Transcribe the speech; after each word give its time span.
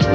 And 0.00 0.08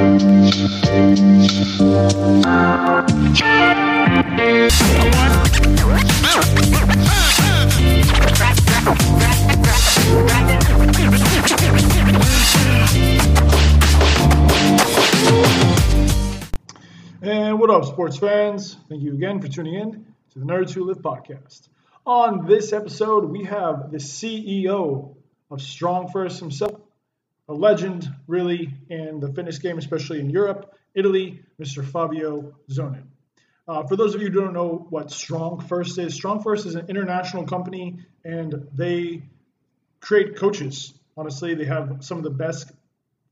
what 17.60 17.70
up, 17.70 17.84
sports 17.84 18.16
fans? 18.16 18.76
Thank 18.88 19.02
you 19.02 19.14
again 19.14 19.40
for 19.40 19.46
tuning 19.46 19.74
in 19.74 20.04
to 20.32 20.38
the 20.40 20.44
Nerds 20.44 20.72
Who 20.72 20.84
Live 20.86 20.98
podcast. 20.98 21.68
On 22.04 22.44
this 22.46 22.72
episode, 22.72 23.26
we 23.26 23.44
have 23.44 23.92
the 23.92 23.98
CEO 23.98 25.14
of 25.48 25.62
Strong 25.62 26.10
First 26.10 26.40
himself, 26.40 26.80
a 27.48 27.54
legend, 27.54 28.08
really, 28.26 28.72
in 28.88 29.20
the 29.20 29.32
fitness 29.32 29.58
game, 29.58 29.78
especially 29.78 30.20
in 30.20 30.30
Europe, 30.30 30.74
Italy, 30.94 31.42
Mr. 31.60 31.84
Fabio 31.84 32.54
Zonin. 32.70 33.04
Uh, 33.68 33.84
for 33.84 33.96
those 33.96 34.14
of 34.14 34.22
you 34.22 34.30
who 34.30 34.40
don't 34.40 34.52
know 34.52 34.86
what 34.90 35.10
Strong 35.10 35.60
First 35.60 35.98
is, 35.98 36.14
Strong 36.14 36.42
First 36.42 36.66
is 36.66 36.76
an 36.76 36.86
international 36.88 37.44
company 37.44 37.98
and 38.24 38.68
they 38.72 39.22
create 40.00 40.36
coaches. 40.36 40.94
Honestly, 41.16 41.54
they 41.54 41.64
have 41.64 41.98
some 42.00 42.18
of 42.18 42.24
the 42.24 42.30
best 42.30 42.70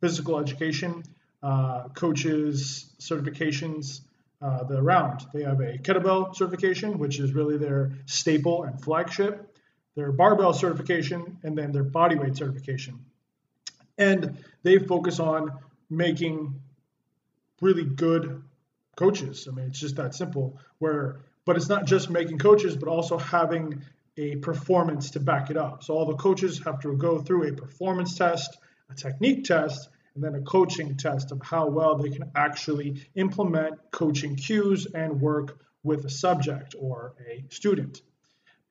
physical 0.01 0.39
education, 0.39 1.05
uh, 1.43 1.89
coaches, 1.95 2.93
certifications 3.01 4.01
uh, 4.43 4.65
that 4.65 4.79
around. 4.79 5.25
They 5.33 5.43
have 5.43 5.61
a 5.61 5.79
kettlebell 5.79 6.35
certification, 6.35 6.99
which 6.99 7.21
is 7.21 7.33
really 7.33 7.57
their 7.57 7.93
staple 8.07 8.65
and 8.65 8.83
flagship, 8.83 9.57
their 9.95 10.11
barbell 10.11 10.53
certification, 10.53 11.39
and 11.45 11.57
then 11.57 11.71
their 11.71 11.85
bodyweight 11.85 12.37
certification. 12.37 12.99
And 13.99 14.45
they 14.63 14.79
focus 14.79 15.21
on 15.21 15.53
making 15.91 16.61
really 17.61 17.85
good 17.85 18.43
coaches. 18.97 19.49
I 19.51 19.55
mean, 19.55 19.67
it's 19.67 19.81
just 19.81 19.97
that 19.97 20.15
simple. 20.15 20.59
Where, 20.79 21.21
but 21.45 21.57
it's 21.57 21.69
not 21.69 21.87
just 21.87 22.11
making 22.11 22.39
coaches, 22.39 22.77
but 22.77 22.89
also 22.89 23.19
having 23.19 23.83
a 24.17 24.37
performance 24.37 25.11
to 25.11 25.21
back 25.21 25.51
it 25.51 25.57
up. 25.57 25.83
So 25.83 25.95
all 25.95 26.07
the 26.07 26.17
coaches 26.17 26.61
have 26.65 26.81
to 26.81 26.97
go 26.97 27.21
through 27.21 27.49
a 27.49 27.53
performance 27.53 28.17
test, 28.17 28.57
a 28.91 28.95
technique 28.95 29.45
test, 29.45 29.89
and 30.15 30.23
then 30.23 30.35
a 30.35 30.43
coaching 30.43 30.97
test 30.97 31.33
of 31.33 31.43
how 31.43 31.69
well 31.69 31.97
they 31.97 32.11
can 32.11 32.31
actually 32.37 33.09
implement 33.17 33.75
coaching 33.91 34.37
cues 34.37 34.87
and 34.87 35.21
work 35.21 35.59
with 35.83 36.05
a 36.05 36.11
subject 36.11 36.75
or 36.79 37.15
a 37.29 37.45
student. 37.53 38.01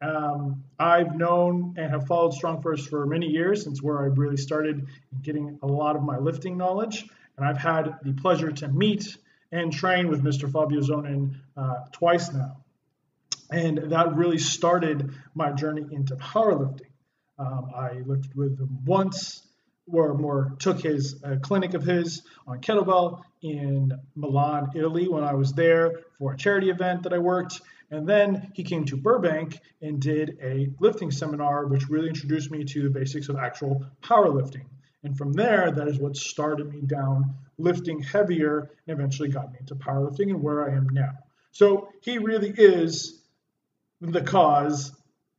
Um, 0.03 0.65
I've 0.77 1.15
known 1.15 1.75
and 1.77 1.89
have 1.91 2.07
followed 2.07 2.33
Strong 2.33 2.61
First 2.61 2.89
for 2.89 3.05
many 3.05 3.27
years 3.27 3.63
since 3.63 3.81
where 3.81 3.99
I 3.99 4.07
really 4.07 4.37
started 4.37 4.87
getting 5.21 5.59
a 5.61 5.67
lot 5.67 5.95
of 5.95 6.03
my 6.03 6.17
lifting 6.17 6.57
knowledge. 6.57 7.05
And 7.37 7.45
I've 7.45 7.57
had 7.57 7.99
the 8.03 8.13
pleasure 8.13 8.51
to 8.51 8.67
meet 8.67 9.17
and 9.51 9.71
train 9.71 10.09
with 10.09 10.23
Mr. 10.23 10.51
Fabio 10.51 10.81
Zonin 10.81 11.35
uh, 11.55 11.85
twice 11.91 12.33
now. 12.33 12.57
And 13.49 13.91
that 13.91 14.15
really 14.15 14.39
started 14.39 15.13
my 15.35 15.51
journey 15.51 15.85
into 15.91 16.15
powerlifting. 16.15 16.89
Um, 17.39 17.71
I 17.75 18.01
lifted 18.05 18.35
with 18.35 18.59
him 18.59 18.83
once, 18.85 19.41
or 19.91 20.15
more 20.15 20.55
took 20.59 20.81
his 20.81 21.21
uh, 21.23 21.35
clinic 21.41 21.73
of 21.73 21.83
his 21.83 22.23
on 22.47 22.61
kettlebell 22.61 23.21
in 23.41 23.91
Milan, 24.15 24.71
Italy, 24.75 25.07
when 25.07 25.23
I 25.23 25.33
was 25.33 25.53
there 25.53 26.01
for 26.17 26.33
a 26.33 26.37
charity 26.37 26.69
event 26.69 27.03
that 27.03 27.13
I 27.13 27.19
worked. 27.19 27.61
And 27.93 28.09
then 28.09 28.51
he 28.55 28.63
came 28.63 28.85
to 28.85 28.97
Burbank 28.97 29.59
and 29.79 30.01
did 30.01 30.39
a 30.41 30.67
lifting 30.79 31.11
seminar, 31.11 31.67
which 31.67 31.89
really 31.89 32.07
introduced 32.07 32.49
me 32.49 32.63
to 32.63 32.81
the 32.81 32.89
basics 32.89 33.29
of 33.29 33.35
actual 33.35 33.85
powerlifting. 34.01 34.65
And 35.03 35.15
from 35.15 35.31
there, 35.31 35.69
that 35.69 35.87
is 35.87 35.99
what 35.99 36.17
started 36.17 36.73
me 36.73 36.81
down 36.81 37.35
lifting 37.59 37.99
heavier 37.99 38.71
and 38.87 38.97
eventually 38.97 39.29
got 39.29 39.51
me 39.51 39.59
into 39.59 39.75
powerlifting 39.75 40.31
and 40.31 40.41
where 40.41 40.67
I 40.67 40.75
am 40.75 40.89
now. 40.89 41.11
So 41.51 41.89
he 42.01 42.17
really 42.17 42.49
is 42.49 43.21
the 44.01 44.21
cause, 44.21 44.91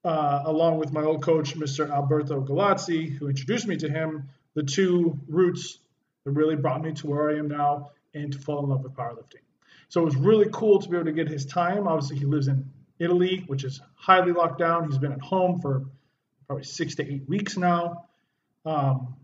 uh, 0.05 0.43
along 0.45 0.79
with 0.79 0.93
my 0.93 1.03
old 1.03 1.25
coach, 1.25 1.57
Mr. 1.57 1.91
Alberto 1.91 2.41
Galazzi, 2.41 3.11
who 3.11 3.29
introduced 3.29 3.67
me 3.67 3.77
to 3.79 3.89
him, 3.89 4.29
the 4.55 4.63
two 4.63 5.19
roots 5.27 5.81
that 6.25 6.31
really 6.31 6.55
brought 6.55 6.83
me 6.83 6.93
to 6.93 7.09
where 7.09 7.31
I 7.31 7.39
am 7.39 7.49
now 7.49 7.91
and 8.15 8.33
to 8.33 8.39
fall 8.39 8.63
in 8.63 8.71
love 8.71 8.85
with 8.85 8.95
powerlifting. 8.95 9.43
So 9.95 10.01
it 10.01 10.07
was 10.07 10.17
really 10.17 10.49
cool 10.53 10.81
to 10.81 10.89
be 10.89 10.97
able 10.97 11.05
to 11.05 11.13
get 11.13 11.29
his 11.29 11.47
time. 11.47 11.87
Obviously, 11.87 12.19
he 12.19 12.25
lives 12.25 12.49
in 12.49 12.69
Italy, 12.99 13.45
which 13.47 13.63
is 13.63 13.81
highly 13.95 14.33
locked 14.33 14.59
down. 14.59 14.89
He's 14.89 14.99
been 14.99 15.13
at 15.13 15.21
home 15.21 15.61
for 15.61 15.85
probably 16.49 16.65
six 16.65 16.97
to 16.97 17.09
eight 17.09 17.29
weeks 17.29 17.57
now. 17.57 18.07
Um, 18.67 19.15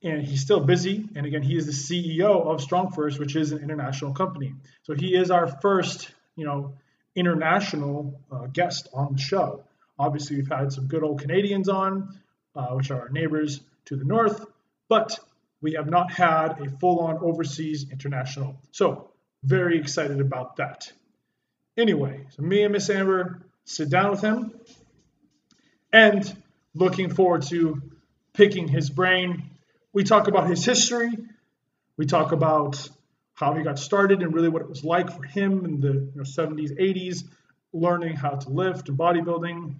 and 0.00 0.22
he's 0.22 0.40
still 0.40 0.60
busy. 0.60 1.08
And 1.16 1.26
again, 1.26 1.42
he 1.42 1.56
is 1.56 1.66
the 1.66 1.72
CEO 1.72 2.46
of 2.46 2.60
Strong 2.60 2.92
First, 2.92 3.18
which 3.18 3.34
is 3.34 3.50
an 3.50 3.64
international 3.64 4.14
company. 4.14 4.54
So 4.84 4.94
he 4.94 5.16
is 5.16 5.32
our 5.32 5.48
first, 5.60 6.08
you 6.36 6.46
know, 6.46 6.74
international 7.16 8.20
uh, 8.30 8.46
guest 8.46 8.90
on 8.94 9.14
the 9.14 9.18
show. 9.18 9.64
Obviously, 9.98 10.36
we've 10.36 10.48
had 10.48 10.70
some 10.70 10.86
good 10.86 11.02
old 11.02 11.20
Canadians 11.20 11.68
on, 11.68 12.16
uh, 12.54 12.68
which 12.68 12.92
are 12.92 13.00
our 13.00 13.08
neighbors 13.08 13.60
to 13.86 13.96
the 13.96 14.04
north, 14.04 14.46
but 14.88 15.18
we 15.60 15.72
have 15.72 15.90
not 15.90 16.12
had 16.12 16.60
a 16.60 16.70
full-on 16.78 17.18
overseas 17.18 17.86
international. 17.90 18.60
So 18.70 19.08
very 19.42 19.78
excited 19.78 20.20
about 20.20 20.56
that. 20.56 20.92
Anyway, 21.76 22.26
so 22.30 22.42
me 22.42 22.62
and 22.62 22.72
Miss 22.72 22.90
Amber 22.90 23.40
sit 23.64 23.88
down 23.88 24.10
with 24.10 24.20
him 24.20 24.52
and 25.92 26.42
looking 26.74 27.10
forward 27.10 27.42
to 27.42 27.80
picking 28.34 28.68
his 28.68 28.90
brain. 28.90 29.50
We 29.92 30.04
talk 30.04 30.28
about 30.28 30.48
his 30.48 30.64
history. 30.64 31.10
We 31.96 32.06
talk 32.06 32.32
about 32.32 32.88
how 33.34 33.54
he 33.54 33.62
got 33.62 33.78
started 33.78 34.22
and 34.22 34.34
really 34.34 34.48
what 34.48 34.62
it 34.62 34.68
was 34.68 34.84
like 34.84 35.14
for 35.14 35.22
him 35.22 35.64
in 35.64 35.80
the 35.80 35.92
you 35.92 36.12
know, 36.14 36.22
70s, 36.22 36.78
80s, 36.78 37.24
learning 37.72 38.16
how 38.16 38.30
to 38.30 38.48
lift 38.50 38.88
and 38.88 38.98
bodybuilding, 38.98 39.74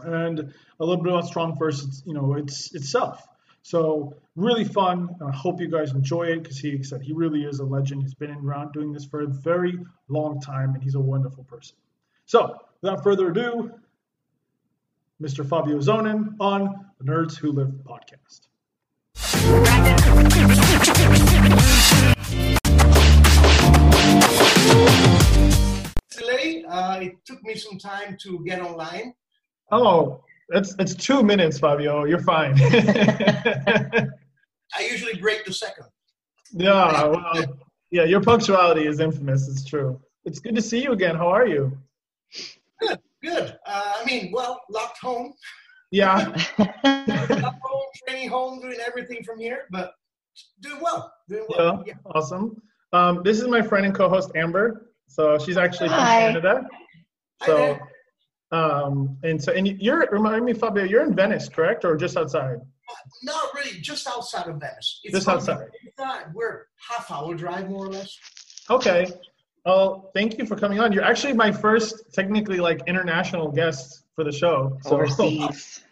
and 0.00 0.54
a 0.80 0.84
little 0.84 1.02
bit 1.02 1.12
about 1.12 1.26
Strong 1.26 1.56
First, 1.56 2.06
you 2.06 2.14
know, 2.14 2.34
it's 2.34 2.74
itself. 2.74 3.26
So 3.66 4.14
really 4.36 4.62
fun. 4.62 5.16
I 5.20 5.34
hope 5.34 5.60
you 5.60 5.66
guys 5.66 5.90
enjoy 5.90 6.26
it 6.26 6.44
because 6.44 6.56
he 6.56 6.84
said 6.84 7.02
he 7.02 7.12
really 7.12 7.42
is 7.42 7.58
a 7.58 7.64
legend. 7.64 8.00
He's 8.00 8.14
been 8.14 8.30
around 8.30 8.72
doing 8.72 8.92
this 8.92 9.04
for 9.04 9.22
a 9.22 9.26
very 9.26 9.76
long 10.06 10.40
time, 10.40 10.74
and 10.74 10.80
he's 10.80 10.94
a 10.94 11.00
wonderful 11.00 11.42
person. 11.42 11.74
So 12.26 12.58
without 12.80 13.02
further 13.02 13.28
ado, 13.28 13.72
Mr. 15.20 15.44
Fabio 15.44 15.78
Zonin 15.78 16.36
on 16.38 16.92
the 17.00 17.10
Nerds 17.10 17.36
Who 17.38 17.50
Live 17.50 17.72
podcast. 17.82 18.46
Today, 26.10 26.64
uh, 26.68 27.00
it 27.00 27.16
took 27.24 27.42
me 27.42 27.56
some 27.56 27.78
time 27.78 28.16
to 28.20 28.44
get 28.44 28.60
online. 28.60 29.14
Oh, 29.72 30.20
it's 30.50 30.74
it's 30.78 30.94
two 30.94 31.22
minutes, 31.22 31.58
Fabio. 31.58 32.04
You're 32.04 32.20
fine. 32.22 32.54
I 32.62 34.08
usually 34.90 35.14
break 35.14 35.44
the 35.44 35.52
second. 35.52 35.86
yeah, 36.52 37.04
well, 37.04 37.44
yeah. 37.90 38.04
Your 38.04 38.20
punctuality 38.20 38.86
is 38.86 39.00
infamous. 39.00 39.48
It's 39.48 39.64
true. 39.64 40.00
It's 40.24 40.38
good 40.38 40.54
to 40.54 40.62
see 40.62 40.82
you 40.82 40.92
again. 40.92 41.16
How 41.16 41.28
are 41.28 41.46
you? 41.46 41.76
Good, 42.80 42.98
good. 43.22 43.56
Uh, 43.66 43.92
I 44.00 44.04
mean, 44.04 44.30
well, 44.32 44.60
locked 44.70 44.98
home. 44.98 45.32
Yeah. 45.92 46.16
locked 46.58 47.62
home, 47.62 47.86
training 48.06 48.28
home, 48.28 48.60
doing 48.60 48.78
everything 48.86 49.22
from 49.24 49.38
here, 49.38 49.66
but 49.70 49.92
doing 50.60 50.80
well. 50.82 51.12
Doing 51.28 51.46
well. 51.48 51.84
Yeah. 51.86 51.94
yeah. 51.94 52.10
Awesome. 52.14 52.60
Um, 52.92 53.22
this 53.24 53.40
is 53.40 53.48
my 53.48 53.62
friend 53.62 53.86
and 53.86 53.94
co-host 53.94 54.30
Amber. 54.34 54.90
So 55.08 55.38
she's 55.38 55.56
actually 55.56 55.88
from 55.88 55.98
Hi. 56.00 56.20
Canada. 56.20 56.66
Hi 57.42 57.46
So, 57.46 57.56
there. 57.56 57.80
Um, 58.52 59.16
and 59.22 59.42
so, 59.42 59.52
and 59.52 59.66
you're 59.80 60.06
remind 60.10 60.44
me, 60.44 60.52
Fabio, 60.52 60.84
you're 60.84 61.02
in 61.04 61.14
Venice, 61.14 61.48
correct, 61.48 61.84
or 61.84 61.96
just 61.96 62.16
outside? 62.16 62.58
Not 63.24 63.54
really, 63.54 63.80
just 63.80 64.06
outside 64.06 64.46
of 64.46 64.60
Venice. 64.60 65.00
It's 65.04 65.14
Just 65.14 65.26
not 65.26 65.36
outside. 65.36 65.68
We're 66.32 66.66
half 66.88 67.10
hour 67.10 67.34
drive 67.34 67.68
more 67.68 67.86
or 67.86 67.90
less. 67.90 68.16
Okay. 68.70 69.06
Well, 69.64 70.10
thank 70.14 70.38
you 70.38 70.46
for 70.46 70.54
coming 70.54 70.78
on. 70.78 70.92
You're 70.92 71.02
actually 71.02 71.32
my 71.32 71.50
first, 71.50 72.12
technically, 72.12 72.58
like 72.58 72.82
international 72.86 73.50
guest 73.50 74.04
for 74.14 74.22
the 74.22 74.30
show. 74.30 74.78
So, 74.82 74.92
Overseas. 74.94 75.82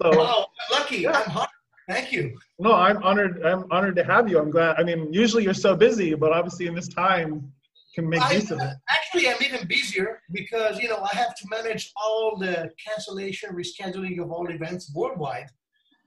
so 0.00 0.10
Oh, 0.14 0.44
lucky. 0.70 0.98
Yeah. 0.98 1.18
I'm 1.24 1.30
hot. 1.30 1.50
Thank 1.88 2.12
you. 2.12 2.38
no, 2.60 2.72
I'm 2.72 3.02
honored. 3.02 3.42
I'm 3.44 3.64
honored 3.72 3.96
to 3.96 4.04
have 4.04 4.28
you. 4.28 4.38
I'm 4.38 4.50
glad. 4.50 4.76
I 4.78 4.84
mean, 4.84 5.12
usually 5.12 5.42
you're 5.42 5.54
so 5.54 5.74
busy, 5.74 6.14
but 6.14 6.30
obviously 6.30 6.66
in 6.66 6.74
this 6.76 6.86
time, 6.86 7.52
can 7.94 8.08
make 8.08 8.22
I, 8.22 8.34
use 8.34 8.50
of 8.50 8.60
it. 8.60 8.74
actually, 8.88 9.28
I'm 9.28 9.42
even 9.42 9.66
busier 9.66 10.20
because 10.32 10.78
you 10.78 10.88
know 10.88 11.02
I 11.12 11.14
have 11.16 11.34
to 11.36 11.44
manage 11.48 11.92
all 11.96 12.36
the 12.38 12.70
cancellation, 12.84 13.50
rescheduling 13.50 14.20
of 14.20 14.30
all 14.30 14.48
events 14.50 14.92
worldwide. 14.94 15.48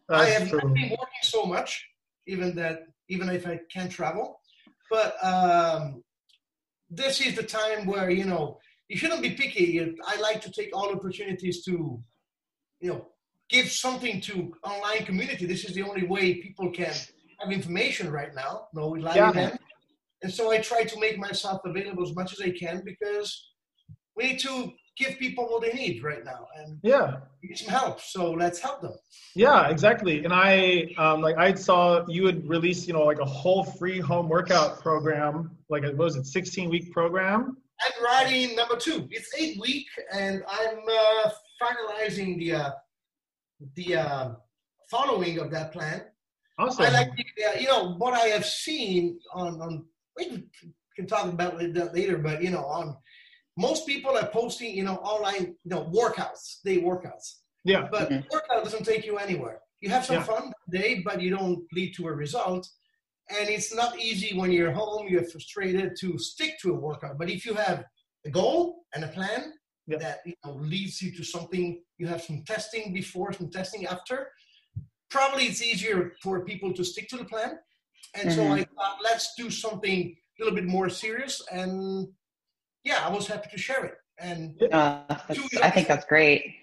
I 0.09 0.25
have 0.25 0.49
true. 0.49 0.59
not 0.59 0.73
been 0.73 0.89
working 0.89 1.23
so 1.23 1.45
much, 1.45 1.85
even 2.27 2.55
that 2.55 2.79
even 3.09 3.29
if 3.29 3.47
I 3.47 3.59
can't 3.71 3.91
travel. 3.91 4.39
But 4.89 5.15
um, 5.23 6.03
this 6.89 7.21
is 7.21 7.35
the 7.35 7.43
time 7.43 7.85
where 7.85 8.09
you 8.09 8.25
know 8.25 8.59
you 8.87 8.97
shouldn't 8.97 9.21
be 9.21 9.31
picky. 9.31 9.79
I 10.05 10.19
like 10.19 10.41
to 10.41 10.51
take 10.51 10.69
all 10.75 10.93
opportunities 10.93 11.63
to, 11.65 12.01
you 12.79 12.89
know, 12.89 13.07
give 13.49 13.69
something 13.71 14.21
to 14.21 14.53
online 14.63 15.05
community. 15.05 15.45
This 15.45 15.65
is 15.65 15.73
the 15.73 15.83
only 15.83 16.05
way 16.05 16.35
people 16.35 16.71
can 16.71 16.93
have 17.39 17.51
information 17.51 18.11
right 18.11 18.33
now, 18.35 18.67
no 18.73 18.89
live 18.89 19.15
Yeah. 19.15 19.29
event. 19.31 19.59
And 20.23 20.33
so 20.33 20.51
I 20.51 20.57
try 20.59 20.83
to 20.85 20.99
make 20.99 21.17
myself 21.19 21.61
available 21.65 22.03
as 22.03 22.15
much 22.15 22.31
as 22.33 22.39
I 22.41 22.51
can 22.51 22.81
because 22.83 23.51
we 24.15 24.23
need 24.29 24.39
to 24.39 24.71
give 24.97 25.17
people 25.17 25.45
what 25.45 25.61
they 25.63 25.73
need 25.73 26.03
right 26.03 26.23
now 26.23 26.47
and 26.57 26.79
Yeah. 26.83 27.17
need 27.43 27.57
some 27.57 27.67
help. 27.67 27.99
So 27.99 28.31
let's 28.31 28.59
help 28.59 28.81
them. 28.81 28.93
Yeah, 29.35 29.69
exactly. 29.69 30.23
And 30.23 30.33
I 30.33 30.93
um, 30.97 31.21
like 31.21 31.37
I 31.37 31.53
saw 31.55 32.05
you 32.07 32.25
had 32.27 32.47
released, 32.47 32.87
you 32.87 32.93
know, 32.93 33.03
like 33.03 33.19
a 33.19 33.25
whole 33.25 33.63
free 33.63 33.99
home 33.99 34.29
workout 34.29 34.79
program, 34.81 35.57
like 35.69 35.83
a, 35.83 35.87
what 35.89 36.05
was 36.05 36.15
it, 36.15 36.25
16 36.25 36.69
week 36.69 36.91
program? 36.93 37.57
I'm 37.83 38.03
writing 38.03 38.55
number 38.55 38.77
two. 38.77 39.07
It's 39.11 39.29
eight 39.37 39.59
week, 39.59 39.87
and 40.13 40.43
I'm 40.47 40.77
uh, 40.87 41.29
finalizing 41.61 42.37
the 42.37 42.53
uh, 42.53 42.71
the 43.75 43.95
uh, 43.95 44.31
following 44.89 45.39
of 45.39 45.51
that 45.51 45.73
plan. 45.73 46.03
Awesome. 46.59 46.85
I 46.85 46.89
like 46.89 47.09
the, 47.15 47.25
uh, 47.45 47.59
you 47.59 47.67
know 47.67 47.95
what 47.95 48.13
I 48.13 48.27
have 48.27 48.45
seen 48.45 49.19
on 49.33 49.59
on 49.59 49.85
we 50.17 50.43
can 50.95 51.07
talk 51.07 51.25
about 51.25 51.57
that 51.59 51.93
later, 51.93 52.17
but 52.17 52.43
you 52.43 52.51
know 52.51 52.65
on 52.65 52.95
most 53.57 53.85
people 53.85 54.17
are 54.17 54.27
posting 54.27 54.75
you 54.75 54.83
know 54.83 54.95
online 54.97 55.55
you 55.63 55.69
know 55.73 55.83
workouts, 55.93 56.61
day 56.63 56.81
workouts, 56.81 57.39
yeah. 57.63 57.87
but 57.91 58.09
Mhm. 58.09 58.25
workout 58.31 58.63
doesn't 58.63 58.83
take 58.85 59.05
you 59.05 59.17
anywhere. 59.17 59.61
You 59.81 59.89
have 59.89 60.05
some 60.05 60.17
Yeah. 60.17 60.23
fun 60.23 60.53
day, 60.69 61.01
but 61.07 61.21
you 61.21 61.29
don't 61.29 61.59
lead 61.73 61.93
to 61.95 62.07
a 62.07 62.13
result. 62.13 62.67
And 63.29 63.47
it's 63.49 63.73
not 63.73 63.97
easy 63.99 64.37
when 64.37 64.51
you're 64.51 64.71
home, 64.71 65.07
you're 65.07 65.23
frustrated 65.25 65.95
to 66.01 66.17
stick 66.17 66.59
to 66.61 66.71
a 66.75 66.79
workout. 66.87 67.17
But 67.17 67.29
if 67.29 67.45
you 67.45 67.53
have 67.53 67.85
a 68.25 68.29
goal 68.29 68.85
and 68.93 69.03
a 69.03 69.07
plan 69.09 69.53
Yeah. 69.87 69.97
that 69.97 70.17
you 70.25 70.35
know 70.43 70.53
leads 70.53 71.01
you 71.01 71.11
to 71.17 71.23
something, 71.23 71.83
you 71.99 72.07
have 72.07 72.21
some 72.23 72.43
testing 72.43 72.93
before, 72.93 73.33
some 73.33 73.49
testing 73.49 73.85
after, 73.85 74.31
probably 75.09 75.45
it's 75.45 75.61
easier 75.61 76.15
for 76.23 76.43
people 76.45 76.73
to 76.73 76.83
stick 76.83 77.07
to 77.09 77.17
the 77.17 77.25
plan. 77.25 77.59
And 78.13 78.31
so 78.31 78.41
Mhm. 78.41 78.59
I 78.59 78.63
thought, 78.75 78.97
let's 79.03 79.33
do 79.35 79.49
something 79.49 80.15
a 80.39 80.43
little 80.43 80.55
bit 80.55 80.65
more 80.65 80.89
serious. 80.89 81.41
And 81.51 82.13
yeah, 82.83 83.05
I 83.05 83.09
was 83.09 83.27
happy 83.27 83.49
to 83.51 83.57
share 83.57 83.85
it. 83.85 83.95
And 84.19 84.61
Uh, 84.71 85.03
I 85.61 85.69
think 85.71 85.87
that's 85.87 86.05
great. 86.05 86.55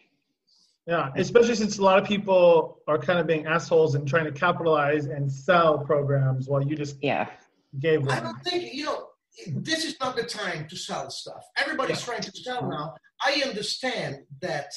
Yeah. 0.87 1.11
Especially 1.17 1.55
since 1.55 1.79
a 1.79 1.83
lot 1.83 1.99
of 1.99 2.07
people 2.07 2.83
are 2.89 2.99
kind 2.99 3.19
of 3.19 3.27
being 3.27 3.47
assholes 3.47 3.95
and 3.95 4.07
trying 4.09 4.25
to 4.25 4.33
capitalize 4.33 5.07
and 5.07 5.31
sell 5.31 5.79
programs 5.79 6.49
while 6.49 6.63
you 6.63 6.77
just 6.77 6.97
Yeah. 7.03 7.31
gave 7.79 8.09
I 8.09 8.21
don't 8.21 8.43
think 8.45 8.73
you 8.75 8.85
know. 8.85 9.07
This 9.47 9.85
is 9.85 9.99
not 10.01 10.17
the 10.17 10.25
time 10.25 10.67
to 10.69 10.77
sell 10.77 11.09
stuff. 11.11 11.49
Everybody's 11.57 12.03
trying 12.03 12.21
to 12.23 12.33
sell 12.33 12.69
now. 12.69 12.95
I 13.25 13.43
understand 13.47 14.27
that 14.41 14.71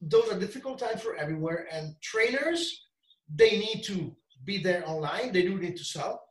those 0.00 0.30
are 0.30 0.38
difficult 0.38 0.78
times 0.78 1.02
for 1.02 1.16
everywhere, 1.16 1.68
and 1.70 2.00
trainers 2.00 2.86
they 3.34 3.58
need 3.58 3.82
to 3.84 4.16
be 4.44 4.58
there 4.58 4.88
online. 4.88 5.32
They 5.32 5.42
do 5.42 5.58
need 5.58 5.76
to 5.76 5.84
sell. 5.84 6.22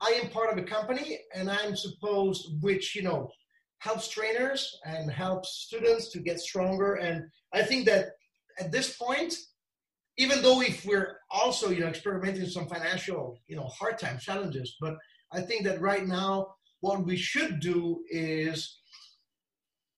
I 0.00 0.20
am 0.22 0.30
part 0.30 0.50
of 0.50 0.58
a 0.58 0.62
company, 0.62 1.18
and 1.34 1.50
I'm 1.50 1.74
supposed, 1.74 2.62
which 2.62 2.94
you 2.94 3.02
know, 3.02 3.30
helps 3.78 4.08
trainers 4.08 4.78
and 4.84 5.10
helps 5.10 5.64
students 5.66 6.10
to 6.10 6.20
get 6.20 6.40
stronger. 6.40 6.94
And 6.94 7.24
I 7.52 7.62
think 7.62 7.86
that 7.86 8.10
at 8.58 8.72
this 8.72 8.96
point, 8.96 9.34
even 10.18 10.42
though 10.42 10.60
if 10.60 10.84
we're 10.86 11.18
also 11.30 11.70
you 11.70 11.80
know 11.80 11.88
experimenting 11.88 12.46
some 12.46 12.66
financial 12.68 13.38
you 13.46 13.56
know 13.56 13.64
hard 13.64 13.98
time 13.98 14.18
challenges, 14.18 14.76
but 14.80 14.96
I 15.32 15.40
think 15.40 15.64
that 15.64 15.80
right 15.80 16.06
now, 16.06 16.54
what 16.80 17.04
we 17.04 17.16
should 17.16 17.60
do 17.60 18.02
is, 18.08 18.78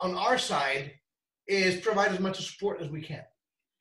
on 0.00 0.14
our 0.14 0.38
side, 0.38 0.92
is 1.46 1.80
provide 1.80 2.12
as 2.12 2.20
much 2.20 2.44
support 2.44 2.80
as 2.80 2.88
we 2.88 3.02
can. 3.02 3.24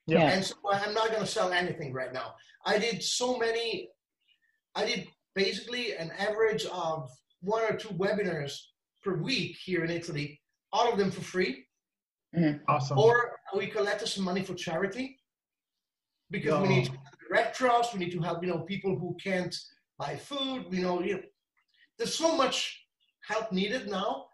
Yeah. 0.08 0.20
Yeah. 0.20 0.32
And 0.32 0.44
so 0.44 0.56
I'm 0.72 0.94
not 0.94 1.10
going 1.10 1.22
to 1.22 1.28
sell 1.28 1.52
anything 1.52 1.94
right 1.94 2.14
now. 2.14 2.36
I 2.66 2.78
did 2.80 3.04
so 3.04 3.38
many, 3.38 3.90
I 4.76 4.86
did 4.86 5.08
basically 5.36 5.96
an 5.96 6.12
average 6.18 6.66
of 6.66 7.10
one 7.42 7.64
or 7.64 7.76
two 7.76 7.90
webinars 7.90 8.58
per 9.04 9.16
week 9.16 9.58
here 9.64 9.84
in 9.84 9.92
Italy, 9.92 10.42
all 10.74 10.92
of 10.92 10.98
them 10.98 11.12
for 11.12 11.22
free. 11.22 11.66
Mm-hmm. 12.36 12.58
Awesome. 12.68 12.98
Or 12.98 13.38
we 13.56 13.68
collected 13.68 14.08
some 14.08 14.24
money 14.24 14.44
for 14.44 14.54
charity 14.54 15.18
because 16.30 16.62
we 16.62 16.68
need 16.68 16.86
to 16.86 16.92
help 16.92 17.12
the 17.12 17.36
Red 17.36 17.54
Cross, 17.54 17.94
we 17.94 18.00
need 18.00 18.12
to 18.12 18.20
help, 18.20 18.44
you 18.44 18.50
know, 18.50 18.60
people 18.60 18.98
who 18.98 19.16
can't 19.24 19.56
buy 19.98 20.16
food, 20.16 20.66
you 20.72 20.82
know, 20.82 21.02
you 21.02 21.16
know 21.16 21.22
there's 21.98 22.14
so 22.14 22.36
much 22.36 22.86
help 23.28 23.52
needed 23.52 23.88
now. 23.88 24.26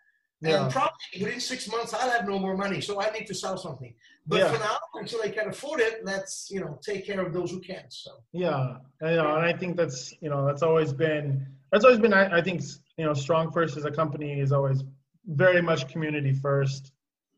Yeah. 0.42 0.64
And 0.64 0.72
probably 0.72 1.22
within 1.22 1.40
six 1.40 1.70
months 1.70 1.94
I'll 1.94 2.10
have 2.10 2.28
no 2.28 2.40
more 2.40 2.58
money. 2.58 2.82
So 2.82 3.02
I 3.02 3.10
need 3.12 3.28
to 3.28 3.36
sell 3.36 3.58
something. 3.58 3.94
But 4.26 4.40
Yeah. 4.40 4.54
for 4.54 4.60
now, 4.60 4.78
until 4.94 5.22
they 5.22 5.30
can 5.30 5.50
afford 5.50 5.82
it, 5.82 6.06
let's, 6.06 6.50
you 6.50 6.62
know, 6.62 6.80
take 6.82 7.06
care 7.06 7.20
of 7.20 7.34
those 7.34 7.52
who 7.52 7.60
can. 7.60 7.84
So 7.90 8.12
Yeah, 8.32 8.78
know, 9.02 9.36
and 9.36 9.46
I 9.46 9.54
think 9.54 9.76
that's 9.76 10.14
you 10.22 10.30
know 10.30 10.46
that's 10.46 10.64
always 10.64 10.94
been 10.94 11.46
that's 11.72 11.84
always 11.84 12.00
been 12.00 12.14
I, 12.14 12.38
I 12.38 12.42
think 12.42 12.62
you 12.98 13.06
know 13.06 13.14
Strong 13.14 13.52
First 13.52 13.76
as 13.76 13.86
a 13.86 13.92
company 13.92 14.40
is 14.40 14.52
always 14.52 14.84
very 15.28 15.62
much 15.62 15.88
community 15.90 16.34
first, 16.34 16.94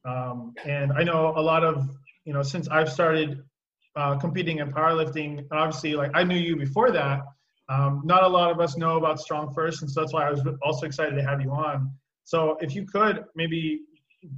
um, 0.06 0.54
and 0.66 0.92
I 0.94 1.04
know 1.04 1.34
a 1.36 1.42
lot 1.42 1.64
of 1.64 1.90
you 2.26 2.34
know 2.34 2.44
since 2.44 2.68
I've 2.70 2.92
started 2.92 3.44
uh, 3.96 4.18
competing 4.18 4.60
in 4.60 4.72
powerlifting, 4.72 5.46
obviously 5.52 5.96
like 5.96 6.12
I 6.14 6.24
knew 6.24 6.38
you 6.38 6.56
before 6.56 6.92
that. 6.92 7.22
Um, 7.68 8.02
not 8.06 8.24
a 8.24 8.28
lot 8.28 8.52
of 8.52 8.60
us 8.60 8.78
know 8.78 8.98
about 8.98 9.20
Strong 9.20 9.54
First, 9.54 9.82
and 9.82 9.90
so 9.90 10.02
that's 10.02 10.14
why 10.14 10.28
I 10.28 10.30
was 10.30 10.42
also 10.62 10.86
excited 10.86 11.16
to 11.16 11.24
have 11.24 11.42
you 11.42 11.52
on. 11.52 11.92
So 12.26 12.58
if 12.62 12.76
you 12.76 12.86
could 12.86 13.26
maybe 13.36 13.82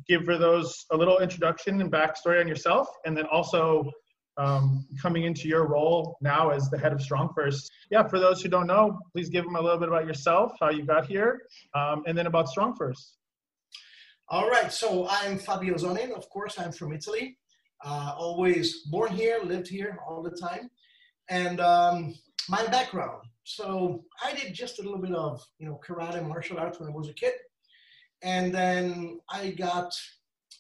give 0.08 0.24
for 0.24 0.38
those 0.38 0.86
a 0.92 0.98
little 0.98 1.20
introduction 1.20 1.82
and 1.82 1.92
backstory 1.92 2.40
on 2.40 2.48
yourself, 2.48 2.88
and 3.06 3.16
then 3.16 3.26
also 3.32 3.92
um, 4.38 4.86
coming 5.02 5.24
into 5.24 5.48
your 5.48 5.68
role 5.68 6.18
now 6.22 6.50
as 6.50 6.70
the 6.70 6.78
head 6.78 6.94
of 6.94 7.02
Strong 7.02 7.34
First. 7.36 7.72
Yeah, 7.90 8.08
for 8.08 8.20
those 8.20 8.42
who 8.42 8.50
don't 8.50 8.68
know, 8.68 9.00
please 9.12 9.30
give 9.30 9.44
them 9.44 9.56
a 9.56 9.62
little 9.62 9.80
bit 9.80 9.90
about 9.90 10.06
yourself, 10.06 10.54
how 10.60 10.70
you 10.70 10.84
got 10.84 11.06
here, 11.06 11.42
um, 11.74 12.04
and 12.08 12.18
then 12.18 12.28
about 12.28 12.48
Strong 12.50 12.76
First. 12.76 13.18
All 14.30 14.50
right, 14.50 14.72
so 14.72 15.08
I'm 15.10 15.40
Fabio 15.40 15.76
Zonin. 15.76 16.12
Of 16.12 16.30
course, 16.30 16.60
I'm 16.60 16.72
from 16.72 16.94
Italy. 16.94 17.38
Uh, 17.84 18.14
always 18.18 18.82
born 18.88 19.12
here, 19.14 19.40
lived 19.44 19.68
here 19.68 20.00
all 20.08 20.22
the 20.22 20.32
time. 20.32 20.70
And 21.30 21.60
um, 21.60 22.16
my 22.50 22.66
background. 22.68 23.24
So 23.44 24.04
I 24.24 24.34
did 24.34 24.54
just 24.54 24.80
a 24.80 24.82
little 24.82 24.98
bit 24.98 25.14
of, 25.14 25.42
you 25.60 25.68
know, 25.68 25.80
karate 25.88 26.26
martial 26.28 26.58
arts 26.58 26.80
when 26.80 26.90
I 26.90 26.92
was 26.92 27.08
a 27.08 27.14
kid. 27.14 27.34
And 28.24 28.54
then 28.54 29.20
I 29.30 29.52
got 29.52 29.94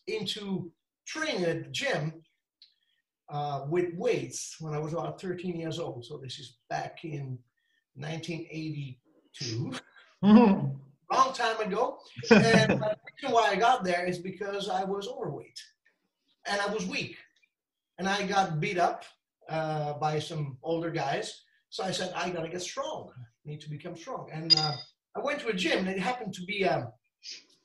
into 0.07 0.71
training 1.05 1.43
at 1.45 1.63
the 1.63 1.69
gym 1.71 2.23
uh, 3.29 3.65
with 3.69 3.93
weights 3.95 4.55
when 4.59 4.73
I 4.73 4.79
was 4.79 4.93
about 4.93 5.19
13 5.21 5.59
years 5.59 5.79
old. 5.79 6.05
So 6.05 6.17
this 6.17 6.39
is 6.39 6.57
back 6.69 7.03
in 7.03 7.39
1982 7.95 9.71
Mhm. 10.23 10.79
long 11.11 11.33
time 11.33 11.59
ago. 11.61 11.99
And 12.43 12.69
the 12.71 12.95
reason 13.21 13.33
why 13.33 13.49
I 13.49 13.55
got 13.55 13.83
there 13.83 14.05
is 14.05 14.19
because 14.19 14.69
I 14.69 14.83
was 14.83 15.07
overweight 15.07 15.59
and 16.45 16.59
I 16.61 16.67
was 16.73 16.85
weak. 16.85 17.17
And 17.97 18.07
I 18.07 18.27
got 18.27 18.59
beat 18.59 18.77
up 18.77 19.03
uh, 19.49 19.93
by 19.93 20.19
some 20.19 20.57
older 20.61 20.91
guys. 20.91 21.43
So 21.69 21.83
I 21.83 21.91
said, 21.91 22.13
I 22.15 22.29
got 22.29 22.43
to 22.43 22.49
get 22.49 22.61
strong. 22.61 23.11
I 23.17 23.49
need 23.49 23.61
to 23.61 23.69
become 23.69 23.95
strong. 23.95 24.29
And 24.31 24.55
uh, 24.55 24.73
I 25.15 25.19
went 25.19 25.39
to 25.41 25.47
a 25.47 25.53
gym, 25.53 25.79
and 25.79 25.89
it 25.89 25.99
happened 25.99 26.33
to 26.35 26.43
be 26.43 26.63
a 26.63 26.91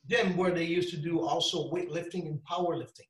gym 0.09 0.37
where 0.37 0.50
they 0.50 0.64
used 0.64 0.90
to 0.90 0.97
do 0.97 1.21
also 1.21 1.71
weightlifting 1.71 2.26
and 2.26 2.40
powerlifting, 2.50 3.09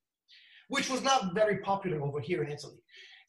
which 0.68 0.90
was 0.90 1.02
not 1.02 1.34
very 1.34 1.58
popular 1.58 2.02
over 2.02 2.20
here 2.20 2.42
in 2.42 2.50
Italy. 2.50 2.78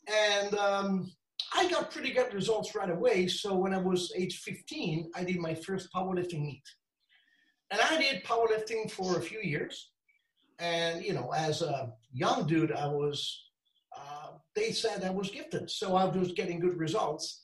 And 0.08 0.55
um, 0.55 1.12
I 1.53 1.70
got 1.70 1.91
pretty 1.91 2.12
good 2.12 2.34
results 2.34 2.75
right 2.75 2.89
away. 2.89 3.27
So 3.27 3.55
when 3.55 3.74
I 3.74 3.77
was 3.77 4.12
age 4.17 4.39
15, 4.39 5.12
I 5.15 5.24
did 5.24 5.39
my 5.39 5.53
first 5.53 5.89
powerlifting 5.93 6.41
meet. 6.41 6.63
And 7.72 7.82
I 7.82 7.98
did 7.98 8.24
powerlifting 8.24 8.91
for 8.91 9.17
a 9.17 9.22
few 9.22 9.39
years. 9.39 9.91
And, 10.60 11.03
you 11.03 11.13
know, 11.13 11.32
as 11.36 11.62
a 11.62 11.91
young 12.12 12.46
dude, 12.48 12.72
I 12.72 12.88
was, 12.88 13.46
uh, 13.98 14.32
they 14.55 14.72
said 14.72 15.03
I 15.03 15.10
was 15.10 15.29
gifted. 15.29 15.70
So 15.70 15.96
I 15.96 16.05
was 16.05 16.32
getting 16.34 16.60
good 16.60 16.77
results. 16.77 17.43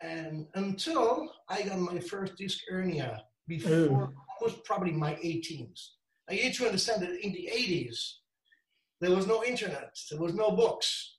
And 0.00 0.46
until 0.54 1.30
I 1.48 1.62
got 1.62 1.78
my 1.78 2.00
first 2.00 2.36
disc 2.36 2.58
hernia 2.68 3.22
before. 3.46 4.12
I 4.40 4.44
was 4.44 4.54
probably 4.64 4.92
my 4.92 5.14
18s. 5.14 5.88
Now 6.28 6.34
you 6.34 6.44
need 6.44 6.54
to 6.54 6.66
understand 6.66 7.02
that 7.02 7.24
in 7.24 7.32
the 7.32 7.48
80s, 7.52 8.14
there 9.00 9.14
was 9.14 9.26
no 9.26 9.44
internet, 9.44 9.96
there 10.10 10.20
was 10.20 10.34
no 10.34 10.50
books. 10.50 11.16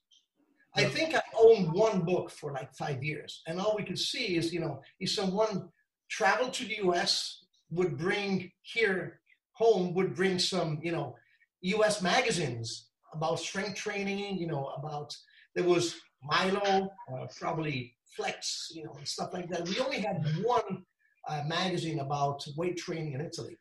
I 0.74 0.84
think 0.84 1.14
I 1.14 1.22
owned 1.38 1.72
one 1.72 2.00
book 2.02 2.30
for 2.30 2.52
like 2.52 2.74
five 2.74 3.02
years, 3.02 3.42
and 3.46 3.58
all 3.58 3.74
we 3.76 3.84
could 3.84 3.98
see 3.98 4.36
is, 4.36 4.52
you 4.52 4.60
know, 4.60 4.82
if 5.00 5.10
someone 5.10 5.70
traveled 6.10 6.52
to 6.54 6.66
the 6.66 6.76
U.S. 6.82 7.44
would 7.70 7.96
bring 7.96 8.50
here 8.62 9.20
home 9.56 9.94
would 9.94 10.14
bring 10.14 10.38
some, 10.38 10.78
you 10.82 10.92
know, 10.92 11.16
U.S. 11.62 12.02
magazines 12.02 12.88
about 13.14 13.40
strength 13.40 13.76
training, 13.76 14.36
you 14.38 14.46
know, 14.46 14.66
about 14.76 15.16
there 15.54 15.64
was 15.64 15.96
Milo, 16.22 16.90
uh, 17.12 17.26
probably 17.40 17.94
Flex, 18.14 18.68
you 18.74 18.84
know, 18.84 18.92
and 18.98 19.08
stuff 19.08 19.32
like 19.32 19.48
that. 19.50 19.66
We 19.68 19.78
only 19.80 20.00
had 20.00 20.22
one 20.42 20.84
uh, 21.28 21.42
magazine 21.46 22.00
about 22.00 22.44
weight 22.56 22.76
training 22.76 23.12
in 23.12 23.20
Italy 23.20 23.58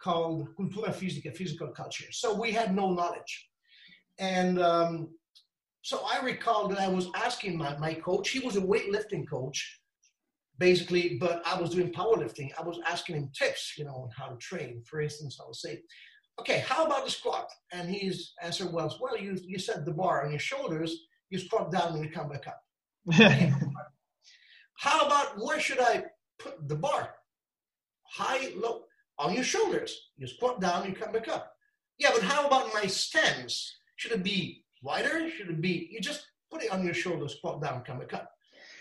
called 0.00 0.48
Cultura 0.56 0.92
Fisica, 0.94 1.34
Physical 1.34 1.68
Culture. 1.68 2.10
So 2.10 2.34
we 2.38 2.52
had 2.52 2.74
no 2.74 2.92
knowledge. 2.92 3.48
And 4.18 4.60
um, 4.60 5.08
so 5.82 6.04
I 6.10 6.24
recall 6.24 6.68
that 6.68 6.78
I 6.78 6.88
was 6.88 7.08
asking 7.16 7.56
my, 7.56 7.76
my 7.78 7.94
coach, 7.94 8.30
he 8.30 8.40
was 8.40 8.56
a 8.56 8.60
weightlifting 8.60 9.28
coach, 9.28 9.80
basically, 10.58 11.16
but 11.18 11.42
I 11.46 11.60
was 11.60 11.70
doing 11.70 11.92
powerlifting. 11.92 12.50
I 12.58 12.62
was 12.62 12.78
asking 12.86 13.16
him 13.16 13.30
tips, 13.36 13.74
you 13.78 13.84
know, 13.84 13.94
on 13.94 14.10
how 14.16 14.28
to 14.28 14.36
train. 14.36 14.82
For 14.86 15.00
instance, 15.00 15.38
I 15.40 15.46
would 15.46 15.56
say, 15.56 15.80
okay, 16.40 16.64
how 16.66 16.84
about 16.84 17.04
the 17.04 17.10
squat? 17.10 17.48
And 17.72 17.88
his 17.88 18.32
answer 18.42 18.70
was, 18.70 18.98
well, 19.00 19.18
you, 19.18 19.38
you 19.42 19.58
set 19.58 19.84
the 19.84 19.92
bar 19.92 20.24
on 20.24 20.30
your 20.30 20.40
shoulders, 20.40 20.94
you 21.30 21.38
squat 21.38 21.72
down 21.72 21.94
and 21.94 22.04
you 22.04 22.10
come 22.10 22.28
back 22.28 22.46
up. 22.46 22.60
how 24.78 25.06
about 25.06 25.38
where 25.38 25.60
should 25.60 25.80
I 25.80 26.04
put 26.44 26.68
the 26.68 26.76
bar? 26.76 27.14
High, 28.04 28.52
low, 28.54 28.84
on 29.18 29.34
your 29.34 29.44
shoulders. 29.44 30.10
You 30.16 30.26
squat 30.26 30.60
down, 30.60 30.86
you 30.86 30.94
come 30.94 31.12
back 31.12 31.28
up. 31.28 31.52
Yeah, 31.98 32.10
but 32.12 32.22
how 32.22 32.46
about 32.46 32.72
my 32.74 32.86
stance? 32.86 33.76
Should 33.96 34.12
it 34.12 34.22
be 34.22 34.64
wider? 34.82 35.30
Should 35.30 35.48
it 35.48 35.60
be, 35.60 35.88
you 35.90 36.00
just 36.00 36.26
put 36.52 36.62
it 36.62 36.70
on 36.70 36.84
your 36.84 36.94
shoulders, 36.94 37.36
squat 37.36 37.62
down, 37.62 37.82
come 37.82 37.98
back 37.98 38.14
up. 38.14 38.30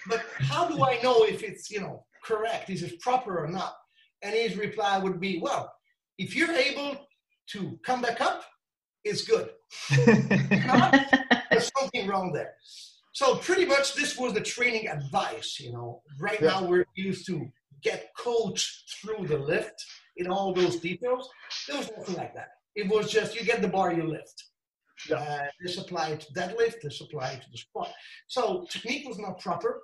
But 0.07 0.25
how 0.39 0.67
do 0.67 0.83
I 0.83 0.99
know 1.01 1.23
if 1.23 1.43
it's, 1.43 1.71
you 1.71 1.79
know, 1.79 2.05
correct? 2.23 2.69
Is 2.69 2.83
it 2.83 2.99
proper 2.99 3.39
or 3.43 3.47
not? 3.47 3.75
And 4.21 4.33
his 4.33 4.57
reply 4.57 4.97
would 4.97 5.19
be, 5.19 5.39
well, 5.39 5.73
if 6.17 6.35
you're 6.35 6.51
able 6.51 7.07
to 7.51 7.79
come 7.83 8.01
back 8.01 8.21
up, 8.21 8.43
it's 9.03 9.23
good. 9.23 9.49
not, 10.67 10.95
there's 11.51 11.71
something 11.77 12.07
wrong 12.07 12.31
there. 12.33 12.53
So 13.13 13.35
pretty 13.35 13.65
much 13.65 13.93
this 13.93 14.17
was 14.17 14.33
the 14.33 14.41
training 14.41 14.87
advice, 14.87 15.59
you 15.59 15.71
know. 15.71 16.01
Right 16.19 16.41
yeah. 16.41 16.49
now 16.49 16.65
we're 16.65 16.85
used 16.95 17.25
to 17.27 17.47
get 17.81 18.09
coached 18.17 18.91
through 18.99 19.27
the 19.27 19.37
lift 19.37 19.85
in 20.17 20.27
all 20.27 20.53
those 20.53 20.77
details. 20.79 21.29
There 21.67 21.77
was 21.77 21.91
nothing 21.97 22.15
like 22.15 22.33
that. 22.33 22.49
It 22.75 22.89
was 22.89 23.11
just 23.11 23.35
you 23.35 23.45
get 23.45 23.61
the 23.61 23.67
bar, 23.67 23.93
you 23.93 24.03
lift. 24.03 24.43
Yeah. 25.07 25.17
Uh, 25.17 25.45
this 25.61 25.77
applied 25.77 26.21
to 26.21 26.33
deadlift, 26.33 26.81
this 26.81 27.01
applied 27.01 27.41
to 27.43 27.51
the 27.51 27.57
squat. 27.57 27.93
So 28.27 28.65
technique 28.69 29.07
was 29.07 29.19
not 29.19 29.39
proper. 29.39 29.83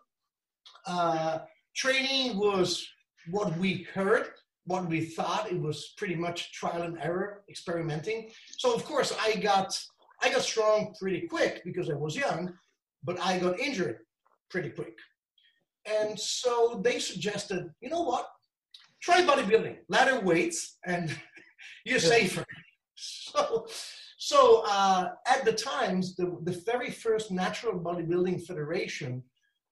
Uh, 0.88 1.40
training 1.76 2.38
was 2.38 2.88
what 3.30 3.56
we 3.58 3.88
heard, 3.94 4.30
what 4.66 4.88
we 4.88 5.06
thought. 5.06 5.52
It 5.52 5.60
was 5.60 5.94
pretty 5.98 6.16
much 6.16 6.52
trial 6.54 6.82
and 6.82 6.98
error, 7.00 7.44
experimenting. 7.48 8.32
So 8.58 8.74
of 8.74 8.84
course 8.86 9.16
I 9.22 9.36
got 9.36 9.78
I 10.22 10.32
got 10.32 10.42
strong 10.42 10.96
pretty 11.00 11.28
quick 11.28 11.62
because 11.64 11.90
I 11.90 11.94
was 11.94 12.16
young, 12.16 12.54
but 13.04 13.20
I 13.20 13.40
got 13.40 13.60
injured 13.60 14.00
pretty 14.50 14.70
quick. 14.70 14.98
And 15.86 16.20
so 16.20 16.82
they 16.84 17.00
suggested, 17.00 17.70
you 17.82 17.90
know 17.90 18.02
what? 18.02 18.28
Try 19.02 19.22
bodybuilding, 19.22 19.78
ladder 19.88 20.20
weights, 20.20 20.78
and 20.86 21.16
you're 21.86 22.00
safer. 22.00 22.46
So 23.02 23.66
so 24.22 24.64
uh, 24.68 25.12
at 25.26 25.46
the 25.46 25.54
times, 25.54 26.18
the, 26.18 26.38
the 26.44 26.62
very 26.66 26.92
first 26.92 27.32
Natural 27.32 27.80
Bodybuilding 27.80 28.46
Federation, 28.46 29.24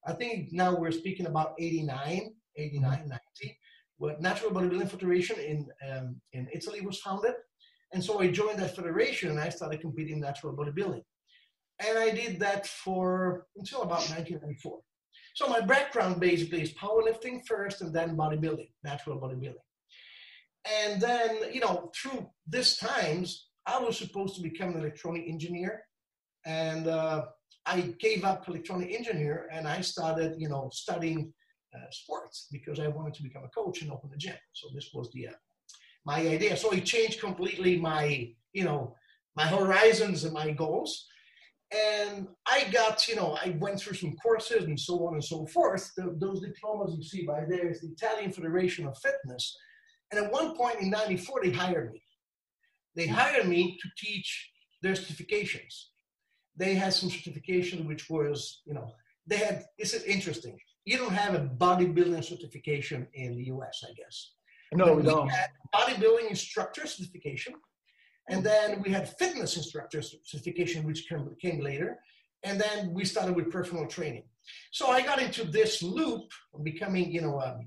I 0.06 0.14
think 0.14 0.54
now 0.54 0.74
we're 0.74 0.92
speaking 0.92 1.26
about 1.26 1.54
89, 1.60 2.34
89, 2.56 3.10
90, 3.10 3.58
where 3.98 4.16
Natural 4.22 4.52
Bodybuilding 4.52 4.90
Federation 4.90 5.38
in, 5.38 5.68
um, 5.92 6.16
in 6.32 6.48
Italy 6.54 6.80
was 6.80 6.98
founded. 7.00 7.34
And 7.92 8.02
so 8.02 8.22
I 8.22 8.32
joined 8.32 8.60
that 8.60 8.74
federation 8.74 9.32
and 9.32 9.40
I 9.40 9.50
started 9.50 9.82
competing 9.82 10.14
in 10.14 10.20
natural 10.22 10.54
bodybuilding. 10.54 11.04
And 11.86 11.98
I 11.98 12.10
did 12.10 12.40
that 12.40 12.66
for 12.66 13.46
until 13.56 13.82
about 13.84 14.10
1994. 14.10 14.80
So 15.36 15.48
my 15.48 15.62
background 15.62 16.20
basically 16.20 16.62
is 16.64 16.74
powerlifting 16.74 17.46
first 17.46 17.82
and 17.82 17.94
then 17.94 18.18
bodybuilding, 18.18 18.70
natural 18.84 19.20
bodybuilding. 19.20 19.68
And 20.66 21.00
then, 21.00 21.54
you 21.54 21.62
know, 21.62 21.92
through 21.96 22.28
this 22.48 22.78
times, 22.78 23.50
I 23.66 23.80
was 23.80 23.98
supposed 23.98 24.36
to 24.36 24.42
become 24.42 24.70
an 24.70 24.80
electronic 24.80 25.28
engineer, 25.28 25.84
and 26.46 26.88
uh, 26.88 27.26
I 27.68 27.82
gave 28.00 28.24
up 28.24 28.48
electronic 28.48 28.92
engineer 28.94 29.50
and 29.52 29.68
I 29.68 29.82
started, 29.82 30.36
you 30.38 30.48
know, 30.48 30.70
studying 30.72 31.34
uh, 31.76 31.86
sports 31.92 32.48
because 32.50 32.80
I 32.80 32.88
wanted 32.88 33.14
to 33.16 33.24
become 33.24 33.44
a 33.44 33.50
coach 33.50 33.82
and 33.82 33.92
open 33.92 34.10
a 34.14 34.18
gym. 34.18 34.36
So 34.54 34.70
this 34.74 34.90
was 34.94 35.12
the 35.12 35.28
uh, 35.28 35.32
my 36.06 36.22
idea. 36.22 36.56
So 36.56 36.72
it 36.72 36.86
changed 36.86 37.20
completely 37.20 37.78
my, 37.78 38.30
you 38.54 38.64
know, 38.64 38.96
my 39.36 39.46
horizons 39.46 40.24
and 40.24 40.34
my 40.34 40.52
goals. 40.52 41.06
And 41.72 42.28
I 42.46 42.66
got, 42.72 43.08
you 43.08 43.16
know, 43.16 43.38
I 43.44 43.58
went 43.60 43.80
through 43.80 43.98
some 43.98 44.16
courses 44.24 44.64
and 44.64 44.80
so 44.80 45.06
on 45.08 45.16
and 45.16 45.24
so 45.24 45.46
forth. 45.48 45.92
The, 45.98 46.16
those 46.18 46.40
diplomas 46.40 46.96
you 46.96 47.04
see 47.04 47.26
by 47.26 47.44
there 47.48 47.70
is 47.70 47.82
the 47.82 47.90
Italian 47.90 48.32
Federation 48.32 48.88
of 48.88 48.98
Fitness. 49.00 49.58
And 50.12 50.24
at 50.24 50.32
one 50.32 50.56
point 50.56 50.80
in 50.80 50.90
94, 50.90 51.42
they 51.44 51.52
hired 51.52 51.92
me 51.92 52.02
they 52.98 53.08
hired 53.08 53.48
me 53.48 53.78
to 53.82 53.90
teach 53.96 54.52
their 54.82 54.94
certifications. 54.94 55.86
They 56.58 56.74
had 56.74 56.94
some 56.94 57.12
certification 57.12 57.88
which 57.88 58.10
was, 58.10 58.62
you 58.66 58.74
know, 58.74 58.92
they 59.28 59.38
had, 59.38 59.66
this 59.78 59.94
is 59.94 60.04
interesting. 60.04 60.58
You 60.86 60.98
don't 60.98 61.14
have 61.14 61.36
a 61.36 61.48
bodybuilding 61.48 62.24
certification 62.24 63.08
in 63.14 63.38
the 63.38 63.46
US, 63.54 63.84
I 63.88 63.94
guess. 63.94 64.34
No, 64.74 64.86
but 64.86 64.98
we, 64.98 65.04
don't. 65.04 65.32
Bodybuilding 65.74 66.30
instructor 66.30 66.88
certification. 66.88 67.54
And 68.30 68.44
then 68.44 68.82
we 68.82 68.92
had 68.92 69.18
fitness 69.18 69.56
instructor 69.56 70.02
certification, 70.02 70.84
which 70.86 71.08
came, 71.08 71.30
came 71.42 71.60
later. 71.62 72.00
And 72.44 72.60
then 72.60 72.94
we 72.94 73.06
started 73.06 73.36
with 73.36 73.52
personal 73.52 73.88
training. 73.88 74.24
So 74.72 74.88
I 74.88 75.02
got 75.02 75.22
into 75.22 75.44
this 75.44 75.82
loop 75.82 76.30
of 76.54 76.64
becoming, 76.64 77.12
you 77.12 77.22
know, 77.22 77.40
a, 77.40 77.60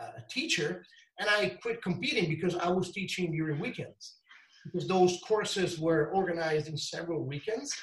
a 0.00 0.24
teacher, 0.30 0.84
and 1.18 1.28
I 1.28 1.58
quit 1.62 1.82
competing 1.82 2.28
because 2.28 2.54
I 2.56 2.68
was 2.68 2.92
teaching 2.92 3.32
during 3.32 3.58
weekends 3.58 4.16
because 4.64 4.86
those 4.86 5.18
courses 5.26 5.78
were 5.78 6.10
organized 6.12 6.68
in 6.68 6.76
several 6.76 7.24
weekends. 7.24 7.74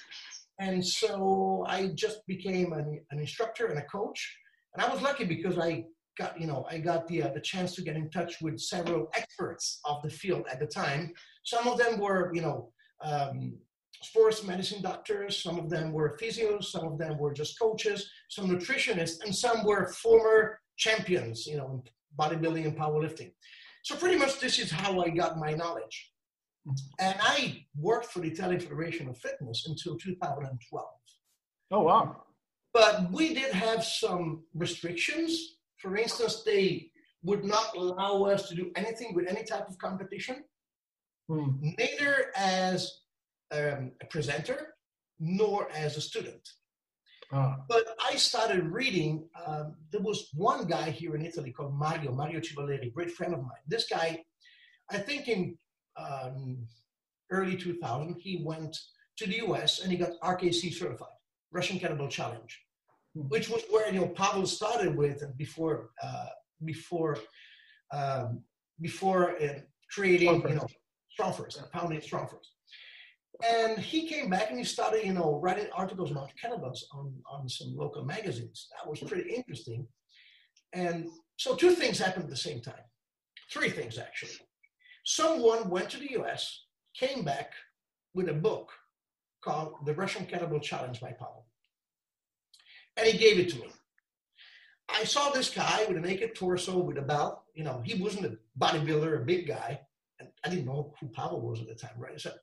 And 0.60 0.86
so 0.86 1.66
I 1.68 1.88
just 1.96 2.26
became 2.28 2.74
an, 2.74 3.02
an 3.12 3.20
instructor 3.20 3.68
and 3.68 3.80
a 3.80 3.84
coach. 3.84 4.38
And 4.74 4.84
I 4.84 4.92
was 4.92 5.02
lucky 5.02 5.26
because 5.26 5.58
I 5.58 5.86
got, 6.18 6.40
you 6.40 6.48
know, 6.48 6.66
I 6.70 6.78
got 6.78 7.08
the, 7.08 7.24
uh, 7.24 7.34
the 7.34 7.42
chance 7.42 7.76
to 7.76 7.82
get 7.82 7.96
in 7.96 8.10
touch 8.10 8.36
with 8.42 8.60
several 8.60 9.10
experts 9.16 9.80
of 9.86 10.02
the 10.02 10.10
field 10.10 10.46
at 10.50 10.60
the 10.60 10.68
time. 10.68 11.14
Some 11.46 11.68
of 11.68 11.78
them 11.78 12.00
were, 12.00 12.34
you 12.34 12.42
know, 12.42 12.72
um, 13.02 13.58
sports 14.02 14.44
medicine 14.44 14.82
doctors, 14.82 15.42
some 15.42 15.58
of 15.58 15.70
them 15.70 15.94
were 15.94 16.18
physios, 16.22 16.66
some 16.66 16.86
of 16.86 16.98
them 16.98 17.18
were 17.18 17.34
just 17.34 17.58
coaches, 17.60 18.10
some 18.30 18.50
nutritionists, 18.50 19.24
and 19.24 19.34
some 19.34 19.64
were 19.64 19.88
former 19.94 20.60
champions, 20.78 21.48
you 21.48 21.58
know, 21.58 21.72
in 21.72 21.82
bodybuilding 22.20 22.66
and 22.66 22.78
powerlifting. 22.78 23.32
So 23.84 23.96
pretty 23.96 24.18
much 24.18 24.40
this 24.40 24.60
is 24.60 24.72
how 24.72 25.00
I 25.02 25.10
got 25.10 25.38
my 25.38 25.52
knowledge. 25.52 26.12
And 27.00 27.16
I 27.22 27.66
worked 27.78 28.08
for 28.08 28.20
the 28.20 28.30
Italian 28.30 28.60
Federation 28.60 29.08
of 29.08 29.18
Fitness 29.18 29.68
until 29.68 29.96
2012. 29.98 30.86
Oh, 31.72 31.82
wow. 31.82 32.24
But 32.74 33.12
we 33.12 33.36
did 33.36 33.54
have 33.54 33.84
some 33.84 34.44
restrictions. 34.56 35.58
For 35.78 35.96
instance, 35.96 36.42
they 36.44 36.90
would 37.24 37.46
not 37.46 37.76
allow 37.76 38.24
us 38.24 38.50
to 38.50 38.56
do 38.56 38.72
anything 38.76 39.14
with 39.14 39.28
any 39.28 39.44
type 39.44 39.68
of 39.70 39.78
competition, 39.78 40.44
hmm. 41.28 41.52
neither 41.78 42.32
as 42.36 42.92
um, 43.52 43.92
a 44.02 44.06
presenter 44.10 44.76
nor 45.20 45.70
as 45.72 45.98
a 45.98 46.02
student. 46.02 46.48
Ah. 47.32 47.58
But 47.68 47.86
I 48.04 48.16
started 48.16 48.66
reading. 48.66 49.28
Um, 49.46 49.76
there 49.92 50.02
was 50.02 50.30
one 50.34 50.66
guy 50.66 50.90
here 50.92 51.16
in 51.16 51.26
Italy 51.26 51.52
called 51.52 51.74
Mario, 51.74 52.12
Mario 52.12 52.40
Civaleri, 52.40 52.94
great 52.94 53.12
friend 53.12 53.34
of 53.34 53.40
mine. 53.42 53.66
This 53.68 53.88
guy, 53.90 54.24
I 54.92 54.98
think 54.98 55.28
in 55.28 55.58
um, 55.98 56.68
early 57.32 57.56
2000, 57.56 58.16
he 58.20 58.42
went 58.44 58.78
to 59.18 59.26
the 59.26 59.38
US 59.48 59.82
and 59.82 59.92
he 59.92 59.98
got 59.98 60.12
RKC 60.24 60.74
certified, 60.74 61.08
Russian 61.52 61.80
Kettlebell 61.80 62.10
Challenge, 62.10 62.62
hmm. 63.16 63.22
which 63.22 63.50
was 63.50 63.64
where 63.70 63.92
you 63.92 64.00
know 64.00 64.08
Pavel 64.08 64.46
started 64.46 64.96
with 64.96 65.24
before 65.38 65.90
uh, 66.04 66.28
before 66.64 67.18
um, 67.92 68.44
before 68.80 69.36
uh, 69.42 69.60
creating 69.92 70.42
you 70.48 70.56
know 70.56 70.68
StrongFirst 71.18 71.62
and 71.62 71.72
pounding 71.72 72.00
StrongFirst. 72.00 72.50
And 73.44 73.78
he 73.78 74.08
came 74.08 74.30
back 74.30 74.50
and 74.50 74.58
he 74.58 74.64
started, 74.64 75.06
you 75.06 75.14
know, 75.14 75.40
writing 75.42 75.68
articles 75.76 76.12
about 76.12 76.32
kettlebells 76.42 76.84
on, 76.94 77.14
on 77.30 77.50
some 77.50 77.76
local 77.76 78.06
magazines. 78.06 78.68
That 78.72 78.90
was 78.90 79.00
pretty 79.02 79.30
interesting. 79.34 79.88
And 80.74 81.08
so 81.38 81.56
two 81.56 81.72
things 81.72 82.00
happened 82.00 82.26
at 82.26 82.30
the 82.30 82.38
same 82.38 82.62
time. 82.62 82.84
Three 83.52 83.70
things 83.70 83.98
actually. 83.98 84.38
Someone 85.06 85.70
went 85.70 85.90
to 85.92 86.00
the 86.00 86.12
US, 86.22 86.66
came 86.98 87.24
back 87.24 87.52
with 88.14 88.30
a 88.30 88.34
book 88.34 88.72
called 89.44 89.76
The 89.86 89.94
Russian 89.94 90.26
Kettlebell 90.26 90.62
Challenge 90.62 91.00
by 91.00 91.12
Pavel. 91.12 91.46
And 92.98 93.08
he 93.08 93.18
gave 93.18 93.38
it 93.40 93.50
to 93.50 93.58
me. 93.58 93.68
I 94.90 95.04
saw 95.04 95.30
this 95.30 95.50
guy 95.50 95.86
with 95.88 95.98
a 95.98 96.00
naked 96.00 96.36
torso 96.36 96.78
with 96.78 96.98
a 96.98 97.02
belt. 97.02 97.44
You 97.54 97.64
know, 97.64 97.82
he 97.84 98.02
wasn't 98.02 98.26
a 98.26 98.38
bodybuilder, 98.60 99.22
a 99.22 99.26
big 99.26 99.48
guy. 99.48 99.82
I 100.46 100.50
didn't 100.50 100.66
know 100.66 100.94
who 101.00 101.08
Pavel 101.08 101.42
was 101.42 101.62
at 101.62 101.68
the 101.68 101.76
time, 101.76 101.98
right? 101.98 102.14
I 102.14 102.18
said, 102.18 102.36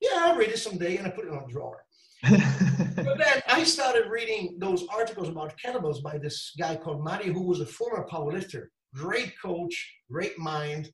yeah, 0.00 0.10
I'll 0.14 0.36
read 0.36 0.50
it 0.50 0.58
someday. 0.58 0.96
And 0.96 1.06
I 1.06 1.10
put 1.10 1.26
it 1.26 1.32
on 1.32 1.44
a 1.44 1.52
drawer. 1.52 1.84
but 2.30 3.18
then 3.18 3.42
I 3.46 3.62
started 3.64 4.08
reading 4.08 4.56
those 4.58 4.86
articles 4.88 5.28
about 5.28 5.54
kettlebells 5.62 6.02
by 6.02 6.18
this 6.18 6.52
guy 6.58 6.76
called 6.76 7.04
Mario, 7.04 7.32
who 7.32 7.42
was 7.42 7.60
a 7.60 7.66
former 7.66 8.06
powerlifter, 8.10 8.66
great 8.94 9.34
coach, 9.40 9.94
great 10.10 10.38
mind, 10.38 10.90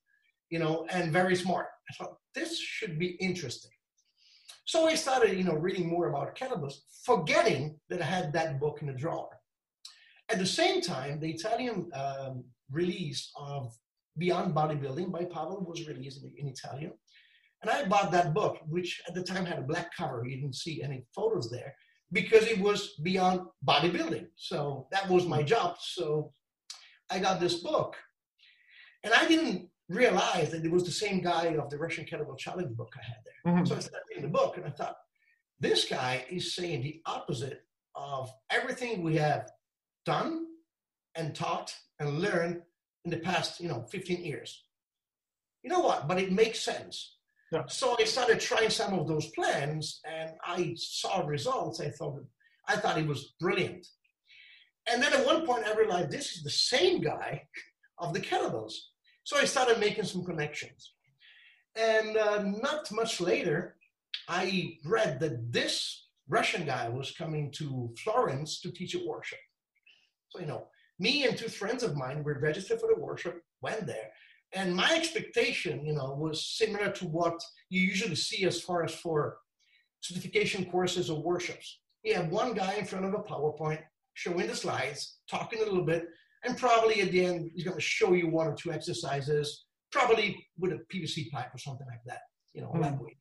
you 0.50 0.58
know, 0.58 0.86
and 0.90 1.12
very 1.12 1.36
smart. 1.36 1.66
I 1.90 1.94
thought 1.94 2.16
this 2.34 2.58
should 2.58 2.98
be 2.98 3.16
interesting. 3.20 3.70
So 4.64 4.86
I 4.86 4.94
started, 4.94 5.36
you 5.36 5.44
know, 5.44 5.54
reading 5.54 5.88
more 5.88 6.08
about 6.08 6.36
kettlebells, 6.36 6.74
forgetting 7.04 7.78
that 7.88 8.02
I 8.02 8.04
had 8.04 8.32
that 8.32 8.60
book 8.60 8.78
in 8.80 8.88
the 8.88 8.92
drawer. 8.92 9.28
At 10.28 10.38
the 10.38 10.46
same 10.46 10.80
time, 10.80 11.20
the 11.20 11.30
Italian 11.30 11.90
um, 11.94 12.44
release 12.70 13.30
of 13.36 13.74
Beyond 14.18 14.54
Bodybuilding 14.54 15.10
by 15.10 15.24
Pavel 15.24 15.64
was 15.66 15.86
released 15.86 16.22
in, 16.22 16.32
in 16.36 16.48
Italian. 16.48 16.92
And 17.62 17.70
I 17.70 17.84
bought 17.84 18.10
that 18.12 18.34
book, 18.34 18.58
which 18.68 19.00
at 19.06 19.14
the 19.14 19.22
time 19.22 19.44
had 19.44 19.58
a 19.58 19.62
black 19.62 19.94
cover. 19.96 20.24
You 20.26 20.36
didn't 20.36 20.56
see 20.56 20.82
any 20.82 21.04
photos 21.14 21.50
there 21.50 21.74
because 22.10 22.46
it 22.46 22.58
was 22.60 22.94
beyond 23.02 23.42
bodybuilding. 23.66 24.26
So 24.36 24.88
that 24.90 25.08
was 25.08 25.26
my 25.26 25.42
job. 25.42 25.76
So 25.80 26.32
I 27.10 27.18
got 27.20 27.40
this 27.40 27.56
book. 27.56 27.96
And 29.04 29.14
I 29.14 29.26
didn't 29.26 29.68
realize 29.88 30.50
that 30.50 30.64
it 30.64 30.70
was 30.70 30.84
the 30.84 30.90
same 30.90 31.20
guy 31.20 31.56
of 31.60 31.70
the 31.70 31.78
Russian 31.78 32.04
Kettlebell 32.04 32.38
Challenge 32.38 32.76
book 32.76 32.92
I 32.96 33.04
had 33.04 33.16
there. 33.24 33.52
Mm-hmm. 33.52 33.64
So 33.66 33.76
I 33.76 33.80
started 33.80 34.06
reading 34.10 34.24
the 34.24 34.38
book 34.38 34.56
and 34.56 34.66
I 34.66 34.70
thought, 34.70 34.96
this 35.60 35.84
guy 35.84 36.24
is 36.28 36.54
saying 36.54 36.82
the 36.82 37.00
opposite 37.06 37.64
of 37.94 38.32
everything 38.50 39.02
we 39.02 39.16
have 39.16 39.50
done 40.04 40.46
and 41.14 41.34
taught 41.34 41.72
and 42.00 42.18
learned 42.20 42.62
in 43.04 43.10
the 43.10 43.18
past, 43.18 43.60
you 43.60 43.68
know, 43.68 43.84
15 43.90 44.24
years. 44.24 44.64
You 45.62 45.70
know 45.70 45.80
what? 45.80 46.08
But 46.08 46.20
it 46.20 46.32
makes 46.32 46.60
sense. 46.60 47.16
Yeah. 47.52 47.64
So 47.66 47.96
I 47.98 48.04
started 48.04 48.40
trying 48.40 48.70
some 48.70 48.98
of 48.98 49.06
those 49.06 49.26
plans 49.30 50.00
and 50.10 50.30
I 50.44 50.74
saw 50.76 51.20
results. 51.26 51.80
I 51.80 51.90
thought 51.90 52.20
I 52.68 52.76
thought 52.76 52.98
it 52.98 53.06
was 53.06 53.34
brilliant. 53.40 53.86
And 54.90 55.02
then 55.02 55.12
at 55.12 55.26
one 55.26 55.44
point 55.46 55.66
I 55.66 55.74
realized 55.74 56.10
this 56.10 56.36
is 56.36 56.42
the 56.42 56.50
same 56.50 57.00
guy 57.00 57.42
of 57.98 58.14
the 58.14 58.20
kettlebells. 58.20 58.74
So 59.24 59.36
I 59.36 59.44
started 59.44 59.78
making 59.78 60.04
some 60.04 60.24
connections. 60.24 60.94
And 61.76 62.16
uh, 62.16 62.42
not 62.42 62.90
much 62.92 63.20
later, 63.20 63.76
I 64.28 64.78
read 64.84 65.20
that 65.20 65.52
this 65.52 66.06
Russian 66.28 66.64
guy 66.64 66.88
was 66.88 67.12
coming 67.12 67.50
to 67.52 67.92
Florence 68.02 68.60
to 68.60 68.70
teach 68.70 68.94
a 68.94 69.06
workshop. 69.06 69.38
So, 70.30 70.40
you 70.40 70.46
know, 70.46 70.68
me 71.02 71.24
and 71.26 71.36
two 71.36 71.48
friends 71.48 71.82
of 71.82 71.96
mine 71.96 72.22
were 72.22 72.38
registered 72.38 72.80
for 72.80 72.88
the 72.88 73.00
workshop, 73.00 73.34
went 73.60 73.86
there. 73.86 74.08
And 74.54 74.74
my 74.74 74.90
expectation, 74.94 75.84
you 75.84 75.94
know, 75.94 76.14
was 76.16 76.46
similar 76.46 76.90
to 76.92 77.06
what 77.06 77.38
you 77.70 77.80
usually 77.80 78.14
see 78.14 78.44
as 78.44 78.60
far 78.60 78.84
as 78.84 78.94
for 78.94 79.38
certification 80.00 80.64
courses 80.70 81.10
or 81.10 81.20
workshops. 81.20 81.80
You 82.04 82.14
have 82.14 82.28
one 82.28 82.54
guy 82.54 82.74
in 82.74 82.84
front 82.84 83.04
of 83.04 83.14
a 83.14 83.18
PowerPoint 83.18 83.80
showing 84.14 84.46
the 84.46 84.54
slides, 84.54 85.18
talking 85.28 85.60
a 85.60 85.64
little 85.64 85.84
bit, 85.84 86.06
and 86.44 86.56
probably 86.56 87.00
at 87.00 87.10
the 87.10 87.24
end, 87.24 87.50
he's 87.54 87.64
going 87.64 87.76
to 87.76 87.82
show 87.82 88.12
you 88.12 88.28
one 88.28 88.46
or 88.46 88.54
two 88.54 88.72
exercises, 88.72 89.64
probably 89.90 90.46
with 90.58 90.72
a 90.72 90.80
PVC 90.92 91.30
pipe 91.30 91.52
or 91.52 91.58
something 91.58 91.86
like 91.88 92.04
that, 92.06 92.20
you 92.54 92.60
know, 92.62 92.72
mm. 92.74 92.82
that 92.82 93.00
way. 93.00 93.16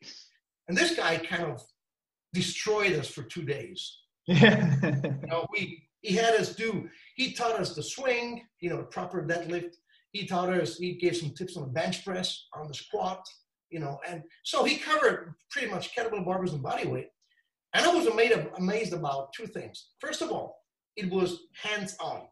And 0.67 0.77
this 0.77 0.95
guy 0.95 1.17
kind 1.17 1.45
of 1.45 1.63
destroyed 2.33 2.93
us 2.93 3.07
for 3.07 3.23
two 3.23 3.43
days. 3.43 3.97
Yeah. 4.27 4.75
you 4.83 5.27
know, 5.27 5.47
we 5.51 5.87
he 6.01 6.15
had 6.15 6.33
us 6.35 6.55
do. 6.55 6.89
He 7.15 7.33
taught 7.33 7.59
us 7.59 7.75
the 7.75 7.83
swing, 7.83 8.43
you 8.59 8.69
know, 8.69 8.77
the 8.77 8.83
proper 8.83 9.25
deadlift. 9.25 9.75
He 10.11 10.25
taught 10.25 10.49
us. 10.49 10.77
He 10.77 10.93
gave 10.93 11.15
some 11.15 11.31
tips 11.31 11.55
on 11.55 11.63
the 11.63 11.69
bench 11.69 12.03
press, 12.03 12.47
on 12.53 12.67
the 12.67 12.73
squat, 12.73 13.25
you 13.69 13.79
know, 13.79 13.99
and 14.07 14.23
so 14.43 14.63
he 14.63 14.77
covered 14.77 15.33
pretty 15.49 15.69
much 15.69 15.95
kettlebell 15.95 16.25
barbells 16.25 16.53
and 16.53 16.61
body 16.61 16.87
weight. 16.87 17.07
And 17.73 17.85
I 17.85 17.93
was 17.93 18.07
amazed, 18.07 18.37
amazed 18.57 18.93
about 18.93 19.31
two 19.33 19.47
things. 19.47 19.91
First 19.99 20.21
of 20.21 20.31
all, 20.31 20.57
it 20.97 21.09
was 21.09 21.43
hands 21.63 21.95
on 22.01 22.23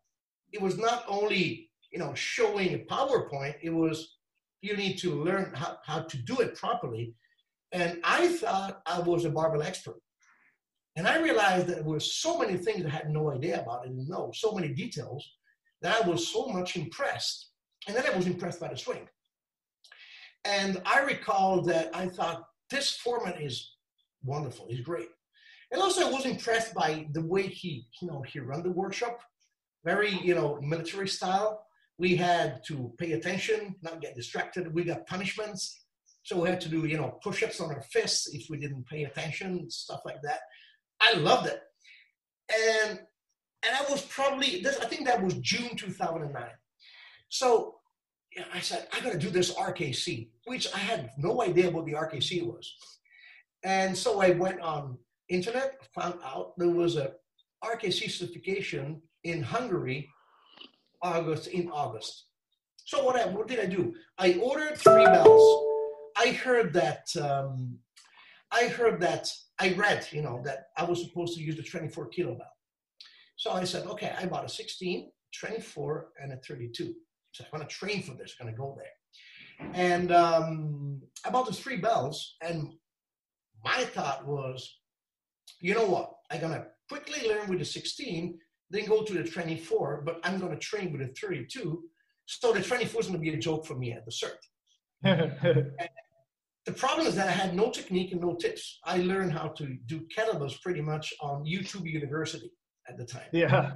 it 0.51 0.61
was 0.61 0.77
not 0.77 1.03
only 1.07 1.69
you 1.91 1.99
know 1.99 2.13
showing 2.13 2.73
a 2.73 2.79
PowerPoint. 2.79 3.55
It 3.61 3.69
was 3.69 4.15
you 4.61 4.75
need 4.75 4.97
to 4.97 5.23
learn 5.23 5.53
how, 5.55 5.77
how 5.85 6.01
to 6.01 6.17
do 6.17 6.39
it 6.39 6.55
properly. 6.55 7.13
And 7.71 7.99
I 8.03 8.27
thought 8.27 8.81
I 8.85 8.99
was 8.99 9.25
a 9.25 9.29
barbell 9.29 9.61
expert. 9.61 10.01
And 10.95 11.07
I 11.07 11.19
realized 11.19 11.67
that 11.67 11.75
there 11.75 11.83
were 11.83 11.99
so 11.99 12.37
many 12.37 12.57
things 12.57 12.85
I 12.85 12.89
had 12.89 13.09
no 13.09 13.31
idea 13.31 13.61
about, 13.61 13.85
and 13.85 14.07
know 14.07 14.31
so 14.33 14.51
many 14.51 14.69
details 14.69 15.27
that 15.81 16.03
I 16.03 16.07
was 16.07 16.27
so 16.27 16.47
much 16.47 16.75
impressed. 16.75 17.51
And 17.87 17.95
then 17.95 18.05
I 18.05 18.15
was 18.15 18.27
impressed 18.27 18.59
by 18.59 18.67
the 18.67 18.77
swing. 18.77 19.07
And 20.45 20.81
I 20.85 20.99
recall 21.01 21.61
that 21.63 21.95
I 21.95 22.07
thought 22.07 22.43
this 22.69 22.97
format 22.97 23.41
is 23.41 23.75
wonderful, 24.23 24.67
he's 24.69 24.81
great. 24.81 25.09
And 25.71 25.81
also 25.81 26.07
I 26.07 26.11
was 26.11 26.25
impressed 26.25 26.73
by 26.73 27.07
the 27.13 27.25
way 27.25 27.43
he, 27.43 27.87
you 28.01 28.07
know, 28.07 28.23
he 28.27 28.39
run 28.39 28.63
the 28.63 28.71
workshop 28.71 29.21
very, 29.83 30.11
you 30.23 30.35
know, 30.35 30.59
military 30.61 31.07
style. 31.07 31.65
We 31.97 32.15
had 32.15 32.63
to 32.65 32.93
pay 32.97 33.13
attention, 33.13 33.75
not 33.81 34.01
get 34.01 34.15
distracted. 34.15 34.73
We 34.73 34.83
got 34.83 35.07
punishments. 35.07 35.85
So 36.23 36.41
we 36.41 36.49
had 36.49 36.61
to 36.61 36.69
do, 36.69 36.85
you 36.85 36.97
know, 36.97 37.19
push-ups 37.23 37.59
on 37.59 37.71
our 37.71 37.81
fists 37.81 38.33
if 38.33 38.49
we 38.49 38.57
didn't 38.57 38.87
pay 38.87 39.03
attention, 39.03 39.69
stuff 39.69 40.01
like 40.05 40.21
that. 40.23 40.39
I 41.01 41.13
loved 41.13 41.47
it. 41.47 41.61
And 42.53 42.99
and 43.65 43.75
I 43.75 43.91
was 43.91 44.01
probably 44.03 44.61
this, 44.61 44.79
I 44.79 44.85
think 44.85 45.05
that 45.05 45.21
was 45.21 45.33
June 45.35 45.75
2009. 45.75 46.43
So 47.27 47.75
I 48.53 48.59
said, 48.61 48.87
I 48.93 49.01
gotta 49.01 49.17
do 49.17 49.29
this 49.29 49.53
RKC, 49.53 50.29
which 50.45 50.73
I 50.73 50.77
had 50.77 51.11
no 51.17 51.41
idea 51.41 51.69
what 51.69 51.85
the 51.85 51.93
RKC 51.93 52.45
was. 52.45 52.73
And 53.63 53.97
so 53.97 54.21
I 54.21 54.29
went 54.31 54.61
on 54.61 54.97
internet, 55.27 55.75
found 55.93 56.15
out 56.23 56.53
there 56.57 56.69
was 56.69 56.95
a 56.95 57.11
RKC 57.63 58.09
certification 58.09 59.01
in 59.25 59.43
Hungary 59.43 60.09
August 61.01 61.47
in 61.47 61.69
August. 61.69 62.25
So 62.85 63.03
what 63.03 63.15
I 63.15 63.25
what 63.27 63.47
did 63.47 63.59
I 63.59 63.65
do? 63.65 63.93
I 64.17 64.33
ordered 64.41 64.77
three 64.77 65.05
bells. 65.05 65.65
I 66.17 66.31
heard 66.31 66.73
that 66.73 67.07
um, 67.21 67.77
I 68.51 68.67
heard 68.67 68.99
that 69.01 69.29
I 69.59 69.73
read, 69.73 70.07
you 70.11 70.21
know, 70.21 70.41
that 70.45 70.67
I 70.77 70.83
was 70.83 71.03
supposed 71.03 71.35
to 71.37 71.43
use 71.43 71.55
the 71.55 71.63
24 71.63 72.07
kilo 72.07 72.35
bell. 72.35 72.53
So 73.35 73.51
I 73.51 73.63
said, 73.63 73.85
okay, 73.87 74.13
I 74.17 74.25
bought 74.25 74.45
a 74.45 74.49
16, 74.49 75.11
24, 75.39 76.09
and 76.21 76.33
a 76.33 76.37
32. 76.37 76.93
So 77.31 77.43
I'm 77.43 77.59
gonna 77.59 77.69
train 77.69 78.03
for 78.03 78.13
this, 78.15 78.35
I'm 78.39 78.47
gonna 78.47 78.57
go 78.57 78.77
there. 78.77 79.71
And 79.73 80.11
um, 80.11 81.01
I 81.25 81.29
bought 81.29 81.45
the 81.47 81.53
three 81.53 81.77
bells, 81.77 82.35
and 82.41 82.73
my 83.63 83.83
thought 83.83 84.25
was, 84.25 84.77
you 85.61 85.73
know 85.73 85.85
what? 85.85 86.13
I'm 86.31 86.41
gonna 86.41 86.65
quickly 86.89 87.27
learn 87.29 87.49
with 87.49 87.59
the 87.59 87.65
16 87.65 88.39
then 88.69 88.85
go 88.85 89.03
to 89.03 89.13
the 89.13 89.23
24, 89.23 90.03
but 90.05 90.19
I'm 90.23 90.39
to 90.39 90.55
train 90.57 90.91
with 90.91 91.01
the 91.01 91.13
32. 91.19 91.83
So 92.25 92.53
the 92.53 92.61
24 92.61 93.01
is 93.01 93.07
to 93.07 93.17
be 93.17 93.29
a 93.29 93.37
joke 93.37 93.65
for 93.65 93.75
me 93.75 93.93
at 93.93 94.05
the 94.05 94.11
cert. 94.11 94.37
the 96.69 96.75
problem 96.75 97.07
is 97.07 97.15
that 97.15 97.27
I 97.27 97.31
had 97.31 97.55
no 97.55 97.71
technique 97.71 98.11
and 98.11 98.21
no 98.21 98.35
tips. 98.35 98.79
I 98.83 98.97
learned 98.97 99.33
how 99.33 99.47
to 99.59 99.65
do 99.87 100.01
kettlebells 100.15 100.61
pretty 100.61 100.81
much 100.81 101.11
on 101.19 101.43
YouTube 101.43 101.89
University 101.89 102.51
at 102.87 102.95
the 102.95 103.05
time. 103.05 103.29
Yeah. 103.31 103.71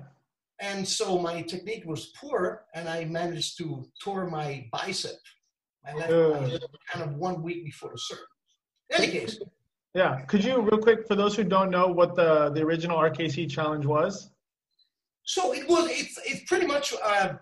And 0.60 0.88
so 0.88 1.18
my 1.18 1.42
technique 1.42 1.86
was 1.88 2.14
poor, 2.22 2.66
and 2.76 2.88
I 2.88 3.06
managed 3.06 3.58
to 3.58 3.84
tore 4.04 4.30
my 4.30 4.68
bicep, 4.72 5.20
my 5.84 5.94
left 5.94 6.14
uh. 6.14 6.40
bicep, 6.40 6.62
kind 6.92 7.10
of 7.10 7.16
one 7.16 7.42
week 7.42 7.66
before 7.66 7.90
the 7.90 8.02
cert. 8.08 8.26
In 8.92 9.04
any 9.04 9.12
case. 9.12 9.40
Yeah. 9.96 10.22
Could 10.22 10.44
you, 10.44 10.62
real 10.62 10.78
quick, 10.78 11.08
for 11.08 11.16
those 11.16 11.36
who 11.36 11.44
don't 11.44 11.72
know 11.72 11.88
what 11.88 12.16
the, 12.16 12.52
the 12.52 12.62
original 12.62 13.00
RKC 13.00 13.50
challenge 13.50 13.88
was? 13.88 14.30
So 15.26 15.54
it 15.54 15.68
was. 15.68 15.90
It's 15.90 16.20
it's 16.26 16.44
pretty 16.50 16.68
much 16.68 16.94
uh, 17.04 17.34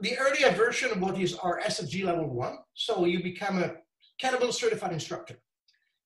the 0.00 0.18
earlier 0.18 0.50
version 0.52 0.90
of 0.90 1.00
what 1.00 1.18
is 1.18 1.34
our 1.34 1.60
SFG 1.60 2.04
level 2.04 2.28
one. 2.28 2.58
So 2.74 3.04
you 3.04 3.22
become 3.22 3.62
a 3.62 3.74
kettlebell 4.22 4.52
certified 4.52 4.92
instructor. 4.92 5.36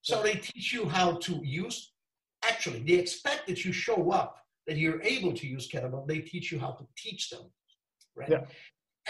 So 0.02 0.22
they 0.22 0.35
teach 0.35 0.72
you 0.72 0.88
how 0.88 1.16
to 1.16 1.40
use. 1.42 1.92
Actually, 2.44 2.81
they 2.81 2.94
expect 2.94 3.46
that 3.48 3.64
you 3.64 3.72
show 3.72 4.11
up, 4.12 4.37
that 4.66 4.76
you're 4.76 5.02
able 5.02 5.33
to 5.33 5.46
use 5.46 5.68
kettlebell. 5.68 6.07
They 6.07 6.20
teach 6.20 6.52
you 6.52 6.59
how 6.59 6.72
to 6.72 6.87
teach 6.96 7.31
them, 7.31 7.50
right? 8.14 8.31
Yeah. 8.31 8.44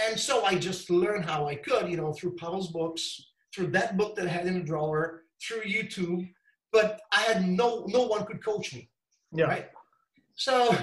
And 0.08 0.18
so 0.18 0.44
I 0.44 0.54
just 0.54 0.90
learned 0.90 1.24
how 1.24 1.46
I 1.46 1.54
could, 1.54 1.90
you 1.90 1.96
know, 1.96 2.12
through 2.12 2.36
Pavel's 2.36 2.68
books, 2.68 3.30
through 3.54 3.68
that 3.68 3.96
book 3.96 4.16
that 4.16 4.26
I 4.26 4.30
had 4.30 4.46
in 4.46 4.54
the 4.54 4.64
drawer, 4.64 5.22
through 5.42 5.62
YouTube. 5.62 6.28
But 6.72 7.00
I 7.12 7.20
had 7.20 7.46
no 7.46 7.84
no 7.88 8.02
one 8.06 8.24
could 8.26 8.44
coach 8.44 8.74
me. 8.74 8.90
Yeah. 9.32 9.46
Right. 9.46 9.68
So, 10.34 10.76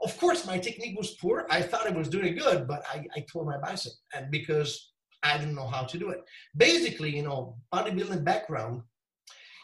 of 0.00 0.16
course, 0.18 0.46
my 0.46 0.58
technique 0.58 0.96
was 0.96 1.16
poor. 1.20 1.46
I 1.50 1.60
thought 1.60 1.86
I 1.86 1.90
was 1.90 2.08
doing 2.08 2.36
good, 2.36 2.68
but 2.68 2.84
I, 2.92 3.04
I 3.16 3.24
tore 3.30 3.44
my 3.44 3.58
bicep, 3.58 3.92
and 4.14 4.30
because 4.30 4.92
I 5.22 5.36
didn't 5.38 5.56
know 5.56 5.66
how 5.66 5.82
to 5.82 5.98
do 5.98 6.10
it. 6.10 6.20
Basically, 6.56 7.16
you 7.16 7.24
know, 7.24 7.56
bodybuilding 7.74 8.24
background, 8.24 8.82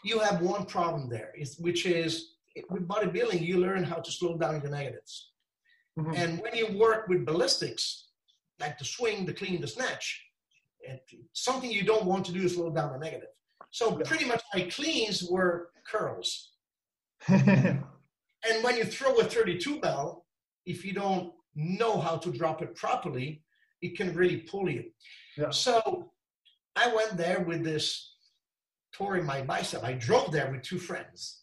you 0.03 0.19
have 0.19 0.41
one 0.41 0.65
problem 0.65 1.09
there, 1.09 1.31
is, 1.37 1.57
which 1.59 1.85
is 1.85 2.33
with 2.69 2.87
bodybuilding, 2.87 3.41
you 3.41 3.59
learn 3.59 3.83
how 3.83 3.95
to 3.95 4.11
slow 4.11 4.37
down 4.37 4.61
your 4.61 4.71
negatives. 4.71 5.31
Mm-hmm. 5.97 6.15
And 6.15 6.39
when 6.41 6.55
you 6.55 6.77
work 6.77 7.07
with 7.07 7.25
ballistics, 7.25 8.09
like 8.59 8.77
the 8.77 8.85
swing, 8.85 9.25
the 9.25 9.33
clean, 9.33 9.61
the 9.61 9.67
snatch, 9.67 10.21
something 11.31 11.71
you 11.71 11.83
don't 11.83 12.05
want 12.05 12.25
to 12.25 12.31
do 12.33 12.43
is 12.43 12.55
slow 12.55 12.69
down 12.69 12.91
the 12.91 12.99
negative. 12.99 13.29
So 13.71 13.95
pretty 13.97 14.25
much 14.25 14.43
my 14.53 14.63
cleans 14.63 15.23
were 15.23 15.69
curls. 15.89 16.51
And 18.49 18.63
when 18.63 18.77
you 18.77 18.83
throw 18.83 19.15
a 19.15 19.23
32 19.23 19.79
bell, 19.79 20.24
if 20.65 20.85
you 20.85 20.93
don't 20.93 21.31
know 21.55 21.99
how 21.99 22.17
to 22.17 22.31
drop 22.31 22.61
it 22.61 22.75
properly, 22.75 23.43
it 23.81 23.97
can 23.97 24.13
really 24.13 24.37
pull 24.37 24.69
you. 24.69 24.85
Yeah. 25.37 25.51
So 25.51 26.11
I 26.75 26.93
went 26.93 27.17
there 27.17 27.41
with 27.41 27.63
this 27.63 28.15
tore 28.93 29.17
in 29.17 29.25
my 29.25 29.41
bicep. 29.41 29.83
I 29.83 29.93
drove 29.93 30.31
there 30.31 30.51
with 30.51 30.63
two 30.63 30.79
friends 30.79 31.41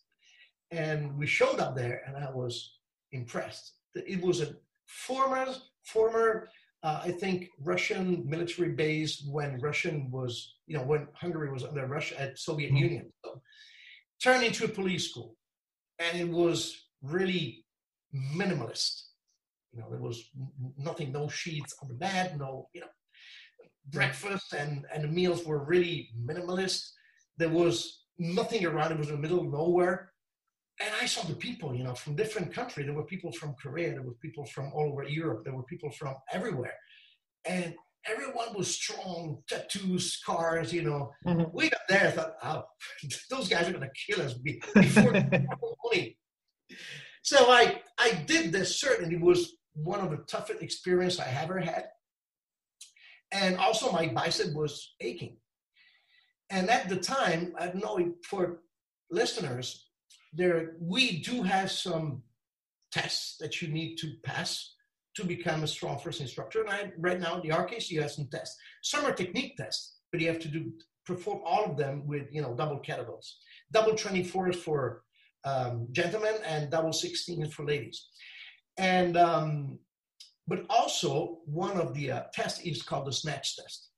and 0.71 1.17
we 1.19 1.27
showed 1.27 1.61
up 1.61 1.77
there 1.77 2.03
and 2.07 2.17
I 2.17 2.31
was 2.31 2.79
impressed. 3.13 3.75
It 3.95 4.21
was 4.23 4.41
a 4.41 4.55
former, 4.87 5.47
former, 5.85 6.49
uh, 6.83 7.03
I 7.05 7.13
think, 7.13 7.49
Russian 7.61 8.29
military 8.29 8.71
base 8.71 9.23
when 9.31 9.61
Russian 9.61 10.11
was, 10.11 10.55
you 10.67 10.77
know, 10.77 10.85
when 10.85 11.09
Hungary 11.15 11.53
was 11.53 11.65
under 11.65 11.87
Russia 11.87 12.21
at 12.21 12.39
Soviet 12.39 12.69
mm-hmm. 12.69 12.85
Union. 12.85 13.13
So, 13.25 13.41
turned 14.23 14.45
into 14.45 14.65
a 14.65 14.69
police 14.69 15.11
school, 15.11 15.37
and 15.99 16.19
it 16.19 16.29
was 16.29 16.87
really 17.03 17.65
minimalist. 18.15 19.03
You 19.73 19.81
know, 19.81 19.91
there 19.91 20.01
was 20.01 20.31
nothing, 20.77 21.13
no 21.13 21.29
sheets 21.29 21.75
on 21.83 21.89
the 21.89 21.95
bed, 21.95 22.39
no, 22.39 22.69
you 22.75 22.83
know, 22.83 22.89
breakfast 23.91 24.53
and, 24.53 24.85
and 24.93 25.05
the 25.05 25.09
meals 25.09 25.45
were 25.45 25.65
really 25.65 26.11
minimalist. 26.25 26.91
There 27.39 27.49
was 27.49 28.05
nothing 28.19 28.65
around, 28.65 28.93
it 28.93 28.99
was 28.99 29.09
in 29.09 29.17
the 29.17 29.21
middle 29.21 29.41
of 29.41 29.51
nowhere. 29.51 30.13
And 30.81 30.91
I 31.01 31.07
saw 31.07 31.23
the 31.27 31.35
people, 31.35 31.75
you 31.75 31.85
know, 31.85 31.95
from 31.95 32.17
different 32.17 32.53
countries. 32.53 32.87
There 32.87 32.95
were 32.95 33.05
people 33.05 33.33
from 33.33 33.55
Korea, 33.55 33.93
there 33.93 34.03
were 34.03 34.17
people 34.23 34.45
from 34.47 34.73
all 34.75 34.91
over 34.93 35.05
Europe, 35.05 35.45
there 35.45 35.55
were 35.55 35.65
people 35.65 35.91
from 35.91 36.15
everywhere. 36.33 36.75
And 37.45 37.75
everyone 38.07 38.55
was 38.55 38.75
strong, 38.75 39.43
tattoos, 39.49 40.13
scars, 40.13 40.73
you 40.73 40.83
know. 40.83 41.11
Mm-hmm. 41.27 41.51
We 41.53 41.71
got 41.71 41.81
there, 41.89 42.09
I 42.09 42.11
thought, 42.11 42.35
oh, 42.43 42.65
those 43.31 43.49
guys 43.49 43.69
are 43.69 43.73
gonna 43.73 43.91
kill 44.07 44.25
us 44.25 44.35
before 44.35 45.13
the 45.13 45.47
morning. 45.83 46.15
So 47.23 47.51
I 47.51 47.81
I 47.99 48.25
did 48.27 48.53
this 48.53 48.81
certainly 48.81 49.17
was 49.17 49.55
one 49.75 50.01
of 50.01 50.11
the 50.11 50.19
toughest 50.29 50.63
experience 50.63 51.19
I 51.19 51.29
ever 51.43 51.59
had. 51.59 51.87
And 53.33 53.57
also 53.57 53.91
my 53.91 54.09
bicep 54.09 54.55
was 54.55 54.95
aching. 55.01 55.39
And 56.51 56.69
at 56.69 56.89
the 56.89 56.97
time, 56.97 57.55
I 57.59 57.73
know 57.75 58.13
for 58.29 58.61
listeners, 59.11 59.87
there 60.33 60.73
we 60.81 61.21
do 61.21 61.43
have 61.43 61.71
some 61.71 62.23
tests 62.91 63.37
that 63.41 63.63
you 63.63 63.69
need 63.69 63.97
to 63.97 64.13
pass 64.23 64.75
to 65.17 65.25
become 65.25 65.63
a 65.63 65.67
strong 65.67 65.99
first 65.99 66.21
instructor. 66.21 66.61
And 66.61 66.71
I, 66.71 66.93
right 66.99 67.21
now, 67.21 67.41
the 67.41 67.51
RKC 67.51 68.01
have 68.01 68.11
some 68.11 68.29
tests. 68.31 68.57
Some 68.83 69.05
are 69.05 69.13
technique 69.13 69.57
tests, 69.57 69.97
but 70.11 70.21
you 70.21 70.29
have 70.29 70.41
to 70.41 70.49
do 70.49 70.73
perform 71.05 71.41
all 71.45 71.65
of 71.65 71.77
them 71.77 72.07
with 72.07 72.29
you 72.31 72.43
know 72.43 72.55
double 72.55 72.81
kettlebells, 72.81 73.33
double 73.73 73.93
24s 73.93 74.57
for 74.57 75.03
um, 75.45 75.89
gentlemen 75.91 76.35
and 76.47 76.71
double 76.71 76.91
16s 76.91 77.53
for 77.53 77.65
ladies. 77.65 78.09
And 78.79 79.17
um, 79.17 79.79
but 80.47 80.65
also 80.69 81.39
one 81.45 81.79
of 81.79 81.95
the 81.95 82.11
uh, 82.13 82.23
tests 82.33 82.61
is 82.61 82.83
called 82.83 83.07
the 83.07 83.13
snatch 83.13 83.57
test. 83.57 83.89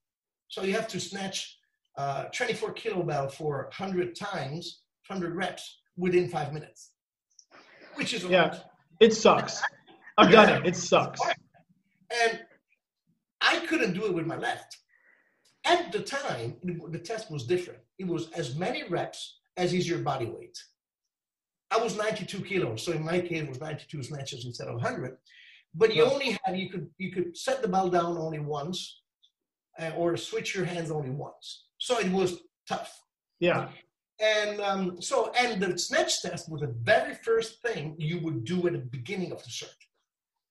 So 0.48 0.62
you 0.62 0.74
have 0.74 0.88
to 0.88 1.00
snatch 1.00 1.58
uh, 1.96 2.24
24 2.24 2.74
kilobell 2.74 3.32
for 3.32 3.64
100 3.76 4.14
times, 4.14 4.82
100 5.08 5.34
reps 5.34 5.80
within 5.96 6.28
five 6.28 6.52
minutes, 6.52 6.90
which 7.94 8.14
is 8.14 8.24
yeah, 8.24 8.44
lot. 8.44 8.64
it 9.00 9.14
sucks. 9.14 9.62
I've 10.18 10.30
done 10.30 10.48
it. 10.48 10.66
It 10.66 10.76
sucks. 10.76 11.20
And 12.10 12.40
I 13.40 13.58
couldn't 13.66 13.94
do 13.94 14.06
it 14.06 14.14
with 14.14 14.26
my 14.26 14.36
left. 14.36 14.76
At 15.64 15.92
the 15.92 16.00
time, 16.00 16.56
the 16.62 16.98
test 16.98 17.30
was 17.30 17.46
different. 17.46 17.80
It 17.98 18.06
was 18.06 18.30
as 18.32 18.54
many 18.54 18.84
reps 18.84 19.38
as 19.56 19.72
is 19.72 19.88
your 19.88 20.00
body 20.00 20.26
weight. 20.26 20.58
I 21.74 21.82
was 21.82 21.96
92 21.96 22.40
kilos, 22.42 22.84
so 22.84 22.92
in 22.92 23.04
my 23.04 23.20
case, 23.20 23.42
it 23.42 23.48
was 23.48 23.60
92 23.60 24.02
snatches 24.04 24.44
instead 24.44 24.68
of 24.68 24.74
100. 24.74 25.16
But 25.74 25.94
you 25.94 26.04
only 26.04 26.38
had 26.44 26.56
you 26.56 26.70
could 26.70 26.88
you 26.98 27.10
could 27.10 27.36
set 27.36 27.60
the 27.62 27.68
ball 27.68 27.88
down 27.88 28.16
only 28.16 28.38
once, 28.38 29.00
uh, 29.80 29.90
or 29.96 30.16
switch 30.16 30.54
your 30.54 30.64
hands 30.64 30.90
only 30.90 31.10
once. 31.10 31.64
So 31.78 31.98
it 31.98 32.12
was 32.12 32.38
tough. 32.68 32.92
Yeah. 33.40 33.68
And 34.20 34.60
um, 34.60 35.02
so 35.02 35.32
and 35.36 35.60
the 35.60 35.76
snatch 35.76 36.22
test 36.22 36.48
was 36.48 36.60
the 36.60 36.74
very 36.82 37.14
first 37.14 37.60
thing 37.62 37.96
you 37.98 38.20
would 38.20 38.44
do 38.44 38.64
at 38.68 38.74
the 38.74 38.78
beginning 38.78 39.32
of 39.32 39.42
the 39.42 39.50
cert, 39.50 39.80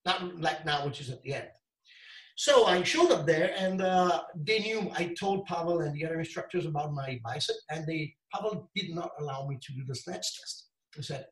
not 0.05 0.41
like 0.41 0.65
now, 0.65 0.85
which 0.85 0.99
is 0.99 1.09
at 1.09 1.21
the 1.23 1.35
end. 1.35 1.47
So 2.35 2.65
I 2.65 2.83
showed 2.83 3.11
up 3.11 3.25
there, 3.25 3.53
and 3.57 3.81
uh, 3.81 4.23
they 4.35 4.59
knew. 4.59 4.91
I 4.97 5.13
told 5.17 5.45
Pavel 5.45 5.81
and 5.81 5.95
the 5.95 6.05
other 6.05 6.19
instructors 6.19 6.65
about 6.65 6.93
my 6.93 7.21
bicep, 7.23 7.55
and 7.69 7.87
they 7.87 8.13
Pavel 8.33 8.69
did 8.75 8.93
not 8.93 9.11
allow 9.19 9.47
me 9.47 9.57
to 9.61 9.73
do 9.73 9.85
the 9.85 9.95
snatch 9.95 10.27
test. 10.37 10.67
He 10.95 11.01
said, 11.01 11.25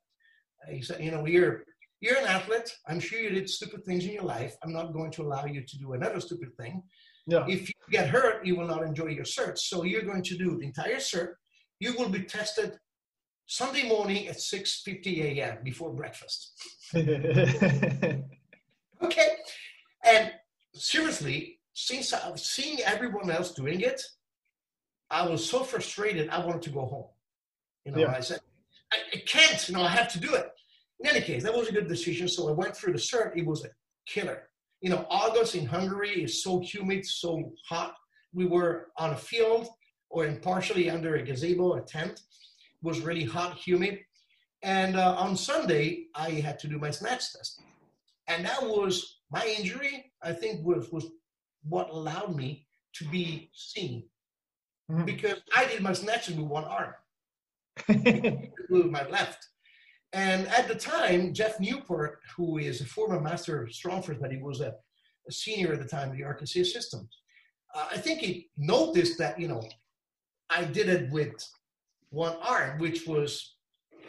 he 0.69 0.81
said, 0.81 1.03
you 1.03 1.11
know, 1.11 1.25
you're 1.25 1.63
you're 2.01 2.17
an 2.17 2.25
athlete. 2.25 2.75
I'm 2.87 2.99
sure 2.99 3.19
you 3.19 3.29
did 3.29 3.47
stupid 3.49 3.85
things 3.85 4.05
in 4.05 4.13
your 4.13 4.23
life. 4.23 4.55
I'm 4.63 4.73
not 4.73 4.91
going 4.91 5.11
to 5.11 5.21
allow 5.21 5.45
you 5.45 5.61
to 5.63 5.77
do 5.77 5.93
another 5.93 6.19
stupid 6.19 6.49
thing. 6.57 6.81
Yeah. 7.27 7.45
If 7.47 7.69
you 7.69 7.75
get 7.91 8.09
hurt, 8.09 8.43
you 8.45 8.55
will 8.55 8.67
not 8.67 8.81
enjoy 8.83 9.07
your 9.07 9.25
cert. 9.25 9.59
So 9.59 9.83
you're 9.83 10.01
going 10.01 10.23
to 10.23 10.37
do 10.37 10.57
the 10.57 10.65
entire 10.65 10.95
cert. 10.95 11.33
You 11.79 11.93
will 11.93 12.09
be 12.09 12.23
tested 12.23 12.75
Sunday 13.45 13.87
morning 13.87 14.27
at 14.27 14.37
6:50 14.37 15.37
a.m. 15.37 15.57
before 15.63 15.93
breakfast. 15.93 16.53
okay. 16.95 18.23
And 20.03 20.31
seriously, 20.73 21.59
since 21.73 22.13
I 22.13 22.29
was 22.29 22.43
seeing 22.43 22.79
everyone 22.81 23.29
else 23.29 23.51
doing 23.53 23.81
it, 23.81 24.01
I 25.09 25.27
was 25.27 25.47
so 25.47 25.63
frustrated. 25.63 26.29
I 26.29 26.43
wanted 26.45 26.63
to 26.63 26.69
go 26.71 26.85
home. 26.85 27.09
You 27.85 27.91
know, 27.91 27.99
yeah. 27.99 28.15
I 28.15 28.21
said, 28.21 28.39
I, 28.91 28.97
I 29.13 29.17
can't. 29.25 29.67
You 29.67 29.75
know, 29.75 29.83
I 29.83 29.89
have 29.89 30.11
to 30.13 30.19
do 30.19 30.33
it. 30.35 30.49
In 30.99 31.09
any 31.09 31.21
case, 31.21 31.43
that 31.43 31.53
was 31.53 31.67
a 31.67 31.71
good 31.71 31.87
decision. 31.87 32.27
So 32.27 32.49
I 32.49 32.51
went 32.51 32.75
through 32.75 32.93
the 32.93 32.99
cert. 32.99 33.35
It 33.35 33.45
was 33.45 33.65
a 33.65 33.69
killer. 34.05 34.49
You 34.81 34.89
know, 34.89 35.05
August 35.09 35.55
in 35.55 35.65
Hungary 35.65 36.23
is 36.23 36.43
so 36.43 36.59
humid, 36.59 37.05
so 37.05 37.53
hot. 37.67 37.95
We 38.33 38.45
were 38.45 38.87
on 38.97 39.11
a 39.11 39.17
field 39.17 39.67
or 40.09 40.25
in 40.25 40.37
partially 40.37 40.89
under 40.89 41.15
a 41.15 41.23
gazebo, 41.23 41.73
a 41.73 41.81
tent. 41.81 42.13
It 42.13 42.83
was 42.83 42.99
really 42.99 43.23
hot, 43.23 43.57
humid. 43.57 43.99
And 44.63 44.95
uh, 44.95 45.15
on 45.17 45.35
Sunday, 45.35 46.07
I 46.15 46.31
had 46.31 46.59
to 46.59 46.67
do 46.67 46.77
my 46.77 46.91
snatch 46.91 47.33
test. 47.33 47.61
And 48.27 48.45
that 48.45 48.61
was 48.61 49.19
my 49.31 49.45
injury, 49.57 50.11
I 50.21 50.33
think, 50.33 50.65
was, 50.65 50.91
was 50.91 51.07
what 51.63 51.89
allowed 51.89 52.35
me 52.35 52.67
to 52.95 53.05
be 53.05 53.49
seen. 53.53 54.03
Mm-hmm. 54.91 55.05
Because 55.05 55.39
I 55.55 55.65
did 55.65 55.81
my 55.81 55.93
snatches 55.93 56.35
with 56.35 56.45
one 56.45 56.65
arm, 56.65 56.93
with 57.87 58.85
my 58.87 59.07
left. 59.09 59.47
And 60.13 60.47
at 60.47 60.67
the 60.67 60.75
time, 60.75 61.33
Jeff 61.33 61.59
Newport, 61.59 62.19
who 62.35 62.57
is 62.57 62.81
a 62.81 62.85
former 62.85 63.19
master 63.19 63.61
of 63.61 63.69
Strongfirst, 63.69 64.19
but 64.19 64.31
he 64.31 64.37
was 64.37 64.59
a, 64.59 64.73
a, 65.27 65.31
senior 65.31 65.73
at 65.73 65.79
the 65.79 65.87
time 65.87 66.11
of 66.11 66.17
the 66.17 66.23
RKC 66.23 66.65
system, 66.65 67.07
uh, 67.73 67.87
I 67.91 67.97
think 67.97 68.19
he 68.19 68.49
noticed 68.57 69.17
that, 69.19 69.39
you 69.39 69.47
know, 69.47 69.63
I 70.49 70.65
did 70.65 70.89
it 70.89 71.09
with 71.11 71.33
one 72.09 72.35
arm, 72.41 72.79
which 72.79 73.07
was 73.07 73.55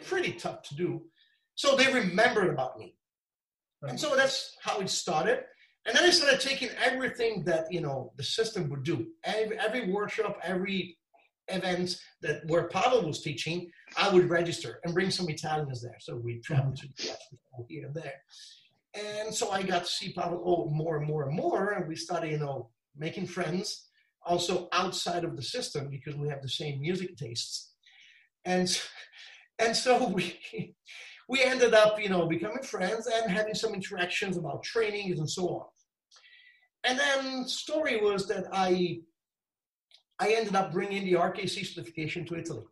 pretty 0.05 0.33
tough 0.33 0.61
to 0.63 0.75
do. 0.75 1.03
So 1.55 1.77
they 1.77 1.93
remembered 1.93 2.49
about 2.49 2.77
me. 2.77 2.95
And 3.83 3.99
so 3.99 4.15
that's 4.15 4.55
how 4.61 4.79
it 4.79 4.89
started. 4.89 5.43
And 5.85 5.95
then 5.95 6.03
I 6.03 6.09
started 6.09 6.39
taking 6.39 6.69
everything 6.81 7.43
that, 7.45 7.71
you 7.71 7.81
know, 7.81 8.13
the 8.17 8.23
system 8.23 8.69
would 8.69 8.83
do. 8.83 9.07
Every, 9.23 9.57
every 9.59 9.91
workshop, 9.91 10.39
every 10.41 10.97
events 11.47 12.01
that 12.21 12.41
where 12.47 12.67
Pavel 12.67 13.05
was 13.05 13.21
teaching, 13.21 13.69
I 13.97 14.09
would 14.09 14.29
register 14.29 14.79
and 14.83 14.93
bring 14.93 15.11
some 15.11 15.29
Italians 15.29 15.81
there. 15.81 15.97
So 15.99 16.15
we 16.15 16.39
traveled 16.39 16.77
to 16.77 16.87
mm-hmm. 16.87 17.63
here 17.67 17.87
and 17.87 17.95
there. 17.95 18.21
And 18.93 19.33
so 19.33 19.49
I 19.51 19.63
got 19.63 19.85
to 19.85 19.91
see 19.91 20.13
Pavel 20.13 20.41
oh, 20.45 20.69
more 20.69 20.97
and 20.97 21.07
more 21.07 21.27
and 21.27 21.35
more. 21.35 21.71
And 21.71 21.87
we 21.87 21.95
started, 21.95 22.31
you 22.31 22.37
know, 22.37 22.69
making 22.95 23.27
friends 23.27 23.87
also 24.25 24.69
outside 24.71 25.23
of 25.23 25.35
the 25.35 25.41
system 25.41 25.89
because 25.89 26.15
we 26.15 26.29
have 26.29 26.41
the 26.41 26.49
same 26.49 26.79
music 26.79 27.17
tastes. 27.17 27.71
And, 28.45 28.79
and 29.59 29.75
so 29.75 30.07
we, 30.09 30.75
we 31.27 31.43
ended 31.43 31.73
up, 31.73 32.01
you 32.01 32.09
know, 32.09 32.27
becoming 32.27 32.63
friends 32.63 33.07
and 33.07 33.31
having 33.31 33.55
some 33.55 33.73
interactions 33.73 34.37
about 34.37 34.63
trainings 34.63 35.19
and 35.19 35.29
so 35.29 35.47
on. 35.47 35.65
And 36.83 36.99
then 36.99 37.47
story 37.47 38.01
was 38.01 38.27
that 38.27 38.45
I 38.51 38.99
I 40.19 40.33
ended 40.33 40.55
up 40.55 40.71
bringing 40.71 41.05
the 41.05 41.13
RKC 41.13 41.65
certification 41.65 42.25
to 42.25 42.35
Italy. 42.35 42.63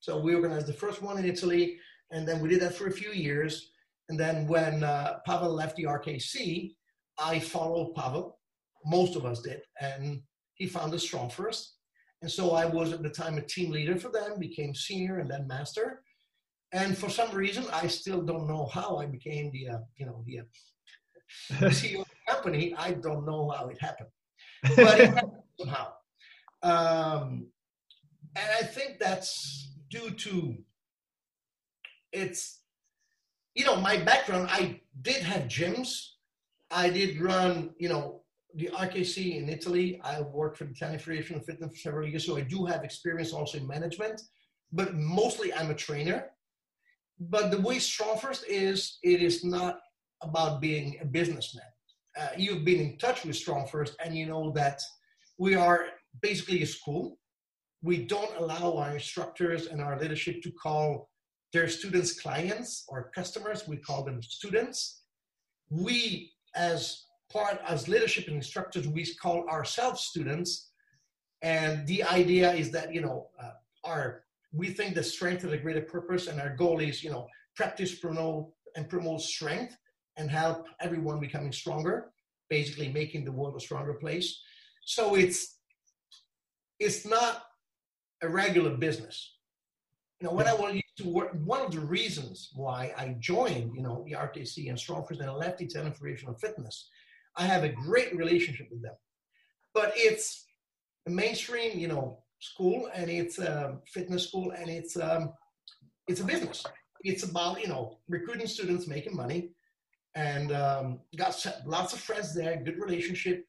So 0.00 0.18
we 0.18 0.34
organized 0.34 0.66
the 0.66 0.72
first 0.72 1.02
one 1.02 1.18
in 1.18 1.24
Italy, 1.24 1.78
and 2.10 2.26
then 2.26 2.40
we 2.40 2.48
did 2.48 2.60
that 2.60 2.74
for 2.74 2.86
a 2.86 2.92
few 2.92 3.12
years. 3.12 3.70
And 4.08 4.18
then 4.18 4.46
when 4.46 4.82
uh, 4.82 5.18
Pavel 5.26 5.52
left 5.52 5.76
the 5.76 5.84
RKC, 5.84 6.74
I 7.18 7.38
followed 7.38 7.94
Pavel. 7.94 8.38
Most 8.84 9.14
of 9.14 9.26
us 9.26 9.40
did, 9.42 9.60
and 9.80 10.22
he 10.54 10.66
found 10.66 10.94
us 10.94 11.06
StrongFirst. 11.06 11.66
And 12.22 12.30
so 12.30 12.52
I 12.52 12.66
was 12.66 12.92
at 12.92 13.02
the 13.02 13.10
time 13.10 13.38
a 13.38 13.42
team 13.42 13.70
leader 13.70 13.96
for 13.96 14.10
them, 14.10 14.38
became 14.38 14.74
senior 14.74 15.18
and 15.20 15.30
then 15.30 15.46
master. 15.46 16.02
And 16.72 16.96
for 16.96 17.08
some 17.08 17.30
reason, 17.34 17.64
I 17.72 17.86
still 17.86 18.22
don't 18.22 18.46
know 18.46 18.66
how 18.72 18.98
I 18.98 19.06
became 19.06 19.50
the, 19.52 19.68
uh, 19.68 19.78
you 19.96 20.06
know, 20.06 20.22
the, 20.26 20.40
uh, 20.40 21.70
CEO 21.70 22.00
of 22.00 22.08
the 22.08 22.32
company. 22.32 22.74
I 22.76 22.92
don't 22.92 23.26
know 23.26 23.50
how 23.50 23.68
it 23.68 23.80
happened, 23.80 24.10
but 24.76 25.00
it 25.00 25.10
happened 25.10 25.32
somehow. 25.58 25.88
Um, 26.62 27.46
and 28.36 28.48
I 28.58 28.62
think 28.62 28.98
that's 28.98 29.72
due 29.88 30.10
to 30.10 30.56
it's, 32.12 32.60
you 33.54 33.64
know, 33.64 33.76
my 33.76 33.96
background. 33.96 34.48
I 34.50 34.80
did 35.02 35.22
have 35.22 35.42
gyms. 35.42 35.90
I 36.70 36.90
did 36.90 37.20
run, 37.20 37.70
you 37.78 37.88
know, 37.88 38.22
the 38.54 38.70
RKC 38.72 39.36
in 39.36 39.48
Italy. 39.48 40.00
I 40.02 40.20
worked 40.20 40.58
for 40.58 40.64
the 40.64 40.70
Italian 40.70 40.98
Federation 40.98 41.36
of 41.36 41.44
Fitness 41.44 41.70
for 41.70 41.76
several 41.76 42.08
years, 42.08 42.26
so 42.26 42.36
I 42.36 42.42
do 42.42 42.64
have 42.66 42.84
experience 42.84 43.32
also 43.32 43.58
in 43.58 43.66
management. 43.66 44.22
But 44.72 44.94
mostly, 44.94 45.52
I'm 45.52 45.70
a 45.70 45.74
trainer. 45.74 46.30
But 47.18 47.50
the 47.50 47.60
way 47.60 47.76
StrongFirst 47.76 48.44
is, 48.48 48.98
it 49.02 49.20
is 49.20 49.44
not 49.44 49.80
about 50.22 50.60
being 50.60 50.96
a 51.00 51.04
businessman. 51.04 51.66
Uh, 52.18 52.28
you've 52.36 52.64
been 52.64 52.80
in 52.80 52.98
touch 52.98 53.24
with 53.24 53.36
Strong 53.36 53.68
First, 53.68 53.96
and 54.04 54.16
you 54.16 54.26
know 54.26 54.52
that 54.52 54.80
we 55.38 55.54
are 55.54 55.86
basically 56.20 56.62
a 56.62 56.66
school. 56.66 57.18
We 57.82 58.04
don't 58.04 58.36
allow 58.36 58.76
our 58.76 58.92
instructors 58.92 59.66
and 59.66 59.80
our 59.80 59.98
leadership 59.98 60.42
to 60.42 60.50
call 60.52 61.08
their 61.52 61.68
students 61.68 62.20
clients 62.20 62.84
or 62.88 63.10
customers. 63.14 63.66
We 63.66 63.76
call 63.76 64.04
them 64.04 64.22
students. 64.22 65.02
We, 65.70 66.32
as 66.54 67.04
part, 67.32 67.60
as 67.66 67.88
leadership 67.88 68.26
and 68.26 68.36
instructors, 68.36 68.86
we 68.86 69.06
call 69.14 69.48
ourselves 69.48 70.02
students. 70.02 70.70
And 71.42 71.86
the 71.86 72.04
idea 72.04 72.52
is 72.52 72.70
that 72.72 72.94
you 72.94 73.00
know 73.00 73.28
uh, 73.42 73.52
our 73.84 74.24
we 74.52 74.68
think 74.68 74.94
the 74.94 75.02
strength 75.02 75.44
is 75.44 75.52
a 75.52 75.58
greater 75.58 75.80
purpose, 75.80 76.26
and 76.26 76.40
our 76.40 76.54
goal 76.54 76.80
is 76.80 77.02
you 77.02 77.10
know 77.10 77.26
practice, 77.56 77.94
promote, 77.94 78.50
and 78.76 78.88
promote 78.88 79.22
strength 79.22 79.76
and 80.16 80.30
help 80.30 80.66
everyone 80.80 81.18
becoming 81.18 81.52
stronger, 81.52 82.12
basically 82.50 82.88
making 82.88 83.24
the 83.24 83.32
world 83.32 83.56
a 83.56 83.60
stronger 83.60 83.94
place. 83.94 84.38
So 84.84 85.14
it's 85.14 85.59
it's 86.80 87.06
not 87.06 87.44
a 88.22 88.28
regular 88.28 88.76
business. 88.76 89.36
You 90.20 90.26
know, 90.26 90.34
when 90.34 90.48
I 90.48 90.54
wanted 90.54 90.82
to 90.98 91.08
work, 91.08 91.30
one 91.44 91.62
of 91.62 91.72
the 91.72 91.80
reasons 91.80 92.50
why 92.54 92.92
I 92.96 93.16
joined, 93.20 93.74
you 93.74 93.82
know, 93.82 94.04
the 94.06 94.16
RKC 94.16 94.68
and 94.68 94.78
Strong 94.78 95.06
First 95.06 95.20
and 95.20 95.32
left 95.32 95.60
Italian 95.60 95.92
Federation 95.92 96.28
of 96.28 96.40
Fitness, 96.40 96.90
I 97.36 97.44
have 97.44 97.64
a 97.64 97.70
great 97.70 98.14
relationship 98.16 98.68
with 98.70 98.82
them. 98.82 98.94
But 99.72 99.92
it's 99.94 100.44
a 101.06 101.10
mainstream, 101.10 101.78
you 101.78 101.88
know, 101.88 102.18
school 102.40 102.90
and 102.94 103.08
it's 103.10 103.38
a 103.38 103.78
fitness 103.86 104.28
school 104.28 104.50
and 104.50 104.68
it's 104.68 104.98
um, 104.98 105.32
it's 106.08 106.20
a 106.20 106.24
business 106.24 106.64
it's 107.02 107.22
about 107.22 107.60
you 107.60 107.68
know 107.68 107.98
recruiting 108.08 108.46
students, 108.46 108.86
making 108.86 109.16
money, 109.16 109.50
and 110.14 110.52
um, 110.52 111.00
got 111.16 111.34
lots 111.66 111.92
of 111.92 112.00
friends 112.00 112.34
there, 112.34 112.60
good 112.64 112.78
relationship. 112.78 113.44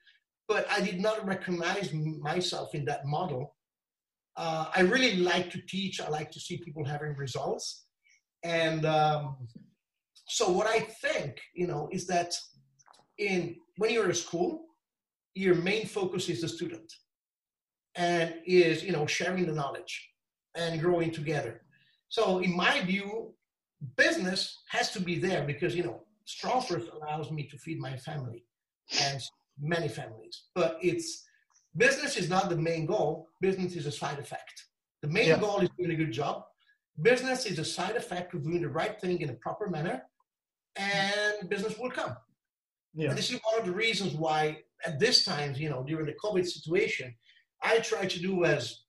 But 0.52 0.70
I 0.70 0.82
did 0.82 1.00
not 1.00 1.26
recognize 1.26 1.94
myself 1.94 2.76
in 2.76 2.84
that 2.84 3.06
model. 3.06 3.56
Uh, 4.36 4.66
I 4.76 4.82
really 4.82 5.16
like 5.16 5.50
to 5.52 5.62
teach. 5.62 6.02
I 6.02 6.10
like 6.10 6.30
to 6.32 6.42
see 6.42 6.58
people 6.58 6.84
having 6.84 7.16
results, 7.16 7.86
and 8.44 8.86
um, 8.86 9.48
so 10.28 10.50
what 10.50 10.68
I 10.68 10.80
think, 11.04 11.40
you 11.54 11.68
know, 11.68 11.88
is 11.94 12.06
that 12.08 12.34
in 13.18 13.56
when 13.78 13.92
you're 13.92 14.10
in 14.10 14.14
school, 14.14 14.66
your 15.36 15.56
main 15.56 15.86
focus 15.86 16.28
is 16.28 16.42
the 16.42 16.50
student, 16.50 16.92
and 17.96 18.36
is 18.46 18.84
you 18.84 18.92
know 18.92 19.06
sharing 19.06 19.46
the 19.46 19.54
knowledge 19.54 19.94
and 20.56 20.82
growing 20.82 21.12
together. 21.12 21.62
So 22.10 22.40
in 22.40 22.54
my 22.54 22.82
view, 22.82 23.34
business 23.96 24.64
has 24.68 24.92
to 24.96 25.00
be 25.00 25.18
there 25.18 25.44
because 25.46 25.76
you 25.78 25.84
know 25.84 26.04
first 26.68 26.90
allows 26.96 27.32
me 27.32 27.44
to 27.52 27.58
feed 27.58 27.80
my 27.80 27.96
family 27.96 28.44
and 29.02 29.22
many 29.60 29.88
families 29.88 30.44
but 30.56 30.78
it's 30.82 31.24
business 31.78 32.18
is 32.18 32.30
not 32.30 32.50
the 32.50 32.56
main 32.56 32.86
goal 32.86 33.28
business 33.42 33.76
is 33.76 33.86
a 33.86 33.92
side 33.92 34.20
effect 34.20 34.66
the 35.02 35.08
main 35.08 35.30
yeah. 35.30 35.40
goal 35.40 35.60
is 35.60 35.70
doing 35.78 35.92
a 35.92 35.96
good 35.96 36.12
job 36.12 36.44
business 37.02 37.46
is 37.46 37.60
a 37.60 37.66
side 37.66 37.96
effect 37.96 38.34
of 38.34 38.44
doing 38.44 38.62
the 38.62 38.70
right 38.70 39.00
thing 39.00 39.22
in 39.22 39.30
a 39.30 39.34
proper 39.34 39.68
manner 39.68 40.04
and 40.76 41.50
business 41.50 41.78
will 41.78 41.92
come 41.92 42.16
yeah. 42.94 43.10
and 43.10 43.18
this 43.18 43.32
is 43.32 43.40
one 43.50 43.60
of 43.60 43.66
the 43.66 43.72
reasons 43.72 44.14
why 44.14 44.58
at 44.86 45.00
this 45.00 45.24
time 45.24 45.54
you 45.56 45.70
know 45.70 45.84
during 45.84 46.06
the 46.06 46.16
covid 46.24 46.46
situation 46.46 47.14
i 47.62 47.78
try 47.80 48.06
to 48.06 48.20
do 48.20 48.46
as 48.46 48.82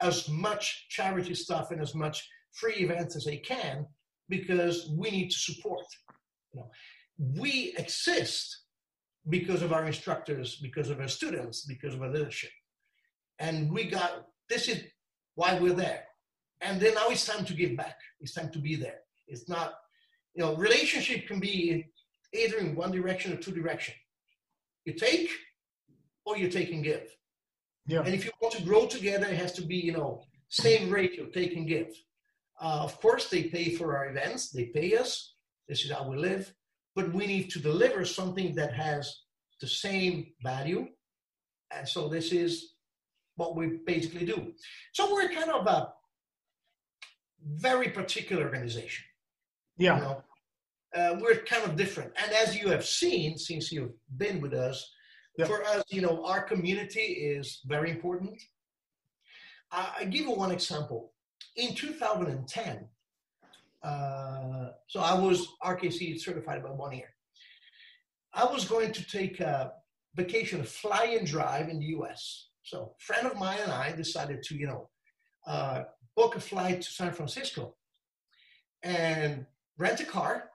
as 0.00 0.28
much 0.28 0.86
charity 0.88 1.34
stuff 1.34 1.70
and 1.70 1.80
as 1.80 1.94
much 1.94 2.26
free 2.52 2.76
events 2.76 3.16
as 3.16 3.26
i 3.26 3.36
can 3.36 3.86
because 4.28 4.90
we 4.96 5.10
need 5.10 5.30
to 5.30 5.38
support. 5.38 5.84
You 6.52 6.60
know, 6.60 6.70
we 7.40 7.74
exist 7.76 8.64
because 9.28 9.62
of 9.62 9.72
our 9.72 9.86
instructors, 9.86 10.56
because 10.56 10.90
of 10.90 11.00
our 11.00 11.08
students, 11.08 11.64
because 11.64 11.94
of 11.94 12.02
our 12.02 12.10
leadership. 12.10 12.50
And 13.38 13.70
we 13.72 13.84
got 13.84 14.26
this 14.48 14.68
is 14.68 14.82
why 15.34 15.58
we're 15.58 15.74
there. 15.74 16.04
And 16.60 16.80
then 16.80 16.94
now 16.94 17.08
it's 17.08 17.26
time 17.26 17.44
to 17.44 17.54
give 17.54 17.76
back. 17.76 17.96
It's 18.20 18.34
time 18.34 18.50
to 18.50 18.58
be 18.58 18.74
there. 18.74 19.00
It's 19.26 19.48
not, 19.48 19.74
you 20.34 20.42
know, 20.42 20.56
relationship 20.56 21.28
can 21.28 21.38
be 21.38 21.86
either 22.34 22.58
in 22.58 22.74
one 22.74 22.90
direction 22.90 23.32
or 23.32 23.36
two 23.36 23.52
direction. 23.52 23.94
You 24.84 24.94
take 24.94 25.30
or 26.24 26.36
you 26.36 26.48
take 26.48 26.72
and 26.72 26.82
give. 26.82 27.14
Yeah. 27.86 28.00
And 28.00 28.14
if 28.14 28.24
you 28.24 28.32
want 28.40 28.54
to 28.54 28.62
grow 28.62 28.86
together, 28.86 29.26
it 29.26 29.36
has 29.36 29.52
to 29.52 29.62
be, 29.62 29.76
you 29.76 29.92
know, 29.92 30.24
same 30.48 30.90
ratio, 30.90 31.26
take 31.26 31.56
and 31.56 31.66
give. 31.66 31.94
Uh, 32.60 32.80
of 32.82 33.00
course, 33.00 33.30
they 33.30 33.44
pay 33.44 33.70
for 33.70 33.96
our 33.96 34.08
events, 34.08 34.50
they 34.50 34.64
pay 34.66 34.96
us. 34.96 35.34
This 35.68 35.84
is 35.84 35.92
how 35.92 36.08
we 36.08 36.16
live. 36.16 36.52
But 36.94 37.12
we 37.12 37.26
need 37.26 37.50
to 37.50 37.60
deliver 37.60 38.04
something 38.04 38.54
that 38.56 38.74
has 38.74 39.14
the 39.60 39.68
same 39.68 40.26
value. 40.42 40.88
And 41.70 41.88
so 41.88 42.08
this 42.08 42.32
is 42.32 42.74
what 43.36 43.56
we 43.56 43.78
basically 43.86 44.26
do. 44.26 44.52
So 44.92 45.12
we're 45.12 45.28
kind 45.28 45.50
of 45.50 45.66
a 45.66 45.92
very 47.44 47.90
particular 47.90 48.44
organization. 48.44 49.04
Yeah. 49.76 49.96
You 49.96 50.02
know? 50.02 50.22
uh, 50.94 51.16
we're 51.20 51.36
kind 51.36 51.64
of 51.64 51.76
different. 51.76 52.12
And 52.22 52.32
as 52.32 52.56
you 52.56 52.68
have 52.68 52.84
seen, 52.84 53.38
since 53.38 53.70
you've 53.70 53.92
been 54.16 54.40
with 54.40 54.54
us, 54.54 54.90
yeah. 55.36 55.46
for 55.46 55.64
us, 55.64 55.84
you 55.88 56.00
know, 56.00 56.24
our 56.24 56.42
community 56.42 57.00
is 57.00 57.60
very 57.66 57.90
important. 57.90 58.40
I, 59.70 59.92
I 60.00 60.04
give 60.04 60.22
you 60.22 60.32
one 60.32 60.50
example 60.50 61.12
in 61.56 61.74
2010, 61.74 62.88
uh, 63.82 64.70
so 64.86 65.00
I 65.00 65.14
was 65.14 65.46
RKC 65.62 66.20
certified 66.20 66.58
about 66.58 66.76
one 66.76 66.96
year. 66.96 67.14
I 68.34 68.44
was 68.44 68.64
going 68.64 68.92
to 68.92 69.06
take 69.06 69.40
a 69.40 69.72
vacation, 70.14 70.60
a 70.60 70.64
fly 70.64 71.16
and 71.18 71.26
drive 71.26 71.68
in 71.68 71.78
the 71.78 71.86
US. 71.98 72.48
So 72.62 72.94
a 72.98 73.02
friend 73.02 73.26
of 73.26 73.38
mine 73.38 73.58
and 73.62 73.72
I 73.72 73.92
decided 73.92 74.42
to, 74.44 74.54
you 74.56 74.66
know, 74.66 74.88
uh, 75.46 75.84
book 76.16 76.36
a 76.36 76.40
flight 76.40 76.82
to 76.82 76.90
San 76.90 77.12
Francisco 77.12 77.74
and 78.82 79.46
rent 79.78 80.00
a 80.00 80.04
car. 80.04 80.50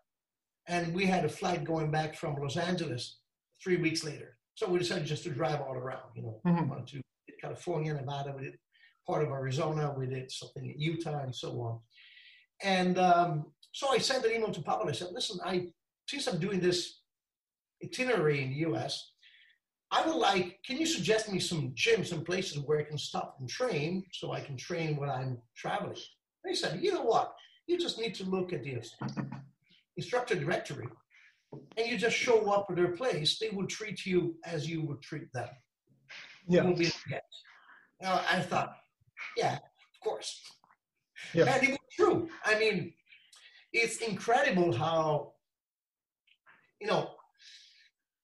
And 0.67 0.93
we 0.93 1.05
had 1.05 1.25
a 1.25 1.29
flight 1.29 1.63
going 1.63 1.91
back 1.91 2.15
from 2.15 2.35
Los 2.35 2.57
Angeles 2.57 3.17
three 3.61 3.77
weeks 3.77 4.03
later. 4.03 4.37
So 4.55 4.69
we 4.69 4.79
decided 4.79 5.05
just 5.05 5.23
to 5.23 5.29
drive 5.29 5.61
all 5.61 5.73
around, 5.73 6.11
you 6.15 6.21
know, 6.21 6.39
mm-hmm. 6.45 6.69
wanted 6.69 6.87
to 6.87 7.01
California, 7.43 7.93
Nevada, 7.93 8.33
we 8.37 8.45
did 8.45 8.57
part 9.05 9.23
of 9.23 9.29
Arizona. 9.29 9.93
We 9.97 10.07
did 10.07 10.31
something 10.31 10.65
in 10.65 10.79
Utah 10.79 11.23
and 11.23 11.35
so 11.35 11.49
on. 11.61 11.79
And 12.61 12.97
um, 12.97 13.45
so 13.71 13.89
I 13.89 13.97
sent 13.97 14.25
an 14.25 14.31
email 14.31 14.51
to 14.51 14.61
Pavel. 14.61 14.87
I 14.87 14.91
said, 14.91 15.09
listen, 15.13 15.39
I 15.43 15.67
since 16.07 16.27
I'm 16.27 16.39
doing 16.39 16.59
this 16.59 16.99
itinerary 17.83 18.43
in 18.43 18.49
the 18.49 18.71
US, 18.71 19.11
I 19.91 20.05
would 20.05 20.15
like, 20.15 20.59
can 20.65 20.77
you 20.77 20.85
suggest 20.85 21.31
me 21.31 21.39
some 21.39 21.73
gyms 21.75 22.11
and 22.11 22.25
places 22.25 22.59
where 22.59 22.79
I 22.79 22.83
can 22.83 22.97
stop 22.97 23.37
and 23.39 23.47
train 23.47 24.03
so 24.11 24.31
I 24.31 24.41
can 24.41 24.57
train 24.57 24.97
when 24.97 25.09
I'm 25.09 25.37
traveling? 25.55 25.95
They 26.43 26.55
said, 26.55 26.81
you 26.81 26.91
know 26.93 27.03
what? 27.03 27.33
You 27.67 27.77
just 27.77 27.99
need 27.99 28.15
to 28.15 28.23
look 28.25 28.53
at 28.53 28.63
the 28.63 28.81
instructor 29.95 30.35
directory 30.35 30.87
and 31.77 31.87
you 31.87 31.97
just 31.97 32.17
show 32.17 32.51
up 32.51 32.67
at 32.69 32.75
their 32.75 32.89
place. 32.89 33.37
They 33.39 33.49
will 33.49 33.67
treat 33.67 34.05
you 34.05 34.35
as 34.45 34.67
you 34.67 34.81
would 34.81 35.01
treat 35.01 35.31
them. 35.33 35.49
Yeah. 37.09 37.19
Now, 38.01 38.21
I 38.29 38.39
thought, 38.41 38.75
yeah, 39.37 39.55
of 39.55 39.99
course. 40.03 40.41
Yeah. 41.33 41.45
And 41.45 41.63
it 41.63 41.69
was 41.71 41.79
true. 41.95 42.29
I 42.45 42.59
mean, 42.59 42.93
it's 43.71 43.97
incredible 43.97 44.71
how, 44.71 45.33
you 46.79 46.87
know, 46.87 47.11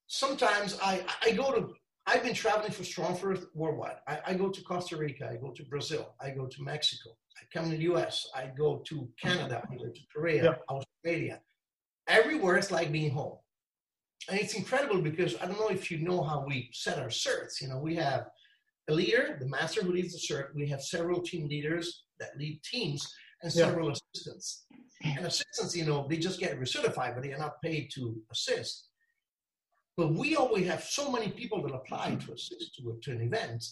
sometimes 0.08 0.78
I, 0.82 1.04
I 1.24 1.32
go 1.32 1.52
to, 1.52 1.74
I've 2.06 2.24
been 2.24 2.34
traveling 2.34 2.72
for 2.72 2.84
Strong 2.84 3.18
First 3.18 3.48
worldwide. 3.54 3.98
I, 4.08 4.20
I 4.28 4.34
go 4.34 4.50
to 4.50 4.62
Costa 4.62 4.98
Rica, 4.98 5.30
I 5.30 5.36
go 5.38 5.52
to 5.52 5.64
Brazil, 5.66 6.14
I 6.22 6.32
go 6.32 6.48
to 6.48 6.64
Mexico, 6.64 7.12
I 7.38 7.46
come 7.54 7.72
to 7.72 7.78
the 7.78 7.84
US, 7.94 8.28
I 8.36 8.52
go 8.58 8.82
to 8.88 9.08
Canada, 9.22 9.64
I 9.72 9.76
go 9.76 9.86
to 9.86 10.02
Korea, 10.14 10.44
yeah. 10.44 10.56
Australia. 10.70 11.40
Everywhere 12.08 12.58
it's 12.58 12.72
like 12.72 12.92
being 12.92 13.12
home. 13.12 13.38
And 14.30 14.40
it's 14.40 14.54
incredible 14.54 15.02
because 15.02 15.36
I 15.42 15.46
don't 15.46 15.60
know 15.60 15.70
if 15.70 15.90
you 15.90 16.00
know 16.00 16.22
how 16.22 16.44
we 16.46 16.70
set 16.74 17.00
our 17.00 17.08
certs. 17.08 17.62
You 17.62 17.70
know, 17.70 17.80
we 17.80 17.96
have 17.96 18.26
a 18.90 18.94
leader, 18.94 19.38
the 19.40 19.48
master 19.48 19.84
who 19.84 19.92
leads 19.92 20.14
the 20.14 20.34
cert. 20.34 20.54
We 20.56 20.68
have 20.68 20.82
several 20.82 21.22
team 21.22 21.48
leaders 21.48 22.04
that 22.20 22.38
lead 22.38 22.62
teams 22.64 23.08
and 23.42 23.52
several 23.52 23.88
yeah. 23.88 23.94
assistants. 23.94 24.66
And 25.04 25.26
assistants, 25.26 25.76
you 25.76 25.86
know, 25.86 26.06
they 26.10 26.18
just 26.18 26.40
get 26.40 26.60
recertified, 26.60 27.16
but 27.16 27.24
they 27.24 27.34
are 27.34 27.40
not 27.40 27.62
paid 27.62 27.90
to 27.96 28.22
assist. 28.32 28.90
But 29.96 30.14
we 30.14 30.36
always 30.36 30.68
have 30.68 30.84
so 30.84 31.12
many 31.12 31.30
people 31.30 31.62
that 31.64 31.74
apply 31.74 32.16
to 32.16 32.34
assist 32.34 32.76
to, 32.76 33.00
to 33.02 33.12
an 33.12 33.22
event 33.22 33.64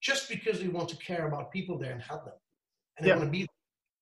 just 0.00 0.28
because 0.28 0.60
they 0.60 0.68
want 0.68 0.88
to 0.90 0.96
care 0.96 1.26
about 1.26 1.52
people 1.52 1.78
there 1.78 1.92
and 1.92 2.02
help 2.02 2.24
them. 2.24 2.34
And 2.96 3.04
they 3.04 3.10
yeah. 3.10 3.16
want 3.16 3.28
to 3.28 3.38
be, 3.38 3.48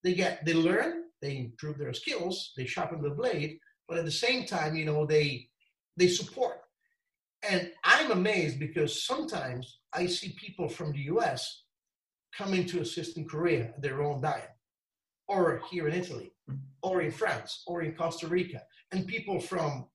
they 0.03 0.15
get, 0.15 0.45
they 0.45 0.55
learn, 0.55 1.05
they 1.21 1.39
improve 1.39 1.79
their 1.79 1.93
skills, 1.93 2.53
they 2.57 2.67
sharpen 2.67 3.03
the 3.03 3.11
blade, 3.11 3.59
but 3.89 3.99
at 3.99 4.05
the 4.05 4.11
same 4.11 4.45
time, 4.47 4.75
you 4.75 4.85
know, 4.85 5.07
they, 5.07 5.49
they 5.97 6.09
support. 6.09 6.59
And 7.49 7.71
I'm 7.85 8.11
amazed 8.11 8.59
because 8.59 9.05
sometimes 9.05 9.81
I 9.93 10.07
see 10.07 10.37
people 10.39 10.69
from 10.69 10.93
the 10.93 11.01
US 11.15 11.62
coming 12.37 12.67
to 12.67 12.81
assist 12.81 13.17
in 13.17 13.25
Korea 13.27 13.73
their 13.79 14.03
own 14.03 14.21
diet, 14.21 14.51
or 15.29 15.63
here 15.71 15.89
in 15.89 15.95
Italy, 15.95 16.33
or 16.83 17.03
in 17.03 17.11
France, 17.11 17.63
or 17.67 17.83
in 17.83 17.95
Costa 17.95 18.27
Rica, 18.27 18.63
and 18.93 19.07
people 19.07 19.41
from 19.41 19.87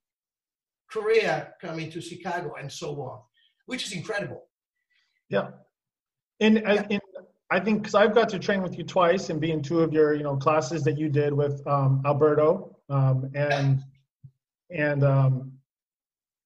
Korea 0.90 1.54
coming 1.62 1.92
to 1.92 2.02
Chicago 2.02 2.56
and 2.60 2.72
so 2.72 3.02
on, 3.02 3.20
which 3.66 3.86
is 3.86 3.94
incredible. 3.94 4.44
Yeah. 5.30 5.50
And, 6.40 6.58
yeah. 6.58 6.86
and 6.90 7.02
I 7.50 7.60
think 7.60 7.82
because 7.82 7.96
I've 7.96 8.14
got 8.14 8.30
to 8.30 8.40
train 8.40 8.62
with 8.62 8.78
you 8.78 8.84
twice 8.84 9.30
and 9.30 9.40
be 9.40 9.52
in 9.52 9.62
two 9.62 9.82
of 9.82 9.94
your 9.94 10.14
you 10.14 10.24
know 10.24 10.36
classes 10.36 10.84
that 10.84 10.98
you 10.98 11.10
did 11.10 11.34
with 11.34 11.66
um, 11.68 12.02
Alberto 12.06 12.76
um, 12.90 13.30
and 13.36 13.84
and 14.70 15.04
um, 15.04 15.52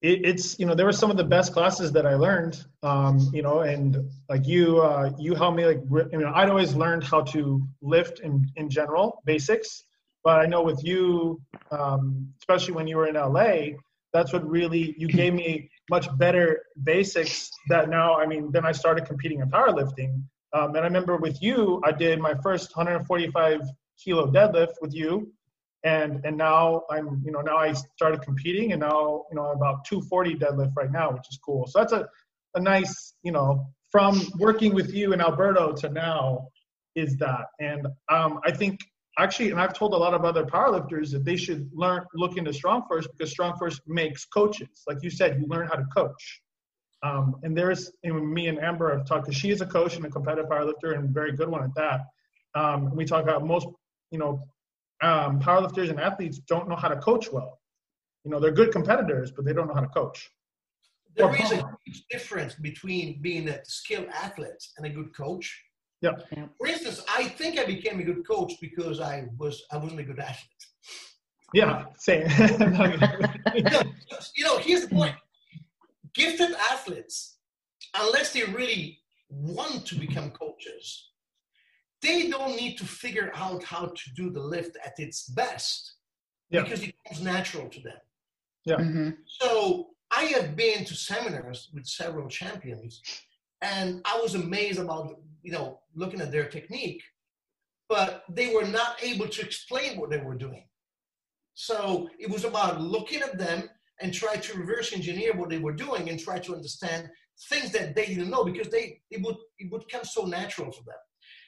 it, 0.02 0.26
it's 0.26 0.60
you 0.60 0.66
know 0.66 0.74
there 0.74 0.86
were 0.86 0.92
some 0.92 1.12
of 1.12 1.18
the 1.18 1.24
best 1.24 1.54
classes 1.54 1.92
that 1.92 2.06
I 2.06 2.16
learned 2.16 2.64
um, 2.84 3.30
you 3.34 3.42
know 3.42 3.60
and 3.62 4.10
like 4.30 4.48
you 4.48 4.82
uh, 4.82 5.12
you 5.18 5.36
helped 5.36 5.58
me 5.58 5.66
like 5.66 5.82
you 6.12 6.20
know 6.20 6.32
I'd 6.34 6.50
always 6.50 6.74
learned 6.74 7.04
how 7.04 7.22
to 7.22 7.62
lift 7.82 8.20
in 8.20 8.50
in 8.56 8.70
general 8.70 9.22
basics. 9.26 9.84
But 10.24 10.40
I 10.40 10.46
know 10.46 10.62
with 10.62 10.84
you 10.84 11.42
um, 11.72 12.34
especially 12.42 12.74
when 12.74 12.88
you 12.88 12.98
were 12.98 13.08
in 13.08 13.16
LA 13.16 13.78
that's 14.14 14.34
what 14.34 14.48
really 14.48 14.96
you 14.98 15.08
gave 15.08 15.34
me 15.34 15.70
much 15.90 16.08
better 16.18 16.64
basics 16.84 17.50
that 17.70 17.90
now 17.90 18.16
I 18.20 18.26
mean 18.26 18.52
then 18.52 18.66
I 18.66 18.72
started 18.72 19.06
competing 19.06 19.40
in 19.42 19.50
powerlifting. 19.50 20.24
Um, 20.54 20.76
and 20.76 20.80
I 20.80 20.84
remember 20.84 21.16
with 21.16 21.42
you, 21.42 21.82
I 21.86 21.94
did 21.94 22.20
my 22.20 22.34
first 22.44 22.76
145 22.76 23.62
kilo 24.04 24.30
deadlift 24.30 24.74
with 24.82 24.94
you, 24.94 25.32
and 25.84 26.22
and 26.26 26.38
now 26.38 26.84
I'm 26.90 27.22
you 27.26 27.32
know 27.32 27.42
now 27.42 27.58
I 27.58 27.74
started 27.74 28.22
competing, 28.22 28.72
and 28.74 28.82
now 28.82 29.26
you 29.30 29.36
know 29.36 29.46
I'm 29.46 29.58
about 29.58 29.86
240 29.86 30.36
deadlift 30.36 30.74
right 30.76 30.92
now, 30.92 31.12
which 31.12 31.26
is 31.30 31.40
cool. 31.44 31.68
So 31.68 31.80
that's 31.80 31.94
a 31.94 32.08
a 32.56 32.60
nice 32.60 33.14
you 33.24 33.32
know 33.32 33.68
from 33.92 34.22
working 34.38 34.74
with 34.74 34.94
you 34.94 35.14
in 35.14 35.22
Alberto 35.22 35.74
to 35.74 35.90
now 35.90 36.48
is 36.96 37.18
that, 37.18 37.46
and 37.60 37.88
um, 38.10 38.40
I 38.46 38.52
think 38.52 38.80
actually, 39.18 39.52
and 39.52 39.60
I've 39.60 39.74
told 39.74 39.94
a 39.94 39.98
lot 39.98 40.14
of 40.14 40.24
other 40.24 40.46
powerlifters 40.46 41.12
that 41.12 41.26
they 41.26 41.36
should 41.36 41.70
learn 41.74 42.06
look 42.14 42.38
into 42.38 42.54
Strong 42.54 42.86
First 42.90 43.10
because 43.12 43.32
Strong 43.32 43.58
First 43.58 43.82
makes 43.88 44.26
coaches. 44.26 44.84
Like 44.88 44.98
you 45.02 45.10
said, 45.10 45.40
you 45.40 45.48
learn 45.48 45.68
how 45.68 45.76
to 45.76 45.86
coach. 45.96 46.42
Um, 47.04 47.36
and 47.44 47.58
there's 47.58 47.92
know, 48.04 48.20
me 48.20 48.48
and 48.48 48.60
Amber 48.60 48.96
have 48.96 49.08
talked 49.08 49.26
because 49.26 49.38
she 49.38 49.50
is 49.50 49.62
a 49.62 49.66
coach 49.66 49.96
and 49.96 50.06
a 50.06 50.10
competitive 50.10 50.50
powerlifter 50.50 50.96
and 50.96 51.10
very 51.10 51.32
good 51.32 51.50
one 51.50 51.64
at 51.64 51.74
that. 51.76 52.02
Um, 52.54 52.96
we 52.96 53.06
talk 53.06 53.24
about 53.24 53.46
most 53.46 53.68
you 54.12 54.20
know 54.20 54.46
um, 55.02 55.40
powerlifters 55.40 55.90
and 55.90 56.00
athletes 56.00 56.40
don't 56.40 56.68
know 56.70 56.76
how 56.76 56.88
to 56.88 56.98
coach 56.98 57.32
well. 57.32 57.60
You 58.24 58.32
know 58.32 58.40
they're 58.40 58.52
good 58.52 58.72
competitors, 58.72 59.32
but 59.32 59.46
they 59.46 59.54
don't 59.54 59.68
know 59.68 59.74
how 59.74 59.82
to 59.82 59.88
coach. 59.88 60.30
There 61.16 61.34
is 61.36 61.52
a 61.52 61.58
huge 61.86 62.06
difference 62.10 62.54
between 62.56 63.22
being 63.22 63.50
a 63.50 63.60
skilled 63.66 64.08
athlete 64.14 64.64
and 64.78 64.86
a 64.86 64.90
good 64.90 65.14
coach. 65.16 65.62
Yeah. 66.02 66.14
For 66.58 66.68
instance, 66.68 67.04
I 67.10 67.26
think 67.26 67.60
I 67.60 67.66
became 67.66 68.00
a 68.00 68.04
good 68.04 68.26
coach 68.26 68.54
because 68.62 69.02
I 69.02 69.26
was 69.38 69.64
I 69.72 69.78
wasn't 69.78 70.00
a 70.00 70.04
good 70.04 70.20
athlete. 70.20 70.66
Yeah, 71.54 71.86
same. 71.98 72.30
you, 73.54 73.64
know, 73.64 73.82
you 74.36 74.46
know, 74.46 74.58
here's 74.60 74.88
the 74.88 74.90
point 74.90 75.16
gifted 76.14 76.52
athletes, 76.72 77.38
unless 77.96 78.34
they 78.34 78.44
really 78.44 79.00
want 79.30 79.86
to 79.88 79.96
become 79.96 80.32
coaches, 80.32 81.11
they 82.02 82.30
don't 82.30 82.56
need 82.56 82.78
to 82.78 82.86
figure 82.86 83.32
out 83.36 83.64
how 83.64 83.86
to 83.86 84.14
do 84.16 84.30
the 84.30 84.40
lift 84.40 84.78
at 84.86 84.94
its 84.98 85.30
best 85.30 85.96
yeah. 86.50 86.64
because 86.64 86.84
it 86.84 86.96
comes 87.08 87.22
natural 87.22 87.70
to 87.70 87.80
them. 87.82 87.98
Yeah. 88.66 88.78
Mm-hmm. 88.78 89.10
So 89.26 89.88
I 90.12 90.24
have 90.26 90.56
been 90.56 90.86
to 90.86 90.96
seminars 90.96 91.70
with 91.74 91.86
several 91.86 92.28
champions, 92.28 93.02
and 93.62 94.02
I 94.06 94.20
was 94.22 94.36
amazed 94.36 94.80
about 94.80 95.16
you 95.42 95.52
know 95.52 95.80
looking 95.96 96.22
at 96.22 96.32
their 96.32 96.46
technique, 96.46 97.02
but 97.90 98.24
they 98.30 98.54
were 98.54 98.66
not 98.66 98.98
able 99.02 99.28
to 99.28 99.42
explain 99.42 100.00
what 100.00 100.10
they 100.10 100.20
were 100.20 100.36
doing. 100.36 100.66
So 101.54 102.10
it 102.20 102.30
was 102.30 102.46
about 102.46 102.82
looking 102.82 103.22
at 103.22 103.38
them 103.38 103.70
and 104.02 104.14
try 104.14 104.36
to 104.36 104.58
reverse 104.58 104.94
engineer 104.94 105.34
what 105.36 105.50
they 105.50 105.60
were 105.60 105.74
doing 105.74 106.10
and 106.10 106.20
try 106.20 106.40
to 106.40 106.56
understand 106.56 107.10
things 107.50 107.72
that 107.72 107.96
they 107.96 108.06
didn't 108.08 108.30
know 108.30 108.44
because 108.44 108.70
they 108.70 109.02
it 109.10 109.22
would 109.24 109.38
it 109.58 109.72
would 109.72 109.90
come 109.90 110.04
so 110.04 110.26
natural 110.26 110.72
for 110.72 110.84
them. 110.84 110.96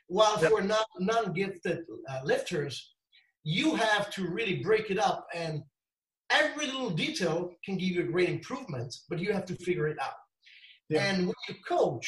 While 0.07 0.41
yep. 0.41 0.51
for 0.51 0.61
non 0.61 0.83
non-gifted 0.99 1.85
uh, 2.09 2.19
lifters, 2.23 2.93
you 3.43 3.75
have 3.75 4.11
to 4.11 4.27
really 4.27 4.61
break 4.61 4.91
it 4.91 4.99
up 4.99 5.27
and 5.33 5.63
every 6.29 6.65
little 6.65 6.89
detail 6.89 7.51
can 7.63 7.77
give 7.77 7.89
you 7.89 8.01
a 8.01 8.11
great 8.11 8.29
improvement, 8.29 8.93
but 9.09 9.19
you 9.19 9.31
have 9.31 9.45
to 9.45 9.55
figure 9.55 9.87
it 9.87 9.97
out. 10.01 10.13
Yeah. 10.89 11.03
And 11.03 11.27
when 11.27 11.35
you 11.47 11.55
coach, 11.67 12.07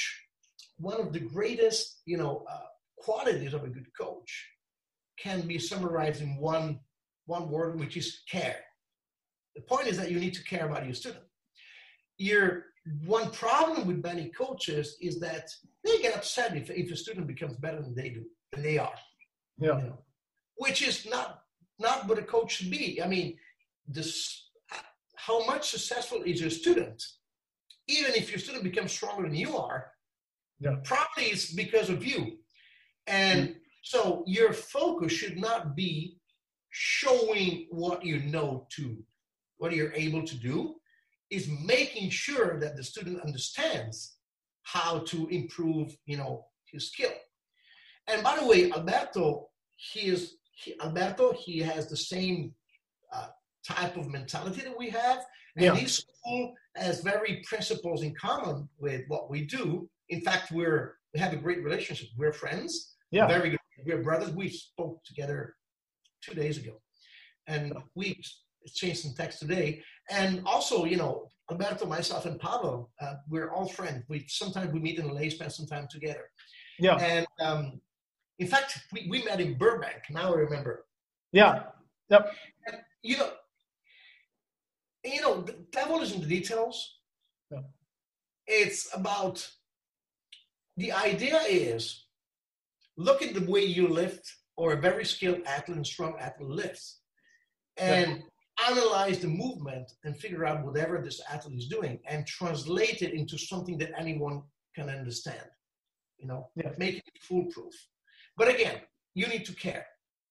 one 0.78 1.00
of 1.00 1.14
the 1.14 1.20
greatest, 1.20 2.02
you 2.06 2.18
know, 2.18 2.44
uh, 2.50 2.68
qualities 2.98 3.54
of 3.54 3.64
a 3.64 3.70
good 3.70 3.88
coach 4.00 4.48
can 5.20 5.42
be 5.42 5.58
summarized 5.60 6.22
in 6.22 6.38
one 6.38 6.80
one 7.28 7.50
word, 7.50 7.80
which 7.80 7.98
is 7.98 8.22
care. 8.30 8.60
The 9.56 9.62
point 9.62 9.88
is 9.88 9.98
that 9.98 10.12
you 10.12 10.20
need 10.20 10.36
to 10.36 10.44
care 10.44 10.68
about 10.68 10.86
your 10.86 10.94
student. 10.94 11.26
Your 12.18 12.66
one 13.06 13.32
problem 13.32 13.88
with 13.88 14.04
many 14.04 14.30
coaches 14.30 14.98
is 15.02 15.20
that 15.20 15.50
they 15.84 15.98
get 16.00 16.16
upset 16.16 16.56
if, 16.56 16.70
if 16.70 16.92
a 16.92 16.96
student 16.96 17.28
becomes 17.28 17.56
better 17.58 17.82
than 17.82 17.96
they 17.96 18.10
do, 18.10 18.24
than 18.52 18.62
they 18.62 18.78
are. 18.78 18.94
Yeah. 19.58 19.78
You 19.78 19.84
know, 19.84 20.00
which 20.58 20.82
is 20.82 21.06
not 21.06 21.42
not 21.80 22.08
what 22.08 22.20
a 22.20 22.24
coach 22.24 22.58
should 22.58 22.72
be. 22.72 23.02
I 23.02 23.08
mean, 23.08 23.38
this 23.88 24.50
how 25.16 25.46
much 25.46 25.70
successful 25.70 26.22
is 26.24 26.40
your 26.40 26.50
student? 26.50 27.04
Even 27.88 28.14
if 28.16 28.30
your 28.30 28.40
student 28.40 28.64
becomes 28.64 28.92
stronger 28.92 29.24
than 29.24 29.36
you 29.36 29.58
are, 29.58 29.92
yeah. 30.60 30.76
probably 30.84 31.26
it's 31.26 31.54
because 31.54 31.90
of 31.90 32.06
you. 32.06 32.38
And 33.08 33.50
mm-hmm. 33.50 33.58
so 33.84 34.24
your 34.28 34.54
focus 34.54 35.12
should 35.12 35.38
not 35.38 35.76
be 35.76 36.18
showing 36.70 37.68
what 37.70 38.04
you 38.06 38.20
know 38.20 38.68
to 38.76 38.98
what 39.58 39.74
you're 39.74 39.94
able 39.94 40.24
to 40.24 40.36
do 40.36 40.76
is 41.32 41.50
making 41.66 42.10
sure 42.10 42.60
that 42.60 42.76
the 42.76 42.84
student 42.84 43.22
understands 43.22 44.18
how 44.64 45.00
to 45.00 45.28
improve, 45.28 45.96
you 46.06 46.18
know, 46.18 46.46
his 46.72 46.90
skill. 46.92 47.14
And 48.08 48.24
by 48.24 48.38
the 48.40 48.46
way, 48.46 48.72
Alberto, 48.72 49.50
he 49.76 50.08
is 50.08 50.38
he, 50.52 50.76
Alberto. 50.82 51.34
He 51.34 51.60
has 51.60 51.90
the 51.90 51.98
same 51.98 52.54
uh, 53.14 53.28
type 53.68 53.98
of 53.98 54.10
mentality 54.10 54.62
that 54.62 54.78
we 54.78 54.90
have, 54.90 55.26
and 55.56 55.66
yeah. 55.66 55.76
his 55.76 55.98
school 55.98 56.54
has 56.76 57.02
very 57.02 57.44
principles 57.48 58.04
in 58.04 58.14
common 58.16 58.70
with 58.78 59.02
what 59.08 59.30
we 59.30 59.46
do. 59.46 59.90
In 60.10 60.22
fact, 60.22 60.52
we're 60.52 60.96
we 61.14 61.20
have 61.20 61.34
a 61.34 61.38
great 61.38 61.64
relationship. 61.64 62.10
We're 62.18 62.34
friends. 62.34 62.96
Yeah, 63.12 63.28
very 63.28 63.52
good. 63.52 63.60
We're 63.86 64.04
brothers. 64.04 64.32
We 64.32 64.50
spoke 64.50 65.04
together 65.04 65.56
two 66.22 66.36
days 66.36 66.58
ago, 66.58 66.82
and 67.48 67.74
we 67.96 68.20
exchanged 68.66 69.02
some 69.02 69.14
text 69.14 69.40
today. 69.40 69.82
And 70.10 70.42
also, 70.46 70.86
you 70.86 70.98
know, 70.98 71.30
Alberto, 71.50 71.86
myself, 71.86 72.26
and 72.26 72.40
Pavel, 72.40 72.92
uh, 73.02 73.16
we're 73.30 73.52
all 73.52 73.68
friends. 73.68 74.04
We 74.10 74.26
sometimes 74.28 74.74
we 74.74 74.80
meet 74.80 75.00
in 75.00 75.08
LA, 75.08 75.30
spend 75.30 75.52
some 75.52 75.68
time 75.68 75.88
together. 75.90 76.30
Yeah. 76.80 76.96
And 76.96 77.28
um, 77.40 77.82
in 78.40 78.48
fact, 78.48 78.80
we, 78.92 79.08
we 79.10 79.24
met 79.24 79.40
in 79.40 79.58
Burbank. 79.58 80.04
Now 80.10 80.34
I 80.34 80.38
remember. 80.38 80.86
Yeah. 81.32 81.64
Yep. 82.10 82.32
And, 82.68 82.78
you 83.04 83.18
know, 83.18 83.30
you 85.04 85.22
know, 85.22 85.42
the 85.42 85.56
devil 85.72 86.02
is 86.02 86.14
in 86.14 86.22
the 86.22 86.28
details. 86.28 87.00
Yeah. 87.52 87.60
It's 88.48 88.90
about 88.96 89.48
the 90.78 90.92
idea 90.92 91.40
is 91.48 92.06
look 92.98 93.22
at 93.22 93.34
the 93.34 93.46
way 93.52 93.64
you 93.64 93.88
lift 93.88 94.34
or 94.58 94.74
a 94.74 94.82
very 94.82 95.06
skilled 95.06 95.42
athlete 95.46 95.78
and 95.78 95.86
strong 95.86 96.16
athlete 96.20 96.50
lifts 96.50 97.02
and 97.78 98.10
yeah 98.10 98.24
analyze 98.70 99.20
the 99.20 99.28
movement 99.28 99.92
and 100.04 100.16
figure 100.18 100.46
out 100.46 100.66
whatever 100.66 101.02
this 101.02 101.22
athlete 101.30 101.60
is 101.60 101.68
doing 101.68 102.00
and 102.08 102.26
translate 102.26 103.02
it 103.02 103.14
into 103.14 103.38
something 103.38 103.78
that 103.78 103.92
anyone 103.98 104.42
can 104.76 104.90
understand 104.90 105.50
you 106.18 106.28
know 106.28 106.50
yeah. 106.56 106.72
make 106.78 106.98
it 106.98 107.04
foolproof. 107.22 107.74
But 108.38 108.50
again 108.50 108.82
you 109.14 109.28
need 109.28 109.46
to 109.46 109.54
care. 109.54 109.86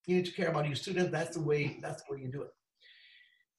You 0.07 0.17
need 0.17 0.27
to 0.27 0.33
care 0.33 0.49
about 0.49 0.67
your 0.67 0.77
student. 0.77 1.11
That's 1.11 1.37
the 1.37 1.43
way 1.43 1.79
that's 1.83 2.03
the 2.03 2.15
way 2.15 2.21
you 2.23 2.29
do 2.31 2.43
it. 2.43 2.51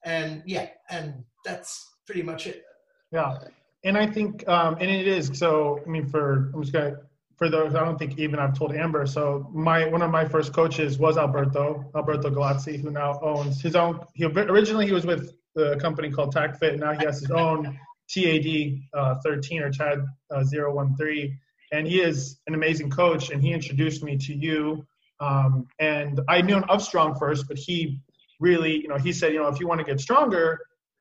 And 0.04 0.44
yeah 0.46 0.70
and 0.90 1.24
that's 1.44 1.88
pretty 2.06 2.24
much 2.24 2.48
it. 2.48 2.64
Yeah. 3.12 3.38
And 3.84 3.98
i 3.98 4.08
think 4.08 4.48
um 4.48 4.78
and 4.80 4.90
it 4.90 5.08
is 5.08 5.32
so 5.34 5.80
i 5.86 5.90
mean 5.90 6.08
for 6.08 6.52
i'm 6.54 6.62
just 6.62 6.74
gonna 6.74 6.98
for 7.38 7.50
those, 7.50 7.76
I 7.76 7.84
don't 7.84 7.98
think 7.98 8.18
even 8.18 8.40
I've 8.40 8.58
told 8.58 8.74
Amber. 8.74 9.06
So 9.06 9.50
my 9.54 9.88
one 9.88 10.02
of 10.02 10.12
my 10.12 10.26
first 10.26 10.54
coaches 10.54 10.98
was 10.98 11.18
Alberto 11.18 11.90
Alberto 11.96 12.30
Gallazzi, 12.30 12.80
who 12.82 12.92
now 12.92 13.20
owns 13.22 13.62
his 13.62 13.76
own. 13.76 14.00
He 14.14 14.26
originally 14.26 14.86
he 14.86 14.94
was 14.94 15.06
with 15.06 15.34
the 15.54 15.78
company 15.78 16.12
called 16.12 16.34
TacFit. 16.34 16.80
Now 16.80 16.94
he 16.94 17.06
has 17.06 17.20
his 17.20 17.32
own 17.32 17.78
TAD 18.10 18.80
uh, 18.94 19.16
13 19.24 19.64
or 19.64 19.72
TAD 19.72 20.06
uh, 20.32 20.44
013, 20.44 21.40
and 21.72 21.88
he 21.88 22.02
is 22.02 22.40
an 22.48 22.54
amazing 22.54 22.90
coach. 22.90 23.30
And 23.32 23.42
he 23.42 23.52
introduced 23.52 24.04
me 24.04 24.18
to 24.18 24.34
you. 24.34 24.86
Um, 25.20 25.68
and 25.80 26.22
I 26.28 26.42
knew 26.42 26.58
of 26.58 26.82
Strong 26.82 27.18
first, 27.20 27.48
but 27.48 27.58
he 27.58 28.00
really, 28.40 28.82
you 28.82 28.88
know, 28.88 28.98
he 28.98 29.14
said, 29.14 29.34
you 29.34 29.40
know, 29.40 29.48
if 29.48 29.60
you 29.60 29.68
want 29.68 29.80
to 29.80 29.86
get 29.86 30.00
stronger, 30.00 30.60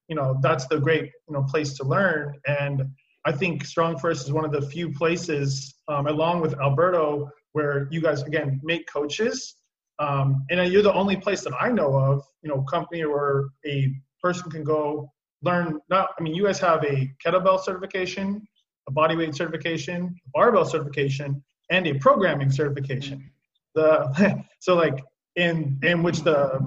you 0.08 0.14
know, 0.14 0.38
that's 0.40 0.66
the 0.66 0.78
great, 0.78 1.10
you 1.28 1.34
know, 1.34 1.42
place 1.42 1.78
to 1.78 1.84
learn. 1.84 2.34
And 2.46 2.94
I 3.24 3.32
think 3.32 3.64
Strong 3.64 3.98
First 3.98 4.26
is 4.26 4.32
one 4.32 4.44
of 4.44 4.52
the 4.52 4.62
few 4.62 4.92
places, 4.92 5.74
um, 5.88 6.06
along 6.06 6.40
with 6.40 6.58
Alberto, 6.60 7.30
where 7.52 7.88
you 7.90 8.00
guys 8.00 8.22
again 8.22 8.60
make 8.62 8.86
coaches. 8.86 9.56
Um, 9.98 10.44
and 10.50 10.72
you're 10.72 10.82
the 10.82 10.92
only 10.92 11.16
place 11.16 11.42
that 11.44 11.54
I 11.58 11.70
know 11.70 11.96
of, 11.96 12.24
you 12.42 12.48
know, 12.48 12.62
company 12.62 13.04
where 13.04 13.44
a 13.64 13.94
person 14.20 14.50
can 14.50 14.64
go 14.64 15.10
learn. 15.42 15.78
Not, 15.88 16.10
I 16.18 16.22
mean, 16.22 16.34
you 16.34 16.44
guys 16.44 16.58
have 16.58 16.82
a 16.84 17.10
kettlebell 17.24 17.62
certification, 17.62 18.46
a 18.88 18.92
bodyweight 18.92 19.34
certification, 19.34 20.16
a 20.26 20.30
barbell 20.32 20.64
certification, 20.64 21.42
and 21.70 21.86
a 21.86 21.94
programming 21.94 22.50
certification. 22.50 23.30
The 23.74 24.44
so 24.58 24.74
like 24.74 25.02
in 25.36 25.78
in 25.82 26.02
which 26.02 26.22
the 26.22 26.60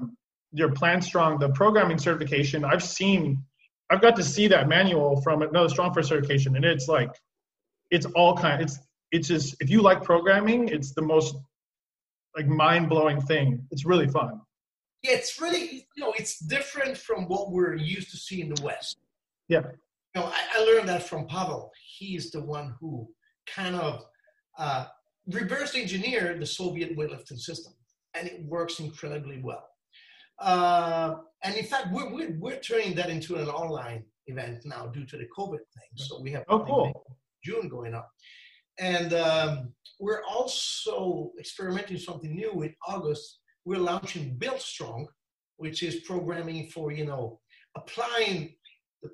your 0.51 0.71
plan 0.71 1.01
Strong, 1.01 1.39
the 1.39 1.49
programming 1.49 1.97
certification, 1.97 2.63
I've 2.63 2.83
seen, 2.83 3.43
I've 3.89 4.01
got 4.01 4.15
to 4.17 4.23
see 4.23 4.47
that 4.49 4.67
manual 4.67 5.21
from 5.21 5.41
another 5.41 5.69
Strong 5.69 5.93
First 5.93 6.09
certification, 6.09 6.55
and 6.55 6.65
it's 6.65 6.87
like, 6.87 7.09
it's 7.89 8.05
all 8.15 8.35
kind. 8.35 8.61
It's 8.61 8.79
it's 9.11 9.27
just 9.27 9.55
if 9.61 9.69
you 9.69 9.81
like 9.81 10.03
programming, 10.03 10.67
it's 10.67 10.93
the 10.93 11.01
most 11.01 11.35
like 12.35 12.47
mind 12.47 12.89
blowing 12.89 13.21
thing. 13.21 13.65
It's 13.71 13.85
really 13.85 14.07
fun. 14.07 14.41
Yeah, 15.03 15.13
it's 15.13 15.39
really 15.39 15.87
you 15.95 16.03
know 16.03 16.13
it's 16.17 16.39
different 16.39 16.97
from 16.97 17.27
what 17.27 17.51
we're 17.51 17.75
used 17.75 18.11
to 18.11 18.17
see 18.17 18.41
in 18.41 18.53
the 18.53 18.61
West. 18.61 18.97
Yeah. 19.47 19.61
You 20.15 20.21
know, 20.21 20.27
I, 20.27 20.59
I 20.59 20.63
learned 20.65 20.89
that 20.89 21.03
from 21.03 21.27
Pavel. 21.27 21.71
He's 21.97 22.31
the 22.31 22.41
one 22.41 22.75
who 22.79 23.07
kind 23.45 23.75
of 23.75 24.03
uh, 24.57 24.85
reverse 25.27 25.75
engineered 25.75 26.41
the 26.41 26.45
Soviet 26.45 26.97
weightlifting 26.97 27.39
system, 27.39 27.73
and 28.13 28.27
it 28.27 28.43
works 28.45 28.79
incredibly 28.79 29.41
well. 29.41 29.67
Uh, 30.39 31.15
and 31.43 31.55
in 31.55 31.65
fact, 31.65 31.87
we're, 31.91 32.11
we're, 32.13 32.35
we're 32.39 32.59
turning 32.59 32.95
that 32.95 33.09
into 33.09 33.35
an 33.35 33.47
online 33.47 34.03
event 34.27 34.59
now 34.65 34.87
due 34.87 35.05
to 35.05 35.17
the 35.17 35.27
COVID 35.37 35.57
thing. 35.57 35.91
So 35.95 36.21
we 36.21 36.31
have 36.31 36.43
oh, 36.49 36.59
cool. 36.59 37.05
June 37.43 37.69
going 37.69 37.93
up. 37.93 38.09
And 38.79 39.13
um, 39.13 39.73
we're 39.99 40.23
also 40.23 41.31
experimenting 41.39 41.97
something 41.97 42.35
new 42.35 42.61
in 42.61 42.73
August. 42.87 43.39
We're 43.65 43.79
launching 43.79 44.37
Build 44.37 44.61
Strong, 44.61 45.07
which 45.57 45.81
is 45.81 46.01
programming 46.01 46.69
for, 46.69 46.91
you 46.91 47.05
know, 47.05 47.39
applying 47.75 48.55
the 49.01 49.09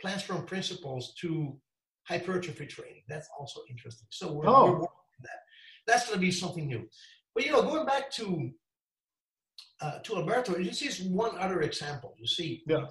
Plan 0.00 0.18
Strong 0.18 0.46
principles 0.46 1.14
to 1.20 1.56
hypertrophy 2.08 2.66
training. 2.66 3.02
That's 3.08 3.28
also 3.38 3.60
interesting. 3.70 4.06
So 4.10 4.32
we're, 4.32 4.48
oh. 4.48 4.64
we're 4.64 4.72
working 4.72 4.88
on 4.88 5.22
that. 5.22 5.40
That's 5.86 6.06
going 6.06 6.16
to 6.16 6.20
be 6.20 6.30
something 6.32 6.66
new. 6.66 6.88
But, 7.34 7.44
you 7.44 7.52
know, 7.52 7.62
going 7.62 7.86
back 7.86 8.10
to 8.12 8.50
uh, 9.80 9.98
to 10.04 10.16
Alberto, 10.16 10.54
this 10.54 10.82
is 10.82 11.02
one 11.02 11.36
other 11.38 11.62
example. 11.62 12.14
You 12.18 12.26
see, 12.26 12.62
yeah. 12.66 12.86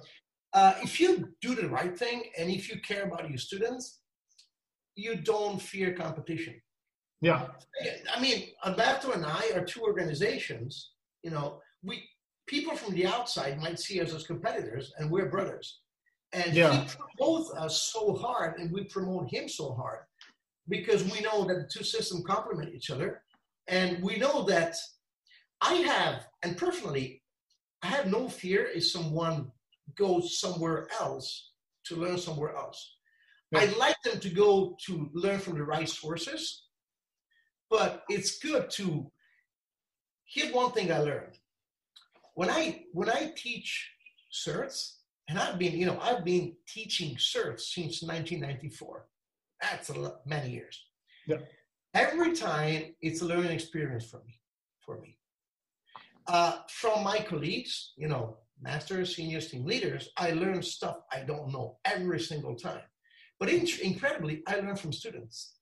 Uh, 0.52 0.74
if 0.82 1.00
you 1.00 1.28
do 1.40 1.54
the 1.56 1.68
right 1.68 1.98
thing 1.98 2.22
and 2.38 2.48
if 2.48 2.70
you 2.70 2.80
care 2.80 3.04
about 3.04 3.28
your 3.28 3.38
students, 3.38 4.00
you 4.94 5.16
don't 5.16 5.60
fear 5.60 5.92
competition. 5.94 6.54
Yeah. 7.20 7.46
I 8.14 8.20
mean, 8.20 8.48
Alberto 8.64 9.12
and 9.12 9.24
I 9.24 9.50
are 9.54 9.64
two 9.64 9.80
organizations. 9.80 10.92
You 11.22 11.30
know, 11.30 11.60
we 11.82 12.04
people 12.46 12.76
from 12.76 12.94
the 12.94 13.06
outside 13.06 13.58
might 13.58 13.80
see 13.80 14.00
us 14.00 14.14
as 14.14 14.26
competitors, 14.26 14.92
and 14.98 15.10
we're 15.10 15.30
brothers. 15.30 15.80
And 16.32 16.52
yeah. 16.52 16.84
he 16.84 16.88
promotes 17.16 17.52
us 17.54 17.90
so 17.92 18.14
hard, 18.14 18.58
and 18.58 18.70
we 18.70 18.84
promote 18.84 19.30
him 19.30 19.48
so 19.48 19.72
hard 19.72 20.00
because 20.68 21.04
we 21.04 21.20
know 21.20 21.44
that 21.44 21.54
the 21.54 21.68
two 21.72 21.84
systems 21.84 22.24
complement 22.26 22.74
each 22.74 22.90
other, 22.90 23.22
and 23.68 24.02
we 24.02 24.16
know 24.16 24.42
that 24.44 24.76
I 25.60 25.74
have, 25.74 26.26
and 26.44 26.56
personally, 26.56 27.22
I 27.82 27.88
have 27.88 28.06
no 28.06 28.28
fear 28.28 28.68
if 28.74 28.86
someone 28.86 29.50
goes 29.96 30.38
somewhere 30.38 30.88
else 31.00 31.52
to 31.86 31.96
learn 31.96 32.18
somewhere 32.18 32.54
else. 32.54 32.96
Yeah. 33.50 33.60
I'd 33.60 33.76
like 33.76 33.96
them 34.04 34.20
to 34.20 34.30
go 34.30 34.76
to 34.86 35.10
learn 35.12 35.38
from 35.38 35.56
the 35.58 35.64
right 35.64 35.88
sources, 35.88 36.66
but 37.70 38.04
it's 38.08 38.38
good 38.38 38.70
to. 38.70 39.10
Here's 40.26 40.52
one 40.52 40.72
thing 40.72 40.92
I 40.92 40.98
learned. 40.98 41.38
When 42.34 42.50
I 42.50 42.84
when 42.92 43.08
I 43.10 43.32
teach 43.36 43.90
certs, 44.32 44.96
and 45.28 45.38
I've 45.38 45.58
been, 45.58 45.72
you 45.72 45.86
know, 45.86 45.98
I've 46.00 46.24
been 46.24 46.54
teaching 46.68 47.16
certs 47.16 47.60
since 47.60 48.02
1994. 48.02 49.06
That's 49.62 49.88
a 49.90 49.94
lot, 49.94 50.26
many 50.26 50.50
years. 50.50 50.84
Yeah. 51.26 51.38
Every 51.94 52.34
time 52.34 52.94
it's 53.00 53.22
a 53.22 53.24
learning 53.24 53.52
experience 53.52 54.06
for 54.06 54.18
me. 54.26 54.40
For 54.84 55.00
me, 55.00 55.16
uh, 56.26 56.58
from 56.68 57.04
my 57.04 57.18
colleagues, 57.20 57.92
you 57.96 58.08
know, 58.08 58.36
masters, 58.60 59.16
seniors, 59.16 59.50
team 59.50 59.64
leaders, 59.64 60.08
I 60.16 60.30
learn 60.30 60.62
stuff 60.62 60.98
I 61.12 61.20
don't 61.20 61.52
know 61.52 61.78
every 61.84 62.20
single 62.20 62.54
time. 62.54 62.82
But 63.38 63.48
in- 63.48 63.66
incredibly, 63.82 64.42
I 64.46 64.56
learn 64.56 64.76
from 64.76 64.92
students. 64.92 65.56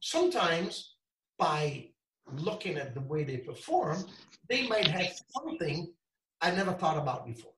Sometimes 0.00 0.94
by 1.38 1.88
looking 2.32 2.76
at 2.76 2.94
the 2.94 3.00
way 3.00 3.24
they 3.24 3.38
perform, 3.38 4.04
they 4.48 4.66
might 4.68 4.86
have 4.86 5.12
something 5.36 5.92
I 6.40 6.50
never 6.50 6.72
thought 6.72 6.98
about 6.98 7.26
before. 7.26 7.52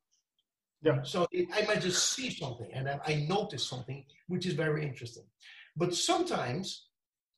Yeah. 0.82 1.02
So 1.02 1.26
it, 1.30 1.48
I 1.54 1.62
might 1.66 1.80
just 1.80 2.12
see 2.12 2.30
something 2.30 2.68
and 2.72 2.88
I, 2.88 2.98
I 3.06 3.26
notice 3.28 3.64
something 3.64 4.04
which 4.26 4.46
is 4.46 4.54
very 4.54 4.82
interesting. 4.84 5.24
But 5.76 5.94
sometimes 5.94 6.88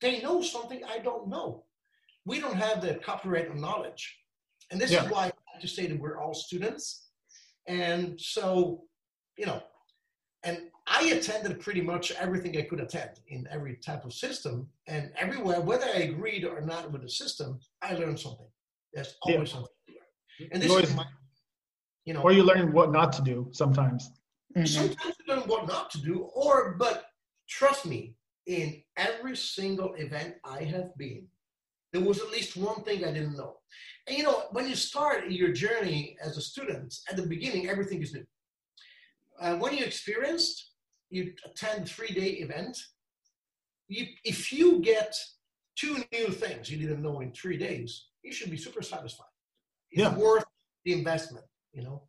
they 0.01 0.21
know 0.21 0.41
something 0.41 0.81
I 0.83 0.99
don't 0.99 1.27
know. 1.27 1.65
We 2.25 2.39
don't 2.39 2.55
have 2.55 2.81
the 2.81 2.95
copyright 2.95 3.49
of 3.49 3.57
knowledge. 3.57 4.17
And 4.71 4.79
this 4.79 4.91
yeah. 4.91 5.03
is 5.05 5.11
why 5.11 5.25
I 5.27 5.59
just 5.59 5.75
say 5.75 5.87
that 5.87 5.99
we're 5.99 6.19
all 6.19 6.33
students. 6.33 7.09
And 7.67 8.19
so, 8.19 8.83
you 9.37 9.45
know, 9.45 9.61
and 10.43 10.59
I 10.87 11.05
attended 11.05 11.59
pretty 11.59 11.81
much 11.81 12.11
everything 12.11 12.57
I 12.57 12.61
could 12.61 12.79
attend 12.79 13.19
in 13.27 13.47
every 13.49 13.77
type 13.77 14.05
of 14.05 14.13
system. 14.13 14.67
And 14.87 15.11
everywhere, 15.17 15.59
whether 15.61 15.85
I 15.85 16.03
agreed 16.11 16.45
or 16.45 16.61
not 16.61 16.91
with 16.91 17.01
the 17.01 17.09
system, 17.09 17.59
I 17.81 17.93
learned 17.93 18.19
something. 18.19 18.47
There's 18.93 19.15
always 19.23 19.49
yeah. 19.49 19.53
something 19.53 19.71
to 19.87 19.93
learn. 19.93 20.49
And 20.53 20.61
this 20.61 20.69
always, 20.69 20.89
is 20.89 20.95
my, 20.95 21.05
you 22.05 22.13
know. 22.13 22.21
Or 22.21 22.31
you 22.31 22.43
learn 22.43 22.71
what 22.71 22.91
not 22.91 23.11
to 23.13 23.23
do 23.23 23.49
sometimes. 23.51 24.11
Mm-hmm. 24.55 24.65
Sometimes 24.65 25.15
you 25.19 25.35
learn 25.35 25.43
what 25.47 25.67
not 25.67 25.89
to 25.91 26.01
do, 26.01 26.29
or, 26.33 26.75
but 26.77 27.05
trust 27.49 27.85
me, 27.85 28.15
in 28.45 28.83
every 28.95 29.35
single 29.35 29.95
event 29.95 30.35
I 30.45 30.63
have 30.63 30.95
been, 30.97 31.27
there 31.95 32.03
was 32.03 32.19
at 32.19 32.29
least 32.29 32.57
one 32.57 32.81
thing 32.83 33.05
I 33.05 33.11
didn't 33.13 33.37
know. 33.37 33.53
And 34.05 34.17
you 34.17 34.23
know, 34.23 34.43
when 34.51 34.67
you 34.67 34.75
start 34.75 35.31
your 35.31 35.53
journey 35.53 36.17
as 36.21 36.37
a 36.37 36.41
student, 36.41 36.93
at 37.09 37.15
the 37.15 37.25
beginning, 37.25 37.69
everything 37.69 38.01
is 38.01 38.13
new. 38.13 38.25
Uh, 39.39 39.55
when 39.55 39.73
you 39.77 39.85
experienced, 39.85 40.71
you 41.09 41.33
attend 41.45 41.87
three-day 41.87 42.31
event. 42.45 42.77
You, 43.87 44.07
if 44.25 44.51
you 44.51 44.79
get 44.81 45.15
two 45.77 46.03
new 46.11 46.27
things 46.29 46.69
you 46.69 46.77
didn't 46.77 47.01
know 47.01 47.21
in 47.21 47.31
three 47.31 47.57
days, 47.57 48.07
you 48.23 48.33
should 48.33 48.51
be 48.51 48.57
super 48.57 48.81
satisfied. 48.81 49.33
It's 49.91 50.01
yeah. 50.01 50.15
worth 50.17 50.45
the 50.83 50.93
investment. 50.93 51.45
You 51.71 51.83
know, 51.83 52.03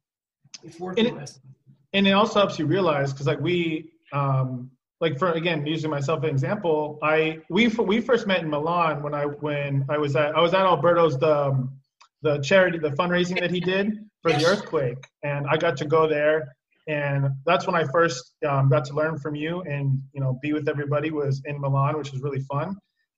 it's 0.65 0.81
worth 0.81 0.99
and 0.99 1.07
the 1.07 1.13
investment. 1.13 1.55
And 1.93 2.09
it 2.09 2.13
also 2.13 2.41
helps 2.41 2.59
you 2.59 2.67
realize 2.67 3.13
because, 3.13 3.29
like, 3.29 3.41
we 3.41 3.93
um, 4.13 4.71
like 5.01 5.19
for 5.19 5.33
again 5.33 5.67
using 5.67 5.91
myself 5.91 6.21
as 6.21 6.25
an 6.25 6.31
example 6.31 6.99
i 7.03 7.39
we 7.51 7.69
we 7.69 8.01
first 8.01 8.27
met 8.27 8.41
in 8.43 8.49
milan 8.49 9.03
when 9.03 9.15
i 9.15 9.25
when 9.25 9.85
i 9.89 9.99
was 9.99 10.17
at 10.17 10.35
i 10.37 10.41
was 10.41 10.55
at 10.55 10.61
alberto's 10.61 11.19
the 11.19 11.37
um, 11.49 11.77
the 12.23 12.39
charity, 12.39 12.79
the 12.79 12.91
fundraising 12.91 13.41
that 13.41 13.51
he 13.51 13.61
did 13.61 13.99
for 14.23 14.33
the 14.33 14.45
earthquake, 14.47 14.99
and 15.23 15.47
I 15.47 15.57
got 15.57 15.77
to 15.79 15.85
go 15.85 16.09
there, 16.09 16.57
and 16.89 17.29
that's 17.45 17.67
when 17.67 17.77
I 17.77 17.85
first 17.85 18.35
um, 18.47 18.69
got 18.69 18.85
to 18.87 18.95
learn 18.95 19.19
from 19.19 19.35
you 19.35 19.63
and 19.63 20.01
you 20.13 20.21
know 20.21 20.39
be 20.43 20.53
with 20.53 20.69
everybody 20.69 21.11
was 21.11 21.43
in 21.45 21.61
Milan, 21.61 21.97
which 21.97 22.13
was 22.13 22.23
really 22.23 22.41
fun. 22.41 22.77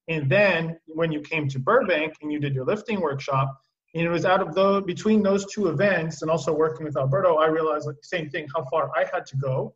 And 0.08 0.28
then 0.30 0.78
when 0.86 1.12
you 1.12 1.20
came 1.20 1.48
to 1.48 1.58
Burbank 1.58 2.14
and 2.22 2.32
you 2.32 2.38
did 2.38 2.54
your 2.54 2.64
lifting 2.64 3.00
workshop, 3.00 3.54
and 3.94 4.02
it 4.04 4.10
was 4.10 4.24
out 4.24 4.40
of 4.40 4.54
the 4.54 4.82
between 4.82 5.22
those 5.22 5.46
two 5.52 5.68
events 5.68 6.22
and 6.22 6.30
also 6.30 6.52
working 6.52 6.84
with 6.84 6.96
Alberto, 6.96 7.36
I 7.36 7.46
realized 7.46 7.86
like 7.86 7.96
same 8.02 8.28
thing 8.30 8.46
how 8.54 8.64
far 8.70 8.90
I 8.96 9.04
had 9.12 9.26
to 9.26 9.36
go, 9.36 9.74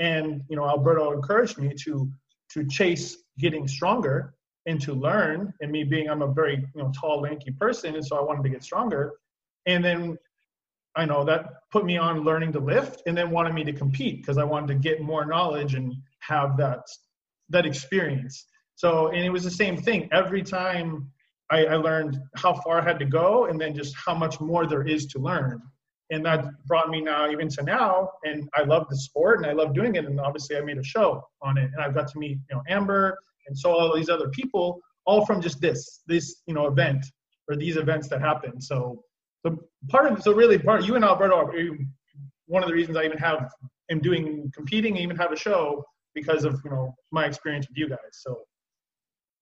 and 0.00 0.42
you 0.48 0.56
know 0.56 0.66
Alberto 0.66 1.12
encouraged 1.12 1.58
me 1.58 1.72
to 1.84 2.10
to 2.52 2.66
chase 2.66 3.16
getting 3.38 3.68
stronger 3.68 4.34
and 4.66 4.80
to 4.80 4.92
learn. 4.92 5.54
And 5.60 5.70
me 5.70 5.84
being 5.84 6.08
i'm 6.10 6.22
a 6.22 6.32
very 6.32 6.56
you 6.56 6.82
know 6.82 6.90
tall 6.98 7.20
lanky 7.20 7.52
person 7.52 7.94
and 7.94 8.04
so 8.04 8.16
i 8.18 8.22
wanted 8.22 8.42
to 8.42 8.48
get 8.48 8.64
stronger. 8.64 9.12
And 9.66 9.84
then 9.84 10.18
i 10.96 11.04
know 11.04 11.24
that 11.24 11.44
put 11.70 11.84
me 11.84 11.96
on 11.98 12.24
learning 12.24 12.52
to 12.52 12.60
lift 12.60 13.02
and 13.06 13.16
then 13.16 13.30
wanted 13.30 13.54
me 13.54 13.62
to 13.64 13.72
compete 13.72 14.16
because 14.22 14.38
i 14.38 14.44
wanted 14.44 14.68
to 14.68 14.74
get 14.74 15.00
more 15.00 15.24
knowledge 15.24 15.74
and 15.74 15.94
have 16.20 16.56
that 16.56 16.80
that 17.50 17.66
experience. 17.66 18.46
So 18.74 19.08
and 19.08 19.22
it 19.24 19.30
was 19.30 19.44
the 19.44 19.50
same 19.50 19.76
thing. 19.76 20.08
Every 20.12 20.42
time 20.42 21.10
I, 21.50 21.64
I 21.66 21.76
learned 21.76 22.18
how 22.36 22.54
far 22.54 22.80
i 22.80 22.84
had 22.84 22.98
to 23.00 23.04
go 23.04 23.46
and 23.46 23.60
then 23.60 23.74
just 23.74 23.94
how 23.96 24.14
much 24.14 24.40
more 24.40 24.66
there 24.66 24.86
is 24.86 25.06
to 25.08 25.18
learn 25.18 25.60
and 26.10 26.24
that 26.24 26.44
brought 26.66 26.90
me 26.90 27.00
now 27.00 27.30
even 27.30 27.48
to 27.48 27.62
now 27.62 28.10
and 28.24 28.48
i 28.54 28.62
love 28.62 28.86
the 28.90 28.96
sport 28.96 29.38
and 29.38 29.46
i 29.46 29.52
love 29.52 29.74
doing 29.74 29.94
it 29.94 30.04
and 30.04 30.20
obviously 30.20 30.56
i 30.56 30.60
made 30.60 30.78
a 30.78 30.82
show 30.82 31.22
on 31.42 31.56
it 31.56 31.70
and 31.72 31.82
i've 31.82 31.94
got 31.94 32.08
to 32.08 32.18
meet 32.18 32.38
you 32.50 32.56
know 32.56 32.62
amber 32.68 33.18
and 33.50 33.58
so 33.58 33.72
all 33.72 33.94
these 33.94 34.08
other 34.08 34.28
people, 34.28 34.80
all 35.06 35.26
from 35.26 35.42
just 35.42 35.60
this 35.60 36.02
this 36.06 36.42
you 36.46 36.54
know 36.54 36.66
event 36.66 37.04
or 37.48 37.56
these 37.56 37.76
events 37.76 38.08
that 38.08 38.20
happen. 38.20 38.60
So 38.60 39.02
the 39.44 39.58
part 39.88 40.10
of 40.10 40.22
so 40.22 40.32
really 40.32 40.58
part 40.58 40.84
you 40.84 40.94
and 40.94 41.04
Alberto 41.04 41.34
are 41.34 41.52
one 42.46 42.62
of 42.62 42.68
the 42.68 42.74
reasons 42.74 42.96
I 42.96 43.04
even 43.04 43.18
have 43.18 43.50
am 43.90 43.98
doing 44.00 44.50
competing 44.54 44.94
and 44.94 45.02
even 45.02 45.16
have 45.16 45.32
a 45.32 45.36
show 45.36 45.84
because 46.14 46.44
of 46.44 46.60
you 46.64 46.70
know 46.70 46.94
my 47.10 47.26
experience 47.26 47.68
with 47.68 47.76
you 47.76 47.88
guys. 47.88 47.98
So 48.12 48.42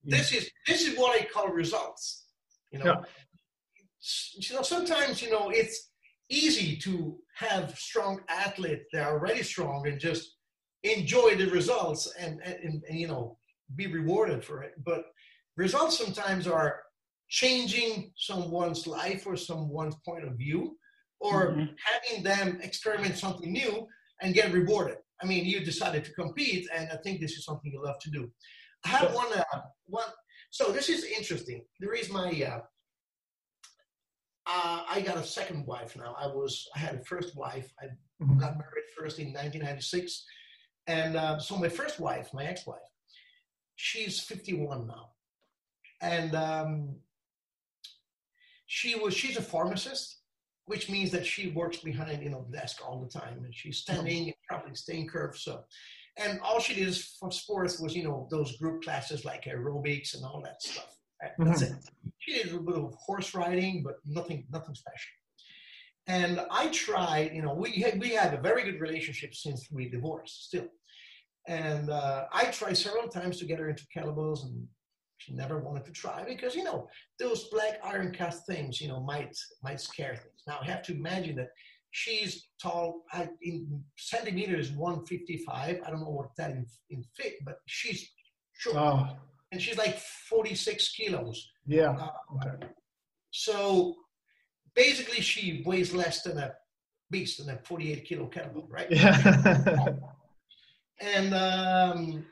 this 0.04 0.32
is 0.32 0.50
this 0.66 0.82
is 0.82 0.98
what 0.98 1.20
I 1.20 1.24
call 1.24 1.48
results. 1.48 2.24
You 2.72 2.78
know, 2.78 2.84
yeah. 2.84 3.00
you 4.36 4.56
know 4.56 4.62
sometimes 4.62 5.20
you 5.20 5.30
know 5.30 5.50
it's 5.50 5.87
easy 6.30 6.76
to 6.76 7.16
have 7.36 7.76
strong 7.78 8.20
athletes 8.28 8.84
that 8.92 9.06
are 9.06 9.18
already 9.18 9.42
strong 9.42 9.86
and 9.86 10.00
just 10.00 10.36
enjoy 10.82 11.34
the 11.36 11.46
results 11.46 12.12
and, 12.18 12.40
and, 12.44 12.82
and, 12.88 12.98
you 12.98 13.08
know 13.08 13.36
be 13.76 13.86
rewarded 13.86 14.42
for 14.42 14.62
it. 14.62 14.72
But 14.84 15.04
results 15.56 15.98
sometimes 15.98 16.46
are 16.46 16.80
changing 17.28 18.12
someone's 18.16 18.86
life 18.86 19.26
or 19.26 19.36
someone's 19.36 19.96
point 20.06 20.24
of 20.24 20.38
view 20.38 20.78
or 21.20 21.50
mm-hmm. 21.50 21.66
having 21.84 22.24
them 22.24 22.58
experiment 22.62 23.16
something 23.16 23.52
new 23.52 23.86
and 24.22 24.34
get 24.34 24.52
rewarded. 24.52 24.96
I 25.22 25.26
mean 25.26 25.44
you 25.44 25.60
decided 25.60 26.04
to 26.04 26.12
compete 26.12 26.66
and 26.74 26.88
i 26.92 26.96
think 27.02 27.20
this 27.20 27.32
is 27.32 27.44
something 27.44 27.72
you 27.72 27.82
love 27.82 27.98
to 28.00 28.10
do. 28.10 28.30
I 28.84 28.88
have 28.88 29.14
one 29.14 29.32
uh, 29.32 29.60
one 29.86 30.10
so 30.50 30.72
this 30.72 30.88
is 30.88 31.04
interesting. 31.04 31.64
There 31.80 31.92
is 31.92 32.10
my 32.10 32.30
uh, 32.30 32.60
uh, 34.48 34.82
I 34.88 35.02
got 35.02 35.18
a 35.18 35.24
second 35.24 35.66
wife 35.66 35.94
now. 35.96 36.16
I 36.18 36.26
was 36.26 36.68
I 36.74 36.78
had 36.78 36.94
a 36.94 37.04
first 37.04 37.36
wife. 37.36 37.70
I 37.80 37.86
mm-hmm. 38.22 38.38
got 38.38 38.56
married 38.56 38.88
first 38.98 39.18
in 39.18 39.26
1996, 39.26 40.24
and 40.86 41.16
uh, 41.16 41.38
so 41.38 41.56
my 41.56 41.68
first 41.68 42.00
wife, 42.00 42.32
my 42.32 42.44
ex-wife, 42.44 42.78
she's 43.76 44.20
51 44.20 44.86
now, 44.86 45.10
and 46.00 46.34
um, 46.34 46.96
she 48.66 48.98
was 48.98 49.12
she's 49.12 49.36
a 49.36 49.42
pharmacist, 49.42 50.20
which 50.64 50.88
means 50.88 51.10
that 51.10 51.26
she 51.26 51.50
works 51.50 51.78
behind 51.78 52.22
you 52.22 52.30
know 52.30 52.46
the 52.50 52.56
desk 52.56 52.80
all 52.86 53.00
the 53.00 53.20
time, 53.20 53.44
and 53.44 53.54
she's 53.54 53.84
mm-hmm. 53.84 53.96
standing 53.96 54.24
and 54.24 54.34
probably 54.48 54.74
staying 54.74 55.08
curved. 55.08 55.38
So, 55.38 55.62
and 56.16 56.40
all 56.40 56.58
she 56.58 56.74
did 56.74 56.96
for 56.96 57.30
sports 57.30 57.78
was 57.78 57.94
you 57.94 58.04
know 58.04 58.26
those 58.30 58.56
group 58.56 58.82
classes 58.82 59.26
like 59.26 59.44
aerobics 59.44 60.14
and 60.14 60.24
all 60.24 60.40
that 60.42 60.62
stuff. 60.62 60.97
That's 61.38 61.62
mm-hmm. 61.62 61.74
it. 61.74 61.84
She 62.18 62.32
did 62.34 62.46
a 62.46 62.56
little 62.56 62.64
bit 62.64 62.76
of 62.76 62.94
horse 62.94 63.34
riding, 63.34 63.82
but 63.82 63.96
nothing, 64.06 64.46
nothing 64.50 64.74
special. 64.74 65.10
And 66.06 66.40
I 66.50 66.68
tried, 66.68 67.32
you 67.34 67.42
know, 67.42 67.52
we 67.52 67.72
had, 67.72 68.00
we 68.00 68.10
had 68.10 68.32
a 68.32 68.40
very 68.40 68.64
good 68.64 68.80
relationship 68.80 69.34
since 69.34 69.68
we 69.70 69.88
divorced 69.88 70.46
still. 70.46 70.68
And 71.46 71.90
uh, 71.90 72.24
I 72.32 72.44
tried 72.46 72.76
several 72.76 73.08
times 73.08 73.38
to 73.38 73.46
get 73.46 73.58
her 73.58 73.68
into 73.68 73.84
kettlebells 73.94 74.44
and 74.44 74.66
she 75.18 75.34
never 75.34 75.58
wanted 75.58 75.84
to 75.86 75.92
try 75.92 76.24
because, 76.24 76.54
you 76.54 76.64
know, 76.64 76.88
those 77.18 77.48
black 77.48 77.80
iron 77.82 78.12
cast 78.12 78.46
things, 78.46 78.80
you 78.80 78.88
know, 78.88 79.00
might, 79.00 79.36
might 79.62 79.80
scare 79.80 80.14
things. 80.14 80.42
Now 80.46 80.58
I 80.62 80.66
have 80.66 80.82
to 80.84 80.94
imagine 80.94 81.36
that 81.36 81.50
she's 81.90 82.48
tall 82.60 83.02
I, 83.12 83.28
in 83.42 83.82
centimeters 83.96 84.70
155 84.72 85.80
i 85.84 85.90
don't 85.90 86.00
know 86.00 86.10
what 86.10 86.28
that 86.36 86.50
in, 86.50 86.66
in 86.90 87.04
fit 87.16 87.34
but 87.44 87.56
she's 87.66 88.10
short 88.52 88.76
oh 88.76 89.16
and 89.52 89.60
she's 89.60 89.78
like 89.78 89.98
46 89.98 90.92
kilos. 90.92 91.50
Yeah. 91.66 91.90
Uh, 91.90 92.10
okay. 92.36 92.66
So 93.30 93.94
basically, 94.74 95.20
she 95.20 95.62
weighs 95.64 95.94
less 95.94 96.22
than 96.22 96.38
a 96.38 96.52
beast, 97.10 97.38
than 97.38 97.54
a 97.54 97.58
48 97.58 98.04
kilo 98.04 98.26
kettlebell, 98.28 98.66
right? 98.68 98.90
Yeah. 98.90 99.86
and 101.00 101.34
um, 101.34 102.26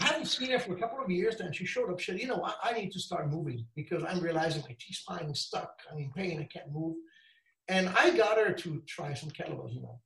I 0.00 0.04
haven't 0.04 0.26
seen 0.26 0.50
her 0.50 0.58
for 0.58 0.74
a 0.74 0.78
couple 0.78 1.04
of 1.04 1.10
years. 1.10 1.36
Then 1.36 1.52
she 1.52 1.66
showed 1.66 1.90
up. 1.90 2.00
She 2.00 2.12
said, 2.12 2.20
"You 2.20 2.28
know, 2.28 2.42
I, 2.44 2.70
I 2.70 2.72
need 2.72 2.92
to 2.92 3.00
start 3.00 3.30
moving 3.30 3.66
because 3.74 4.02
I'm 4.04 4.20
realizing 4.20 4.62
my 4.62 4.76
T 4.78 4.92
spine 4.92 5.30
is 5.30 5.40
stuck. 5.40 5.72
I'm 5.90 5.98
in 5.98 6.12
pain. 6.12 6.40
I 6.40 6.48
can't 6.52 6.72
move." 6.72 6.96
And 7.68 7.90
I 7.90 8.16
got 8.16 8.38
her 8.38 8.52
to 8.52 8.82
try 8.86 9.12
some 9.12 9.30
kettlebells. 9.30 9.74
You 9.74 9.82
know, 9.82 10.00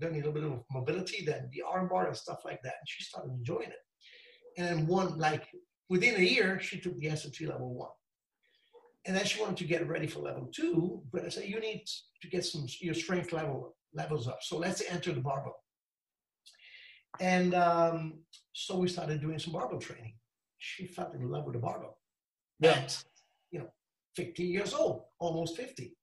doing 0.00 0.14
a 0.14 0.16
little 0.16 0.32
bit 0.32 0.44
of 0.44 0.62
mobility, 0.72 1.24
then 1.24 1.50
the 1.52 1.62
arm 1.62 1.88
bar 1.88 2.06
and 2.06 2.16
stuff 2.16 2.40
like 2.44 2.62
that, 2.62 2.74
and 2.80 2.88
she 2.88 3.02
started 3.04 3.32
enjoying 3.32 3.68
it 3.68 3.85
and 4.56 4.88
one 4.88 5.18
like 5.18 5.48
within 5.88 6.16
a 6.16 6.24
year 6.24 6.60
she 6.60 6.78
took 6.80 6.98
the 6.98 7.14
SOT 7.14 7.42
level 7.42 7.74
one. 7.74 7.90
And 9.06 9.16
then 9.16 9.24
she 9.24 9.40
wanted 9.40 9.58
to 9.58 9.64
get 9.64 9.86
ready 9.88 10.08
for 10.08 10.18
level 10.20 10.48
two, 10.52 11.00
but 11.12 11.24
I 11.24 11.28
said 11.28 11.44
you 11.44 11.60
need 11.60 11.84
to 12.22 12.28
get 12.28 12.44
some 12.44 12.66
your 12.80 12.94
strength 12.94 13.32
level 13.32 13.76
levels 13.94 14.26
up. 14.26 14.38
So 14.42 14.58
let's 14.58 14.82
enter 14.88 15.12
the 15.12 15.20
barbell. 15.20 15.56
And 17.20 17.54
um, 17.54 18.18
so 18.52 18.78
we 18.78 18.88
started 18.88 19.20
doing 19.20 19.38
some 19.38 19.52
barbell 19.52 19.78
training. 19.78 20.14
She 20.58 20.86
fell 20.86 21.12
in 21.12 21.30
love 21.30 21.44
with 21.44 21.54
the 21.54 21.60
barbell. 21.60 21.98
Yeah. 22.58 22.72
At, 22.72 23.02
you 23.50 23.60
know, 23.60 23.68
50 24.16 24.42
years 24.42 24.74
old, 24.74 25.02
almost 25.18 25.56
50. 25.56 25.96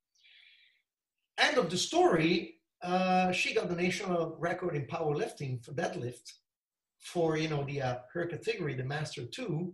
End 1.38 1.58
of 1.58 1.70
the 1.70 1.78
story, 1.78 2.56
uh, 2.84 3.32
she 3.32 3.54
got 3.54 3.70
the 3.70 3.76
national 3.76 4.36
record 4.40 4.76
in 4.76 4.86
powerlifting 4.86 5.64
for 5.64 5.74
deadlift 5.74 6.32
for 7.04 7.38
you 7.38 7.50
know 7.50 7.64
the 7.64 7.82
uh, 7.82 7.96
her 8.14 8.26
category, 8.26 8.74
the 8.74 8.84
Master 8.84 9.26
Two. 9.26 9.74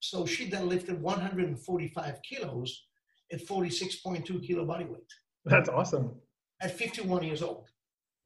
So 0.00 0.26
she 0.26 0.48
then 0.48 0.68
lifted 0.68 1.00
145 1.02 2.22
kilos 2.22 2.84
at 3.32 3.44
46.2 3.44 4.46
kilo 4.46 4.64
body 4.64 4.84
weight. 4.84 5.12
That's 5.44 5.68
awesome. 5.68 6.14
At 6.62 6.70
51 6.78 7.24
years 7.24 7.42
old. 7.42 7.68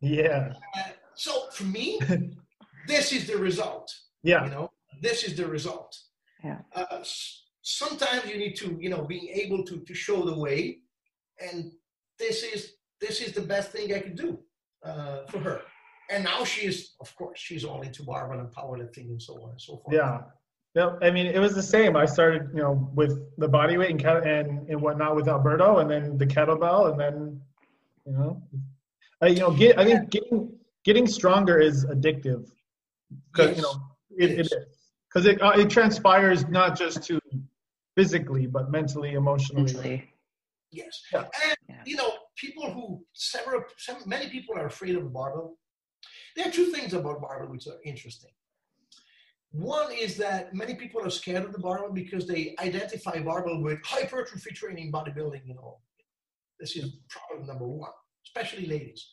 Yeah. 0.03 0.53
Uh, 0.77 0.83
so 1.15 1.47
for 1.53 1.65
me, 1.65 1.99
this 2.87 3.13
is 3.13 3.27
the 3.27 3.39
result. 3.39 3.91
Yeah. 4.23 4.45
You 4.45 4.51
know, 4.51 4.71
this 5.01 5.25
is 5.25 5.35
the 5.35 5.47
result. 5.47 5.97
Yeah. 6.45 6.59
Uh, 6.75 7.03
sometimes 7.63 8.27
you 8.27 8.37
need 8.37 8.55
to, 8.57 8.77
you 8.79 8.91
know, 8.91 9.03
be 9.03 9.31
able 9.31 9.65
to 9.65 9.81
to 9.81 9.95
show 9.95 10.25
the 10.25 10.39
way, 10.39 10.79
and 11.41 11.73
this 12.19 12.43
is 12.43 12.75
this 13.01 13.21
is 13.21 13.33
the 13.33 13.43
best 13.43 13.71
thing 13.71 13.95
I 13.95 14.01
could 14.01 14.17
do 14.17 14.39
uh, 14.85 15.25
for 15.29 15.39
her 15.39 15.63
and 16.13 16.25
now 16.25 16.45
she's, 16.45 16.95
of 17.01 17.15
course, 17.17 17.39
she's 17.39 17.65
all 17.65 17.81
into 17.83 18.03
barbell 18.03 18.39
and 18.39 18.51
powerlifting 18.51 19.09
and 19.09 19.21
so 19.21 19.43
on 19.43 19.51
and 19.51 19.61
so 19.61 19.79
forth. 19.79 19.95
Yeah. 19.95 20.21
No, 20.75 20.99
I 21.03 21.11
mean, 21.11 21.27
it 21.27 21.39
was 21.39 21.55
the 21.55 21.63
same. 21.63 21.97
I 21.97 22.07
started, 22.07 22.51
you 22.55 22.63
know, 22.63 22.91
with 22.95 23.19
the 23.37 23.49
body 23.49 23.77
weight 23.77 23.91
and 23.91 24.03
and, 24.27 24.69
and 24.69 24.81
whatnot 24.81 25.17
with 25.17 25.29
Alberto, 25.29 25.79
and 25.79 25.91
then 25.91 26.17
the 26.17 26.27
kettlebell, 26.27 26.91
and 26.91 26.99
then, 26.99 27.41
you 28.07 28.13
know, 28.13 28.43
I, 29.21 29.27
you 29.29 29.41
know, 29.41 29.51
get. 29.51 29.79
I 29.79 29.85
think 29.85 30.09
getting 30.09 30.51
getting 30.85 31.07
stronger 31.07 31.59
is 31.61 31.85
addictive 31.85 32.51
because 33.31 33.51
yes. 33.51 33.57
you 33.57 33.63
know 33.63 33.75
it, 34.17 34.31
it 34.31 34.41
is 34.41 34.55
because 35.13 35.27
it 35.27 35.43
uh, 35.43 35.53
it 35.57 35.69
transpires 35.69 36.49
not 36.49 36.75
just 36.79 37.03
to 37.03 37.21
physically 37.95 38.47
but 38.47 38.71
mentally, 38.71 39.13
emotionally. 39.13 39.65
Mentally. 39.65 40.09
Yes, 40.71 41.03
yeah. 41.13 41.25
and 41.45 41.57
yeah. 41.69 41.83
you 41.85 41.97
know, 41.97 42.15
people 42.35 42.71
who 42.73 43.05
several, 43.13 43.63
some, 43.77 43.99
many 44.07 44.31
people 44.31 44.57
are 44.57 44.65
afraid 44.65 44.97
of 44.97 45.05
the 45.05 45.11
barbell 45.11 45.59
there 46.37 46.49
are 46.49 46.51
two 46.51 46.67
things 46.67 46.93
about 46.95 47.21
barbell 47.21 47.49
which 47.49 47.67
are 47.67 47.79
interesting. 47.85 48.31
One 49.53 49.93
is 49.93 50.17
that 50.17 50.55
many 50.55 50.75
people 50.75 51.03
are 51.03 51.11
scared 51.11 51.45
of 51.45 51.53
the 51.53 51.59
barbell 51.59 51.93
because 51.93 52.27
they 52.27 52.55
identify 52.59 53.21
barbell 53.21 53.61
with 53.61 53.81
hypertrophy 53.85 54.51
training, 54.53 54.91
bodybuilding, 54.91 55.43
you 55.45 55.55
know. 55.55 55.79
This 56.59 56.75
is 56.77 56.97
problem 57.09 57.47
number 57.47 57.67
one, 57.67 57.91
especially 58.25 58.67
ladies. 58.67 59.11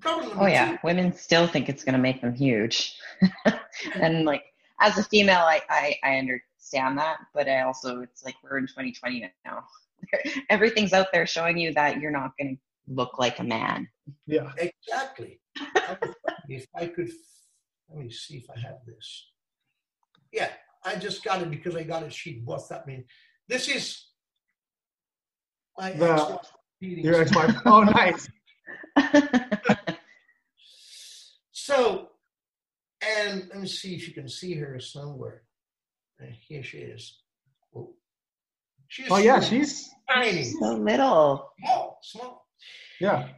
Problem 0.00 0.28
number 0.28 0.44
oh, 0.44 0.46
yeah. 0.46 0.72
Two, 0.72 0.78
Women 0.84 1.12
still 1.12 1.46
think 1.46 1.68
it's 1.68 1.84
going 1.84 1.94
to 1.94 2.00
make 2.00 2.22
them 2.22 2.34
huge. 2.34 2.96
and 3.94 4.24
like, 4.24 4.44
as 4.80 4.96
a 4.96 5.02
female, 5.04 5.40
I, 5.40 5.60
I, 5.68 5.96
I 6.02 6.16
understand 6.16 6.96
that, 6.98 7.18
but 7.34 7.46
I 7.46 7.60
also, 7.62 8.00
it's 8.00 8.24
like 8.24 8.36
we're 8.42 8.58
in 8.58 8.66
2020 8.68 9.30
now. 9.44 9.64
Everything's 10.50 10.94
out 10.94 11.08
there 11.12 11.26
showing 11.26 11.58
you 11.58 11.74
that 11.74 12.00
you're 12.00 12.10
not 12.10 12.30
going 12.38 12.56
to 12.56 12.94
look 12.94 13.18
like 13.18 13.38
a 13.38 13.44
man. 13.44 13.86
Yeah. 14.26 14.50
Exactly 14.56 15.40
if 16.48 16.66
I 16.74 16.86
could, 16.86 17.10
let 17.88 17.98
me 17.98 18.10
see 18.10 18.38
if 18.38 18.46
I 18.54 18.58
have 18.60 18.78
this. 18.86 19.30
Yeah, 20.32 20.48
I 20.84 20.96
just 20.96 21.22
got 21.24 21.42
it 21.42 21.50
because 21.50 21.76
I 21.76 21.82
got 21.82 22.02
a 22.02 22.10
sheet. 22.10 22.42
What's 22.44 22.68
that 22.68 22.86
mean? 22.86 23.04
This 23.48 23.68
is 23.68 24.06
my 25.76 25.92
the, 25.92 26.40
your 26.80 27.20
ex-wife. 27.22 27.54
oh, 27.66 27.82
nice. 27.82 28.28
so, 31.52 32.08
and 33.18 33.48
let 33.48 33.60
me 33.60 33.68
see 33.68 33.94
if 33.94 34.08
you 34.08 34.14
can 34.14 34.28
see 34.28 34.54
her 34.54 34.80
somewhere. 34.80 35.42
And 36.18 36.32
here 36.32 36.62
she 36.62 36.78
is. 36.78 37.16
Oh, 37.74 37.94
she's 38.88 39.10
oh 39.10 39.18
yeah, 39.18 39.40
she's 39.40 39.88
tiny. 40.10 40.44
So 40.44 40.74
little. 40.74 41.50
Small, 41.58 41.98
small. 42.02 42.46
Yeah 43.00 43.28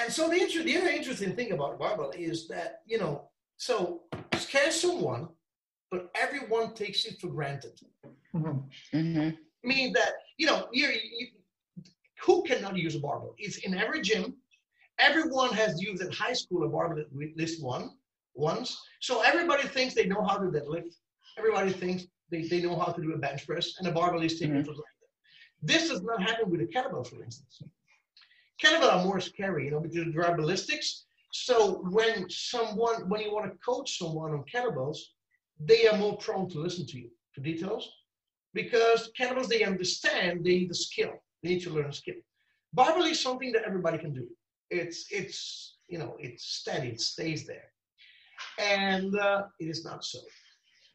and 0.00 0.12
so 0.12 0.28
the, 0.28 0.40
inter- 0.40 0.62
the 0.62 0.78
other 0.78 0.88
interesting 0.88 1.36
thing 1.36 1.52
about 1.52 1.78
barbell 1.78 2.12
is 2.16 2.48
that, 2.48 2.80
you 2.86 2.98
know, 2.98 3.28
so 3.58 4.02
scare 4.36 4.70
someone, 4.70 5.28
but 5.90 6.10
everyone 6.14 6.72
takes 6.74 7.04
it 7.04 7.20
for 7.20 7.28
granted. 7.28 7.78
Mm-hmm. 8.34 8.96
Mm-hmm. 8.96 9.30
Meaning 9.62 9.92
that, 9.92 10.12
you 10.38 10.46
know, 10.46 10.68
you 10.72 10.88
you, 10.88 11.26
who 12.24 12.42
cannot 12.44 12.76
use 12.76 12.94
a 12.94 13.00
barbell? 13.00 13.34
It's 13.38 13.58
in 13.58 13.74
every 13.74 14.00
gym. 14.00 14.34
Everyone 14.98 15.52
has 15.52 15.80
used 15.80 16.02
at 16.02 16.14
high 16.14 16.32
school 16.32 16.64
a 16.64 16.68
barbell 16.68 17.00
at 17.00 17.36
least 17.36 17.62
one 17.62 17.90
once. 18.34 18.80
So 19.00 19.20
everybody 19.20 19.68
thinks 19.68 19.94
they 19.94 20.06
know 20.06 20.22
how 20.22 20.38
to 20.38 20.46
deadlift. 20.46 20.94
Everybody 21.38 21.72
thinks 21.72 22.04
they, 22.30 22.42
they 22.42 22.62
know 22.62 22.78
how 22.78 22.92
to 22.92 23.02
do 23.02 23.12
a 23.12 23.18
bench 23.18 23.46
press, 23.46 23.74
and 23.78 23.86
a 23.86 23.92
barbell 23.92 24.22
is 24.22 24.38
taken 24.38 24.56
mm-hmm. 24.56 24.60
for 24.60 24.74
granted. 24.80 25.08
This 25.62 25.88
does 25.90 26.02
not 26.02 26.22
happen 26.22 26.50
with 26.50 26.60
a 26.62 26.66
kettlebell, 26.66 27.06
for 27.06 27.22
instance 27.22 27.62
kettlebell 28.62 28.92
are 28.92 29.04
more 29.04 29.20
scary, 29.20 29.66
you 29.66 29.70
know, 29.70 29.80
because 29.80 30.12
they 30.12 30.20
are 30.20 30.36
ballistics. 30.36 31.04
So 31.32 31.82
when 31.90 32.28
someone, 32.28 33.08
when 33.08 33.20
you 33.20 33.32
want 33.32 33.50
to 33.50 33.58
coach 33.58 33.98
someone 33.98 34.32
on 34.32 34.44
kettlebells, 34.52 34.98
they 35.58 35.86
are 35.86 35.96
more 35.96 36.16
prone 36.16 36.48
to 36.50 36.58
listen 36.58 36.86
to 36.86 36.98
you 36.98 37.10
for 37.32 37.40
details 37.42 37.90
because 38.54 39.10
kettlebells 39.18 39.48
they 39.48 39.62
understand 39.62 40.44
they 40.44 40.50
need 40.50 40.70
the 40.70 40.74
skill. 40.74 41.12
They 41.42 41.50
need 41.50 41.62
to 41.62 41.70
learn 41.70 41.86
a 41.86 41.92
skill. 41.92 42.16
Barbell 42.72 43.04
is 43.04 43.20
something 43.20 43.52
that 43.52 43.62
everybody 43.64 43.98
can 43.98 44.12
do. 44.12 44.26
It's 44.70 45.06
it's 45.10 45.78
you 45.88 45.98
know 45.98 46.16
it's 46.18 46.44
steady, 46.44 46.88
it 46.88 47.00
stays 47.00 47.46
there, 47.46 47.72
and 48.58 49.16
uh, 49.18 49.44
it 49.58 49.66
is 49.66 49.84
not 49.84 50.04
so. 50.04 50.18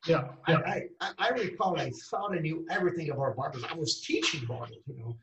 Yeah, 0.08 0.26
yeah. 0.48 0.60
I, 0.66 0.84
I, 1.02 1.12
I 1.18 1.30
recall 1.30 1.80
I 1.80 1.92
thought 2.10 2.36
I 2.36 2.40
knew 2.40 2.66
everything 2.70 3.10
about 3.10 3.36
barbells. 3.36 3.70
I 3.70 3.76
was 3.76 4.02
teaching 4.02 4.42
barbells, 4.42 4.86
you 4.88 4.98
know, 5.00 5.18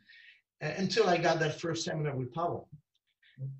Uh, 0.63 0.73
until 0.77 1.09
I 1.09 1.17
got 1.19 1.41
that 1.41 1.61
first 1.61 1.85
seminar 1.85 2.15
with 2.15 2.33
Pavel. 2.33 2.69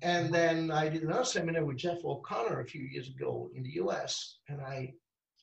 And 0.01 0.33
then 0.33 0.71
I 0.71 0.87
did 0.87 1.03
another 1.03 1.25
seminar 1.25 1.65
with 1.65 1.77
Jeff 1.77 1.97
O'Connor 2.05 2.61
a 2.61 2.65
few 2.65 2.81
years 2.81 3.09
ago 3.09 3.49
in 3.55 3.63
the 3.63 3.71
US. 3.83 4.37
And 4.47 4.61
I, 4.61 4.93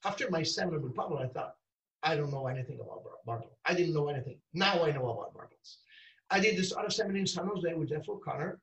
after 0.04 0.30
my 0.30 0.42
seminar 0.42 0.80
with 0.80 0.96
Pavel, 0.96 1.18
I 1.18 1.26
thought, 1.26 1.54
I 2.02 2.16
don't 2.16 2.32
know 2.32 2.46
anything 2.46 2.80
about 2.80 3.04
barbell. 3.26 3.58
I 3.66 3.74
didn't 3.74 3.92
know 3.92 4.08
anything. 4.08 4.38
Now 4.54 4.84
I 4.84 4.92
know 4.92 5.10
about 5.10 5.34
barbells. 5.34 5.76
I 6.30 6.40
did 6.40 6.56
this 6.56 6.74
other 6.74 6.88
seminar 6.88 7.18
in 7.18 7.26
San 7.26 7.46
Jose 7.46 7.74
with 7.74 7.90
Jeff 7.90 8.08
O'Connor. 8.08 8.58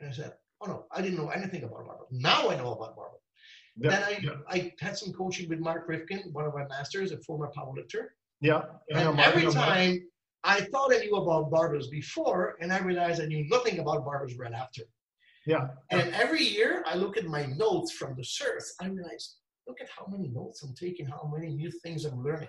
And 0.00 0.08
I 0.08 0.12
said, 0.12 0.32
oh 0.60 0.66
no, 0.66 0.86
I 0.90 1.02
didn't 1.02 1.18
know 1.18 1.28
anything 1.28 1.62
about 1.62 1.86
barbell. 1.86 2.08
Now 2.10 2.50
I 2.50 2.56
know 2.56 2.72
about 2.72 2.96
barbell. 2.96 3.20
Yeah, 3.76 3.90
then 3.90 4.02
I, 4.02 4.18
yeah. 4.20 4.30
I 4.48 4.72
had 4.80 4.98
some 4.98 5.12
coaching 5.12 5.48
with 5.48 5.60
Mark 5.60 5.88
Reifkind, 5.88 6.32
one 6.32 6.44
of 6.44 6.54
my 6.54 6.66
masters, 6.66 7.12
a 7.12 7.18
former 7.18 7.52
powerlifter. 7.56 8.08
Yeah. 8.40 8.62
And 8.90 9.20
every 9.20 9.46
time 9.52 10.02
I 10.44 10.62
thought 10.72 10.94
I 10.94 10.98
knew 10.98 11.16
about 11.16 11.50
barbers 11.50 11.88
before, 11.88 12.56
and 12.60 12.72
I 12.72 12.78
realized 12.78 13.20
I 13.20 13.26
knew 13.26 13.46
nothing 13.48 13.78
about 13.78 14.04
barbers 14.04 14.38
right 14.38 14.52
after. 14.52 14.82
Yeah. 15.46 15.68
And 15.90 16.14
every 16.14 16.42
year 16.42 16.82
I 16.86 16.94
look 16.96 17.16
at 17.16 17.26
my 17.26 17.46
notes 17.46 17.92
from 17.92 18.14
the 18.16 18.22
CERT, 18.22 18.62
I 18.80 18.86
realize, 18.86 19.36
look 19.66 19.80
at 19.80 19.88
how 19.88 20.06
many 20.06 20.28
notes 20.28 20.62
I'm 20.62 20.74
taking, 20.74 21.06
how 21.06 21.30
many 21.32 21.54
new 21.54 21.70
things 21.70 22.04
I'm 22.04 22.22
learning. 22.22 22.48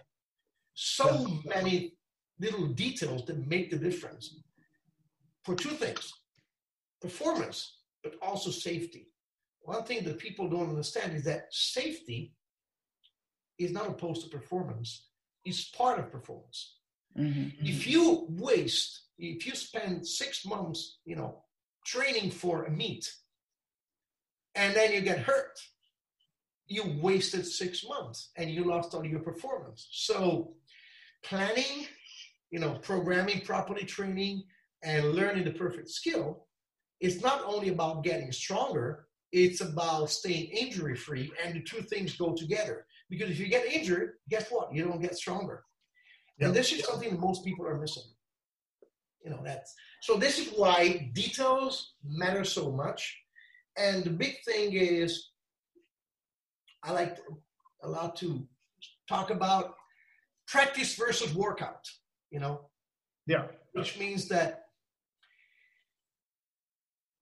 So 0.73 1.27
yeah. 1.27 1.55
many 1.55 1.93
little 2.39 2.67
details 2.67 3.25
that 3.25 3.47
make 3.47 3.71
the 3.71 3.77
difference 3.77 4.35
for 5.43 5.55
two 5.55 5.69
things 5.69 6.13
performance, 7.01 7.79
but 8.03 8.13
also 8.21 8.51
safety. 8.51 9.07
One 9.61 9.83
thing 9.83 10.03
that 10.05 10.19
people 10.19 10.47
don't 10.47 10.69
understand 10.69 11.13
is 11.13 11.23
that 11.25 11.45
safety 11.51 12.33
is 13.57 13.71
not 13.71 13.89
opposed 13.89 14.23
to 14.23 14.29
performance, 14.29 15.07
it's 15.45 15.69
part 15.69 15.99
of 15.99 16.11
performance. 16.11 16.77
Mm-hmm. 17.17 17.65
If 17.65 17.87
you 17.87 18.25
waste, 18.29 19.01
if 19.17 19.45
you 19.45 19.55
spend 19.55 20.07
six 20.07 20.45
months, 20.45 20.99
you 21.05 21.15
know, 21.15 21.43
training 21.85 22.31
for 22.31 22.65
a 22.65 22.71
meet, 22.71 23.11
and 24.55 24.75
then 24.75 24.91
you 24.93 25.01
get 25.01 25.19
hurt, 25.19 25.59
you 26.67 26.97
wasted 27.01 27.45
six 27.45 27.85
months 27.87 28.29
and 28.37 28.49
you 28.49 28.63
lost 28.63 28.93
all 28.93 29.05
your 29.05 29.19
performance. 29.19 29.87
So, 29.91 30.53
planning, 31.23 31.87
you 32.49 32.59
know, 32.59 32.79
programming 32.81 33.41
properly, 33.41 33.83
training, 33.83 34.43
and 34.83 35.13
learning 35.13 35.45
the 35.45 35.51
perfect 35.51 35.89
skill 35.89 36.47
is 36.99 37.21
not 37.21 37.43
only 37.45 37.69
about 37.69 38.03
getting 38.03 38.31
stronger, 38.31 39.07
it's 39.31 39.61
about 39.61 40.09
staying 40.09 40.49
injury 40.49 40.95
free, 40.95 41.31
and 41.43 41.55
the 41.55 41.61
two 41.61 41.81
things 41.81 42.15
go 42.15 42.33
together. 42.33 42.85
Because 43.09 43.29
if 43.29 43.39
you 43.39 43.47
get 43.47 43.65
injured, 43.65 44.13
guess 44.29 44.49
what? 44.49 44.73
You 44.73 44.85
don't 44.85 45.01
get 45.01 45.15
stronger. 45.15 45.63
And 46.41 46.53
this 46.55 46.71
is 46.71 46.83
something 46.83 47.19
most 47.19 47.45
people 47.45 47.67
are 47.67 47.79
missing. 47.79 48.03
You 49.23 49.29
know, 49.31 49.41
that's 49.43 49.75
so 50.01 50.17
this 50.17 50.39
is 50.39 50.49
why 50.55 51.11
details 51.13 51.93
matter 52.03 52.43
so 52.43 52.71
much. 52.71 53.17
And 53.77 54.03
the 54.03 54.09
big 54.09 54.37
thing 54.43 54.73
is 54.73 55.29
I 56.83 56.91
like 56.91 57.19
a 57.83 57.87
lot 57.87 58.15
to 58.17 58.47
talk 59.07 59.29
about 59.29 59.75
practice 60.47 60.95
versus 60.95 61.33
workout, 61.35 61.87
you 62.31 62.39
know. 62.39 62.69
Yeah. 63.27 63.45
Which 63.73 63.99
means 63.99 64.27
that 64.29 64.63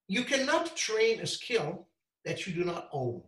you 0.08 0.24
cannot 0.24 0.76
train 0.78 1.20
a 1.20 1.28
skill 1.28 1.88
that 2.24 2.48
you 2.48 2.54
do 2.54 2.64
not 2.64 2.90
own. 2.94 3.22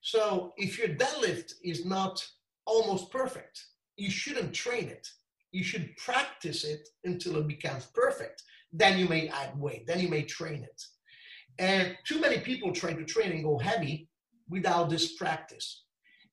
So 0.00 0.52
if 0.56 0.78
your 0.78 0.88
deadlift 0.88 1.54
is 1.64 1.84
not 1.84 2.26
almost 2.66 3.10
perfect, 3.10 3.64
you 3.96 4.10
shouldn't 4.10 4.54
train 4.54 4.88
it. 4.88 5.06
You 5.52 5.64
should 5.64 5.96
practice 5.96 6.64
it 6.64 6.88
until 7.04 7.36
it 7.36 7.48
becomes 7.48 7.86
perfect. 7.86 8.42
Then 8.72 8.98
you 8.98 9.08
may 9.08 9.28
add 9.28 9.58
weight, 9.58 9.86
then 9.86 10.00
you 10.00 10.08
may 10.08 10.22
train 10.22 10.62
it. 10.64 10.82
And 11.58 11.96
too 12.06 12.20
many 12.20 12.38
people 12.38 12.72
try 12.72 12.92
to 12.92 13.04
train 13.04 13.32
and 13.32 13.44
go 13.44 13.58
heavy 13.58 14.08
without 14.48 14.90
this 14.90 15.14
practice. 15.14 15.84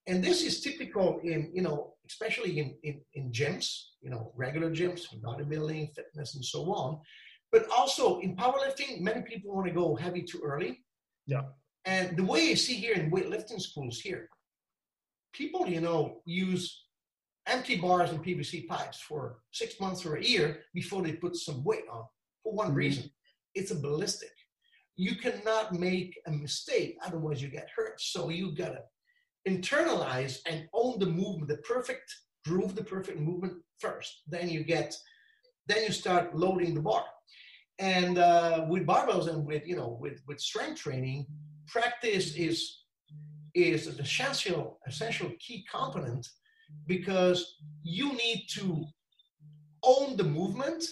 And 0.08 0.22
this 0.22 0.44
is 0.44 0.62
typical 0.62 1.22
in, 1.24 1.50
you 1.54 1.62
know, 1.62 1.94
especially 2.06 2.60
in, 2.60 2.76
in, 2.84 3.00
in 3.14 3.32
gyms, 3.32 3.84
you 4.02 4.10
know, 4.10 4.34
regular 4.36 4.70
gyms, 4.70 5.02
bodybuilding, 5.24 5.96
fitness, 5.96 6.36
and 6.36 6.44
so 6.44 6.74
on. 6.74 7.00
But 7.52 7.68
also 7.70 8.20
in 8.20 8.36
powerlifting, 8.36 9.00
many 9.00 9.22
people 9.22 9.56
want 9.56 9.68
to 9.68 9.74
go 9.74 9.96
heavy 9.96 10.24
too 10.24 10.42
early. 10.44 10.84
Yeah. 11.26 11.44
And 11.86 12.18
the 12.18 12.24
way 12.24 12.50
I 12.50 12.56
see 12.56 12.74
here 12.74 12.96
in 12.96 13.12
weightlifting 13.12 13.62
schools 13.62 14.00
here, 14.00 14.30
people, 15.34 15.68
you 15.68 15.82
know, 15.82 16.22
use 16.26 16.84
empty 17.48 17.76
bars 17.76 18.12
and 18.12 18.24
PVC 18.24 18.68
pipes 18.68 19.00
for 19.00 19.40
six 19.52 19.80
months 19.80 20.06
or 20.06 20.16
a 20.16 20.24
year 20.24 20.62
before 20.74 21.02
they 21.02 21.14
put 21.14 21.36
some 21.36 21.64
weight 21.64 21.86
on 21.92 22.06
for 22.42 22.54
one 22.54 22.68
mm-hmm. 22.68 22.78
reason. 22.78 23.12
It's 23.56 23.72
a 23.72 23.76
ballistic. 23.76 24.32
You 24.96 25.16
cannot 25.16 25.74
make 25.74 26.20
a 26.28 26.32
mistake, 26.32 26.98
otherwise 27.06 27.42
you 27.42 27.50
get 27.50 27.70
hurt. 27.76 28.00
So 28.00 28.30
you 28.30 28.56
gotta 28.56 28.84
internalize 29.48 30.40
and 30.48 30.68
own 30.74 31.00
the 31.00 31.08
movement, 31.08 31.48
the 31.48 31.58
perfect 31.58 32.14
groove, 32.46 32.76
the 32.76 32.84
perfect 32.84 33.20
movement 33.20 33.54
first. 33.80 34.22
Then 34.28 34.50
you 34.50 34.64
get, 34.64 34.96
then 35.68 35.84
you 35.84 35.92
start 35.92 36.36
loading 36.36 36.76
the 36.76 36.82
bar. 36.82 37.04
And 37.80 38.20
uh, 38.20 38.66
with 38.70 38.86
barbells 38.86 39.28
and 39.28 39.46
with 39.46 39.68
you 39.68 39.76
know 39.76 39.98
with 40.00 40.22
with 40.28 40.40
strength 40.40 40.82
training, 40.82 41.26
practice 41.68 42.36
is 42.36 42.83
is 43.56 43.88
an 43.88 44.00
essential 44.00 44.80
essential 44.88 45.32
key 45.40 45.66
component 45.72 46.28
because 46.88 47.58
you 47.84 48.14
need 48.14 48.46
to 48.50 48.86
own 49.84 50.18
the 50.18 50.24
movement 50.24 50.84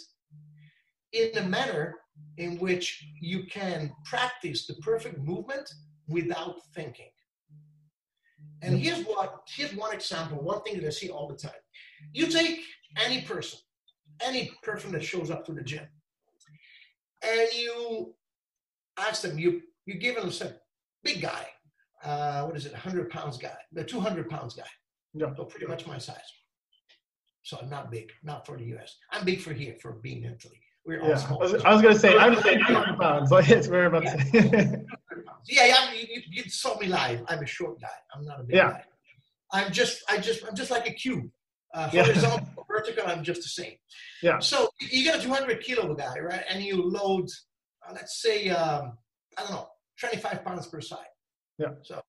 in 1.14 1.38
a 1.38 1.44
manner 1.44 1.96
in 2.38 2.58
which 2.60 3.06
you 3.20 3.44
can 3.46 3.92
practice 4.06 4.68
the 4.68 4.76
perfect 4.76 5.18
movement 5.20 5.70
without 6.08 6.56
thinking. 6.76 7.10
And 8.62 8.78
here's 8.78 9.04
what 9.06 9.42
here's 9.48 9.74
one 9.74 9.94
example, 9.94 10.38
one 10.44 10.62
thing 10.62 10.80
that 10.80 10.88
I 10.88 10.92
see 10.92 11.10
all 11.10 11.28
the 11.28 11.36
time. 11.36 11.62
You 12.14 12.28
take 12.28 12.60
any 12.98 13.22
person, 13.22 13.60
any 14.24 14.52
person 14.62 14.92
that 14.92 15.04
shows 15.04 15.32
up 15.32 15.46
to 15.46 15.54
the 15.54 15.64
gym, 15.64 15.88
and 17.24 17.48
you 17.58 18.14
ask 18.98 19.24
them, 19.24 19.40
you 19.40 19.62
you 19.86 19.96
give 19.96 20.16
them 20.16 20.30
a 20.30 20.54
big 21.04 21.22
guy, 21.22 21.48
uh, 22.04 22.44
what 22.46 22.56
is 22.56 22.66
it, 22.66 22.74
100 22.74 23.10
pounds 23.10 23.38
guy, 23.38 23.56
the 23.72 23.84
200 23.84 24.30
pounds 24.30 24.56
guy. 24.56 24.64
Yeah. 25.14 25.34
So 25.36 25.46
pretty 25.46 25.68
much 25.68 25.86
my 25.88 25.98
size. 25.98 26.18
So 27.44 27.58
I'm 27.62 27.70
not 27.70 27.92
big, 27.92 28.12
not 28.24 28.46
for 28.46 28.58
the 28.58 28.64
US. 28.76 28.98
I'm 29.12 29.26
big 29.26 29.42
for 29.42 29.54
here, 29.54 29.76
for 29.82 29.94
being 29.94 30.24
in 30.24 30.34
Italy. 30.34 30.60
We're 30.86 31.02
all 31.02 31.10
yeah. 31.10 31.16
small. 31.16 31.40
I 31.40 31.44
was, 31.44 31.54
was 31.64 31.82
going 31.82 31.94
to 31.94 32.00
say, 32.00 32.18
I'm 32.18 32.40
saying 32.42 32.60
200 32.68 33.00
pounds. 33.00 33.32
Like, 33.32 33.50
it's 33.50 33.68
very 33.68 33.88
about 33.88 34.04
yeah. 34.34 34.76
yeah, 35.48 35.66
yeah 35.66 35.94
you, 35.94 36.22
you, 36.30 36.44
saw 36.50 36.78
me 36.80 36.88
live. 36.88 37.24
I'm 37.28 37.40
a 37.40 37.46
short 37.46 37.80
guy. 37.80 37.88
I'm 38.16 38.26
not 38.26 38.40
a 38.40 38.44
big 38.44 38.56
yeah. 38.56 38.72
guy. 38.72 38.84
I'm 39.54 39.72
just, 39.72 40.04
I 40.10 40.18
just, 40.18 40.46
I'm 40.46 40.56
just 40.56 40.72
like 40.72 40.88
a 40.88 40.94
cube. 40.94 41.30
Uh, 41.74 41.88
horizontal, 41.90 42.40
yeah. 42.58 42.64
vertical, 42.68 43.04
I'm 43.08 43.24
just 43.24 43.44
the 43.44 43.48
same. 43.48 43.76
Yeah. 44.22 44.40
So 44.40 44.70
you 44.80 45.06
got 45.06 45.20
a 45.20 45.22
200 45.22 45.62
kilo 45.62 45.94
guy, 45.96 46.20
right? 46.20 46.44
And 46.50 46.62
you 46.62 46.82
load, 46.82 47.30
uh, 47.88 47.94
let's 47.94 48.22
say, 48.22 48.50
um, 48.50 48.98
I 49.38 49.44
don't 49.44 49.52
know, 49.52 49.68
25 50.00 50.44
pounds 50.44 50.68
per 50.68 50.82
side. 50.82 51.06
Yeah. 51.62 51.74
So, 51.84 52.02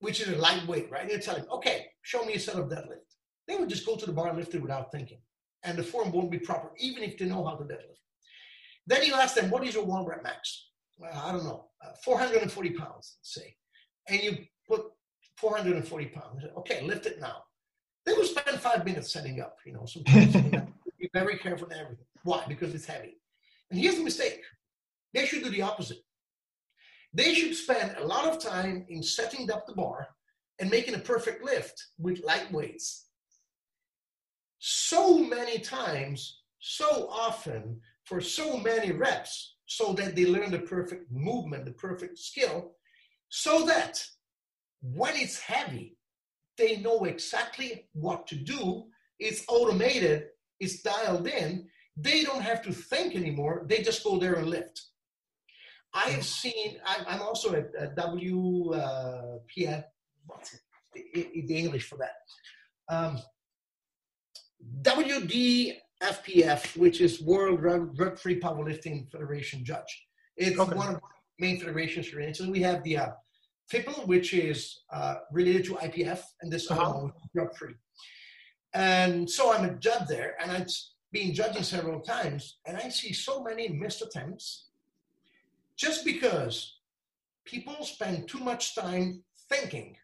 which 0.00 0.20
is 0.20 0.28
a 0.28 0.36
lightweight, 0.36 0.90
right? 0.90 1.10
You 1.10 1.18
tell 1.18 1.36
him, 1.36 1.46
okay, 1.50 1.86
show 2.02 2.24
me 2.24 2.34
a 2.34 2.38
set 2.38 2.56
of 2.56 2.68
deadlift. 2.68 3.10
They 3.48 3.56
would 3.56 3.68
just 3.68 3.86
go 3.86 3.96
to 3.96 4.06
the 4.06 4.12
bar 4.12 4.28
and 4.28 4.38
lift 4.38 4.54
it 4.54 4.62
without 4.62 4.92
thinking. 4.92 5.18
And 5.64 5.76
the 5.76 5.82
form 5.82 6.12
won't 6.12 6.30
be 6.30 6.38
proper, 6.38 6.70
even 6.78 7.02
if 7.02 7.18
they 7.18 7.26
know 7.26 7.44
how 7.44 7.56
to 7.56 7.64
deadlift. 7.64 8.02
Then 8.86 9.02
you 9.04 9.14
ask 9.14 9.34
them, 9.34 9.50
what 9.50 9.66
is 9.66 9.74
your 9.74 9.84
one 9.84 10.04
rep 10.04 10.22
max? 10.22 10.68
Well, 10.98 11.10
I 11.12 11.32
don't 11.32 11.44
know, 11.44 11.68
uh, 11.84 11.92
440 12.04 12.70
pounds, 12.70 13.16
let's 13.18 13.34
say. 13.34 13.56
And 14.08 14.22
you 14.22 14.38
put 14.68 14.82
440 15.36 16.06
pounds. 16.06 16.44
Okay, 16.58 16.82
lift 16.82 17.06
it 17.06 17.20
now. 17.20 17.42
They 18.04 18.12
will 18.12 18.24
spend 18.24 18.60
five 18.60 18.84
minutes 18.84 19.12
setting 19.12 19.40
up, 19.40 19.56
you 19.66 19.72
know, 19.72 19.84
sometimes 19.84 20.32
be 20.98 21.10
very 21.12 21.36
careful 21.38 21.68
and 21.68 21.80
everything. 21.80 22.06
Why? 22.22 22.44
Because 22.48 22.74
it's 22.74 22.86
heavy. 22.86 23.18
And 23.70 23.80
here's 23.80 23.96
the 23.96 24.04
mistake. 24.04 24.40
They 25.12 25.26
should 25.26 25.42
do 25.42 25.50
the 25.50 25.62
opposite. 25.62 25.98
They 27.16 27.32
should 27.32 27.54
spend 27.54 27.96
a 27.96 28.06
lot 28.06 28.26
of 28.26 28.38
time 28.38 28.84
in 28.90 29.02
setting 29.02 29.50
up 29.50 29.66
the 29.66 29.72
bar 29.72 30.08
and 30.58 30.70
making 30.70 30.94
a 30.94 30.98
perfect 30.98 31.42
lift 31.42 31.82
with 31.98 32.22
light 32.22 32.52
weights. 32.52 33.08
So 34.58 35.16
many 35.16 35.58
times, 35.60 36.42
so 36.60 37.08
often, 37.10 37.80
for 38.04 38.20
so 38.20 38.58
many 38.58 38.92
reps, 38.92 39.56
so 39.64 39.94
that 39.94 40.14
they 40.14 40.26
learn 40.26 40.50
the 40.50 40.58
perfect 40.58 41.10
movement, 41.10 41.64
the 41.64 41.72
perfect 41.72 42.18
skill, 42.18 42.72
so 43.30 43.64
that 43.64 44.04
when 44.82 45.16
it's 45.16 45.40
heavy, 45.40 45.96
they 46.58 46.76
know 46.76 47.04
exactly 47.04 47.88
what 47.94 48.26
to 48.26 48.34
do. 48.36 48.84
It's 49.18 49.42
automated, 49.48 50.26
it's 50.60 50.82
dialed 50.82 51.26
in. 51.26 51.66
they 51.96 52.24
don't 52.24 52.42
have 52.42 52.60
to 52.64 52.72
think 52.72 53.14
anymore. 53.14 53.64
They 53.66 53.82
just 53.82 54.04
go 54.04 54.18
there 54.18 54.34
and 54.34 54.50
lift. 54.50 54.82
I 55.94 56.10
have 56.10 56.24
seen, 56.24 56.78
I'm, 56.84 57.22
also 57.22 57.54
a, 57.54 57.60
a 57.84 57.88
WPF, 57.88 59.84
what's 60.26 60.54
it, 60.54 60.60
the 61.46 61.56
English 61.56 61.88
for 61.88 61.98
that? 61.98 62.14
Um, 62.88 63.18
WDFPF, 64.82 66.76
which 66.76 67.00
is 67.00 67.22
World 67.22 67.60
Drug 67.60 68.18
Free 68.18 68.38
Powerlifting 68.40 69.10
Federation 69.10 69.64
judge. 69.64 70.06
It's 70.36 70.58
okay. 70.58 70.74
one 70.74 70.88
of 70.88 70.94
the 70.94 71.00
main 71.38 71.58
federations 71.58 72.08
for. 72.08 72.34
So 72.34 72.50
we 72.50 72.60
have 72.60 72.82
the 72.82 72.98
uh, 72.98 73.08
FIPL, 73.72 74.06
which 74.06 74.34
is 74.34 74.80
uh, 74.92 75.16
related 75.32 75.64
to 75.66 75.74
IPF, 75.74 76.20
and 76.42 76.52
this 76.52 76.70
uh-huh. 76.70 77.08
drug 77.34 77.54
free. 77.56 77.74
And 78.74 79.28
so 79.28 79.52
I'm 79.52 79.64
a 79.64 79.74
judge 79.74 80.06
there, 80.08 80.34
and 80.40 80.50
I've 80.52 80.68
been 81.12 81.32
judging 81.34 81.62
several 81.62 82.00
times, 82.00 82.58
and 82.66 82.76
I 82.76 82.90
see 82.90 83.12
so 83.12 83.42
many 83.42 83.68
missed 83.68 84.02
attempts 84.02 84.65
just 85.76 86.04
because 86.04 86.78
people 87.44 87.76
spend 87.84 88.28
too 88.28 88.38
much 88.38 88.74
time 88.74 89.22
thinking, 89.48 89.96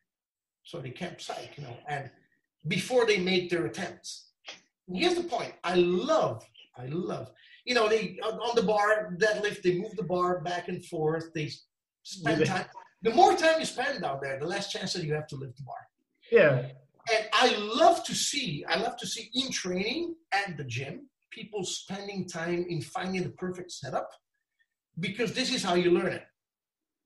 so 0.62 0.80
they 0.80 0.90
can't 0.90 1.20
psych, 1.20 1.54
you 1.56 1.64
know, 1.64 1.76
and 1.88 2.10
before 2.68 3.06
they 3.06 3.18
make 3.18 3.50
their 3.50 3.66
attempts. 3.66 4.30
Here's 4.92 5.14
the 5.14 5.24
point: 5.24 5.54
I 5.64 5.74
love, 5.74 6.44
I 6.76 6.86
love, 6.86 7.30
you 7.64 7.74
know, 7.74 7.88
they 7.88 8.18
on 8.22 8.54
the 8.54 8.62
bar 8.62 9.14
deadlift, 9.16 9.62
they 9.62 9.78
move 9.78 9.96
the 9.96 10.02
bar 10.02 10.40
back 10.40 10.68
and 10.68 10.84
forth, 10.84 11.32
they 11.34 11.50
spend 12.02 12.44
time. 12.46 12.66
The 13.02 13.14
more 13.14 13.34
time 13.34 13.58
you 13.58 13.66
spend 13.66 14.04
out 14.04 14.22
there, 14.22 14.38
the 14.38 14.46
less 14.46 14.70
chance 14.70 14.92
that 14.92 15.04
you 15.04 15.14
have 15.14 15.26
to 15.28 15.36
lift 15.36 15.56
the 15.56 15.64
bar. 15.64 15.88
Yeah. 16.30 16.68
And 17.12 17.28
I 17.32 17.56
love 17.56 18.04
to 18.04 18.14
see, 18.14 18.64
I 18.68 18.78
love 18.78 18.96
to 18.98 19.06
see 19.08 19.28
in 19.34 19.50
training 19.50 20.14
at 20.32 20.56
the 20.56 20.62
gym, 20.62 21.08
people 21.30 21.64
spending 21.64 22.28
time 22.28 22.64
in 22.68 22.80
finding 22.80 23.24
the 23.24 23.30
perfect 23.30 23.72
setup 23.72 24.08
because 25.00 25.32
this 25.32 25.52
is 25.54 25.62
how 25.62 25.74
you 25.74 25.90
learn 25.90 26.12
it. 26.12 26.24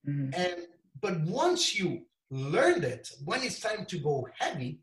Mm-hmm. 0.08 0.40
And 0.40 0.56
but 1.00 1.20
once 1.22 1.78
you 1.78 2.02
learned 2.30 2.84
it, 2.84 3.10
when 3.24 3.42
it's 3.42 3.60
time 3.60 3.84
to 3.86 3.98
go 3.98 4.26
heavy, 4.38 4.80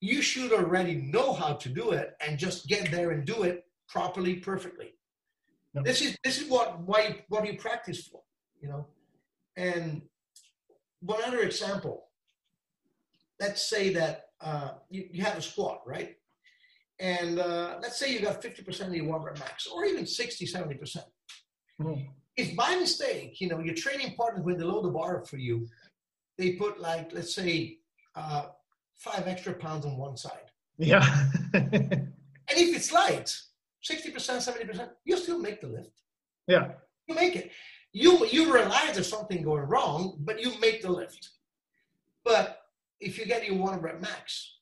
you 0.00 0.22
should 0.22 0.52
already 0.52 0.94
know 0.96 1.32
how 1.32 1.54
to 1.54 1.68
do 1.68 1.90
it 1.90 2.16
and 2.26 2.38
just 2.38 2.66
get 2.66 2.90
there 2.90 3.10
and 3.10 3.24
do 3.24 3.42
it 3.42 3.64
properly, 3.88 4.36
perfectly. 4.36 4.94
This 5.84 6.00
is 6.00 6.16
this 6.24 6.40
is 6.40 6.48
what 6.48 6.80
why 6.80 7.24
what 7.28 7.46
you 7.46 7.56
practice 7.56 8.06
for, 8.08 8.22
you 8.60 8.68
know. 8.68 8.86
And 9.56 10.02
one 11.00 11.22
other 11.24 11.40
example. 11.40 12.06
Let's 13.38 13.66
say 13.66 13.90
that 13.94 14.24
uh, 14.42 14.72
you, 14.90 15.08
you 15.12 15.24
have 15.24 15.38
a 15.38 15.42
squat, 15.42 15.80
right? 15.86 16.16
And 16.98 17.38
uh, 17.38 17.78
let's 17.80 17.98
say 17.98 18.12
you 18.12 18.20
got 18.20 18.42
50% 18.42 18.88
of 18.88 18.94
your 18.94 19.06
one 19.06 19.22
rep 19.22 19.38
max, 19.38 19.66
or 19.66 19.86
even 19.86 20.04
60, 20.04 20.44
70%. 20.44 20.78
percent 20.78 21.06
mm-hmm 21.80 22.10
if 22.36 22.56
by 22.56 22.76
mistake, 22.76 23.40
you 23.40 23.48
know, 23.48 23.60
your 23.60 23.74
training 23.74 24.14
partner, 24.14 24.42
when 24.42 24.56
they 24.56 24.64
load 24.64 24.84
the 24.84 24.90
bar 24.90 25.24
for 25.24 25.36
you, 25.36 25.66
they 26.38 26.52
put 26.52 26.80
like, 26.80 27.12
let's 27.12 27.34
say, 27.34 27.78
uh, 28.14 28.46
five 28.96 29.26
extra 29.26 29.54
pounds 29.54 29.84
on 29.86 29.96
one 29.96 30.16
side. 30.16 30.50
Yeah. 30.78 31.04
and 31.54 32.12
if 32.48 32.76
it's 32.76 32.92
light, 32.92 33.34
60%, 33.88 34.14
70%, 34.14 34.90
you 35.04 35.16
still 35.18 35.38
make 35.38 35.60
the 35.60 35.68
lift. 35.68 36.02
Yeah. 36.46 36.72
You 37.06 37.14
make 37.14 37.36
it. 37.36 37.50
You 37.92 38.24
you 38.26 38.54
realize 38.54 38.94
there's 38.94 39.08
something 39.08 39.42
going 39.42 39.64
wrong, 39.64 40.16
but 40.20 40.40
you 40.40 40.52
make 40.60 40.80
the 40.80 40.90
lift. 40.90 41.30
But 42.24 42.60
if 43.00 43.18
you 43.18 43.26
get 43.26 43.44
your 43.44 43.56
one 43.56 43.80
rep 43.80 44.00
max, 44.00 44.58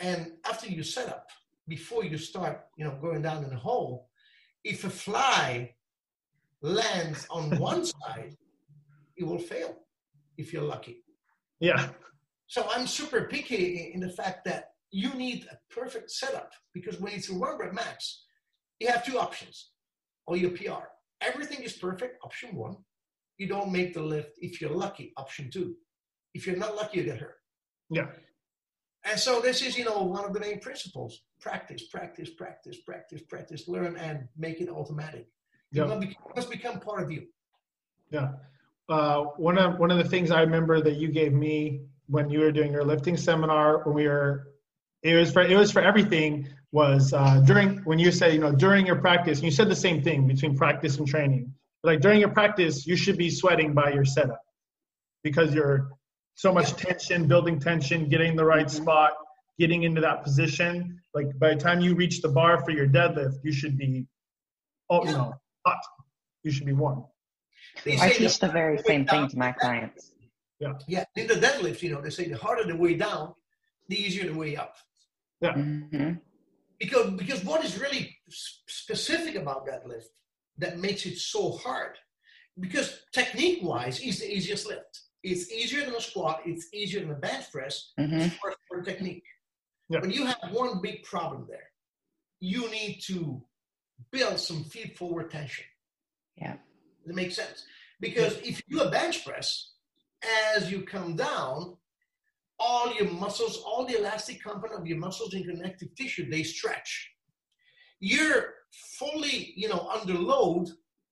and 0.00 0.32
after 0.44 0.66
you 0.66 0.82
set 0.82 1.08
up, 1.08 1.28
before 1.68 2.04
you 2.04 2.18
start, 2.18 2.66
you 2.76 2.84
know, 2.84 2.98
going 3.00 3.22
down 3.22 3.44
in 3.44 3.50
the 3.50 3.56
hole, 3.56 4.08
if 4.64 4.84
a 4.84 4.90
fly 4.90 5.75
lands 6.62 7.26
on 7.30 7.58
one 7.58 7.84
side, 7.84 8.36
it 9.16 9.24
will 9.24 9.38
fail 9.38 9.76
if 10.36 10.52
you're 10.52 10.62
lucky. 10.62 11.02
Yeah. 11.60 11.88
So 12.46 12.66
I'm 12.70 12.86
super 12.86 13.22
picky 13.22 13.92
in 13.94 14.00
the 14.00 14.10
fact 14.10 14.44
that 14.44 14.70
you 14.90 15.12
need 15.14 15.46
a 15.50 15.58
perfect 15.72 16.10
setup 16.10 16.52
because 16.72 17.00
when 17.00 17.12
it's 17.12 17.30
a 17.30 17.34
rep 17.34 17.72
max, 17.72 18.24
you 18.78 18.88
have 18.88 19.04
two 19.04 19.18
options 19.18 19.70
or 20.26 20.36
your 20.36 20.50
PR. 20.50 20.84
Everything 21.20 21.62
is 21.62 21.72
perfect, 21.72 22.18
option 22.22 22.54
one. 22.54 22.76
You 23.38 23.48
don't 23.48 23.72
make 23.72 23.94
the 23.94 24.02
lift 24.02 24.38
if 24.38 24.60
you're 24.60 24.70
lucky, 24.70 25.12
option 25.16 25.50
two. 25.50 25.74
If 26.34 26.46
you're 26.46 26.56
not 26.56 26.76
lucky, 26.76 26.98
you 26.98 27.04
get 27.04 27.18
hurt. 27.18 27.36
Yeah. 27.90 28.06
And 29.04 29.18
so 29.18 29.40
this 29.40 29.62
is, 29.62 29.78
you 29.78 29.84
know, 29.84 30.02
one 30.02 30.24
of 30.24 30.32
the 30.32 30.40
main 30.40 30.58
principles. 30.60 31.22
Practice, 31.40 31.84
practice, 31.88 32.30
practice, 32.30 32.78
practice, 32.78 33.22
practice, 33.22 33.68
learn 33.68 33.96
and 33.96 34.26
make 34.36 34.60
it 34.60 34.68
automatic. 34.68 35.28
Yeah. 35.72 35.92
It 36.00 36.16
must 36.34 36.50
become 36.50 36.80
part 36.80 37.02
of 37.02 37.10
you. 37.10 37.26
Yeah. 38.10 38.32
Uh, 38.88 39.24
one 39.36 39.58
of 39.58 39.78
one 39.78 39.90
of 39.90 39.98
the 39.98 40.08
things 40.08 40.30
I 40.30 40.40
remember 40.40 40.80
that 40.80 40.94
you 40.96 41.08
gave 41.08 41.32
me 41.32 41.82
when 42.08 42.30
you 42.30 42.40
were 42.40 42.52
doing 42.52 42.72
your 42.72 42.84
lifting 42.84 43.16
seminar 43.16 43.82
when 43.84 43.94
we 43.94 44.06
were 44.06 44.48
it 45.02 45.14
was 45.14 45.32
for 45.32 45.42
it 45.42 45.56
was 45.56 45.72
for 45.72 45.82
everything 45.82 46.48
was 46.72 47.12
uh, 47.12 47.40
during 47.46 47.78
when 47.78 47.98
you 47.98 48.12
said 48.12 48.32
you 48.32 48.38
know 48.38 48.52
during 48.52 48.86
your 48.86 48.96
practice 48.96 49.42
you 49.42 49.50
said 49.50 49.68
the 49.68 49.76
same 49.76 50.02
thing 50.02 50.26
between 50.26 50.56
practice 50.56 50.98
and 50.98 51.06
training 51.06 51.52
like 51.82 52.00
during 52.00 52.20
your 52.20 52.28
practice 52.28 52.86
you 52.86 52.96
should 52.96 53.16
be 53.16 53.30
sweating 53.30 53.72
by 53.72 53.92
your 53.92 54.04
setup 54.04 54.40
because 55.22 55.54
you're 55.54 55.88
so 56.34 56.52
much 56.52 56.70
yeah. 56.70 56.90
tension 56.90 57.26
building 57.26 57.58
tension 57.58 58.08
getting 58.08 58.36
the 58.36 58.44
right 58.44 58.66
mm-hmm. 58.66 58.82
spot 58.82 59.12
getting 59.58 59.84
into 59.84 60.00
that 60.00 60.22
position 60.22 61.00
like 61.14 61.26
by 61.38 61.54
the 61.54 61.60
time 61.60 61.80
you 61.80 61.94
reach 61.94 62.20
the 62.20 62.28
bar 62.28 62.62
for 62.64 62.70
your 62.70 62.86
deadlift 62.86 63.36
you 63.42 63.52
should 63.52 63.76
be 63.76 64.06
oh 64.90 65.04
yeah. 65.04 65.10
you 65.10 65.16
know 65.16 65.34
hot. 65.66 65.82
You 66.42 66.50
should 66.52 66.66
be 66.66 66.72
warm. 66.72 67.04
I 67.86 68.10
teach 68.10 68.38
the 68.38 68.48
very 68.48 68.78
same 68.78 69.06
thing 69.06 69.28
to 69.28 69.36
my 69.36 69.52
clients. 69.52 70.12
Yeah. 70.60 70.74
Yeah. 70.86 71.04
In 71.16 71.26
the 71.26 71.34
deadlift, 71.34 71.82
you 71.82 71.90
know, 71.92 72.00
they 72.00 72.10
say 72.10 72.28
the 72.28 72.36
harder 72.36 72.64
the 72.64 72.76
way 72.76 72.94
down, 72.94 73.34
the 73.88 73.96
easier 73.96 74.26
the 74.32 74.38
way 74.38 74.56
up. 74.56 74.74
Yeah. 75.40 75.54
Mm-hmm. 75.54 76.12
Because 76.78 77.10
because 77.10 77.44
what 77.44 77.64
is 77.64 77.78
really 77.78 78.16
specific 78.68 79.34
about 79.34 79.66
deadlift 79.66 80.08
that 80.58 80.78
makes 80.78 81.04
it 81.06 81.18
so 81.18 81.52
hard? 81.52 81.96
Because 82.58 83.02
technique 83.12 83.60
wise, 83.62 84.00
it's 84.00 84.20
the 84.20 84.34
easiest 84.34 84.66
lift. 84.66 85.02
It's 85.22 85.50
easier 85.52 85.84
than 85.84 85.94
a 85.94 86.00
squat. 86.00 86.40
It's 86.46 86.72
easier 86.72 87.00
than 87.00 87.10
a 87.10 87.20
bench 87.28 87.50
press 87.52 87.92
mm-hmm. 87.98 88.28
for, 88.40 88.54
for 88.68 88.82
technique. 88.82 89.24
Yeah. 89.88 90.00
But 90.00 90.14
you 90.14 90.24
have 90.24 90.50
one 90.52 90.80
big 90.80 91.02
problem 91.02 91.46
there. 91.48 91.68
You 92.40 92.70
need 92.70 93.00
to 93.08 93.42
build 94.10 94.38
some 94.38 94.64
feed 94.64 94.96
forward 94.96 95.30
tension. 95.30 95.64
Yeah. 96.36 96.56
It 97.06 97.14
makes 97.14 97.36
sense. 97.36 97.64
Because 98.00 98.36
if 98.38 98.62
you 98.66 98.78
do 98.78 98.82
a 98.82 98.90
bench 98.90 99.24
press, 99.24 99.72
as 100.54 100.70
you 100.70 100.82
come 100.82 101.16
down, 101.16 101.76
all 102.58 102.92
your 102.94 103.10
muscles, 103.10 103.62
all 103.64 103.86
the 103.86 103.98
elastic 103.98 104.42
component 104.42 104.80
of 104.80 104.86
your 104.86 104.98
muscles 104.98 105.34
and 105.34 105.44
connective 105.44 105.94
tissue, 105.94 106.28
they 106.30 106.42
stretch. 106.42 107.10
You're 108.00 108.54
fully, 108.98 109.52
you 109.56 109.68
know, 109.68 109.88
under 109.92 110.14
load, 110.14 110.68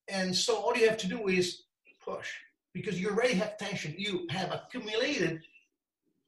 and 0.08 0.34
so 0.34 0.56
all 0.56 0.76
you 0.76 0.88
have 0.88 0.98
to 0.98 1.08
do 1.08 1.28
is 1.28 1.64
push 2.00 2.28
because 2.72 3.00
you 3.00 3.08
already 3.08 3.34
have 3.34 3.56
tension. 3.56 3.94
You 3.96 4.26
have 4.30 4.52
accumulated 4.52 5.40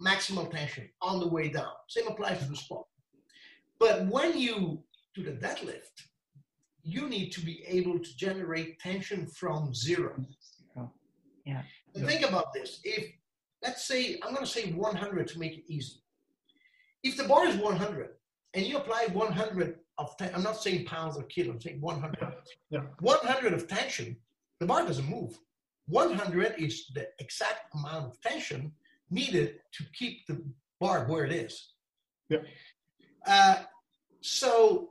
maximal 0.02 0.50
tension 0.50 0.88
on 1.02 1.20
the 1.20 1.28
way 1.28 1.48
down. 1.48 1.72
Same 1.88 2.08
applies 2.08 2.38
to 2.38 2.46
the 2.46 2.56
squat. 2.56 2.86
But 3.78 4.06
when 4.06 4.38
you 4.38 4.82
do 5.14 5.22
the 5.22 5.32
deadlift, 5.32 6.06
you 6.86 7.08
need 7.08 7.32
to 7.32 7.40
be 7.40 7.64
able 7.66 7.98
to 7.98 8.16
generate 8.16 8.78
tension 8.78 9.26
from 9.26 9.74
zero. 9.74 10.14
Yeah. 11.44 11.62
And 11.94 12.06
think 12.06 12.28
about 12.28 12.52
this. 12.52 12.80
If, 12.84 13.12
let's 13.62 13.86
say, 13.86 14.18
I'm 14.22 14.32
going 14.32 14.44
to 14.44 14.50
say 14.50 14.70
100 14.72 15.28
to 15.28 15.38
make 15.38 15.58
it 15.58 15.64
easy. 15.68 16.02
If 17.02 17.16
the 17.16 17.24
bar 17.24 17.46
is 17.46 17.56
100 17.56 18.10
and 18.54 18.66
you 18.66 18.76
apply 18.76 19.06
100 19.12 19.78
of, 19.98 20.16
ten, 20.16 20.32
I'm 20.34 20.42
not 20.42 20.62
saying 20.62 20.86
pounds 20.86 21.16
or 21.16 21.24
kilos, 21.24 21.54
I'm 21.54 21.60
saying 21.60 21.80
100. 21.80 22.34
Yeah. 22.70 22.80
100 23.00 23.52
of 23.52 23.66
tension, 23.66 24.16
the 24.60 24.66
bar 24.66 24.86
doesn't 24.86 25.08
move. 25.08 25.38
100 25.88 26.54
is 26.58 26.86
the 26.94 27.08
exact 27.18 27.74
amount 27.74 28.06
of 28.06 28.20
tension 28.20 28.72
needed 29.10 29.60
to 29.72 29.84
keep 29.96 30.26
the 30.26 30.42
bar 30.80 31.06
where 31.06 31.24
it 31.24 31.32
is. 31.32 31.72
Yeah. 32.28 32.38
Uh, 33.26 33.62
so 34.20 34.90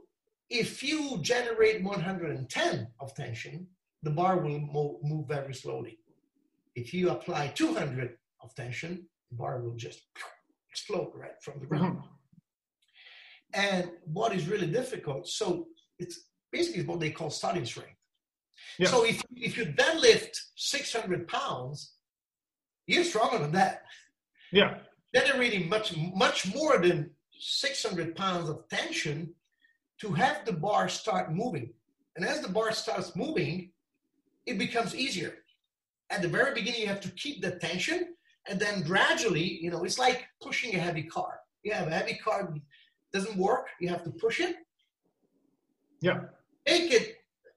if 0.60 0.82
you 0.82 1.18
generate 1.22 1.84
110 1.84 2.88
of 3.00 3.16
tension, 3.16 3.68
the 4.04 4.10
bar 4.10 4.38
will 4.40 5.00
move 5.04 5.28
very 5.28 5.54
slowly. 5.54 6.00
If 6.76 6.94
you 6.94 7.10
apply 7.10 7.48
200 7.48 8.18
of 8.42 8.56
tension, 8.56 9.08
the 9.32 9.38
bar 9.38 9.62
will 9.62 9.76
just 9.76 10.02
explode 10.70 11.12
right 11.16 11.42
from 11.42 11.60
the 11.60 11.66
ground. 11.66 11.98
Mm-hmm. 11.98 12.08
And 13.54 13.92
what 14.06 14.34
is 14.36 14.48
really 14.48 14.68
difficult, 14.68 15.28
so 15.28 15.68
it's 16.00 16.20
basically 16.52 16.84
what 16.84 17.00
they 17.00 17.12
call 17.12 17.30
starting 17.30 17.66
strength. 17.66 17.92
Yeah. 18.78 18.90
So 18.90 19.06
if, 19.06 19.22
if 19.36 19.58
you 19.58 19.66
deadlift 19.66 20.36
600 20.56 21.28
pounds, 21.28 21.94
you're 22.88 23.04
stronger 23.04 23.40
than 23.40 23.52
that. 23.54 23.84
Yeah. 24.52 24.76
Generating 25.14 25.70
much, 25.70 25.96
much 25.98 26.54
more 26.54 26.78
than 26.78 27.12
600 27.40 28.16
pounds 28.16 28.50
of 28.50 28.68
tension 28.70 29.34
to 30.02 30.12
have 30.14 30.46
the 30.46 30.54
bar 30.54 30.90
start 30.90 31.34
moving. 31.34 31.72
And 32.16 32.26
as 32.26 32.42
the 32.42 32.50
bar 32.50 32.72
starts 32.72 33.16
moving, 33.16 33.72
it 34.46 34.58
becomes 34.58 34.96
easier. 34.96 35.36
At 36.10 36.22
the 36.22 36.28
very 36.28 36.54
beginning, 36.54 36.82
you 36.82 36.88
have 36.88 37.02
to 37.02 37.10
keep 37.12 37.42
the 37.42 37.52
tension, 37.52 38.16
and 38.48 38.60
then 38.60 38.84
gradually, 38.84 39.60
you 39.62 39.72
know, 39.72 39.84
it's 39.84 39.98
like 39.98 40.26
pushing 40.42 40.76
a 40.76 40.80
heavy 40.80 41.04
car. 41.04 41.40
You 41.64 41.74
have 41.74 41.88
a 41.88 41.92
heavy 41.92 42.16
car 42.16 42.54
doesn't 43.12 43.38
work, 43.38 43.68
you 43.80 43.90
have 43.90 44.04
to 44.04 44.12
push 44.12 44.40
it. 44.40 44.56
Yeah. 46.02 46.20
Make 46.68 46.92
it 46.92 47.16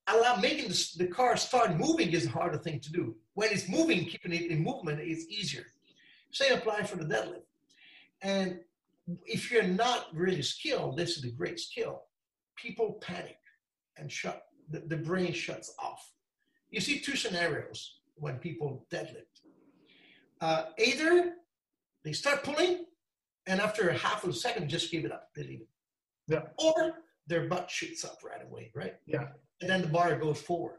allow 0.09 0.37
making 0.37 0.69
the, 0.69 0.89
the 0.99 1.07
car 1.07 1.37
start 1.37 1.77
moving 1.77 2.13
is 2.13 2.27
a 2.27 2.31
harder 2.31 2.59
thing 2.59 2.81
to 2.81 2.93
do. 2.93 3.15
When 3.35 3.51
it's 3.51 3.69
moving, 3.69 4.05
keeping 4.07 4.33
it 4.33 4.51
in 4.51 4.63
movement 4.63 5.01
is 5.01 5.29
easier. 5.29 5.67
Same 6.33 6.55
apply 6.55 6.85
for 6.85 6.97
the 6.97 7.05
deadlift. 7.05 7.43
And 8.23 8.61
if 9.25 9.51
you're 9.51 9.63
not 9.63 10.07
really 10.13 10.43
skilled, 10.43 10.97
this 10.97 11.17
is 11.17 11.25
a 11.25 11.31
great 11.31 11.61
skill. 11.61 12.03
People 12.61 12.99
panic 13.01 13.39
and 13.97 14.11
shut 14.11 14.43
the, 14.71 14.81
the 14.81 14.97
brain 14.97 15.33
shuts 15.33 15.75
off. 15.79 16.13
You 16.71 16.81
see 16.81 16.99
two 16.99 17.17
scenarios 17.17 18.01
when 18.17 18.37
people 18.39 18.87
deadlift. 18.93 19.43
Uh, 20.41 20.65
either 20.79 21.35
they 22.05 22.13
start 22.13 22.45
pulling, 22.45 22.85
and 23.47 23.61
after 23.61 23.89
a 23.89 23.95
half 23.95 24.25
of 24.25 24.31
a 24.31 24.35
second, 24.35 24.69
just 24.69 24.91
give 24.91 25.05
it 25.05 25.13
up. 25.13 25.31
They 25.35 25.43
leave 25.43 25.61
it. 25.63 25.69
Yeah. 26.27 26.43
Or 26.59 26.99
their 27.27 27.49
butt 27.49 27.71
shoots 27.71 28.05
up 28.05 28.19
right 28.25 28.45
away, 28.45 28.71
right? 28.75 28.97
Yeah. 29.07 29.29
And 29.61 29.71
then 29.71 29.83
the 29.83 29.89
bar 29.89 30.17
goes 30.19 30.41
forward. 30.41 30.79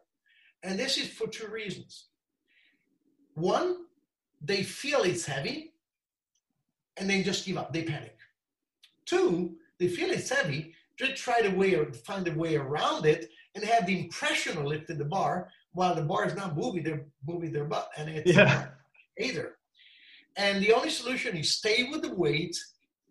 And 0.63 0.77
this 0.77 0.97
is 0.97 1.09
for 1.09 1.27
two 1.27 1.47
reasons. 1.47 2.09
One, 3.33 3.85
they 4.41 4.63
feel 4.63 5.03
it's 5.03 5.25
heavy 5.25 5.73
and 6.97 7.09
they 7.09 7.23
just 7.23 7.45
give 7.45 7.57
up, 7.57 7.73
they 7.73 7.83
panic. 7.83 8.17
Two, 9.05 9.55
they 9.79 9.87
feel 9.87 10.09
it's 10.11 10.29
heavy, 10.29 10.75
just 10.99 11.15
try 11.15 11.41
to 11.41 11.49
way 11.49 11.75
or 11.75 11.91
find 11.93 12.27
a 12.27 12.33
way 12.33 12.57
around 12.57 13.05
it 13.05 13.29
and 13.55 13.63
have 13.63 13.85
the 13.85 13.97
impression 13.99 14.57
of 14.57 14.65
lifting 14.65 14.97
the 14.97 15.05
bar 15.05 15.49
while 15.71 15.95
the 15.95 16.01
bar 16.01 16.25
is 16.25 16.35
not 16.35 16.57
moving, 16.57 16.83
they're 16.83 17.05
moving 17.25 17.51
their 17.53 17.65
butt. 17.65 17.89
And 17.97 18.09
it's 18.09 18.31
Yeah. 18.35 18.69
either. 19.17 19.55
And 20.35 20.61
the 20.63 20.73
only 20.73 20.89
solution 20.89 21.37
is 21.37 21.55
stay 21.55 21.89
with 21.89 22.01
the 22.01 22.13
weight, 22.13 22.55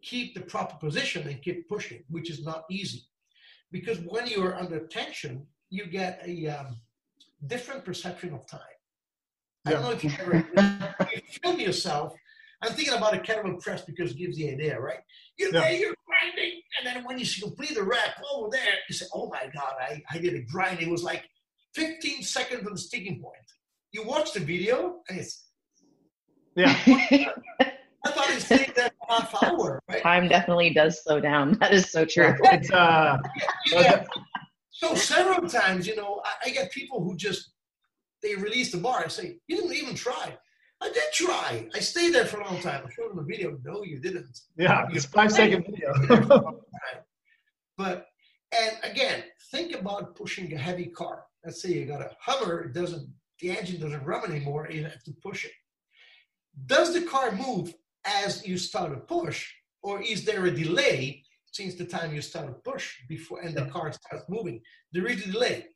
keep 0.02 0.34
the 0.34 0.40
proper 0.42 0.76
position, 0.76 1.26
and 1.28 1.40
keep 1.42 1.68
pushing, 1.68 2.04
which 2.08 2.30
is 2.30 2.44
not 2.44 2.64
easy. 2.70 3.02
Because 3.70 3.98
when 4.00 4.26
you 4.26 4.42
are 4.44 4.54
under 4.54 4.86
tension, 4.86 5.46
you 5.70 5.86
get 5.86 6.20
a 6.24 6.46
um, 6.48 6.76
different 7.46 7.84
perception 7.84 8.32
of 8.34 8.46
time. 8.46 8.60
I 9.66 9.72
don't 9.72 9.80
Yeah. 9.82 9.88
know 9.88 9.94
if 9.94 10.04
you 10.04 10.10
ever 10.20 10.36
you 11.14 11.20
film 11.42 11.60
yourself. 11.60 12.14
I'm 12.62 12.72
thinking 12.72 12.94
about 12.94 13.14
a 13.14 13.18
kettlebell 13.18 13.60
press 13.62 13.82
because 13.82 14.12
it 14.12 14.18
gives 14.18 14.36
the 14.36 14.50
idea, 14.50 14.80
right? 14.80 14.98
You're 15.38 15.52
Yeah. 15.54 15.60
there, 15.60 15.72
you're 15.74 15.94
grinding, 16.06 16.60
and 16.78 16.86
then 16.86 17.04
when 17.04 17.18
you 17.18 17.26
complete 17.40 17.74
the 17.74 17.82
rep 17.82 18.20
over 18.32 18.48
there, 18.50 18.74
you 18.88 18.94
say, 18.94 19.06
"Oh 19.14 19.28
my 19.28 19.46
God, 19.54 19.74
I, 19.80 20.02
I 20.10 20.18
did 20.18 20.34
a 20.34 20.42
grind." 20.42 20.80
It 20.80 20.88
was 20.88 21.04
like 21.04 21.24
15 21.74 22.22
seconds 22.22 22.66
on 22.66 22.72
the 22.72 22.78
sticking 22.78 23.20
point. 23.22 23.36
You 23.92 24.02
watch 24.04 24.32
the 24.32 24.40
video, 24.40 25.02
and 25.08 25.18
it's 25.20 25.46
Yeah. 26.56 26.74
I 28.04 28.10
thought 28.10 28.30
it 28.30 28.40
stayed 28.40 28.72
there 28.74 28.90
for 28.98 29.12
half 29.12 29.42
hour, 29.42 29.80
right? 29.88 30.02
Time 30.02 30.28
definitely 30.28 30.70
does 30.70 31.02
slow 31.02 31.20
down. 31.20 31.52
That 31.60 31.72
is 31.72 31.90
so 31.90 32.04
true. 32.04 32.34
It's 32.44 32.70
uh 32.72 33.18
Yeah. 33.72 34.04
So 34.70 34.94
several 34.94 35.48
times, 35.48 35.86
you 35.86 35.96
know, 35.96 36.22
I, 36.24 36.48
I 36.48 36.50
get 36.50 36.70
people 36.72 37.02
who 37.02 37.16
just 37.16 37.52
they 38.22 38.34
release 38.34 38.72
the 38.72 38.78
bar. 38.78 39.02
I 39.04 39.08
say, 39.08 39.38
"You 39.46 39.56
didn't 39.56 39.74
even 39.74 39.94
try." 39.94 40.36
I 40.80 40.88
did 40.90 41.02
try. 41.12 41.68
I 41.74 41.80
stayed 41.80 42.14
there 42.14 42.24
for 42.26 42.40
a 42.40 42.44
long 42.46 42.60
time. 42.60 42.84
I 42.86 42.90
showed 42.90 43.10
them 43.10 43.18
a 43.18 43.24
video. 43.24 43.58
No, 43.64 43.82
you 43.82 43.98
didn't. 43.98 44.38
yeah, 44.56 44.86
it's 44.92 45.06
five 45.06 45.32
second 45.32 45.64
video. 45.66 45.92
But 47.76 48.06
and 48.60 48.76
again, 48.82 49.22
think 49.52 49.74
about 49.74 50.16
pushing 50.16 50.52
a 50.52 50.58
heavy 50.58 50.86
car. 50.86 51.24
Let's 51.44 51.62
say 51.62 51.70
you 51.74 51.86
got 51.86 52.00
a 52.00 52.10
Hummer. 52.20 52.62
It 52.64 52.72
doesn't. 52.74 53.08
The 53.40 53.50
engine 53.56 53.80
doesn't 53.80 54.04
run 54.04 54.28
anymore. 54.30 54.68
You 54.70 54.82
have 54.84 55.02
to 55.04 55.12
push 55.22 55.44
it. 55.44 55.52
Does 56.66 56.92
the 56.92 57.02
car 57.02 57.30
move 57.32 57.72
as 58.04 58.44
you 58.46 58.58
start 58.58 58.90
to 58.92 58.98
push, 58.98 59.48
or 59.82 60.02
is 60.02 60.24
there 60.24 60.44
a 60.46 60.50
delay 60.50 61.22
since 61.52 61.74
the 61.76 61.84
time 61.84 62.12
you 62.14 62.20
start 62.20 62.46
to 62.48 62.70
push 62.70 62.96
before 63.08 63.40
and 63.40 63.54
the 63.56 63.62
Yeah. 63.64 63.70
car 63.70 63.92
starts 63.92 64.24
moving? 64.28 64.60
There 64.92 65.06
is 65.06 65.24
a 65.26 65.30
delay. 65.30 65.66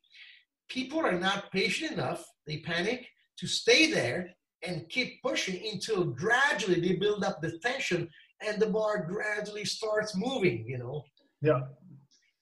People 0.67 0.99
are 1.09 1.19
not 1.27 1.51
patient 1.51 1.91
enough. 1.93 2.21
They 2.47 2.57
panic 2.57 3.07
to 3.39 3.47
stay 3.47 3.91
there 3.91 4.19
and 4.65 4.87
keep 4.89 5.21
pushing 5.21 5.59
until 5.71 6.05
gradually 6.05 6.79
they 6.79 6.93
build 6.95 7.23
up 7.23 7.41
the 7.41 7.57
tension 7.59 8.09
and 8.45 8.61
the 8.61 8.67
bar 8.67 9.05
gradually 9.09 9.65
starts 9.65 10.15
moving. 10.15 10.65
You 10.67 10.77
know 10.79 11.03
yeah. 11.41 11.61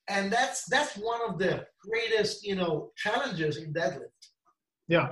and 0.07 0.31
that's 0.31 0.65
that's 0.65 0.95
one 0.95 1.21
of 1.27 1.39
the 1.39 1.65
greatest 1.79 2.45
you 2.45 2.55
know 2.55 2.91
challenges 2.95 3.57
in 3.57 3.73
deadlift 3.73 4.21
Yeah. 4.87 5.09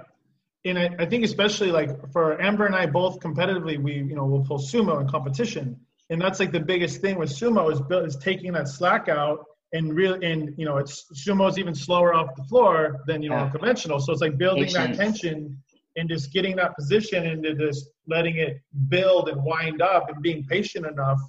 And 0.66 0.78
I, 0.78 0.90
I 1.00 1.06
think 1.06 1.24
especially 1.24 1.72
like 1.72 1.90
for 2.12 2.40
Amber 2.42 2.66
and 2.66 2.76
I 2.76 2.86
both 2.86 3.20
competitively, 3.22 3.82
we 3.82 3.94
you 3.94 4.16
know 4.18 4.26
we'll 4.26 4.44
pull 4.44 4.60
sumo 4.60 5.00
in 5.02 5.08
competition, 5.08 5.80
and 6.10 6.20
that's 6.22 6.40
like 6.42 6.52
the 6.52 6.60
biggest 6.60 7.00
thing 7.00 7.18
with 7.18 7.30
sumo 7.30 7.72
is 7.72 7.80
built 7.90 8.06
is 8.06 8.18
taking 8.18 8.52
that 8.54 8.68
slack 8.68 9.08
out 9.08 9.46
and 9.72 9.96
really 9.96 10.20
and 10.30 10.54
you 10.58 10.66
know 10.66 10.76
it's 10.78 11.06
sumo 11.26 11.50
is 11.50 11.58
even 11.58 11.74
slower 11.74 12.14
off 12.14 12.36
the 12.36 12.44
floor 12.44 13.00
than 13.08 13.22
you 13.24 13.30
know 13.30 13.38
Yeah. 13.38 13.50
conventional, 13.50 14.00
so 14.02 14.12
it's 14.12 14.22
like 14.22 14.38
building 14.38 14.72
that 14.74 14.96
tension 14.96 15.64
and 15.96 16.08
just 16.10 16.32
getting 16.32 16.56
that 16.58 16.76
position 16.76 17.26
and 17.28 17.44
to 17.44 17.56
just 17.56 17.90
letting 18.08 18.38
it 18.38 18.62
build 18.88 19.30
and 19.30 19.44
wind 19.44 19.82
up 19.82 20.10
and 20.10 20.22
being 20.22 20.44
patient 20.46 20.86
enough 20.86 21.20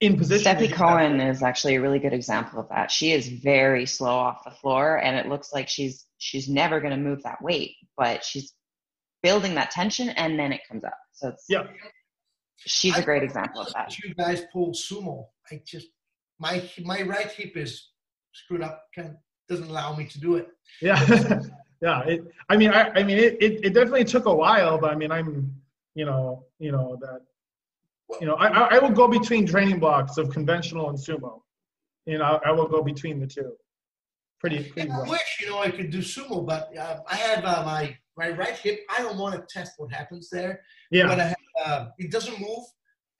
in 0.00 0.16
position. 0.16 0.56
Stefi. 0.56 0.72
Cohen 0.72 1.20
is 1.20 1.42
actually 1.42 1.76
a 1.76 1.80
really 1.80 1.98
good 1.98 2.14
example 2.14 2.58
of 2.60 2.68
that. 2.70 2.90
She 2.90 3.12
is 3.12 3.28
very 3.28 3.84
slow 3.86 4.16
off 4.16 4.44
the 4.44 4.50
floor, 4.50 4.96
and 4.96 5.16
it 5.16 5.26
looks 5.28 5.52
like 5.52 5.68
she's 5.68 6.06
she's 6.18 6.48
never 6.48 6.80
going 6.80 6.92
to 6.92 6.96
move 6.96 7.22
that 7.24 7.42
weight, 7.42 7.74
but 7.96 8.24
she's 8.24 8.52
building 9.22 9.54
that 9.56 9.70
tension, 9.70 10.08
and 10.10 10.38
then 10.38 10.52
it 10.52 10.60
comes 10.68 10.84
up. 10.84 10.96
So 11.12 11.28
it's 11.28 11.44
Yeah. 11.48 11.66
she's 12.56 12.96
a 12.96 13.02
great 13.02 13.22
example 13.22 13.60
of 13.62 13.72
that. 13.74 13.96
you 13.98 14.14
guys 14.14 14.42
pull 14.52 14.72
sumo 14.72 15.24
i 15.50 15.60
just 15.66 15.88
my 16.38 16.62
my 16.82 17.02
right 17.02 17.30
hip 17.32 17.56
is 17.56 17.90
screwed 18.32 18.62
up 18.62 18.84
can 18.94 19.16
doesn't 19.48 19.68
allow 19.68 19.94
me 19.96 20.04
to 20.06 20.20
do 20.20 20.36
it 20.36 20.48
Yeah, 20.80 20.96
yeah. 21.80 22.02
It, 22.02 22.24
I 22.48 22.56
mean, 22.56 22.70
I, 22.70 22.90
I 22.90 23.02
mean, 23.02 23.18
it, 23.18 23.42
it, 23.42 23.64
it 23.64 23.74
definitely 23.74 24.04
took 24.04 24.26
a 24.26 24.34
while, 24.34 24.78
but 24.78 24.90
I 24.92 24.96
mean, 24.96 25.10
I'm, 25.10 25.54
you 25.94 26.04
know, 26.04 26.44
you 26.58 26.72
know 26.72 26.96
that, 27.00 27.20
you 28.20 28.26
know, 28.26 28.34
I, 28.34 28.76
I 28.76 28.78
will 28.78 28.90
go 28.90 29.08
between 29.08 29.46
training 29.46 29.78
blocks 29.78 30.18
of 30.18 30.30
conventional 30.30 30.88
and 30.90 30.98
sumo. 30.98 31.42
You 32.06 32.18
know, 32.18 32.40
I 32.44 32.50
will 32.50 32.66
go 32.66 32.82
between 32.82 33.20
the 33.20 33.26
two. 33.26 33.52
Pretty, 34.40 34.70
pretty 34.70 34.88
And 34.88 34.92
i 34.92 35.08
wish 35.08 35.38
you 35.40 35.50
know 35.50 35.58
i 35.58 35.70
could 35.70 35.90
do 35.90 35.98
sumo 35.98 36.46
but 36.46 36.74
uh, 36.74 37.00
i 37.06 37.14
have 37.14 37.44
uh, 37.44 37.62
my 37.62 37.94
my 38.16 38.30
right 38.30 38.56
hip 38.56 38.80
i 38.90 39.02
don't 39.02 39.18
want 39.18 39.34
to 39.34 39.44
test 39.54 39.72
what 39.76 39.92
happens 39.92 40.30
there 40.30 40.62
Yeah, 40.90 41.08
but 41.08 41.20
I 41.20 41.24
have, 41.24 41.36
uh, 41.62 41.86
it 41.98 42.10
doesn't 42.10 42.40
move 42.40 42.64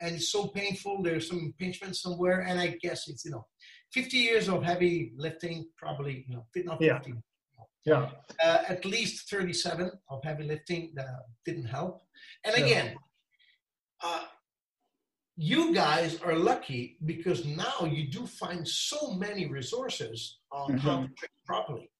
and 0.00 0.16
it's 0.16 0.32
so 0.32 0.46
painful 0.46 1.02
there's 1.02 1.28
some 1.28 1.38
impingement 1.40 1.94
somewhere 1.96 2.40
and 2.48 2.58
i 2.58 2.68
guess 2.80 3.06
it's 3.06 3.26
you 3.26 3.32
know 3.32 3.46
50 3.92 4.16
years 4.16 4.48
of 4.48 4.64
heavy 4.64 5.12
lifting 5.14 5.68
probably 5.76 6.24
you 6.26 6.36
know 6.36 6.46
fit 6.54 6.64
not 6.64 6.80
Yeah. 6.80 6.94
50 6.94 7.10
yeah, 7.10 7.16
uh, 8.44 8.62
at 8.68 8.84
least 8.84 9.30
37 9.30 9.90
of 10.10 10.22
heavy 10.24 10.44
lifting 10.44 10.92
that 10.96 11.08
didn't 11.46 11.64
help. 11.66 12.02
And 12.44 12.56
Yeah. 12.56 12.64
again, 12.64 12.96
uh, 14.02 14.26
you 15.36 15.72
guys 15.74 16.20
are 16.20 16.34
lucky 16.34 16.98
because 17.06 17.44
now 17.46 17.84
you 17.84 18.10
do 18.10 18.26
find 18.26 18.66
so 18.68 19.12
many 19.14 19.46
resources 19.46 20.40
on 20.52 20.76
how 20.78 20.96
to 21.02 21.08
train 21.14 21.30
properly. 21.46 21.90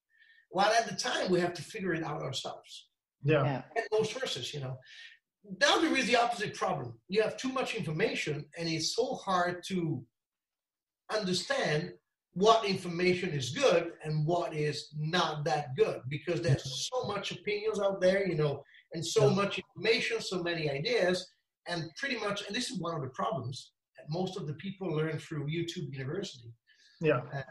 While 0.50 0.72
at 0.72 0.86
the 0.88 0.96
time 0.96 1.30
we 1.30 1.40
have 1.40 1.54
to 1.54 1.62
figure 1.62 1.94
it 1.94 2.02
out 2.02 2.22
ourselves. 2.22 2.88
yeah, 3.22 3.44
Yeah. 3.44 3.62
And 3.76 3.86
those 3.92 4.10
sources, 4.10 4.52
you 4.54 4.60
know. 4.60 4.78
Now 5.60 5.78
there 5.80 5.94
is 5.96 6.06
the 6.06 6.16
opposite 6.16 6.54
problem. 6.54 6.98
You 7.08 7.22
have 7.22 7.36
too 7.36 7.50
much 7.50 7.74
information, 7.74 8.48
and 8.58 8.68
it's 8.68 8.94
so 8.94 9.14
hard 9.14 9.62
to 9.68 10.04
understand 11.10 11.94
what 12.34 12.64
information 12.64 13.30
is 13.30 13.50
good 13.50 13.92
and 14.04 14.26
what 14.26 14.54
is 14.54 14.94
not 14.96 15.44
that 15.44 15.76
good 15.76 16.00
because 16.08 16.40
there's 16.40 16.62
mm-hmm. 16.62 17.02
so 17.02 17.08
much 17.08 17.32
opinions 17.32 17.80
out 17.80 18.00
there, 18.00 18.26
you 18.26 18.36
know, 18.36 18.62
and 18.92 19.04
so 19.04 19.28
Yeah. 19.28 19.34
much 19.34 19.58
information, 19.58 20.20
so 20.20 20.42
many 20.42 20.70
ideas, 20.70 21.28
and 21.66 21.90
pretty 21.96 22.18
much, 22.18 22.46
and 22.46 22.54
this 22.54 22.70
is 22.70 22.78
one 22.78 22.94
of 22.94 23.02
the 23.02 23.08
problems. 23.10 23.72
that 23.96 24.06
Most 24.08 24.36
of 24.36 24.46
the 24.46 24.54
people 24.54 24.88
learn 24.88 25.18
through 25.18 25.46
YouTube 25.46 25.92
University 25.92 26.52
yeah, 27.00 27.20
uh, 27.34 27.42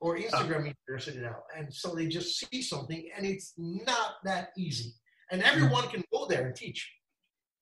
or 0.00 0.16
Instagram 0.18 0.72
University 0.88 1.20
now, 1.20 1.42
and 1.56 1.72
so 1.72 1.94
they 1.94 2.06
just 2.06 2.38
see 2.38 2.62
something, 2.62 3.10
and 3.16 3.24
it's 3.24 3.54
not 3.56 4.16
that 4.24 4.50
easy. 4.56 4.92
And 5.30 5.42
everyone 5.42 5.88
can 5.88 6.04
go 6.12 6.26
there 6.26 6.46
and 6.46 6.54
teach. 6.54 6.80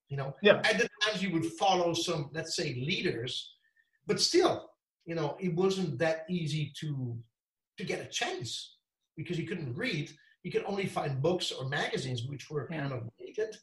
You 0.09 0.17
know, 0.17 0.35
Yeah. 0.43 0.61
at 0.65 0.79
the 0.79 0.89
times 1.03 1.23
you 1.23 1.31
would 1.33 1.47
follow 1.55 1.95
some, 1.95 2.31
let's 2.33 2.57
say, 2.57 2.75
leaders, 2.75 3.55
but 4.07 4.21
still, 4.21 4.72
you 5.07 5.15
know, 5.15 5.37
it 5.41 5.55
wasn't 5.55 5.99
that 5.99 6.25
easy 6.29 6.73
to 6.81 7.19
to 7.79 7.85
get 7.85 8.01
a 8.01 8.09
chance 8.09 8.77
because 9.17 9.39
you 9.39 9.47
couldn't 9.47 9.75
read. 9.75 10.11
You 10.43 10.51
could 10.51 10.65
only 10.67 10.87
find 10.87 11.23
books 11.23 11.51
or 11.51 11.69
magazines, 11.69 12.27
which 12.27 12.51
were 12.51 12.69
Yeah. 12.71 12.81
kind 12.81 12.93
of 12.93 13.09
dated. 13.19 13.57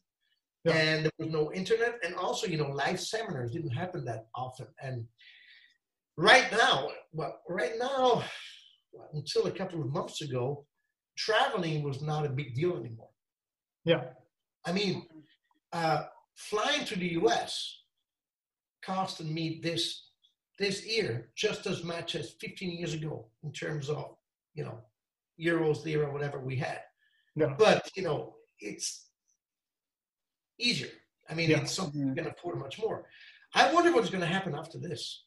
Yeah. 0.66 0.74
And 0.74 1.06
there 1.06 1.12
was 1.20 1.30
no 1.30 1.54
internet, 1.54 2.00
and 2.04 2.16
also, 2.16 2.48
you 2.48 2.58
know, 2.58 2.70
live 2.70 3.00
seminars 3.00 3.52
didn't 3.52 3.72
happen 3.72 4.04
that 4.06 4.28
often. 4.36 4.68
And 4.82 5.08
right 6.18 6.52
now, 6.52 6.90
well, 7.14 7.40
right 7.48 7.74
now, 7.78 8.24
until 9.14 9.46
a 9.48 9.52
couple 9.52 9.82
of 9.82 9.90
months 9.90 10.22
ago, 10.22 10.66
traveling 11.18 11.84
was 11.84 12.02
not 12.02 12.26
a 12.26 12.30
big 12.30 12.56
deal 12.56 12.78
anymore. 12.78 13.12
Yeah. 13.86 14.04
I 14.66 14.72
mean, 14.74 15.08
uh, 15.72 16.04
flying 16.36 16.86
to 16.86 16.96
the 16.98 17.10
US 17.22 17.84
costed 18.84 19.30
me 19.32 19.60
this 19.62 20.09
this 20.60 20.86
year 20.86 21.30
just 21.36 21.66
as 21.68 21.84
much 21.84 22.16
as 22.16 22.36
15 22.42 22.72
years 22.78 22.94
ago 22.94 23.28
in 23.44 23.52
terms 23.52 23.90
of 23.90 24.16
you 24.54 24.64
know 24.64 24.80
euros, 25.40 25.86
lira, 25.86 26.12
whatever 26.12 26.40
we 26.40 26.56
had. 26.58 26.82
Yeah. 27.36 27.56
But 27.58 27.90
you 27.96 28.04
know, 28.04 28.36
it's 28.60 29.08
easier. 30.60 30.90
I 31.30 31.34
mean, 31.34 31.50
Yeah. 31.50 31.62
it's 31.62 31.72
something 31.72 32.00
you 32.00 32.08
mm. 32.08 32.18
can 32.18 32.28
afford 32.28 32.60
much 32.60 32.80
more. 32.80 33.06
I 33.54 33.72
wonder 33.74 33.94
what's 33.94 34.10
going 34.10 34.22
to 34.22 34.28
happen 34.28 34.54
after 34.54 34.78
this, 34.78 35.26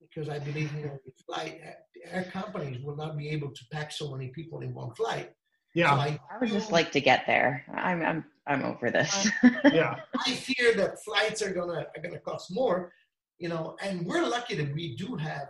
because 0.00 0.28
I 0.28 0.38
believe 0.38 0.72
you 0.74 0.86
know, 0.86 0.98
flight 1.26 1.60
air 2.04 2.24
companies 2.32 2.82
will 2.84 2.96
not 2.96 3.16
be 3.16 3.28
able 3.30 3.50
to 3.50 3.62
pack 3.72 3.92
so 3.92 4.10
many 4.10 4.28
people 4.28 4.60
in 4.60 4.74
one 4.74 4.94
flight. 4.94 5.28
So 5.28 5.80
Yeah. 5.80 5.94
I, 5.94 6.18
I 6.30 6.38
would 6.38 6.50
just 6.50 6.72
like 6.72 6.92
to 6.92 7.00
get 7.00 7.26
there. 7.26 7.64
I'm 7.74 8.02
I'm 8.02 8.24
I'm 8.46 8.64
over 8.64 8.90
this. 8.90 9.28
Yeah. 9.72 10.00
I 10.26 10.32
fear 10.32 10.74
that 10.74 11.02
flights 11.04 11.40
are 11.42 11.54
gonna 11.54 11.86
are 11.94 12.02
gonna 12.02 12.18
cost 12.18 12.52
more, 12.52 12.92
you 13.40 13.48
know, 13.48 13.76
and 13.82 14.06
we're 14.06 14.26
lucky 14.26 14.54
that 14.54 14.72
we 14.74 14.94
do 14.96 15.16
have 15.16 15.48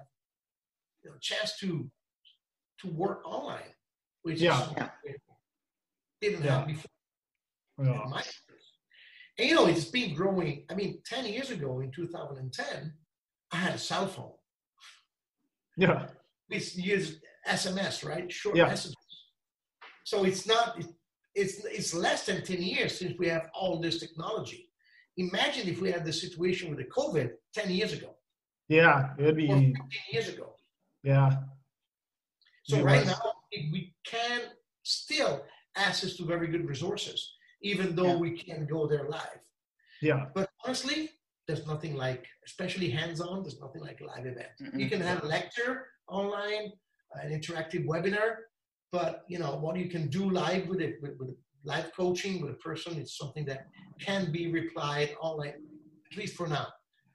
you 1.03 1.11
know 1.11 1.16
chance 1.20 1.59
to 1.59 1.91
to 2.80 2.86
work 2.88 3.20
online, 3.26 3.74
which 4.22 4.41
Yeah. 4.41 4.70
is 5.05 5.16
didn't 6.22 6.45
Yeah. 6.45 6.59
have 6.59 6.66
before. 6.66 6.91
Yeah. 7.82 8.05
my. 8.09 8.22
And 9.38 9.49
you 9.49 9.55
know, 9.55 9.66
it's 9.66 9.86
been 9.86 10.14
growing. 10.14 10.66
I 10.70 10.74
mean, 10.74 11.03
10 11.05 11.24
years 11.26 11.51
ago 11.51 11.80
in 11.80 11.91
2010, 11.91 12.93
I 13.53 13.57
had 13.57 13.74
a 13.74 13.78
cell 13.78 14.07
phone. 14.07 14.34
Yeah. 15.76 16.09
We 16.51 16.59
used 16.59 17.22
SMS, 17.47 18.05
right? 18.05 18.30
Short 18.30 18.57
Yeah. 18.57 18.66
messages. 18.66 18.97
So 20.05 20.24
it's 20.24 20.47
not, 20.47 20.78
it- 20.78 20.95
it's, 21.34 21.64
it's 21.64 21.95
less 21.95 22.26
than 22.26 22.43
10 22.45 22.61
years 22.61 22.99
since 22.99 23.16
we 23.18 23.28
have 23.28 23.49
all 23.55 23.80
this 23.80 23.99
technology. 24.01 24.70
Imagine 25.17 25.69
if 25.69 25.81
we 25.81 25.91
had 25.91 26.05
the 26.05 26.13
situation 26.13 26.71
with 26.71 26.79
the 26.79 26.85
COVID 26.85 27.33
10 27.55 27.71
years 27.71 27.93
ago 27.93 28.15
Yeah. 28.69 29.15
It'd 29.19 29.33
or 29.33 29.35
be, 29.37 29.49
15 29.49 29.77
years 30.13 30.29
ago. 30.29 30.55
yeah. 31.03 31.31
So 32.65 32.79
It 32.79 32.85
right 32.85 33.05
was. 33.05 33.09
now, 33.19 33.33
we- 33.53 33.69
we 33.73 33.95
can 34.05 34.41
still 34.83 35.45
access 35.77 36.17
to 36.17 36.25
very 36.25 36.47
good 36.49 36.67
resources, 36.67 37.35
even 37.63 37.95
though 37.97 38.13
Yeah. 38.15 38.17
we 38.25 38.31
can't 38.37 38.69
go 38.69 38.87
there 38.87 39.09
live. 39.09 39.41
Yeah. 40.01 40.31
But 40.35 40.51
honestly, 40.65 41.11
there's 41.47 41.67
nothing 41.67 41.95
like, 41.97 42.27
especially 42.47 42.91
hands-on, 42.91 43.43
there's 43.43 43.61
nothing 43.61 43.83
like 43.83 44.01
a 44.01 44.05
live 44.05 44.27
event. 44.27 44.53
You 44.61 44.71
Mm-mm. 44.71 44.89
can 44.89 45.01
have 45.01 45.23
a 45.25 45.27
lecture 45.27 45.89
online, 46.07 46.73
an 47.15 47.31
interactive 47.33 47.85
webinar, 47.87 48.37
but 48.93 49.25
you 49.29 49.39
know 49.39 49.57
what 49.57 49.77
you 49.77 49.89
can 49.91 50.09
do 50.09 50.31
live 50.31 50.69
with 50.69 50.81
it, 50.81 51.03
with, 51.03 51.17
with 51.19 51.31
live 51.65 51.91
coaching 51.97 52.41
with 52.41 52.53
a 52.53 52.57
person, 52.57 52.99
it's 52.99 53.17
something 53.17 53.45
that 53.47 53.67
can 54.01 54.33
be 54.33 54.51
replied 54.51 55.15
online, 55.21 55.55
at 56.11 56.19
least 56.19 56.37
for 56.37 56.47
now. 56.47 56.67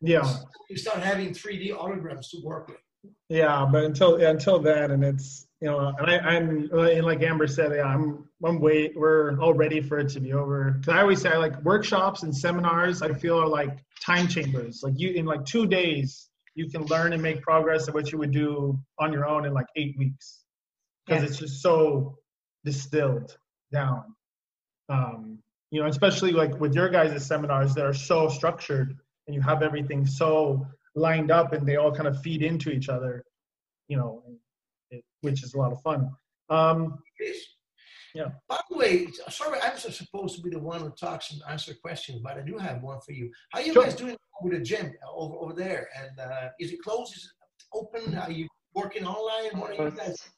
Yeah. 0.01 0.29
You 0.69 0.77
start 0.77 0.99
having 0.99 1.31
3D 1.31 1.71
holograms 1.75 2.29
to 2.31 2.41
work 2.43 2.67
with. 2.67 2.77
Yeah, 3.29 3.67
but 3.71 3.83
until 3.83 4.15
until 4.23 4.59
then, 4.59 4.91
and 4.91 5.03
it's 5.03 5.47
you 5.61 5.67
know, 5.67 5.93
and 5.97 6.09
I, 6.09 6.17
I'm 6.17 6.69
and 6.71 7.05
like 7.05 7.21
Amber 7.21 7.47
said, 7.47 7.71
yeah, 7.75 7.83
I'm 7.83 8.27
I'm 8.43 8.59
wait, 8.59 8.93
we're 8.95 9.39
all 9.39 9.53
ready 9.53 9.81
for 9.81 9.99
it 9.99 10.09
to 10.09 10.19
be 10.19 10.33
over. 10.33 10.77
Because 10.79 10.93
I 10.93 11.01
always 11.01 11.21
say, 11.21 11.29
I 11.29 11.37
like 11.37 11.59
workshops 11.63 12.23
and 12.23 12.35
seminars, 12.35 13.01
I 13.01 13.13
feel 13.13 13.39
are 13.39 13.47
like 13.47 13.77
time 14.03 14.27
chambers. 14.27 14.81
Like 14.83 14.93
you, 14.97 15.11
in 15.11 15.25
like 15.25 15.45
two 15.45 15.65
days, 15.65 16.29
you 16.55 16.69
can 16.69 16.85
learn 16.85 17.13
and 17.13 17.21
make 17.21 17.41
progress 17.41 17.87
at 17.87 17.93
what 17.93 18.11
you 18.11 18.17
would 18.17 18.31
do 18.31 18.79
on 18.99 19.11
your 19.11 19.27
own 19.27 19.45
in 19.45 19.53
like 19.53 19.67
eight 19.75 19.95
weeks, 19.97 20.45
because 21.05 21.23
it's 21.23 21.37
just 21.37 21.61
so 21.61 22.17
distilled 22.63 23.37
down. 23.71 24.03
Um, 24.89 25.39
you 25.71 25.81
know, 25.81 25.87
especially 25.87 26.31
like 26.31 26.59
with 26.59 26.73
your 26.75 26.89
guys' 26.89 27.25
seminars 27.25 27.73
that 27.75 27.85
are 27.85 27.93
so 27.93 28.29
structured 28.29 28.95
and 29.27 29.35
you 29.35 29.41
have 29.41 29.61
everything 29.63 30.05
so 30.05 30.65
lined 30.95 31.31
up 31.31 31.53
and 31.53 31.67
they 31.67 31.75
all 31.75 31.91
kind 31.91 32.07
of 32.07 32.21
feed 32.21 32.41
into 32.43 32.69
each 32.69 32.87
other, 32.87 33.23
you 33.87 33.97
know, 33.97 34.23
it, 34.91 35.03
which 35.21 35.43
is 35.43 35.53
a 35.53 35.57
lot 35.57 35.71
of 35.71 35.81
fun. 35.81 36.09
Um, 36.49 36.99
Yes. 37.19 37.37
Yeah. 38.13 38.27
By 38.47 38.59
the 38.69 38.77
way, 38.77 39.07
sorry, 39.29 39.59
I'm 39.61 39.77
supposed 39.77 40.37
to 40.37 40.41
be 40.41 40.49
the 40.49 40.59
one 40.59 40.79
who 40.79 40.89
talks 40.91 41.31
and 41.31 41.41
answer 41.49 41.73
questions, 41.73 42.21
but 42.23 42.37
I 42.37 42.41
do 42.41 42.57
have 42.57 42.81
one 42.81 42.99
for 43.05 43.11
you. 43.11 43.29
How 43.51 43.59
are 43.59 43.65
you 43.65 43.73
Sure. 43.73 43.83
guys 43.83 43.95
doing 43.95 44.15
with 44.41 44.53
the 44.53 44.61
gym 44.61 44.93
over, 45.13 45.35
over 45.35 45.53
there? 45.53 45.89
And 45.97 46.17
uh, 46.19 46.49
is 46.59 46.71
it 46.71 46.81
closed? 46.81 47.13
Is 47.17 47.23
it 47.25 47.65
open? 47.73 48.17
Are 48.17 48.31
you 48.31 48.47
working 48.73 49.05
online? 49.05 49.59
What 49.59 49.71
are 49.71 49.85
you 49.89 49.91
guys? 49.91 50.29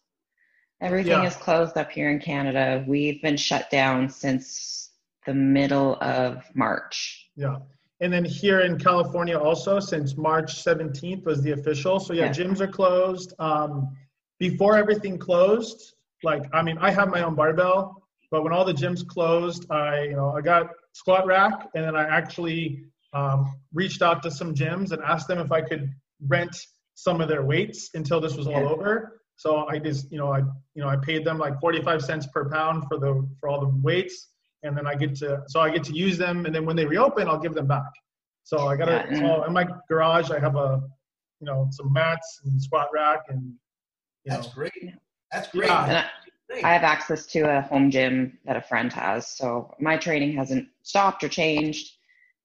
Everything 0.82 1.12
Yeah. 1.24 1.26
is 1.28 1.36
closed 1.36 1.78
up 1.78 1.92
here 1.92 2.10
in 2.10 2.20
Canada. 2.20 2.84
We've 2.88 3.22
been 3.22 3.38
shut 3.38 3.70
down 3.70 4.10
since 4.10 4.92
the 5.26 5.34
middle 5.34 5.98
of 6.02 6.44
March. 6.54 7.30
yeah. 7.36 7.58
And 8.00 8.14
then 8.14 8.24
here 8.24 8.60
in 8.60 8.78
California 8.78 9.38
also, 9.40 9.80
since 9.80 10.16
March 10.18 10.64
17th 10.64 11.26
was 11.26 11.42
the 11.42 11.52
official. 11.54 12.00
So 12.00 12.14
yeah, 12.14 12.26
Yeah. 12.26 12.32
gyms 12.32 12.62
are 12.62 12.68
closed. 12.68 13.34
Um, 13.40 13.98
before 14.40 14.76
everything 14.78 15.18
closed, 15.18 15.96
like, 16.24 16.44
I 16.54 16.62
mean, 16.62 16.78
I 16.78 16.92
have 16.92 17.10
my 17.10 17.24
own 17.24 17.34
barbell, 17.34 18.04
but 18.30 18.44
when 18.44 18.54
all 18.54 18.66
the 18.66 18.74
gyms 18.74 19.06
closed, 19.08 19.66
I, 19.72 20.04
you 20.04 20.16
know, 20.16 20.30
I 20.30 20.42
got 20.42 20.70
squat 20.94 21.26
rack 21.26 21.68
and 21.74 21.84
then 21.84 21.96
I 21.96 22.04
actually 22.04 22.84
um, 23.14 23.52
reached 23.74 24.04
out 24.04 24.22
to 24.24 24.30
some 24.32 24.54
gyms 24.54 24.92
and 24.92 25.02
asked 25.02 25.28
them 25.28 25.40
if 25.40 25.52
I 25.52 25.62
could 25.62 25.90
rent 26.28 26.56
some 26.94 27.20
of 27.20 27.28
their 27.30 27.44
weights 27.44 27.90
until 27.96 28.20
this 28.22 28.36
was 28.36 28.46
all 28.48 28.70
over. 28.70 29.22
So 29.38 29.66
I 29.68 29.80
just, 29.80 30.12
you 30.12 30.18
know, 30.18 30.32
I, 30.34 30.40
you 30.40 30.82
know, 30.84 30.88
I 30.90 30.98
paid 30.98 31.24
them 31.24 31.38
like 31.38 31.60
45 31.62 32.04
cents 32.04 32.28
per 32.28 32.50
pound 32.50 32.84
for 32.88 32.98
the, 33.00 33.28
for 33.40 33.50
all 33.50 33.60
the 33.60 33.72
weights. 33.82 34.30
And 34.64 34.76
then 34.76 34.86
I 34.88 34.96
get 34.96 35.16
to, 35.18 35.44
so 35.48 35.60
I 35.62 35.70
get 35.70 35.84
to 35.86 35.94
use 35.94 36.18
them. 36.18 36.46
And 36.46 36.54
then 36.54 36.66
when 36.66 36.76
they 36.76 36.86
reopen, 36.86 37.28
I'll 37.28 37.40
give 37.40 37.54
them 37.54 37.68
back. 37.68 37.92
So 38.44 38.68
I 38.68 38.76
got 38.76 38.88
Yeah, 38.90 39.04
to, 39.04 39.08
and- 39.10 39.18
so 39.18 39.44
in 39.46 39.54
my 39.54 39.68
garage, 39.88 40.32
I 40.32 40.40
have 40.40 40.56
a, 40.56 40.82
you 41.40 41.46
know, 41.46 41.68
some 41.72 41.94
mats 41.94 42.42
and 42.46 42.60
squat 42.62 42.90
rack 42.94 43.20
and, 43.30 43.54
you 44.26 44.32
know, 44.32 44.38
That's 44.38 44.54
great. 44.54 44.94
That's 45.32 45.48
great. 45.50 45.68
Yeah. 45.70 45.86
And 45.88 45.98
I, 45.98 46.06
Great. 46.50 46.64
I 46.64 46.72
have 46.72 46.84
access 46.84 47.26
to 47.28 47.42
a 47.42 47.62
home 47.62 47.92
gym 47.92 48.38
that 48.46 48.56
a 48.56 48.62
friend 48.62 48.92
has. 48.94 49.28
So 49.28 49.76
my 49.82 49.98
training 49.98 50.32
hasn't 50.38 50.70
stopped 50.82 51.22
or 51.26 51.28
changed. 51.28 51.92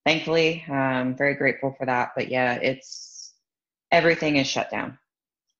Thankfully, 0.04 0.64
I'm 0.68 1.16
very 1.16 1.34
grateful 1.34 1.72
for 1.78 1.86
that. 1.86 2.10
But 2.16 2.26
yeah, 2.28 2.54
it's 2.54 3.32
everything 3.92 4.38
is 4.38 4.48
shut 4.48 4.70
down. 4.72 4.98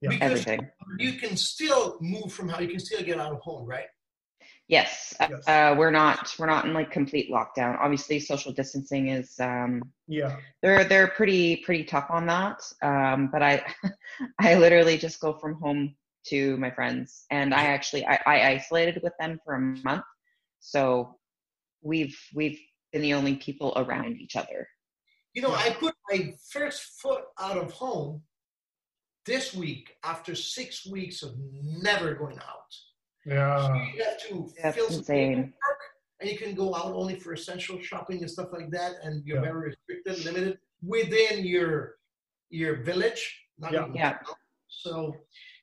Yeah. 0.03 0.11
Because 0.11 0.31
Everything. 0.47 0.69
you 0.99 1.13
can 1.15 1.37
still 1.37 1.97
move 2.01 2.33
from 2.33 2.49
how 2.49 2.59
you 2.59 2.69
can 2.69 2.81
still 2.81 3.03
get 3.03 3.19
out 3.21 3.33
of 3.33 3.39
home, 3.41 3.65
right? 3.65 3.87
Yes, 4.69 5.15
Yes. 5.21 5.47
uh, 5.47 5.75
we're 5.79 5.91
not 5.91 6.35
we're 6.39 6.47
not 6.47 6.65
in 6.65 6.73
like 6.73 6.91
complete 6.91 7.31
lockdown. 7.31 7.79
Obviously, 7.79 8.19
social 8.19 8.53
distancing 8.53 9.09
is 9.09 9.39
um, 9.39 9.83
yeah, 10.09 10.37
they're 10.63 10.85
they're 10.85 11.09
pretty 11.09 11.57
pretty 11.57 11.85
tough 11.85 12.07
on 12.11 12.27
that. 12.27 12.61
Um, 12.83 13.29
but 13.31 13.43
I 13.43 13.63
I 14.41 14.55
literally 14.57 14.99
just 14.99 15.21
go 15.21 15.35
from 15.35 15.55
home 15.55 15.95
to 16.29 16.57
my 16.57 16.71
friends, 16.71 17.27
and 17.31 17.53
I 17.55 17.65
actually 17.67 18.07
I, 18.07 18.19
I 18.27 18.49
isolated 18.53 19.01
with 19.03 19.13
them 19.21 19.39
for 19.45 19.55
a 19.55 19.61
month, 19.61 20.05
so 20.61 21.17
we've 21.83 22.19
we've 22.35 22.59
been 22.93 23.03
the 23.03 23.15
only 23.15 23.37
people 23.37 23.73
around 23.77 24.17
each 24.21 24.37
other. 24.37 24.67
You 25.35 25.43
know, 25.43 25.53
I 25.55 25.71
put 25.71 25.95
my 26.11 26.35
first 26.51 27.01
foot 27.01 27.23
out 27.39 27.57
of 27.59 27.73
home 27.73 28.23
this 29.27 29.55
week 29.55 29.95
after 30.05 30.35
six 30.35 30.87
weeks 30.87 31.23
of 31.23 31.33
never 31.63 32.15
going 32.15 32.39
out. 32.39 32.71
So 33.25 33.33
yeah, 33.35 33.85
you 33.95 34.03
have 34.05 34.21
to 34.29 34.51
That's 34.63 34.77
fill 34.77 34.89
some 34.89 34.99
insane. 34.99 35.35
paperwork, 35.37 35.81
and 36.21 36.31
you 36.31 36.37
can 36.39 36.55
go 36.55 36.75
out 36.75 36.93
only 36.93 37.15
for 37.19 37.33
essential 37.33 37.81
shopping 37.81 38.19
and 38.23 38.31
stuff 38.31 38.49
like 38.53 38.71
that, 38.71 38.93
and 39.05 39.25
you're 39.25 39.37
Yeah. 39.37 39.43
very 39.53 39.61
restricted, 39.71 40.25
limited 40.25 40.59
within 40.83 41.45
your 41.45 41.97
your 42.51 42.83
village. 42.83 43.23
Not 43.59 43.73
Yeah. 43.73 43.87
Yeah. 43.95 44.19
So, 44.69 45.15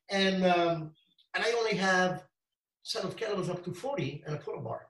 and 0.09 0.45
um, 0.45 0.93
and 1.35 1.43
I 1.43 1.51
only 1.51 1.75
have 1.75 2.23
set 2.83 3.03
of 3.03 3.15
kettlebells 3.17 3.49
up 3.49 3.63
to 3.65 3.73
forty 3.73 4.23
and 4.25 4.35
a 4.35 4.39
pull 4.39 4.61
bar. 4.61 4.87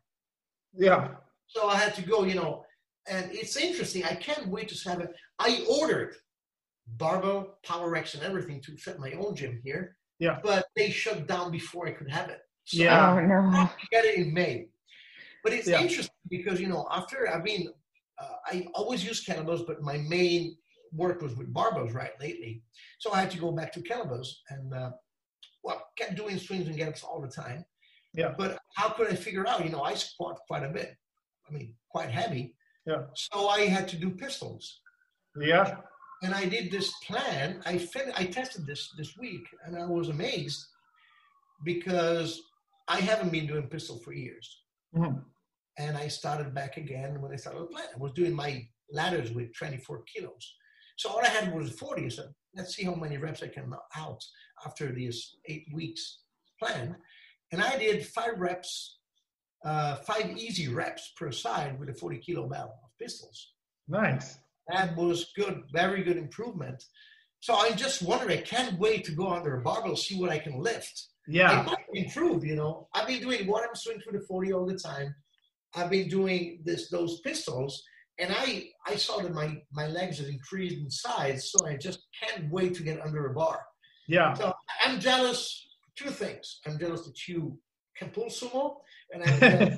yeah, 0.74 1.15
So 1.47 1.67
I 1.67 1.76
had 1.78 1.95
to 1.95 2.03
go, 2.03 2.24
you 2.24 2.36
know, 2.36 2.63
and 3.07 3.32
it's 3.32 3.55
interesting. 3.57 4.03
I 4.05 4.13
can't 4.13 4.47
wait 4.47 4.67
to 4.70 4.89
have 4.89 4.99
it. 5.01 5.09
I 5.39 5.65
ordered 5.67 6.15
barbell, 6.97 7.57
power 7.63 7.89
racks, 7.89 8.13
and 8.13 8.23
everything 8.23 8.61
to 8.61 8.77
set 8.77 8.99
my 8.99 9.11
own 9.13 9.35
gym 9.35 9.61
here. 9.63 9.97
Yeah. 10.19 10.39
But 10.43 10.67
they 10.75 10.89
shut 10.89 11.27
down 11.27 11.51
before 11.51 11.87
I 11.87 11.91
could 11.91 12.09
have 12.09 12.29
it. 12.29 12.41
So 12.65 12.83
Yeah. 12.83 13.13
Oh 13.13 13.19
no. 13.19 13.69
Get 13.91 14.05
it 14.05 14.15
in 14.17 14.33
May. 14.33 14.67
But 15.43 15.53
it's 15.53 15.67
Yeah. 15.67 15.81
interesting 15.81 16.15
because 16.29 16.59
you 16.59 16.67
know 16.67 16.87
after 16.91 17.29
I 17.31 17.41
mean 17.41 17.69
uh, 18.21 18.35
I 18.45 18.67
always 18.73 19.05
use 19.05 19.25
kettlebells, 19.25 19.65
but 19.65 19.81
my 19.81 19.97
main 19.97 20.57
work 20.91 21.21
was 21.21 21.35
with 21.35 21.53
barbells 21.53 21.93
right 21.93 22.19
lately. 22.19 22.63
So 22.97 23.13
I 23.13 23.21
had 23.21 23.31
to 23.31 23.37
go 23.37 23.51
back 23.51 23.71
to 23.73 23.81
kettlebells 23.81 24.27
and 24.49 24.73
uh, 24.73 24.91
well, 25.63 25.81
kept 25.97 26.15
doing 26.15 26.37
swings 26.37 26.67
and 26.67 26.75
get 26.75 26.89
ups 26.89 27.03
all 27.03 27.21
the 27.21 27.29
time. 27.29 27.63
Yeah. 28.13 28.33
But 28.37 28.59
how 28.75 28.89
could 28.89 29.07
I 29.07 29.15
figure 29.15 29.47
out? 29.47 29.63
You 29.63 29.71
know, 29.71 29.83
I 29.83 29.93
squat 29.93 30.39
quite 30.47 30.63
a 30.63 30.69
bit. 30.69 30.95
I 31.47 31.53
mean, 31.53 31.75
quite 31.89 32.09
heavy. 32.09 32.55
Yeah. 32.85 33.03
So 33.15 33.47
I 33.49 33.61
had 33.61 33.87
to 33.89 33.97
do 33.97 34.09
pistols, 34.09 34.81
yeah, 35.39 35.77
and 36.24 36.34
I 36.34 36.45
did 36.45 36.72
this 36.72 36.91
plan. 37.05 37.61
I 37.65 37.78
fin- 37.78 38.11
I 38.15 38.26
tested 38.26 38.65
this 38.65 38.89
this 38.97 39.15
week, 39.17 39.45
and 39.63 39.78
I 39.78 39.86
was 39.86 40.09
amazed. 40.09 40.65
because 41.65 42.41
I 42.88 43.01
haven't 43.01 43.32
been 43.34 43.45
doing 43.45 43.67
pistol 43.67 43.99
for 43.99 44.13
years. 44.13 44.63
Mhm. 44.95 45.26
And 45.78 45.97
I 45.97 46.07
started 46.07 46.53
back 46.53 46.78
again 46.78 47.22
when 47.22 47.34
I 47.34 47.36
started 47.36 47.63
the 47.63 47.65
plan. 47.67 47.89
I 47.93 47.97
was 47.97 48.13
doing 48.13 48.34
my 48.34 48.65
ladders 48.89 49.32
with 49.32 49.53
24 49.53 50.03
kilos. 50.03 50.55
So 50.95 51.09
all 51.09 51.20
I 51.20 51.28
had 51.28 51.53
was 51.53 51.72
40. 51.78 52.05
I 52.05 52.09
said, 52.09 52.34
let's 52.53 52.76
see 52.76 52.84
how 52.86 52.95
many 52.95 53.17
reps 53.17 53.43
I 53.43 53.49
can 53.49 53.74
out 53.95 54.22
after 54.65 54.91
these 54.93 55.36
eight 55.45 55.67
weeks 55.74 56.20
plan. 56.59 56.95
And 57.51 57.61
I 57.61 57.78
did 57.78 58.07
five 58.07 58.39
reps, 58.39 58.99
uh, 59.65 59.97
five 59.97 60.38
easy 60.38 60.70
reps 60.70 61.11
per 61.17 61.30
side 61.32 61.78
with 61.78 61.89
a 61.89 61.93
40 61.93 62.20
kilo 62.20 62.47
bell 62.47 62.80
of 62.86 62.97
pistols. 62.97 63.53
Nice. 63.89 64.38
That 64.72 64.95
was 64.95 65.32
good, 65.36 65.63
very 65.74 66.03
good 66.03 66.17
improvement. 66.17 66.84
So 67.39 67.55
I'm 67.57 67.76
just 67.76 68.01
wondering, 68.01 68.38
I 68.38 68.41
can't 68.41 68.78
wait 68.80 69.05
to 69.05 69.11
go 69.13 69.30
under 69.30 69.57
a 69.57 69.61
barbell, 69.61 69.95
see 69.95 70.20
what 70.20 70.30
I 70.30 70.39
can 70.39 70.59
lift. 70.59 71.07
Yeah. 71.28 71.51
I 71.51 71.63
might 71.63 71.78
improve, 71.93 72.43
you 72.43 72.55
know. 72.55 72.88
I've 72.93 73.07
been 73.07 73.22
doing 73.22 73.47
what 73.47 73.63
I'm 73.67 73.76
swing 73.76 73.99
through 74.01 74.20
the 74.20 74.26
40 74.26 74.53
all 74.53 74.65
the 74.65 74.78
time. 74.78 75.15
I've 75.76 75.89
been 75.89 76.09
doing 76.09 76.61
this 76.65 76.89
those 76.89 77.20
pistols, 77.22 77.84
and 78.17 78.34
I 78.36 78.70
I 78.88 78.95
saw 78.95 79.22
that 79.22 79.34
my 79.34 79.61
my 79.72 79.88
legs 79.88 80.17
had 80.17 80.28
increased 80.28 80.78
in 80.78 80.89
size, 80.89 81.51
so 81.51 81.67
I 81.67 81.78
just 81.78 81.99
can't 82.20 82.51
wait 82.51 82.74
to 82.76 82.84
get 82.84 83.01
under 83.01 83.28
a 83.28 83.34
bar. 83.36 83.61
Yeah. 84.07 84.34
So 84.34 84.51
I'm 84.84 84.99
jealous. 84.99 85.67
Two 85.95 86.09
things. 86.09 86.59
I'm 86.65 86.80
jealous 86.80 87.05
that 87.05 87.28
you 87.28 87.59
can 87.95 88.09
pull 88.09 88.26
sumo, 88.26 88.78
and 89.13 89.24
I'm 89.24 89.39
jealous 89.39 89.78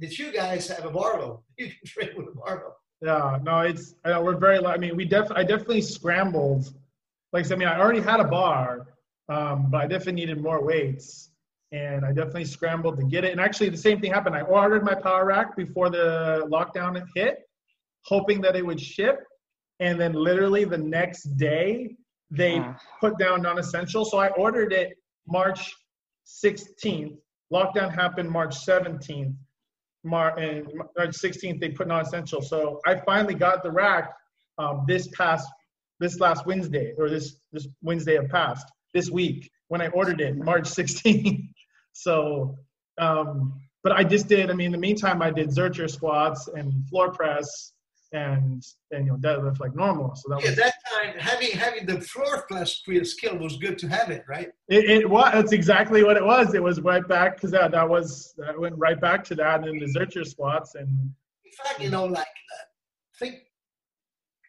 that 0.00 0.18
you 0.18 0.32
guys 0.32 0.68
have 0.68 0.84
a 0.84 0.90
barbell. 0.90 1.44
You 1.58 1.66
can 1.66 1.86
train 1.86 2.10
with 2.16 2.28
a 2.28 2.36
barbell. 2.36 2.76
Yeah, 3.02 3.38
no, 3.42 3.60
it's 3.60 3.94
I 4.04 4.10
know 4.10 4.22
we're 4.22 4.36
very. 4.36 4.64
I 4.64 4.76
mean, 4.76 4.96
we 4.96 5.04
def 5.04 5.30
I 5.32 5.42
definitely 5.42 5.80
scrambled. 5.80 6.72
Like 7.32 7.44
I 7.44 7.48
said, 7.48 7.54
I 7.54 7.58
mean, 7.58 7.68
I 7.68 7.78
already 7.80 8.00
had 8.00 8.20
a 8.20 8.24
bar, 8.24 8.86
um, 9.28 9.70
but 9.70 9.78
I 9.80 9.86
definitely 9.86 10.12
needed 10.20 10.40
more 10.40 10.62
weights, 10.64 11.30
and 11.72 12.04
I 12.04 12.12
definitely 12.12 12.44
scrambled 12.44 12.98
to 12.98 13.04
get 13.04 13.24
it. 13.24 13.32
And 13.32 13.40
actually, 13.40 13.70
the 13.70 13.76
same 13.76 14.00
thing 14.00 14.12
happened. 14.12 14.36
I 14.36 14.42
ordered 14.42 14.84
my 14.84 14.94
power 14.94 15.24
rack 15.26 15.56
before 15.56 15.90
the 15.90 16.46
lockdown 16.48 17.04
hit, 17.16 17.40
hoping 18.04 18.40
that 18.42 18.54
it 18.54 18.64
would 18.64 18.80
ship, 18.80 19.24
and 19.80 20.00
then 20.00 20.12
literally 20.12 20.64
the 20.64 20.78
next 20.78 21.22
day 21.36 21.96
they 22.30 22.58
Ah. 22.60 22.78
put 23.00 23.18
down 23.18 23.42
non-essential. 23.42 24.04
So 24.04 24.18
I 24.18 24.28
ordered 24.28 24.72
it 24.72 24.96
March 25.26 25.74
16th. 26.24 27.18
Lockdown 27.52 27.92
happened 27.92 28.30
March 28.30 28.54
17th. 28.64 29.34
Mar- 30.04 30.38
and 30.38 30.66
March 30.96 31.16
16th 31.16 31.60
they 31.60 31.70
put 31.70 31.88
non-essential. 31.88 32.42
So 32.42 32.80
I 32.86 32.96
finally 32.96 33.34
got 33.34 33.62
the 33.62 33.70
rack 33.70 34.12
um, 34.58 34.84
this 34.86 35.08
past 35.08 35.48
this 36.00 36.18
last 36.18 36.46
Wednesday 36.46 36.94
or 36.98 37.08
this 37.08 37.36
this 37.52 37.68
Wednesday 37.82 38.16
of 38.16 38.28
past 38.28 38.66
this 38.94 39.10
week 39.10 39.50
when 39.68 39.80
I 39.80 39.88
ordered 39.88 40.20
it 40.20 40.36
March 40.36 40.64
16th. 40.64 41.48
so 41.92 42.56
um, 42.98 43.60
but 43.82 43.92
I 43.92 44.04
just 44.04 44.28
did. 44.28 44.50
I 44.50 44.54
mean, 44.54 44.66
in 44.66 44.72
the 44.72 44.78
meantime, 44.78 45.22
I 45.22 45.30
did 45.30 45.48
Zercher 45.48 45.90
squats 45.90 46.48
and 46.48 46.86
floor 46.88 47.10
press 47.12 47.72
and 48.12 48.62
and 48.90 49.06
you 49.06 49.12
know 49.12 49.18
deadlift 49.18 49.60
like 49.60 49.74
normal. 49.74 50.14
So 50.14 50.28
that 50.30 50.42
Yeah, 50.42 50.50
was 50.50 50.56
that 50.58 50.74
time 50.92 51.18
having 51.18 51.50
having 51.52 51.86
the 51.86 52.00
floor 52.00 52.44
press 52.48 52.82
skill 53.04 53.36
was 53.38 53.56
good 53.56 53.78
to 53.78 53.88
have 53.88 54.10
it, 54.10 54.24
right? 54.28 54.50
It, 54.68 54.84
it 54.90 55.10
was. 55.10 55.32
That's 55.32 55.52
exactly 55.52 56.04
what 56.04 56.16
it 56.16 56.24
was. 56.24 56.54
It 56.54 56.62
was 56.62 56.80
right 56.80 57.06
back 57.06 57.36
because 57.36 57.50
that 57.52 57.72
that 57.72 57.88
was 57.88 58.34
that 58.38 58.58
went 58.58 58.76
right 58.76 59.00
back 59.00 59.24
to 59.24 59.34
that 59.36 59.66
and 59.66 59.80
the 59.80 59.86
Zercher 59.86 60.26
squats 60.26 60.74
and 60.74 60.88
In 61.44 61.52
fact, 61.64 61.80
you 61.80 61.90
know, 61.90 62.04
like 62.04 62.26
uh, 62.26 62.64
think 63.18 63.40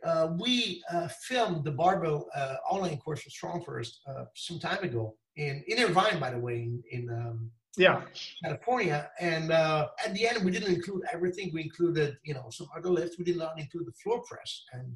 uh, 0.06 0.30
we 0.40 0.84
uh, 0.92 1.08
filmed 1.08 1.64
the 1.64 1.72
barbell 1.72 2.28
uh, 2.36 2.56
online 2.70 2.98
course 2.98 3.22
for 3.22 3.30
Strong 3.30 3.64
First 3.64 4.02
uh, 4.08 4.26
some 4.36 4.60
time 4.60 4.84
ago 4.84 5.16
in 5.38 5.64
in 5.68 5.80
Irvine, 5.80 6.20
by 6.20 6.32
the 6.32 6.40
way, 6.40 6.64
in, 6.64 6.84
in 6.92 7.10
um, 7.10 7.50
yeah, 7.78 8.02
California. 8.44 9.10
And 9.20 9.52
uh, 9.52 9.88
at 10.06 10.14
the 10.14 10.28
end, 10.28 10.44
we 10.46 10.52
didn't 10.52 10.74
include 10.74 11.04
everything. 11.12 11.52
We 11.54 11.64
included, 11.64 12.18
you 12.24 12.34
know, 12.34 12.48
some 12.50 12.68
other 12.76 12.90
lifts. 12.90 13.18
We 13.18 13.26
did 13.26 13.38
not 13.38 13.60
include 13.60 13.88
the 13.88 13.94
floor 13.94 14.22
press. 14.30 14.64
And 14.74 14.96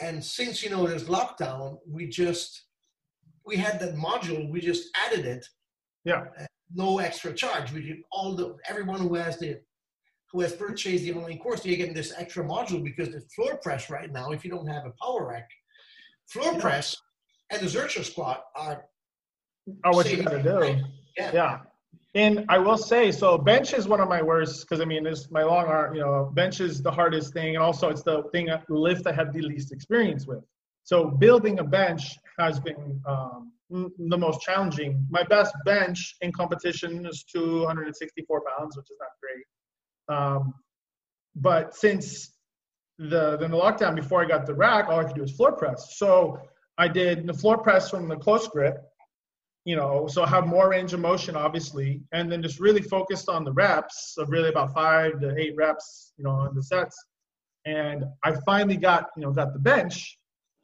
and 0.00 0.24
since 0.24 0.62
you 0.62 0.70
know 0.70 0.86
there's 0.86 1.04
lockdown, 1.04 1.78
we 1.86 2.06
just 2.08 2.64
we 3.44 3.56
had 3.56 3.80
that 3.80 3.94
module. 3.94 4.50
We 4.50 4.60
just 4.60 4.88
added 5.06 5.24
it 5.26 5.46
yeah, 6.04 6.24
no 6.74 6.98
extra 6.98 7.32
charge. 7.32 7.72
We 7.72 7.82
did 7.82 7.98
all 8.10 8.34
the 8.34 8.56
everyone 8.68 9.00
who 9.00 9.14
has 9.14 9.38
the 9.38 9.60
who 10.32 10.40
has 10.40 10.52
purchased 10.54 11.04
the 11.04 11.12
online 11.12 11.38
course, 11.38 11.60
they're 11.62 11.76
getting 11.76 11.94
this 11.94 12.12
extra 12.16 12.42
module 12.42 12.82
because 12.82 13.10
the 13.10 13.20
floor 13.34 13.56
press 13.58 13.90
right 13.90 14.10
now, 14.10 14.30
if 14.30 14.44
you 14.44 14.50
don't 14.50 14.66
have 14.66 14.86
a 14.86 14.92
power 15.02 15.28
rack, 15.28 15.48
floor 16.26 16.54
Yeah. 16.54 16.60
press 16.60 16.96
and 17.50 17.60
the 17.60 17.66
Zercher 17.66 18.02
squat 18.02 18.44
are 18.56 18.86
oh, 19.84 19.92
what 19.92 20.10
you 20.10 20.22
gotta 20.22 20.42
do. 20.42 20.58
right? 20.58 20.82
Yeah. 21.16 21.30
Yeah, 21.32 21.58
and 22.14 22.44
I 22.48 22.58
will 22.58 22.76
say 22.76 23.10
so. 23.12 23.38
Bench 23.38 23.72
is 23.72 23.88
one 23.88 24.00
of 24.00 24.08
my 24.08 24.22
worst 24.22 24.62
because 24.62 24.80
I 24.80 24.84
mean, 24.84 25.04
this 25.04 25.30
my 25.30 25.42
long 25.42 25.66
arm. 25.66 25.94
You 25.94 26.02
know, 26.02 26.30
bench 26.34 26.60
is 26.60 26.82
the 26.82 26.90
hardest 26.90 27.32
thing, 27.32 27.54
and 27.54 27.64
also 27.64 27.88
it's 27.88 28.02
the 28.02 28.24
thing 28.32 28.46
the 28.46 28.74
lift 28.74 29.06
I 29.06 29.12
have 29.12 29.32
the 29.32 29.42
least 29.42 29.72
experience 29.72 30.26
with. 30.26 30.44
So 30.84 31.06
building 31.06 31.58
a 31.60 31.64
bench 31.64 32.02
has 32.38 32.58
been 32.60 33.00
um, 33.06 33.52
the 33.70 34.18
most 34.18 34.40
challenging. 34.40 35.06
My 35.10 35.22
best 35.22 35.54
bench 35.64 36.16
in 36.20 36.32
competition 36.32 37.06
is 37.06 37.24
264 37.32 38.42
pounds, 38.58 38.76
which 38.76 38.90
is 38.90 38.98
not 39.00 39.10
great. 39.22 40.16
Um, 40.16 40.54
but 41.36 41.74
since 41.74 42.32
the 42.98 43.36
then 43.38 43.50
the 43.50 43.56
lockdown 43.56 43.94
before 43.94 44.22
I 44.22 44.28
got 44.28 44.44
the 44.46 44.54
rack, 44.54 44.88
all 44.88 45.00
I 45.00 45.04
could 45.04 45.14
do 45.14 45.22
was 45.22 45.32
floor 45.32 45.52
press. 45.52 45.96
So 45.96 46.38
I 46.78 46.88
did 46.88 47.26
the 47.26 47.34
floor 47.34 47.58
press 47.58 47.90
from 47.90 48.08
the 48.08 48.16
close 48.16 48.48
grip, 48.48 48.82
you 49.64 49.76
know, 49.76 50.08
so 50.08 50.24
have 50.24 50.46
more 50.46 50.68
range 50.68 50.92
of 50.92 51.00
motion, 51.00 51.36
obviously, 51.36 52.00
and 52.12 52.30
then 52.30 52.42
just 52.42 52.58
really 52.58 52.82
focused 52.82 53.28
on 53.28 53.44
the 53.44 53.52
reps 53.52 54.16
of 54.18 54.30
really 54.30 54.48
about 54.48 54.74
five 54.74 55.20
to 55.20 55.34
eight 55.38 55.54
reps, 55.56 56.12
you 56.16 56.24
know, 56.24 56.30
on 56.30 56.54
the 56.54 56.62
sets. 56.62 56.96
And 57.64 58.04
I 58.24 58.34
finally 58.44 58.76
got, 58.76 59.06
you 59.16 59.22
know, 59.22 59.30
got 59.30 59.52
the 59.52 59.60
bench 59.60 60.18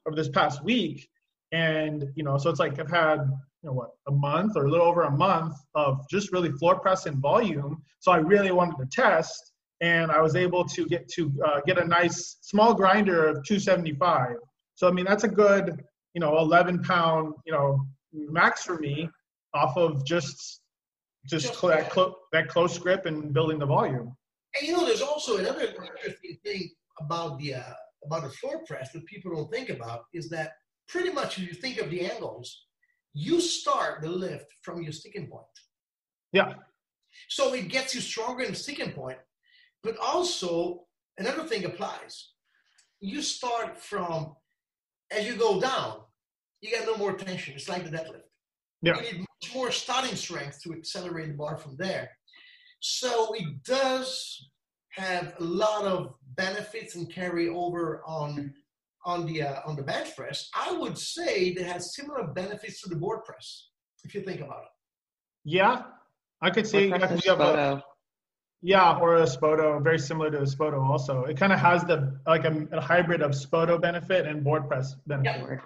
over 0.07 0.17
this 0.17 0.29
past 0.29 0.65
week. 0.65 1.09
And, 1.53 2.07
you 2.17 2.25
know, 2.25 2.39
so 2.39 2.51
it's 2.51 2.59
like 2.59 2.79
I've 2.81 2.91
had, 2.91 3.21
you 3.21 3.69
know, 3.69 3.73
what, 3.73 3.91
a 4.09 4.13
month 4.13 4.57
or 4.57 4.67
a 4.67 4.71
little 4.71 4.87
over 4.87 5.03
a 5.03 5.11
month 5.11 5.55
of 5.77 6.05
just 6.11 6.33
really 6.33 6.51
floor 6.51 6.81
press 6.81 7.07
and 7.07 7.19
volume. 7.19 7.83
So 8.01 8.11
I 8.11 8.17
really 8.17 8.51
wanted 8.51 8.79
to 8.79 8.87
test. 8.91 9.53
And 9.81 10.11
I 10.11 10.21
was 10.21 10.35
able 10.35 10.65
to 10.65 10.87
get 10.87 11.09
to 11.11 11.33
uh, 11.47 11.61
get 11.65 11.79
a 11.79 11.85
nice 11.85 12.39
small 12.41 12.75
grinder 12.75 13.29
of 13.29 13.45
275. 13.45 14.35
So 14.75 14.89
I 14.89 14.91
mean 14.91 15.05
that's 15.05 15.23
a 15.23 15.29
good, 15.29 15.81
you 16.15 16.21
know, 16.21 16.37
11 16.39 16.83
pound, 16.83 17.35
you 17.47 17.53
know, 17.53 17.87
max 18.13 18.65
for 18.65 18.79
me 18.79 19.09
off 19.55 19.77
of 19.77 20.05
just 20.05 20.63
just 21.27 21.47
Just 21.47 21.61
cl- 21.61 21.73
that, 21.73 21.83
that. 21.85 21.91
clo- 21.91 22.17
that 22.33 22.49
close 22.49 22.79
grip 22.79 23.05
and 23.07 23.35
building 23.35 23.59
the 23.59 23.67
volume. 23.67 24.17
And 24.59 24.67
you 24.67 24.75
know, 24.75 24.87
there's 24.87 25.03
also 25.03 25.37
another 25.37 25.67
interesting 25.67 26.39
thing 26.45 26.71
about 27.01 27.39
the 27.39 27.55
uh, 27.55 27.75
about 28.05 28.23
the 28.23 28.31
floor 28.31 28.65
press 28.67 28.93
that 28.93 29.05
people 29.07 29.35
don't 29.35 29.51
think 29.53 29.69
about 29.69 30.05
is 30.15 30.29
that 30.31 30.53
pretty 30.89 31.11
much 31.11 31.39
if 31.39 31.47
you 31.49 31.55
think 31.55 31.79
of 31.79 31.91
the 31.91 32.03
angles, 32.11 32.67
you 33.13 33.41
start 33.41 34.01
the 34.03 34.09
lift 34.09 34.47
from 34.63 34.83
your 34.83 34.93
sticking 34.93 35.27
point. 35.27 35.45
Yeah. 36.33 36.55
So 37.29 37.53
it 37.55 37.69
gets 37.69 37.95
you 37.95 38.01
stronger 38.01 38.45
in 38.45 38.51
the 38.51 38.57
sticking 38.57 38.93
point, 38.93 39.19
but 39.83 39.97
also 39.99 40.85
another 41.19 41.45
thing 41.45 41.65
applies. 41.65 42.31
You 43.01 43.23
start 43.23 43.77
from 43.79 44.35
as 45.11 45.27
you 45.27 45.37
go 45.37 45.61
down, 45.61 46.01
you 46.61 46.77
got 46.77 46.87
no 46.87 46.97
more 46.97 47.15
tension. 47.15 47.55
It's 47.55 47.69
like 47.69 47.85
the 47.85 47.91
deadlift. 47.97 48.23
Yeah. 48.83 48.97
You 48.97 49.03
need 49.03 49.19
much 49.21 49.55
more 49.55 49.71
starting 49.71 50.17
strength 50.17 50.63
to 50.63 50.73
accelerate 50.73 51.29
the 51.29 51.35
bar 51.35 51.57
from 51.57 51.77
there. 51.77 52.11
So 52.81 53.35
it 53.35 53.63
does 53.65 54.49
have 54.91 55.35
a 55.39 55.45
lot 55.45 55.85
of 55.85 56.15
benefits 56.37 56.95
and 56.97 57.13
carry 57.13 57.49
over 57.49 58.03
on 58.07 58.55
on 59.05 59.27
the 59.27 59.43
uh, 59.43 59.61
on 59.67 59.77
the 59.77 59.83
bench 59.83 60.15
press. 60.17 60.49
I 60.55 60.73
would 60.73 60.99
say 60.99 61.55
that 61.55 61.65
has 61.65 61.95
similar 61.95 62.27
benefits 62.29 62.83
to 62.83 62.89
the 62.89 62.97
board 62.97 63.25
press 63.25 63.69
if 64.05 64.15
you 64.15 64.23
think 64.23 64.41
about 64.41 64.63
it. 64.63 64.69
Yeah, 65.45 65.83
I 66.43 66.51
could 66.51 66.67
see. 66.67 66.93
I 66.93 66.99
could 66.99 67.19
is 67.19 67.25
have 67.27 67.41
a- 67.41 67.83
yeah, 68.61 68.99
or 68.99 69.17
a 69.17 69.23
Spoto, 69.23 69.81
very 69.83 70.01
similar 70.01 70.33
to 70.33 70.39
a 70.39 70.43
Spoto. 70.43 70.83
Also, 70.85 71.25
it 71.25 71.37
kind 71.37 71.53
of 71.53 71.61
has 71.61 71.85
the 71.85 72.19
like 72.27 72.45
a, 72.45 72.67
a 72.73 72.81
hybrid 72.81 73.23
of 73.23 73.31
Spoto 73.31 73.81
benefit 73.81 74.27
and 74.27 74.43
board 74.43 74.69
press 74.69 74.97
benefit. 75.07 75.43
Word. 75.43 75.61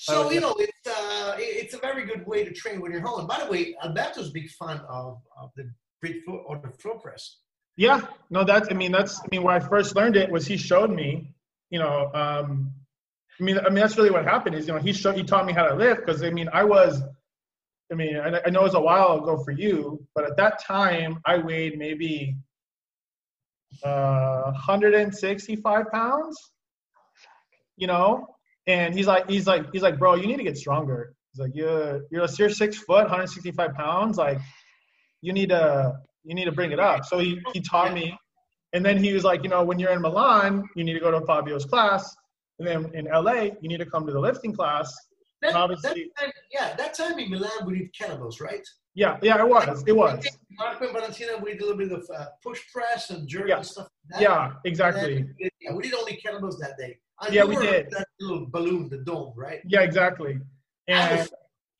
So 0.00 0.28
Oh, 0.28 0.30
you 0.30 0.40
know, 0.40 0.56
it's 0.58 0.86
uh, 0.86 1.34
it's 1.38 1.74
a 1.74 1.78
very 1.78 2.06
good 2.06 2.26
way 2.26 2.42
to 2.42 2.54
train 2.54 2.80
when 2.80 2.90
you're 2.90 3.02
home. 3.02 3.18
And 3.20 3.28
by 3.28 3.44
the 3.44 3.50
way, 3.50 3.76
Alberto's 3.84 4.30
a 4.30 4.32
big 4.32 4.48
fan 4.48 4.80
of, 4.88 5.18
of 5.38 5.50
the 5.56 5.70
Brit 6.00 6.24
floor 6.24 6.40
or 6.46 6.58
the 6.64 6.70
floor 6.70 6.98
press. 6.98 7.36
Yeah, 7.76 8.00
no, 8.30 8.42
that's. 8.42 8.68
I 8.70 8.74
mean, 8.74 8.92
that's. 8.92 9.20
I 9.20 9.26
mean, 9.30 9.42
where 9.42 9.54
I 9.54 9.60
first 9.60 9.94
learned 9.94 10.16
it 10.16 10.30
was 10.30 10.46
he 10.46 10.56
showed 10.56 10.90
me. 10.90 11.34
You 11.68 11.80
know, 11.80 12.10
um, 12.14 12.72
I 13.38 13.44
mean, 13.44 13.58
I 13.58 13.64
mean 13.68 13.74
that's 13.74 13.98
really 13.98 14.10
what 14.10 14.24
happened. 14.24 14.54
Is 14.54 14.66
you 14.66 14.72
know 14.72 14.80
he 14.80 14.94
showed 14.94 15.16
he 15.16 15.22
taught 15.22 15.44
me 15.44 15.52
how 15.52 15.68
to 15.68 15.74
lift 15.74 16.06
because 16.06 16.22
I 16.22 16.30
mean 16.30 16.48
I 16.50 16.64
was. 16.64 17.02
I 17.92 17.94
mean, 17.94 18.16
I, 18.16 18.40
I 18.46 18.48
know 18.48 18.60
it 18.60 18.72
was 18.72 18.74
a 18.74 18.80
while 18.80 19.18
ago 19.18 19.44
for 19.44 19.50
you, 19.50 20.06
but 20.14 20.24
at 20.24 20.38
that 20.38 20.64
time 20.64 21.20
I 21.26 21.36
weighed 21.36 21.76
maybe 21.76 22.38
uh, 23.84 24.44
165 24.44 25.92
pounds. 25.92 26.52
You 27.76 27.86
know, 27.86 28.28
and 28.70 28.94
he's 28.94 29.06
like, 29.06 29.28
he's 29.28 29.46
like, 29.46 29.66
he's 29.72 29.82
like, 29.82 29.98
bro, 29.98 30.14
you 30.14 30.26
need 30.26 30.36
to 30.36 30.42
get 30.44 30.56
stronger. 30.56 31.14
He's 31.32 31.40
like, 31.40 31.52
you're 31.54 32.02
you're 32.10 32.26
you're 32.38 32.50
six 32.50 32.78
foot, 32.78 33.04
165 33.04 33.74
pounds. 33.74 34.16
Like, 34.18 34.38
you 35.22 35.32
need 35.32 35.48
to 35.50 35.94
you 36.24 36.34
need 36.34 36.44
to 36.46 36.52
bring 36.52 36.72
it 36.72 36.80
up. 36.80 37.04
So 37.04 37.18
he 37.18 37.40
he 37.52 37.60
taught 37.60 37.92
me, 37.92 38.16
and 38.72 38.84
then 38.84 39.02
he 39.02 39.12
was 39.12 39.24
like, 39.24 39.42
you 39.42 39.48
know, 39.48 39.62
when 39.64 39.78
you're 39.78 39.92
in 39.92 40.02
Milan, 40.02 40.64
you 40.76 40.84
need 40.84 40.94
to 40.94 41.00
go 41.00 41.10
to 41.10 41.20
Fabio's 41.26 41.64
class, 41.64 42.14
and 42.58 42.66
then 42.68 42.90
in 42.94 43.04
LA, 43.06 43.48
you 43.60 43.68
need 43.68 43.78
to 43.78 43.86
come 43.86 44.06
to 44.06 44.12
the 44.12 44.20
lifting 44.20 44.52
class. 44.54 44.92
That, 45.42 45.54
obviously, 45.54 46.10
that 46.20 46.32
yeah, 46.52 46.74
that 46.76 46.92
time 46.94 47.18
in 47.18 47.30
Milan 47.30 47.50
we 47.66 47.78
did 47.78 47.94
kettlebells, 47.94 48.40
right? 48.42 48.66
yeah, 48.94 49.16
yeah, 49.22 49.38
it 49.40 49.48
was, 49.48 49.84
it 49.86 49.96
was. 49.96 50.26
Marco 50.58 50.84
and 50.84 50.92
Valentina, 50.92 51.32
we 51.42 51.52
did 51.52 51.62
a 51.62 51.64
little 51.66 51.78
bit 51.78 51.92
of 51.92 52.04
uh, 52.14 52.26
push 52.42 52.60
press 52.72 53.08
and 53.10 53.26
jerk 53.28 53.48
Yeah. 53.48 53.56
and 53.58 53.66
stuff 53.66 53.88
like 54.12 54.20
that. 54.20 54.22
Yeah, 54.22 54.52
exactly. 54.66 55.14
then 55.14 55.34
we 55.38 55.44
did- 55.44 55.52
yeah, 55.60 55.72
we 55.72 55.82
did 55.84 55.94
only 55.94 56.20
kettlebells 56.24 56.58
that 56.60 56.76
day. 56.76 56.98
And 57.22 57.34
Yeah, 57.34 57.44
we 57.44 57.56
did. 57.56 57.90
That 57.90 58.06
little 58.20 58.46
balloon, 58.50 58.88
the 58.88 58.98
dome, 58.98 59.32
right? 59.36 59.60
Yeah, 59.66 59.82
exactly. 59.82 60.38
And 60.88 61.28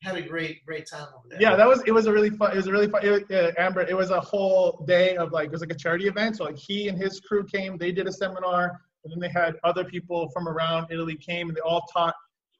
had 0.03 0.17
a 0.17 0.21
great, 0.21 0.65
great 0.65 0.87
time 0.91 1.07
over 1.15 1.27
there. 1.29 1.39
yeah, 1.39 1.55
that 1.55 1.67
was 1.67 1.83
it. 1.85 1.91
Was 1.91 2.07
a 2.07 2.11
really 2.11 2.31
fun. 2.31 2.51
It 2.53 2.55
was 2.55 2.67
a 2.67 2.71
really 2.71 2.87
fun. 2.87 3.01
It, 3.03 3.31
uh, 3.31 3.51
Amber, 3.57 3.81
it 3.81 3.95
was 3.95 4.09
a 4.09 4.19
whole 4.19 4.83
day 4.87 5.15
of 5.15 5.31
like 5.31 5.47
it 5.47 5.51
was 5.51 5.61
like 5.61 5.71
a 5.71 5.75
charity 5.75 6.07
event. 6.07 6.37
So 6.37 6.45
like 6.45 6.57
he 6.57 6.87
and 6.87 6.97
his 6.97 7.19
crew 7.19 7.45
came. 7.45 7.77
They 7.77 7.91
did 7.91 8.07
a 8.07 8.11
seminar, 8.11 8.81
and 9.03 9.13
then 9.13 9.19
they 9.19 9.29
had 9.29 9.57
other 9.63 9.83
people 9.83 10.29
from 10.33 10.47
around 10.47 10.87
Italy 10.89 11.15
came, 11.15 11.49
and 11.49 11.55
they 11.55 11.61
all 11.61 11.85
taught 11.93 12.15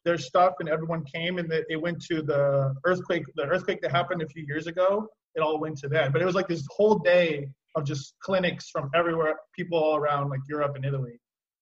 their 0.05 0.17
stuff, 0.17 0.53
and 0.59 0.69
everyone 0.69 1.03
came, 1.03 1.37
and 1.39 1.49
they, 1.49 1.63
they 1.69 1.75
went 1.75 2.01
to 2.03 2.21
the 2.21 2.75
earthquake. 2.85 3.23
The 3.35 3.43
earthquake 3.43 3.81
that 3.81 3.91
happened 3.91 4.21
a 4.21 4.27
few 4.27 4.45
years 4.47 4.67
ago. 4.67 5.07
It 5.33 5.39
all 5.39 5.59
went 5.59 5.77
to 5.79 5.87
that. 5.89 6.11
But 6.11 6.21
it 6.21 6.25
was 6.25 6.35
like 6.35 6.47
this 6.47 6.65
whole 6.75 6.99
day 6.99 7.47
of 7.75 7.85
just 7.85 8.15
clinics 8.21 8.69
from 8.69 8.89
everywhere, 8.93 9.35
people 9.55 9.77
all 9.77 9.95
around 9.95 10.29
like 10.29 10.41
Europe 10.47 10.75
and 10.75 10.85
Italy. 10.85 11.20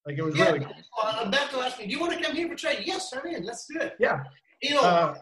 Like 0.09 0.17
it 0.17 0.23
was 0.23 0.35
Yeah. 0.35 0.45
really 0.45 0.65
cool. 0.65 0.73
Uh, 1.03 1.31
asked 1.63 1.77
me, 1.79 1.85
"Do 1.85 1.91
you 1.91 1.99
want 1.99 2.13
to 2.17 2.19
come 2.23 2.35
here 2.35 2.47
for 2.49 2.55
training?" 2.55 2.83
Yes, 2.87 3.13
I'm 3.13 3.23
in. 3.27 3.43
Let's 3.45 3.67
do 3.67 3.79
it. 3.79 3.93
Yeah. 3.99 4.23
You 4.59 4.73
know, 4.73 4.81
Uh, 4.81 5.15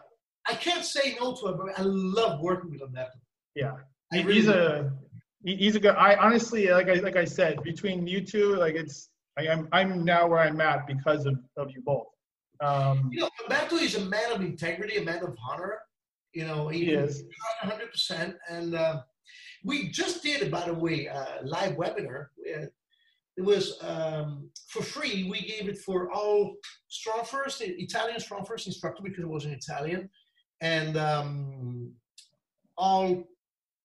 I 0.46 0.54
can't 0.54 0.82
say 0.82 1.14
no 1.20 1.34
to 1.36 1.48
him, 1.48 1.58
but 1.58 1.78
I 1.78 1.82
love 1.82 2.40
working 2.40 2.70
with 2.70 2.80
Alberto. 2.80 3.18
yeah. 3.54 3.74
I 4.10 4.16
He- 4.16 4.22
really 4.22 4.34
he's 4.36 4.46
do. 4.46 4.52
a 4.54 4.90
he's 5.44 5.76
a 5.76 5.80
good. 5.80 5.94
I 5.94 6.16
honestly, 6.16 6.68
like 6.68 6.88
I 6.88 6.94
like 6.94 7.16
I 7.16 7.26
said, 7.26 7.62
between 7.62 8.06
you 8.06 8.24
two, 8.24 8.56
like 8.56 8.76
it's 8.76 9.10
I 9.38 9.42
am 9.54 9.68
I'm 9.72 10.06
now 10.06 10.26
where 10.26 10.40
I'm 10.40 10.58
at 10.62 10.86
because 10.86 11.26
of 11.26 11.36
of 11.58 11.70
you 11.74 11.82
both. 11.82 12.06
Um, 12.60 13.10
You 13.12 13.20
know, 13.20 13.30
Alberto 13.42 13.76
is 13.76 13.94
a 13.94 14.04
man 14.06 14.32
of 14.32 14.40
integrity, 14.40 14.96
a 14.96 15.04
man 15.04 15.22
of 15.22 15.36
honor. 15.48 15.78
You 16.32 16.46
know, 16.46 16.68
he 16.68 16.92
is. 16.92 17.24
100 17.62 17.90
percent. 17.92 18.36
And 18.48 18.74
uh, 18.74 19.02
we 19.64 19.88
just 19.90 20.22
did, 20.22 20.50
by 20.50 20.64
the 20.64 20.72
way, 20.74 21.06
a 21.06 21.40
live 21.44 21.74
webinar. 21.76 22.28
It 23.38 23.44
was 23.44 23.78
um, 23.82 24.50
for 24.68 24.82
free. 24.82 25.28
We 25.30 25.42
gave 25.42 25.68
it 25.68 25.78
for 25.78 26.10
all 26.10 26.56
Strong 26.88 27.24
First, 27.24 27.62
Italian 27.62 28.18
Strong 28.18 28.46
First 28.46 28.66
instructor 28.66 29.00
because 29.00 29.22
it 29.22 29.30
was 29.30 29.44
in 29.44 29.52
Italian, 29.52 30.10
and 30.60 30.96
um, 30.96 31.92
all 32.76 33.28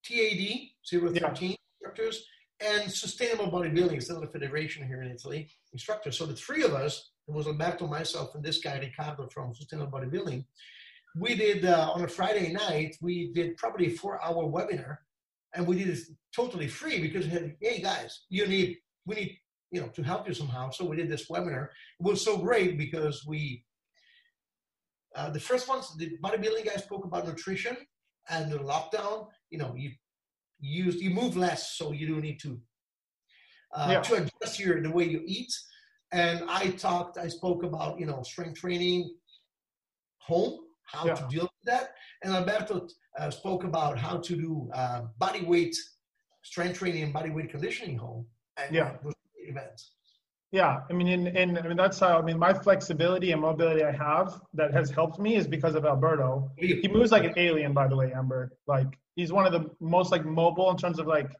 TAD 0.03 0.69
013 0.89 1.55
instructors 1.81 2.25
and 2.65 2.91
Sustainable 2.91 3.51
Bodybuilding, 3.51 3.93
it's 3.93 4.09
another 4.09 4.25
federation 4.27 4.87
here 4.87 5.03
in 5.03 5.11
Italy, 5.11 5.51
instructors. 5.71 6.17
So 6.17 6.25
the 6.25 6.35
three 6.35 6.63
of 6.63 6.73
us, 6.73 7.11
it 7.27 7.33
was 7.35 7.45
Alberto, 7.45 7.85
myself, 7.85 8.33
and 8.33 8.43
this 8.43 8.57
guy 8.57 8.79
Ricardo 8.79 9.27
from 9.27 9.53
Sustainable 9.53 9.99
Bodybuilding. 9.99 10.45
We 11.15 11.35
did 11.35 11.65
uh, 11.65 11.91
on 11.93 12.01
a 12.01 12.07
Friday 12.07 12.51
night. 12.53 12.95
We 13.01 13.31
did 13.33 13.57
probably 13.57 13.87
a 13.87 13.91
four-hour 13.91 14.45
webinar, 14.45 14.97
and 15.53 15.67
we 15.67 15.77
did 15.77 15.89
it 15.89 15.99
totally 16.35 16.67
free 16.67 16.99
because 16.99 17.25
we 17.25 17.31
had, 17.31 17.55
hey 17.61 17.81
guys, 17.81 18.23
you 18.29 18.47
need 18.47 18.77
we 19.05 19.15
need 19.15 19.39
you 19.73 19.81
know 19.81 19.89
to 19.97 20.03
help 20.03 20.27
you 20.27 20.33
somehow. 20.33 20.69
So 20.69 20.85
we 20.85 20.95
did 20.95 21.09
this 21.09 21.27
webinar. 21.29 21.65
It 21.99 22.03
was 22.09 22.23
so 22.23 22.37
great 22.37 22.77
because 22.77 23.25
we 23.27 23.65
uh, 25.17 25.29
the 25.31 25.39
first 25.49 25.67
ones 25.67 25.85
the 25.97 26.07
bodybuilding 26.23 26.65
guy 26.69 26.77
spoke 26.87 27.05
about 27.05 27.27
nutrition 27.27 27.75
and 28.29 28.51
the 28.51 28.59
lockdown. 28.59 29.27
You 29.49 29.57
know 29.61 29.71
you 29.75 29.89
use 30.59 30.95
you 31.05 31.09
move 31.09 31.35
less, 31.35 31.61
so 31.77 31.91
you 31.91 32.05
don't 32.07 32.21
need 32.29 32.39
to 32.41 32.51
uh, 33.75 33.89
Yeah. 33.93 34.01
to 34.07 34.13
adjust 34.19 34.59
your 34.59 34.81
the 34.81 34.91
way 34.97 35.05
you 35.15 35.21
eat. 35.25 35.51
And 36.11 36.37
I 36.47 36.63
talked, 36.87 37.17
I 37.17 37.27
spoke 37.27 37.63
about 37.63 37.99
you 37.99 38.05
know 38.05 38.21
strength 38.21 38.59
training, 38.63 38.99
home, 40.29 40.53
how 40.93 41.03
Yeah. 41.07 41.15
to 41.15 41.23
deal 41.33 41.47
with 41.53 41.65
that, 41.71 41.85
and 42.21 42.29
Alberto 42.39 42.87
uh, 43.19 43.31
spoke 43.31 43.63
about 43.71 43.97
how 43.97 44.15
to 44.27 44.33
do 44.45 44.69
uh, 44.81 45.01
body 45.17 45.43
weight 45.51 45.75
strength 46.43 46.77
training 46.77 47.03
and 47.03 47.13
body 47.19 47.31
weight 47.35 47.49
conditioning 47.55 47.97
home. 47.97 48.27
And 48.57 48.75
Yeah. 48.75 48.97
It 49.57 49.61
was 49.61 49.79
a 49.79 49.93
great 49.93 50.01
event. 50.01 50.13
Yeah, 50.53 50.81
I 50.87 50.93
mean, 50.93 51.07
and, 51.07 51.27
and 51.35 51.57
I 51.57 51.67
mean 51.67 51.77
that's 51.77 51.99
how 51.99 52.19
I 52.19 52.21
mean 52.21 52.37
my 52.37 52.53
flexibility 52.53 53.31
and 53.31 53.41
mobility 53.41 53.83
I 53.83 53.91
have 53.91 54.39
that 54.53 54.71
has 54.73 54.91
helped 54.91 55.19
me 55.19 55.35
is 55.35 55.47
because 55.47 55.75
of 55.75 55.85
Alberto. 55.85 56.51
He 56.57 56.87
moves 56.87 57.11
like 57.11 57.23
an 57.23 57.33
alien, 57.37 57.73
by 57.73 57.87
the 57.87 57.95
way, 57.95 58.13
Amber. 58.13 58.51
Like 58.67 58.99
he's 59.15 59.31
one 59.33 59.45
of 59.47 59.51
the 59.51 59.71
most 59.79 60.11
like 60.11 60.25
mobile 60.25 60.69
in 60.69 60.77
terms 60.77 60.99
of 60.99 61.07
like, 61.07 61.31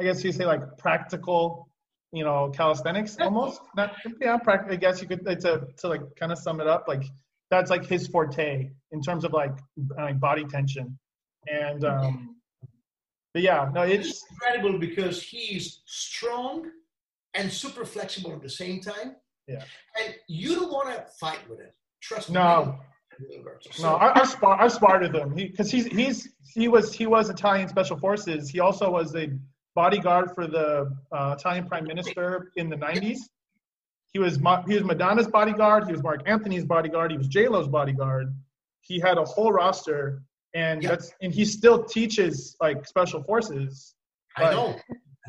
I 0.00 0.04
guess 0.04 0.24
you 0.24 0.32
say 0.32 0.46
like 0.46 0.78
practical, 0.78 1.68
you 2.12 2.24
know, 2.24 2.50
calisthenics 2.50 3.18
almost. 3.20 3.60
Not 3.76 3.94
yeah, 4.20 4.38
I 4.46 4.76
guess 4.76 5.02
you 5.02 5.08
could 5.08 5.26
it's 5.26 5.44
a 5.44 5.66
to 5.78 5.88
like 5.88 6.16
kind 6.16 6.32
of 6.32 6.38
sum 6.38 6.60
it 6.62 6.66
up 6.66 6.88
like 6.88 7.04
that's 7.50 7.70
like 7.70 7.84
his 7.84 8.06
forte 8.08 8.70
in 8.92 9.02
terms 9.02 9.24
of 9.24 9.32
like 9.34 9.58
like 9.96 10.18
body 10.18 10.44
tension, 10.46 10.98
and 11.46 11.84
um, 11.84 12.36
but 13.34 13.42
yeah, 13.42 13.70
no, 13.74 13.82
It's 13.82 14.08
it's 14.08 14.24
incredible 14.30 14.78
because 14.78 15.22
he's 15.22 15.82
strong 15.84 16.70
and 17.34 17.52
super 17.52 17.84
flexible 17.84 18.32
at 18.32 18.40
the 18.40 18.48
same 18.48 18.80
time. 18.80 19.16
Yeah. 19.46 19.64
And 20.00 20.14
you 20.28 20.54
don't 20.54 20.72
want 20.72 20.88
to 20.94 21.04
fight 21.20 21.40
with 21.50 21.58
him. 21.58 21.70
Trust 22.00 22.30
me. 22.30 22.34
no. 22.34 22.78
Alberto. 23.36 23.70
No, 23.80 23.94
I, 23.94 24.20
I, 24.20 24.24
spar, 24.24 24.60
I 24.60 24.68
sparred 24.68 25.02
with 25.02 25.14
him 25.14 25.34
because 25.34 25.70
he's 25.70 25.86
he's 25.86 26.28
he 26.52 26.68
was 26.68 26.92
he 26.92 27.06
was 27.06 27.30
Italian 27.30 27.68
special 27.68 27.96
forces. 27.96 28.48
He 28.48 28.60
also 28.60 28.90
was 28.90 29.14
a 29.14 29.30
bodyguard 29.74 30.32
for 30.34 30.46
the 30.46 30.92
uh, 31.12 31.36
Italian 31.38 31.66
prime 31.68 31.84
minister 31.84 32.50
in 32.56 32.68
the 32.68 32.76
'90s. 32.76 33.18
He 34.12 34.18
was 34.18 34.36
he 34.66 34.74
was 34.74 34.84
Madonna's 34.84 35.28
bodyguard. 35.28 35.86
He 35.86 35.92
was 35.92 36.02
Marc 36.02 36.22
Anthony's 36.26 36.64
bodyguard. 36.64 37.12
He 37.12 37.18
was 37.18 37.28
J 37.28 37.48
Lo's 37.48 37.68
bodyguard. 37.68 38.34
He 38.80 39.00
had 39.00 39.16
a 39.18 39.24
whole 39.24 39.52
roster, 39.52 40.22
and 40.54 40.82
Yeah. 40.82 40.90
that's 40.90 41.12
and 41.20 41.32
he 41.34 41.44
still 41.44 41.84
teaches 41.84 42.56
like 42.60 42.86
special 42.86 43.22
forces. 43.24 43.94
I 44.36 44.50
know. 44.52 44.76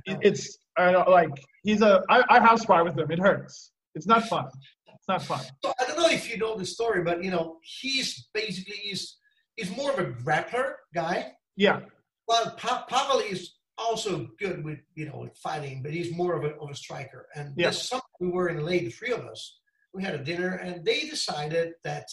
It, 0.06 0.18
it's 0.22 0.57
I 0.77 0.91
don't, 0.91 1.10
like 1.10 1.30
he's 1.64 1.81
a 1.81 2.03
I, 2.10 2.23
I 2.30 2.39
have 2.39 2.60
sparred 2.60 2.85
with 2.85 2.97
him. 2.99 3.10
It 3.11 3.19
hurts. 3.19 3.72
It's 3.95 4.07
not 4.07 4.23
fun. 4.26 4.45
It's 4.88 5.07
not 5.07 5.23
fun. 5.23 5.41
So 5.64 5.73
I 5.80 5.85
don't 5.85 5.97
know 5.97 6.10
if 6.10 6.30
you 6.30 6.38
know 6.38 6.56
the 6.57 6.65
story, 6.65 7.03
but 7.03 7.23
you 7.23 7.31
know, 7.31 7.57
he's 7.64 8.27
basically 8.34 8.76
he's 8.77 9.18
he's 9.56 9.76
more 9.76 9.91
of 9.91 9.99
a 9.99 10.06
grappler 10.11 10.73
guy. 10.93 11.34
Yeah, 11.57 11.80
Well, 12.27 12.52
pa- 12.57 12.85
Pavel 12.89 13.19
is 13.19 13.53
also 13.77 14.27
good 14.39 14.65
with 14.65 14.80
you 14.95 15.06
know 15.07 15.19
with 15.19 15.38
fighting, 15.38 15.81
but 15.81 15.91
he's 15.93 16.11
more 16.11 16.35
of 16.35 16.43
a 16.43 16.52
of 16.57 16.69
a 16.69 16.76
striker. 16.76 17.27
And 17.35 17.53
Yeah. 17.56 17.72
we 18.19 18.27
were 18.30 18.49
in 18.49 18.57
LA, 18.64 18.80
the 18.80 18.89
three 18.89 19.11
of 19.14 19.22
us. 19.26 19.60
We 19.93 20.03
had 20.03 20.15
a 20.15 20.23
dinner, 20.23 20.56
and 20.56 20.84
they 20.84 21.02
decided 21.07 21.73
that 21.85 22.07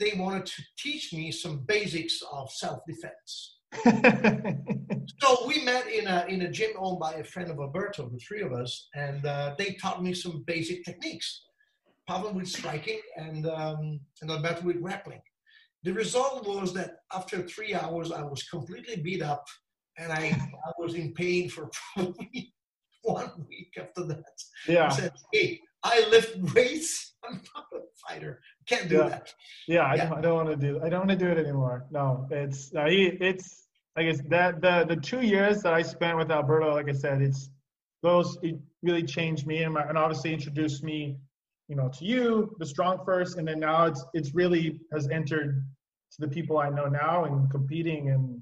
they 0.00 0.12
wanted 0.16 0.46
to 0.46 0.62
teach 0.76 1.12
me 1.12 1.30
some 1.30 1.58
basics 1.66 2.22
of 2.32 2.50
self 2.50 2.80
defense. 2.88 3.58
So 5.20 5.46
we 5.46 5.62
met 5.62 5.86
in 5.86 6.06
a 6.06 6.24
in 6.28 6.42
a 6.42 6.50
gym 6.50 6.70
owned 6.78 6.98
by 6.98 7.12
a 7.14 7.24
friend 7.24 7.50
of 7.50 7.58
Alberto, 7.58 8.08
the 8.08 8.18
three 8.18 8.40
of 8.40 8.52
us, 8.52 8.88
and 8.94 9.24
uh, 9.26 9.54
they 9.58 9.72
taught 9.74 10.02
me 10.02 10.14
some 10.14 10.44
basic 10.46 10.82
techniques. 10.84 11.42
Pavel 12.08 12.32
with 12.32 12.48
striking 12.48 13.00
and 13.16 13.46
um, 13.46 14.00
and 14.22 14.30
Alberto 14.30 14.62
with 14.62 14.80
grappling. 14.80 15.20
The 15.82 15.92
result 15.92 16.46
was 16.46 16.72
that 16.74 16.96
after 17.12 17.42
three 17.42 17.74
hours, 17.74 18.12
I 18.12 18.22
was 18.22 18.42
completely 18.44 18.96
beat 18.96 19.22
up, 19.22 19.44
and 19.98 20.10
I, 20.10 20.22
I 20.66 20.72
was 20.78 20.94
in 20.94 21.12
pain 21.12 21.48
for 21.50 21.70
probably 21.94 22.54
one 23.02 23.30
week 23.48 23.72
after 23.78 24.04
that. 24.06 24.36
Yeah. 24.66 24.86
I 24.86 24.88
said, 24.88 25.12
"Hey, 25.32 25.60
I 25.82 26.06
lift 26.10 26.54
weights. 26.54 27.14
I'm 27.24 27.42
not 27.54 27.66
a 27.74 27.80
fighter. 28.08 28.40
Can't 28.70 28.88
do 28.88 28.96
Yeah. 28.98 29.08
that." 29.08 29.34
Yeah, 29.74 29.82
I 29.92 29.94
Yeah. 29.96 30.08
don't, 30.08 30.18
I 30.18 30.20
don't 30.22 30.36
want 30.40 30.50
to 30.60 30.60
do. 30.68 30.72
I 30.84 30.88
don't 30.88 31.00
want 31.06 31.10
to 31.18 31.24
do 31.26 31.30
it 31.34 31.38
anymore. 31.44 31.76
No, 31.90 32.26
it's 32.30 32.60
uh. 32.74 32.86
It's 33.30 33.66
I 33.96 34.02
guess 34.04 34.20
that 34.28 34.60
the 34.66 34.74
the 34.92 34.96
two 35.10 35.22
years 35.34 35.56
that 35.64 35.74
I 35.74 35.82
spent 35.82 36.16
with 36.16 36.30
Alberto, 36.30 36.72
like 36.78 36.88
I 36.88 36.92
said, 37.04 37.20
it's 37.28 37.50
those 38.02 38.38
it 38.42 38.56
really 38.82 39.02
changed 39.02 39.46
me 39.46 39.62
and 39.64 39.74
my, 39.74 39.82
and 39.82 39.98
obviously 39.98 40.32
introduced 40.32 40.82
me, 40.82 41.18
you 41.68 41.76
know, 41.76 41.88
to 41.98 42.04
you, 42.04 42.54
the 42.58 42.66
strong 42.74 42.94
first, 43.04 43.36
and 43.38 43.46
then 43.48 43.58
now 43.60 43.86
it's 43.86 44.02
it's 44.14 44.34
really 44.34 44.80
has 44.94 45.08
entered 45.08 45.50
to 46.12 46.20
the 46.20 46.28
people 46.28 46.58
I 46.58 46.70
know 46.70 46.86
now 46.86 47.24
and 47.24 47.50
competing 47.50 48.10
and 48.10 48.40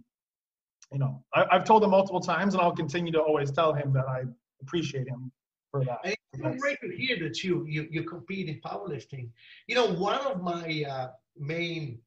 you 0.93 0.99
know 0.99 1.13
I, 1.35 1.45
I've 1.53 1.65
told 1.65 1.83
him 1.85 1.91
multiple 1.91 2.21
times 2.21 2.55
and 2.55 2.63
I'll 2.63 2.75
continue 2.85 3.13
to 3.13 3.21
always 3.21 3.51
tell 3.51 3.73
him 3.75 3.93
that 3.95 4.07
I 4.09 4.23
appreciate 4.63 5.07
him 5.09 5.31
for 5.71 5.85
that. 5.85 6.01
And 6.05 6.17
it's 6.33 6.43
so 6.43 6.55
great 6.55 6.79
to 6.81 6.95
hear 6.95 7.19
that 7.21 7.43
you, 7.43 7.65
you 7.67 7.89
you 7.91 8.03
compete 8.05 8.49
in 8.49 8.61
powerlifting. 8.61 9.31
You 9.67 9.75
know, 9.75 9.93
one 9.93 10.21
of 10.21 10.43
my 10.43 10.85
uh, 10.89 11.09
main 11.37 12.01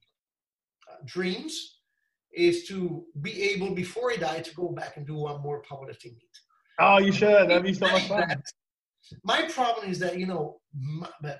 uh, 0.89 0.97
dreams 1.05 1.77
is 2.33 2.65
to 2.67 3.05
be 3.21 3.43
able, 3.51 3.73
before 3.75 4.11
I 4.11 4.15
die, 4.15 4.39
to 4.39 4.55
go 4.55 4.69
back 4.69 4.97
and 4.97 5.05
do 5.05 5.15
one 5.15 5.41
more 5.41 5.61
powerlifting 5.69 6.15
meet. 6.15 6.35
Oh, 6.79 6.99
you 6.99 7.11
should. 7.11 7.49
That'd 7.49 7.63
be 7.63 7.73
so 7.73 7.87
much 7.91 8.07
fun. 8.07 8.41
My 9.23 9.41
problem 9.43 9.89
is 9.89 9.99
that 9.99 10.17
you 10.17 10.25
know, 10.25 10.61
my, 10.73 11.35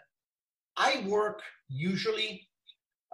I 0.76 1.04
work 1.08 1.42
usually 1.70 2.50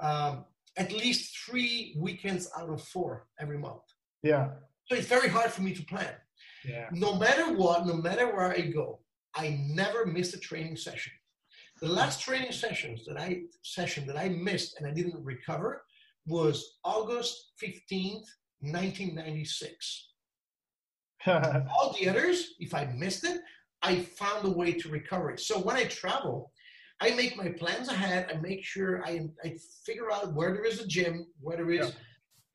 um, 0.01 0.45
at 0.77 0.91
least 0.91 1.37
three 1.45 1.95
weekends 1.99 2.49
out 2.57 2.69
of 2.69 2.81
four 2.81 3.27
every 3.39 3.57
month. 3.57 3.81
Yeah. 4.23 4.49
So 4.85 4.95
it's 4.95 5.07
very 5.07 5.27
hard 5.27 5.51
for 5.51 5.61
me 5.61 5.73
to 5.73 5.83
plan. 5.83 6.13
Yeah. 6.67 6.87
No 6.91 7.15
matter 7.15 7.53
what, 7.53 7.87
no 7.87 7.95
matter 7.95 8.27
where 8.27 8.51
I 8.51 8.61
go, 8.61 8.99
I 9.35 9.59
never 9.69 10.05
miss 10.05 10.33
a 10.33 10.39
training 10.39 10.75
session. 10.75 11.13
The 11.81 11.87
last 11.87 12.19
mm. 12.19 12.23
training 12.23 12.51
sessions 12.51 13.05
that 13.05 13.19
I 13.19 13.43
session 13.63 14.05
that 14.07 14.17
I 14.17 14.29
missed 14.29 14.77
and 14.77 14.87
I 14.87 14.91
didn't 14.91 15.23
recover 15.23 15.83
was 16.25 16.77
August 16.83 17.51
15th, 17.63 18.25
1996. 18.59 20.09
All 21.27 21.95
the 21.99 22.09
others, 22.09 22.55
if 22.59 22.73
I 22.73 22.85
missed 22.85 23.23
it, 23.23 23.41
I 23.81 23.99
found 23.99 24.45
a 24.45 24.49
way 24.51 24.73
to 24.73 24.89
recover 24.89 25.31
it. 25.31 25.39
So 25.39 25.59
when 25.59 25.75
I 25.75 25.85
travel, 25.85 26.51
I 26.99 27.11
make 27.11 27.37
my 27.37 27.49
plans 27.49 27.89
ahead. 27.89 28.27
I 28.33 28.37
make 28.39 28.63
sure 28.63 29.05
I, 29.05 29.29
I 29.43 29.55
figure 29.85 30.11
out 30.11 30.33
where 30.33 30.53
there 30.53 30.65
is 30.65 30.81
a 30.81 30.87
gym, 30.87 31.27
where 31.39 31.57
there 31.57 31.71
is, 31.71 31.87
yeah. 31.87 31.93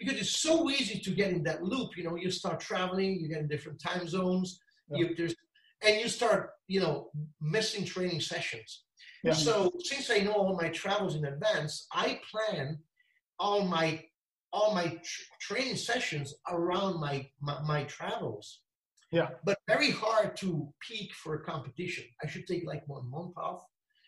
Because 0.04 0.20
it's 0.20 0.38
so 0.38 0.70
easy 0.70 0.98
to 0.98 1.10
get 1.10 1.30
in 1.30 1.42
that 1.44 1.62
loop. 1.62 1.96
You 1.96 2.04
know, 2.04 2.16
you 2.16 2.30
start 2.30 2.60
traveling, 2.60 3.20
you 3.20 3.28
get 3.28 3.38
in 3.38 3.48
different 3.48 3.80
time 3.80 4.06
zones, 4.08 4.58
yeah. 4.88 4.98
you, 4.98 5.14
there's, 5.16 5.34
and 5.84 6.00
you 6.00 6.08
start, 6.08 6.50
you 6.68 6.80
know, 6.80 7.10
missing 7.40 7.84
training 7.84 8.20
sessions. 8.20 8.84
Yeah. 9.24 9.32
So 9.32 9.70
since 9.78 10.10
I 10.10 10.18
know 10.18 10.32
all 10.32 10.56
my 10.56 10.68
travels 10.68 11.14
in 11.14 11.24
advance, 11.24 11.86
I 11.92 12.20
plan 12.30 12.78
all 13.38 13.64
my 13.64 14.04
all 14.52 14.74
my 14.74 14.88
tr- 14.88 15.22
training 15.40 15.76
sessions 15.76 16.34
around 16.50 17.00
my, 17.00 17.26
my, 17.40 17.62
my 17.62 17.84
travels. 17.84 18.60
Yeah. 19.10 19.28
But 19.44 19.58
very 19.66 19.90
hard 19.90 20.36
to 20.38 20.68
peak 20.86 21.14
for 21.14 21.34
a 21.34 21.42
competition. 21.42 22.04
I 22.22 22.26
should 22.26 22.46
take 22.46 22.66
like 22.66 22.86
one 22.86 23.10
month 23.10 23.34
off. 23.36 23.62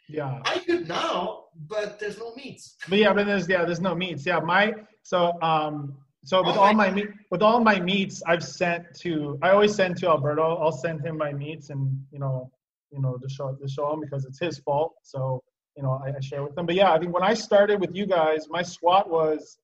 Yeah. 0.08 0.40
I 0.44 0.58
could 0.58 0.88
now, 0.88 1.44
but 1.68 1.98
there's 1.98 2.18
no 2.18 2.34
meets. 2.34 2.76
But 2.88 2.98
yeah, 2.98 3.12
but 3.12 3.26
there's 3.26 3.48
yeah, 3.48 3.64
there's 3.64 3.80
no 3.80 3.94
meets. 3.94 4.26
Yeah, 4.26 4.40
my 4.40 4.74
so 5.02 5.40
um 5.42 5.96
so 6.24 6.42
with 6.42 6.56
all, 6.56 6.64
all 6.64 6.74
my, 6.74 6.90
meet 6.90 7.08
with 7.30 7.42
all 7.42 7.60
my 7.60 7.78
meets 7.78 8.22
I've 8.26 8.44
sent 8.44 8.94
to 9.00 9.38
I 9.42 9.50
always 9.50 9.74
send 9.74 9.96
to 9.98 10.08
Alberto. 10.08 10.56
I'll 10.56 10.72
send 10.72 11.04
him 11.04 11.18
my 11.18 11.32
meets 11.32 11.70
and 11.70 12.02
you 12.10 12.18
know 12.18 12.50
you 12.90 13.00
know 13.00 13.16
to 13.16 13.28
show 13.28 13.52
to 13.54 13.68
show 13.68 13.92
him 13.92 14.00
because 14.00 14.24
it's 14.24 14.38
his 14.38 14.58
fault. 14.58 14.94
So 15.02 15.42
you 15.76 15.82
know 15.82 16.00
I, 16.04 16.10
I 16.16 16.20
share 16.20 16.42
with 16.42 16.56
him. 16.56 16.66
But 16.66 16.74
yeah, 16.74 16.92
I 16.92 16.98
think 16.98 17.12
when 17.12 17.22
I 17.22 17.34
started 17.34 17.80
with 17.80 17.94
you 17.94 18.06
guys, 18.06 18.46
my 18.48 18.62
squat 18.62 19.10
was 19.10 19.58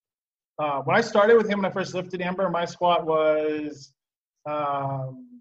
uh, 0.59 0.83
when 0.83 0.97
I 0.97 1.01
started 1.01 1.37
with 1.37 1.49
him 1.49 1.61
when 1.61 1.71
I 1.71 1.73
first 1.73 1.95
lifted 1.95 2.21
Amber, 2.21 2.49
my 2.51 2.65
squat 2.65 3.07
was 3.07 3.93
um, 4.47 5.41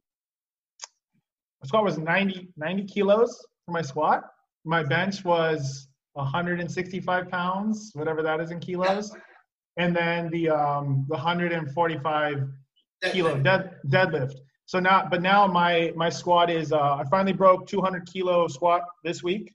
my 1.61 1.67
squat 1.67 1.83
was 1.83 1.97
90 1.97 2.49
90 2.55 2.83
kilos 2.85 3.45
for 3.65 3.71
my 3.71 3.81
squat. 3.81 4.23
My 4.65 4.83
bench 4.83 5.23
was 5.23 5.87
165 6.13 7.29
pounds, 7.29 7.91
whatever 7.93 8.21
that 8.21 8.39
is 8.39 8.51
in 8.51 8.59
kilos, 8.59 9.15
and 9.77 9.95
then 9.95 10.29
the 10.29 10.49
um, 10.49 11.05
the 11.07 11.15
145 11.15 12.47
kilo 13.11 13.39
dead, 13.39 13.75
deadlift. 13.87 14.35
So 14.65 14.79
now, 14.79 15.07
but 15.09 15.21
now 15.21 15.47
my 15.47 15.93
my 15.95 16.09
squat 16.09 16.49
is 16.49 16.71
uh, 16.71 16.95
I 16.95 17.03
finally 17.09 17.33
broke 17.33 17.67
200 17.67 18.05
kilo 18.05 18.47
squat 18.47 18.81
this 19.03 19.23
week 19.23 19.53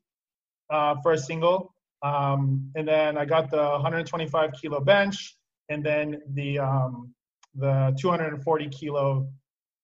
uh, 0.70 0.97
for 1.02 1.12
a 1.12 1.18
single, 1.18 1.74
um, 2.02 2.70
and 2.74 2.89
then 2.89 3.18
I 3.18 3.24
got 3.24 3.51
the 3.51 3.62
125 3.62 4.52
kilo 4.60 4.81
bench, 4.81 5.36
and 5.68 5.85
then 5.85 6.20
the 6.32 6.59
um, 6.59 7.14
the 7.55 7.94
240 8.01 8.68
kilo 8.70 9.28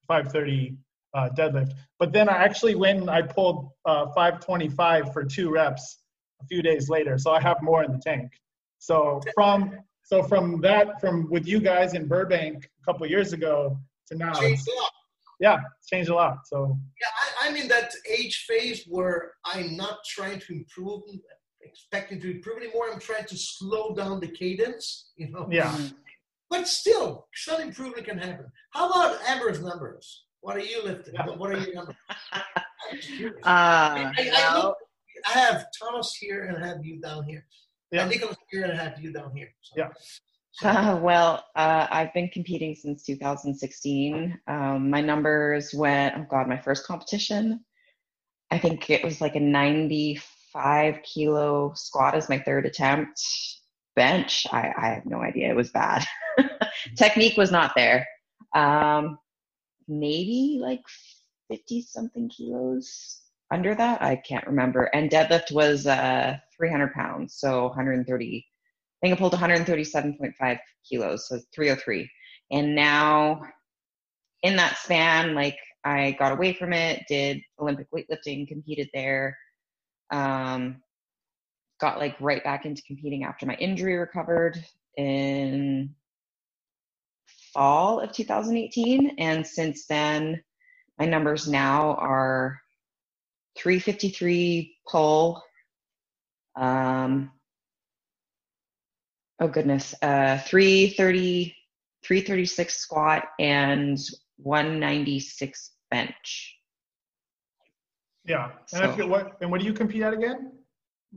530 0.08 0.76
uh, 1.14 1.28
deadlift. 1.36 1.72
But 1.98 2.12
then 2.12 2.28
I 2.28 2.38
actually 2.44 2.74
went 2.74 3.00
and 3.00 3.10
I 3.10 3.22
pulled 3.22 3.70
uh, 3.84 4.06
525 4.14 5.12
for 5.12 5.24
two 5.24 5.50
reps 5.50 5.98
a 6.40 6.46
few 6.46 6.62
days 6.62 6.88
later, 6.88 7.18
so 7.18 7.32
I 7.32 7.40
have 7.40 7.58
more 7.62 7.84
in 7.84 7.92
the 7.92 7.98
tank. 7.98 8.30
So 8.78 9.20
from 9.34 9.78
so 10.04 10.22
from 10.22 10.60
that 10.62 11.00
from 11.00 11.30
with 11.30 11.46
you 11.46 11.60
guys 11.60 11.94
in 11.94 12.08
Burbank 12.08 12.64
a 12.64 12.84
couple 12.84 13.06
years 13.06 13.32
ago 13.32 13.78
to 14.08 14.16
now, 14.16 14.32
yeah, 15.38 15.58
it's 15.78 15.88
changed 15.88 16.10
a 16.10 16.14
lot. 16.14 16.38
So 16.46 16.78
yeah, 17.00 17.08
I, 17.42 17.48
I'm 17.48 17.56
in 17.56 17.68
that 17.68 17.92
age 18.08 18.46
phase 18.48 18.84
where 18.88 19.32
I'm 19.44 19.76
not 19.76 19.98
trying 20.06 20.40
to 20.40 20.52
improve, 20.54 21.02
expecting 21.60 22.20
to 22.22 22.30
improve 22.30 22.62
anymore. 22.62 22.86
I'm 22.92 23.00
trying 23.00 23.26
to 23.26 23.36
slow 23.36 23.94
down 23.94 24.20
the 24.20 24.28
cadence. 24.28 25.12
You 25.16 25.30
know. 25.30 25.46
Yeah. 25.50 25.70
Mm-hmm. 25.70 25.96
But 26.48 26.66
still, 26.66 27.28
some 27.34 27.60
improvement 27.60 28.06
can 28.06 28.18
happen. 28.18 28.46
How 28.72 28.90
about 28.90 29.20
Amber's 29.28 29.62
numbers? 29.62 30.24
What 30.40 30.56
are 30.56 30.60
you 30.60 30.82
lifting? 30.84 31.14
Yeah. 31.14 31.26
What 31.26 31.50
are 31.50 31.58
your 31.58 31.74
numbers? 31.74 31.96
uh, 32.12 32.44
I, 33.44 34.12
I, 34.16 34.30
I, 34.34 34.58
look, 34.58 34.76
I, 35.26 35.38
have 35.38 35.66
Thomas 35.78 36.14
here 36.14 36.44
and 36.44 36.62
I 36.62 36.68
have 36.68 36.84
you 36.84 37.00
down 37.00 37.24
here. 37.24 37.46
Yeah. 37.92 38.02
And 38.02 38.10
Nicholas 38.10 38.36
here 38.50 38.64
and 38.64 38.72
I 38.72 38.82
have 38.82 39.00
you 39.00 39.12
down 39.12 39.32
here. 39.34 39.48
So. 39.60 39.74
Yeah. 39.76 39.88
Uh, 40.62 40.96
well, 41.02 41.44
uh, 41.56 41.86
I've 41.90 42.12
been 42.14 42.28
competing 42.28 42.74
since 42.74 43.04
2016. 43.04 44.38
Um, 44.46 44.90
my 44.90 45.00
numbers 45.00 45.74
went, 45.74 46.14
oh 46.16 46.26
God, 46.30 46.48
my 46.48 46.58
first 46.58 46.86
competition, 46.86 47.60
I 48.50 48.58
think 48.58 48.90
it 48.90 49.04
was 49.04 49.20
like 49.20 49.36
a 49.36 49.40
95 49.40 50.96
kilo 51.02 51.72
squat 51.74 52.14
as 52.14 52.28
my 52.28 52.38
third 52.38 52.66
attempt. 52.66 53.20
Bench, 53.96 54.46
I, 54.50 54.72
I 54.76 54.86
have 54.88 55.04
no 55.04 55.20
idea. 55.20 55.50
It 55.50 55.56
was 55.56 55.70
bad. 55.70 56.04
Technique 56.96 57.36
was 57.36 57.50
not 57.50 57.72
there. 57.76 58.06
Um, 58.54 59.18
maybe 59.90 60.58
like 60.60 60.82
50 61.50 61.82
something 61.82 62.28
kilos 62.28 63.20
under 63.52 63.74
that. 63.74 64.00
I 64.02 64.16
can't 64.16 64.46
remember. 64.46 64.84
And 64.94 65.10
deadlift 65.10 65.52
was 65.52 65.86
uh, 65.86 66.36
300 66.56 66.92
pounds, 66.94 67.34
so 67.36 67.66
130 67.66 68.46
I 69.02 69.06
think 69.06 69.16
I 69.16 69.18
pulled 69.18 69.32
137.5 69.32 70.58
kilos, 70.88 71.28
so 71.28 71.38
303. 71.54 72.10
And 72.50 72.74
now, 72.74 73.40
in 74.42 74.56
that 74.56 74.76
span, 74.76 75.34
like 75.34 75.56
I 75.84 76.16
got 76.18 76.32
away 76.32 76.52
from 76.52 76.74
it, 76.74 77.04
did 77.08 77.40
Olympic 77.58 77.86
weightlifting, 77.92 78.46
competed 78.46 78.90
there, 78.92 79.38
um, 80.12 80.82
got 81.80 81.98
like 81.98 82.14
right 82.20 82.44
back 82.44 82.66
into 82.66 82.82
competing 82.82 83.24
after 83.24 83.46
my 83.46 83.54
injury 83.54 83.96
recovered 83.96 84.62
in 84.98 85.94
fall 87.52 88.00
of 88.00 88.12
2018. 88.12 89.16
And 89.18 89.46
since 89.46 89.86
then, 89.86 90.42
my 90.98 91.06
numbers 91.06 91.48
now 91.48 91.94
are 91.94 92.60
353 93.56 94.76
pull, 94.88 95.42
um, 96.56 97.30
oh 99.40 99.48
goodness, 99.48 99.94
uh, 100.02 100.38
330, 100.38 101.56
336 102.04 102.76
squat 102.76 103.24
and 103.38 103.98
196 104.36 105.70
bench. 105.90 106.56
Yeah. 108.24 108.50
And 108.72 108.94
so, 108.96 109.06
what 109.06 109.36
and 109.40 109.50
what 109.50 109.60
do 109.60 109.66
you 109.66 109.72
compete 109.72 110.02
at 110.02 110.12
again? 110.12 110.52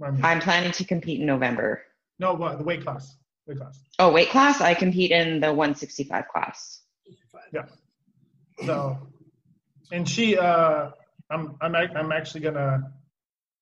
I'm 0.01 0.39
planning 0.39 0.71
to 0.71 0.83
compete 0.85 1.19
in 1.19 1.25
November. 1.25 1.83
No, 2.19 2.33
what 2.33 2.57
the 2.57 2.63
weight 2.63 2.83
class? 2.83 3.17
Weight 3.47 3.57
class. 3.57 3.79
Oh, 3.99 4.11
weight 4.11 4.29
class. 4.29 4.61
I 4.61 4.73
compete 4.73 5.11
in 5.11 5.39
the 5.39 5.47
165 5.47 6.27
class. 6.27 6.81
Yeah. 7.51 7.65
So, 8.65 8.97
and 9.91 10.07
she, 10.07 10.37
uh, 10.37 10.91
I'm, 11.29 11.55
I'm, 11.61 11.75
I'm 11.75 12.11
actually 12.11 12.41
gonna 12.41 12.91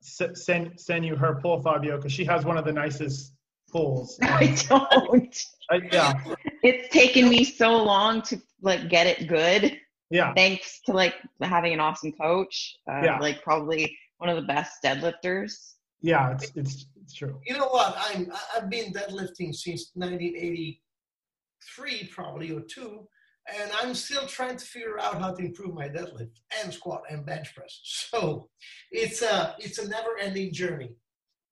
send 0.02 0.80
send 0.80 1.06
you 1.06 1.16
her 1.16 1.40
pull 1.42 1.62
Fabio 1.62 1.98
because 1.98 2.12
she 2.12 2.26
has 2.26 2.44
one 2.46 2.58
of 2.58 2.66
the 2.66 2.74
nicest 2.74 3.34
pulls. 3.72 4.20
I 4.22 4.56
don't. 4.68 5.38
I, 5.70 5.82
yeah. 5.92 6.24
It's 6.64 6.90
taken 6.94 7.30
me 7.30 7.44
so 7.44 7.84
long 7.84 8.22
to 8.24 8.42
like 8.62 8.90
get 8.90 9.08
it 9.08 9.28
good. 9.28 9.78
Yeah. 10.10 10.34
Thanks 10.34 10.82
to 10.86 10.94
like 10.94 11.16
having 11.42 11.74
an 11.74 11.80
awesome 11.80 12.12
coach. 12.12 12.78
Uh, 12.90 13.02
yeah. 13.04 13.20
Like 13.20 13.42
probably 13.44 13.98
one 14.18 14.30
of 14.30 14.36
the 14.36 14.44
best 14.44 14.84
deadlifters. 14.84 15.74
Yeah, 16.02 16.32
it's 16.32 16.52
it's, 16.56 16.86
it's 17.12 17.20
true. 17.20 17.40
You 17.46 17.58
know 17.58 17.68
what? 17.68 17.94
I'm 17.98 18.32
I've 18.56 18.70
been 18.70 18.94
deadlifting 18.94 19.54
since 19.54 19.92
1983, 19.96 22.10
probably 22.12 22.52
or 22.52 22.62
two, 22.62 23.06
and 23.54 23.70
I'm 23.82 23.94
still 23.94 24.26
trying 24.28 24.56
to 24.58 24.66
figure 24.66 24.98
out 25.00 25.20
how 25.20 25.34
to 25.34 25.44
improve 25.44 25.74
my 25.74 25.90
deadlift 25.90 26.40
and 26.62 26.74
squat 26.74 27.02
and 27.10 27.26
bench 27.26 27.54
press. 27.54 27.82
So 27.84 28.48
it's 28.92 29.22
a 29.22 29.56
it's 29.60 29.78
a 29.78 29.90
never-ending 29.90 30.54
journey. 30.54 30.92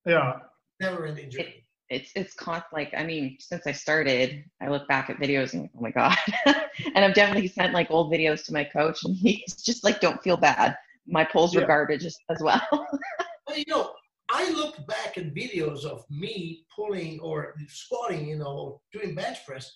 Yeah. 0.05 0.37
Never-ending 0.79 1.29
journey. 1.29 1.65
It, 1.89 1.89
it's 1.89 2.11
it's 2.15 2.33
con 2.33 2.63
like 2.71 2.93
I 2.95 3.03
mean 3.03 3.35
since 3.39 3.67
I 3.67 3.73
started 3.73 4.45
I 4.61 4.69
look 4.69 4.87
back 4.87 5.09
at 5.09 5.17
videos 5.17 5.53
and 5.53 5.67
oh 5.75 5.81
my 5.81 5.91
god 5.91 6.15
and 6.45 7.03
I've 7.03 7.15
definitely 7.15 7.47
sent 7.47 7.73
like 7.73 7.89
old 7.89 8.13
videos 8.13 8.45
to 8.45 8.53
my 8.53 8.63
coach 8.63 9.03
and 9.03 9.15
he's 9.15 9.55
just 9.55 9.83
like 9.83 9.99
don't 9.99 10.21
feel 10.21 10.37
bad 10.37 10.77
my 11.07 11.25
pulls 11.25 11.55
were 11.55 11.65
garbage 11.65 12.05
as, 12.05 12.15
as 12.29 12.43
well. 12.43 12.61
well 12.71 13.57
you 13.57 13.65
know 13.67 13.91
I 14.31 14.51
look 14.51 14.75
back 14.87 15.17
at 15.17 15.33
videos 15.33 15.83
of 15.85 16.05
me 16.09 16.65
pulling 16.75 17.19
or 17.19 17.55
squatting 17.67 18.27
you 18.27 18.37
know 18.37 18.81
doing 18.93 19.15
bench 19.15 19.45
press 19.45 19.71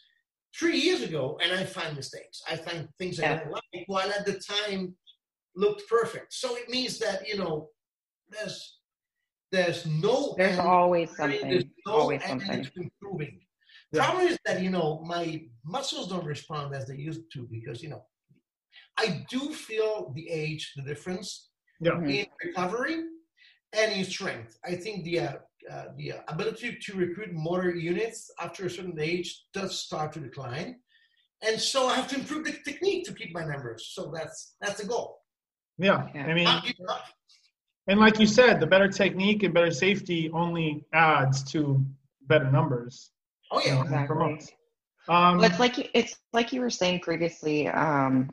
three 0.57 0.77
years 0.77 1.01
ago 1.01 1.39
and 1.43 1.51
I 1.51 1.63
find 1.65 1.95
mistakes 1.95 2.41
I 2.49 2.55
find 2.55 2.87
things 2.99 3.19
I 3.19 3.35
don't 3.35 3.51
like 3.51 3.83
while 3.87 4.09
at 4.11 4.25
the 4.25 4.39
time 4.39 4.95
looked 5.55 5.87
perfect 5.89 6.33
so 6.33 6.55
it 6.55 6.69
means 6.69 6.99
that 6.99 7.27
you 7.27 7.37
know 7.37 7.69
there's 8.29 8.79
there's 9.51 9.85
no 9.85 10.33
there's 10.37 10.57
end, 10.57 10.67
always 10.67 11.15
something 11.15 11.49
there's 11.49 11.65
no 11.85 11.93
always 11.93 12.21
end 12.23 12.41
something 12.41 12.63
to 12.63 12.71
improving. 12.81 13.39
Yeah. 13.91 14.05
Problem 14.05 14.27
is 14.27 14.39
that 14.45 14.61
you 14.63 14.71
know 14.71 15.03
my 15.05 15.43
muscles 15.63 16.07
don't 16.07 16.25
respond 16.25 16.73
as 16.73 16.87
they 16.87 16.95
used 16.95 17.21
to 17.33 17.47
because 17.51 17.83
you 17.83 17.89
know 17.89 18.03
I 18.97 19.25
do 19.29 19.53
feel 19.53 20.11
the 20.15 20.29
age, 20.29 20.73
the 20.75 20.81
difference 20.83 21.51
Yeah. 21.79 21.91
Mhm. 21.91 22.09
in 22.19 22.25
recovery 22.43 23.03
and 23.73 23.91
in 23.91 24.05
strength. 24.05 24.57
I 24.65 24.75
think 24.75 25.03
the 25.03 25.19
uh, 25.19 25.33
uh, 25.71 25.85
the 25.97 26.13
ability 26.27 26.77
to 26.85 26.97
recruit 26.97 27.33
motor 27.33 27.71
units 27.71 28.31
after 28.39 28.65
a 28.65 28.69
certain 28.69 28.97
age 28.99 29.45
does 29.53 29.79
start 29.79 30.11
to 30.13 30.19
decline, 30.19 30.75
and 31.45 31.59
so 31.59 31.87
I 31.87 31.95
have 31.95 32.07
to 32.09 32.15
improve 32.15 32.45
the 32.45 32.53
technique 32.65 33.05
to 33.05 33.13
keep 33.13 33.33
my 33.33 33.45
numbers. 33.45 33.91
So 33.93 34.11
that's 34.13 34.55
that's 34.61 34.81
the 34.81 34.87
goal. 34.87 35.19
Yeah. 35.77 36.07
Yeah. 36.13 36.25
I 36.25 36.33
mean, 36.33 36.43
Not 36.45 36.65
give 36.65 36.75
up. 36.89 37.05
and 37.87 37.99
like 37.99 38.19
you 38.19 38.27
said, 38.27 38.59
the 38.59 38.67
better 38.67 38.87
technique 38.87 39.43
and 39.43 39.53
better 39.53 39.71
safety 39.71 40.29
only 40.33 40.85
adds 40.93 41.43
to 41.53 41.83
better 42.27 42.49
numbers. 42.51 43.11
Oh 43.51 43.59
you 43.59 43.71
know, 43.71 43.75
yeah, 43.77 43.81
Exactly. 43.83 44.07
promotes. 44.07 44.51
Um, 45.09 45.37
Well, 45.37 45.45
it's 45.49 45.59
like 45.59 45.77
you- 45.77 45.89
it's 45.93 46.15
like 46.31 46.53
you 46.53 46.61
were 46.61 46.69
saying 46.69 46.99
previously 47.01 47.67
um, 47.67 48.29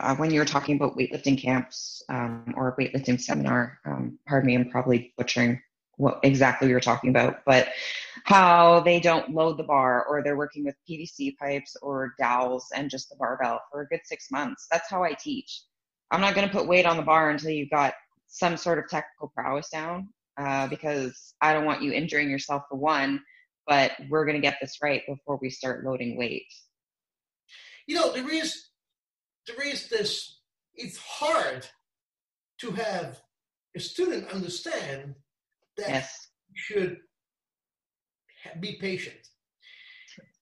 uh, 0.00 0.14
when 0.16 0.30
you 0.30 0.40
were 0.40 0.46
talking 0.46 0.76
about 0.76 0.96
weightlifting 0.96 1.40
camps 1.40 2.02
um, 2.08 2.54
or 2.56 2.68
a 2.68 2.76
weightlifting 2.76 3.20
seminar. 3.20 3.78
Um, 3.84 4.18
pardon 4.26 4.46
me, 4.46 4.54
I'm 4.54 4.70
probably 4.70 5.12
butchering 5.16 5.60
what 5.96 6.18
exactly 6.22 6.68
you 6.68 6.74
were 6.74 6.80
talking 6.80 7.10
about, 7.10 7.44
but 7.46 7.68
how 8.24 8.80
they 8.80 8.98
don't 8.98 9.32
load 9.32 9.58
the 9.58 9.64
bar 9.64 10.04
or 10.06 10.22
they're 10.22 10.36
working 10.36 10.64
with 10.64 10.74
PVC 10.88 11.36
pipes 11.36 11.76
or 11.82 12.14
dowels 12.18 12.66
and 12.74 12.90
just 12.90 13.08
the 13.10 13.16
barbell 13.16 13.60
for 13.70 13.82
a 13.82 13.86
good 13.86 14.00
six 14.04 14.30
months. 14.30 14.66
That's 14.70 14.90
how 14.90 15.04
I 15.04 15.12
teach. 15.12 15.62
I'm 16.10 16.20
not 16.20 16.34
going 16.34 16.46
to 16.46 16.52
put 16.52 16.66
weight 16.66 16.86
on 16.86 16.96
the 16.96 17.02
bar 17.02 17.30
until 17.30 17.50
you've 17.50 17.70
got 17.70 17.94
some 18.26 18.56
sort 18.56 18.78
of 18.78 18.88
technical 18.88 19.32
prowess 19.34 19.68
down 19.68 20.08
uh, 20.36 20.66
because 20.66 21.34
I 21.40 21.52
don't 21.52 21.64
want 21.64 21.82
you 21.82 21.92
injuring 21.92 22.28
yourself 22.28 22.64
for 22.68 22.76
one 22.76 23.20
but 23.66 23.92
we're 24.08 24.24
going 24.24 24.36
to 24.36 24.46
get 24.46 24.58
this 24.60 24.78
right 24.82 25.02
before 25.06 25.38
we 25.40 25.50
start 25.50 25.84
loading 25.84 26.16
weight. 26.16 26.46
you 27.86 27.94
know 27.94 28.12
there 28.12 28.30
is 28.32 28.68
there 29.46 29.66
is 29.66 29.88
this. 29.88 30.40
It's 30.74 30.98
hard 30.98 31.66
to 32.58 32.70
have 32.72 33.20
a 33.76 33.80
student 33.80 34.28
understand 34.30 35.14
that 35.76 35.88
Yes. 35.88 36.28
you 36.48 36.54
should 36.56 37.00
be 38.60 38.74
patient. 38.80 39.16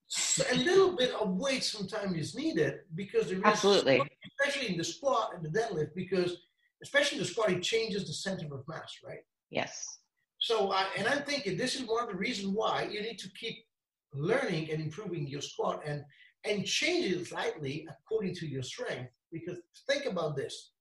So 0.07 0.43
a 0.51 0.55
little 0.55 0.95
bit 0.95 1.11
of 1.15 1.37
weight 1.37 1.63
sometimes 1.63 2.15
is 2.17 2.35
needed 2.35 2.81
because 2.93 3.27
there 3.27 3.37
is 3.37 3.43
Absolutely. 3.43 4.01
especially 4.39 4.69
in 4.69 4.77
the 4.77 4.83
squat 4.83 5.31
and 5.35 5.43
the 5.43 5.49
deadlift, 5.49 5.95
because 5.95 6.37
especially 6.83 7.17
in 7.17 7.23
the 7.23 7.29
squat, 7.29 7.51
it 7.51 7.63
changes 7.63 8.05
the 8.05 8.13
center 8.13 8.45
of 8.53 8.67
mass, 8.67 8.99
right? 9.03 9.25
Yes. 9.49 9.99
So, 10.39 10.71
I 10.71 10.87
and 10.97 11.07
I'm 11.07 11.23
thinking 11.23 11.57
this 11.57 11.75
is 11.75 11.87
one 11.87 12.03
of 12.03 12.09
the 12.09 12.15
reasons 12.15 12.49
why 12.49 12.83
you 12.91 13.01
need 13.01 13.17
to 13.19 13.29
keep 13.31 13.65
learning 14.13 14.69
and 14.71 14.81
improving 14.81 15.25
your 15.27 15.41
squat 15.41 15.81
and 15.85 16.03
and 16.45 16.65
change 16.65 17.05
it 17.11 17.25
slightly 17.27 17.87
according 17.89 18.35
to 18.35 18.47
your 18.47 18.63
strength. 18.63 19.11
Because 19.31 19.57
think 19.89 20.05
about 20.05 20.35
this: 20.35 20.71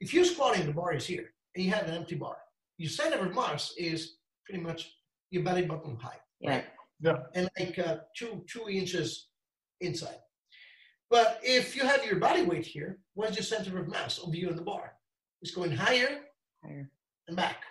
if 0.00 0.12
you're 0.14 0.24
squatting, 0.24 0.66
the 0.66 0.72
bar 0.72 0.94
is 0.94 1.06
here, 1.06 1.32
and 1.54 1.64
you 1.64 1.70
have 1.72 1.86
an 1.88 1.94
empty 1.94 2.14
bar, 2.14 2.36
your 2.76 2.90
center 2.90 3.18
of 3.26 3.34
mass 3.34 3.72
is 3.76 4.16
pretty 4.46 4.62
much 4.62 4.90
your 5.30 5.42
belly 5.42 5.62
button 5.66 5.96
height 5.96 6.20
Yeah. 6.40 6.62
yeah. 7.00 7.16
and 7.34 7.48
like 7.58 7.78
uh, 7.78 7.98
two 8.16 8.44
two 8.48 8.68
inches 8.68 9.28
inside. 9.80 10.18
But 11.10 11.40
if 11.42 11.74
you 11.74 11.82
have 11.86 12.04
your 12.04 12.16
body 12.16 12.42
weight 12.42 12.66
here, 12.66 12.98
what's 13.14 13.36
your 13.36 13.42
center 13.44 13.78
of 13.78 13.88
mass 13.88 14.18
of 14.18 14.34
you 14.34 14.48
in 14.50 14.56
the 14.56 14.62
bar? 14.62 14.92
It's 15.42 15.54
going 15.54 15.72
higher 15.72 16.20
Higher. 16.64 16.90
and 17.28 17.36
back. 17.36 17.62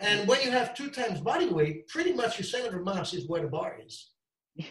And 0.00 0.26
when 0.28 0.42
you 0.42 0.50
have 0.50 0.74
two 0.74 0.90
times 0.90 1.20
body 1.20 1.46
weight, 1.48 1.86
pretty 1.88 2.12
much 2.12 2.38
your 2.38 2.44
center 2.44 2.78
of 2.78 2.84
mass 2.84 3.14
is 3.14 3.28
where 3.28 3.42
the 3.42 3.48
bar 3.48 3.78
is. 3.86 4.10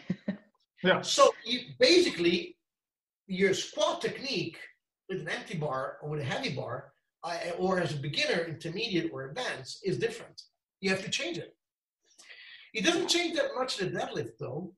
Yeah. 0.84 1.02
So 1.02 1.34
you 1.46 1.60
basically 1.80 2.58
your 3.28 3.54
squat 3.54 4.02
technique 4.02 4.58
with 5.10 5.22
an 5.22 5.30
empty 5.30 5.58
bar 5.58 5.98
or 6.02 6.10
with 6.10 6.22
a 6.22 6.24
heavy 6.24 6.54
bar, 6.56 6.94
uh, 7.24 7.38
or 7.58 7.80
as 7.80 7.94
a 7.94 7.98
beginner, 7.98 8.44
intermediate, 8.46 9.12
or 9.14 9.26
advanced, 9.30 9.80
is 9.84 9.98
different. 9.98 10.42
You 10.80 10.90
have 10.90 11.04
to 11.04 11.10
change 11.10 11.38
it. 11.38 11.56
It 12.74 12.84
doesn't 12.86 13.08
change 13.10 13.36
that 13.38 13.52
much 13.56 13.78
the 13.78 13.88
deadlift 13.88 14.38
though, 14.40 14.74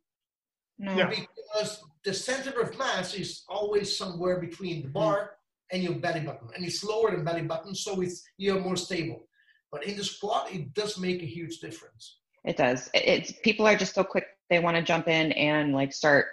No. 0.77 0.95
Yeah. 0.97 1.09
because 1.09 1.83
the 2.03 2.13
center 2.13 2.59
of 2.59 2.77
mass 2.77 3.13
is 3.13 3.43
always 3.47 3.95
somewhere 3.97 4.39
between 4.39 4.81
the 4.83 4.89
bar 4.89 5.37
and 5.71 5.81
your 5.81 5.93
belly 5.95 6.19
button, 6.21 6.49
and 6.55 6.65
it's 6.65 6.83
lower 6.83 7.11
than 7.11 7.23
belly 7.23 7.43
button, 7.43 7.73
so 7.73 8.01
it's 8.01 8.23
you're 8.37 8.59
more 8.59 8.75
stable. 8.75 9.27
But 9.71 9.85
in 9.85 9.95
the 9.97 10.03
squat, 10.03 10.53
it 10.53 10.73
does 10.73 10.99
make 10.99 11.21
a 11.23 11.25
huge 11.25 11.59
difference. 11.59 12.19
It 12.43 12.57
does. 12.57 12.89
It's 12.93 13.33
people 13.43 13.65
are 13.65 13.75
just 13.75 13.95
so 13.95 14.03
quick. 14.03 14.25
They 14.49 14.59
want 14.59 14.77
to 14.77 14.83
jump 14.83 15.07
in 15.07 15.31
and 15.33 15.73
like 15.73 15.93
start 15.93 16.27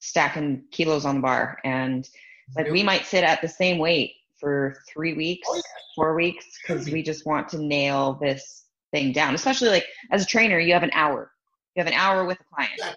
stacking 0.00 0.64
kilos 0.70 1.04
on 1.04 1.16
the 1.16 1.20
bar, 1.20 1.58
and 1.64 2.08
like 2.56 2.70
we 2.70 2.82
might 2.82 3.06
sit 3.06 3.22
at 3.24 3.40
the 3.42 3.48
same 3.48 3.78
weight 3.78 4.14
for 4.38 4.76
three 4.88 5.14
weeks, 5.14 5.46
Oh, 5.50 5.54
yeah. 5.56 5.62
four 5.94 6.14
weeks, 6.14 6.46
because 6.60 6.90
we 6.90 7.02
just 7.02 7.26
want 7.26 7.48
to 7.50 7.58
nail 7.58 8.18
this 8.20 8.64
thing 8.92 9.12
down. 9.12 9.34
Especially 9.34 9.68
like 9.68 9.86
as 10.10 10.22
a 10.22 10.26
trainer, 10.26 10.58
you 10.58 10.72
have 10.72 10.82
an 10.82 10.90
hour. 10.94 11.30
You 11.76 11.80
have 11.84 11.92
an 11.92 11.98
hour 11.98 12.24
with 12.24 12.40
a 12.40 12.44
client. 12.54 12.72
Yeah. 12.78 12.92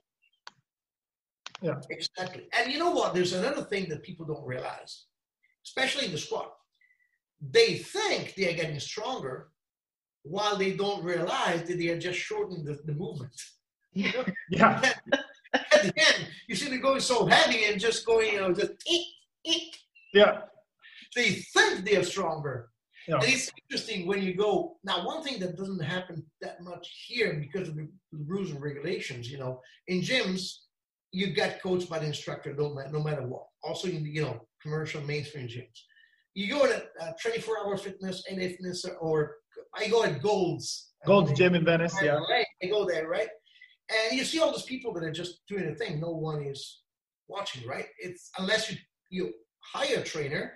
Yeah. 1.62 1.76
Exactly. 1.90 2.48
And 2.58 2.72
you 2.72 2.80
know 2.80 2.92
what? 2.92 3.14
There's 3.14 3.34
another 3.34 3.64
thing 3.64 3.88
that 3.90 4.04
people 4.04 4.26
don't 4.26 4.46
realize, 4.46 5.06
especially 5.66 6.06
in 6.06 6.12
the 6.12 6.18
squat. 6.18 6.54
They 7.52 7.76
think 7.76 8.36
they 8.36 8.50
are 8.54 8.56
getting 8.58 8.80
stronger 8.80 9.50
while 10.24 10.58
they 10.58 10.72
don't 10.72 11.04
realize 11.04 11.64
that 11.64 11.78
they 11.78 11.90
are 11.90 12.00
just 12.00 12.18
shortening 12.18 12.64
the, 12.64 12.80
the 12.86 12.94
movement. 12.94 13.34
Yeah. 13.94 14.12
Yeah. 14.50 14.82
At 15.54 15.84
the 15.84 15.94
end, 15.96 16.28
you 16.48 16.56
see 16.56 16.70
them 16.70 16.82
going 16.82 17.00
so 17.00 17.26
heavy 17.26 17.66
and 17.66 17.80
just 17.80 18.06
going, 18.06 18.34
you 18.34 18.42
know, 18.42 18.54
just 18.54 18.72
eek, 18.90 19.08
eek. 19.46 19.76
Yeah. 20.14 20.42
They 21.16 21.30
think 21.54 21.86
they 21.86 21.96
are 21.98 22.04
stronger. 22.04 22.70
Yeah. 23.08 23.16
And 23.16 23.26
it's 23.26 23.52
interesting 23.70 24.08
when 24.08 24.24
you 24.24 24.34
go. 24.36 24.78
Now, 24.84 25.06
one 25.06 25.22
thing 25.24 25.40
that 25.42 25.58
doesn't 25.58 25.80
happen 25.84 26.26
that 26.42 26.62
much 26.62 26.88
here 27.08 27.34
because 27.40 27.70
of 27.70 27.76
the 27.76 27.88
rules 28.26 28.50
and 28.52 28.62
regulations, 28.62 29.30
you 29.30 29.38
know, 29.38 29.60
in 29.88 30.02
gyms, 30.02 30.50
you 31.12 31.28
get 31.34 31.62
coached 31.62 31.90
by 31.90 32.00
the 32.00 32.08
instructor 32.08 32.54
no, 32.56 32.74
ma- 32.74 32.90
no 32.92 33.04
matter 33.04 33.28
what. 33.28 33.46
Also, 33.64 33.88
in 33.88 34.06
you 34.06 34.22
know, 34.24 34.40
commercial 34.62 35.02
mainstream 35.02 35.48
gyms. 35.48 35.78
You 36.34 36.50
go 36.52 36.66
to 36.66 36.84
uh, 37.02 37.12
24 37.22 37.60
hour 37.60 37.78
fitness, 37.78 38.24
and 38.30 38.40
fitness, 38.40 38.86
or 39.00 39.36
I 39.76 39.88
go 39.88 40.04
at 40.04 40.22
Gold's. 40.22 40.94
Gold's 41.06 41.34
Gym 41.34 41.54
in 41.54 41.64
Venice. 41.66 41.94
Right, 41.96 42.06
Yeah. 42.06 42.20
right. 42.32 42.46
I 42.64 42.68
go 42.68 42.86
there, 42.86 43.08
right? 43.08 43.28
And 43.90 44.18
you 44.18 44.24
see 44.26 44.40
all 44.40 44.52
those 44.52 44.64
people 44.64 44.94
that 44.94 45.04
are 45.04 45.12
just 45.12 45.46
doing 45.48 45.68
a 45.68 45.76
thing. 45.76 46.00
No 46.00 46.12
one 46.12 46.44
is 46.44 46.82
watching, 47.28 47.68
right? 47.68 47.88
It's 48.00 48.30
unless 48.38 48.72
you 48.72 48.78
you 49.10 49.34
hire 49.74 50.00
a 50.00 50.04
trainer. 50.04 50.54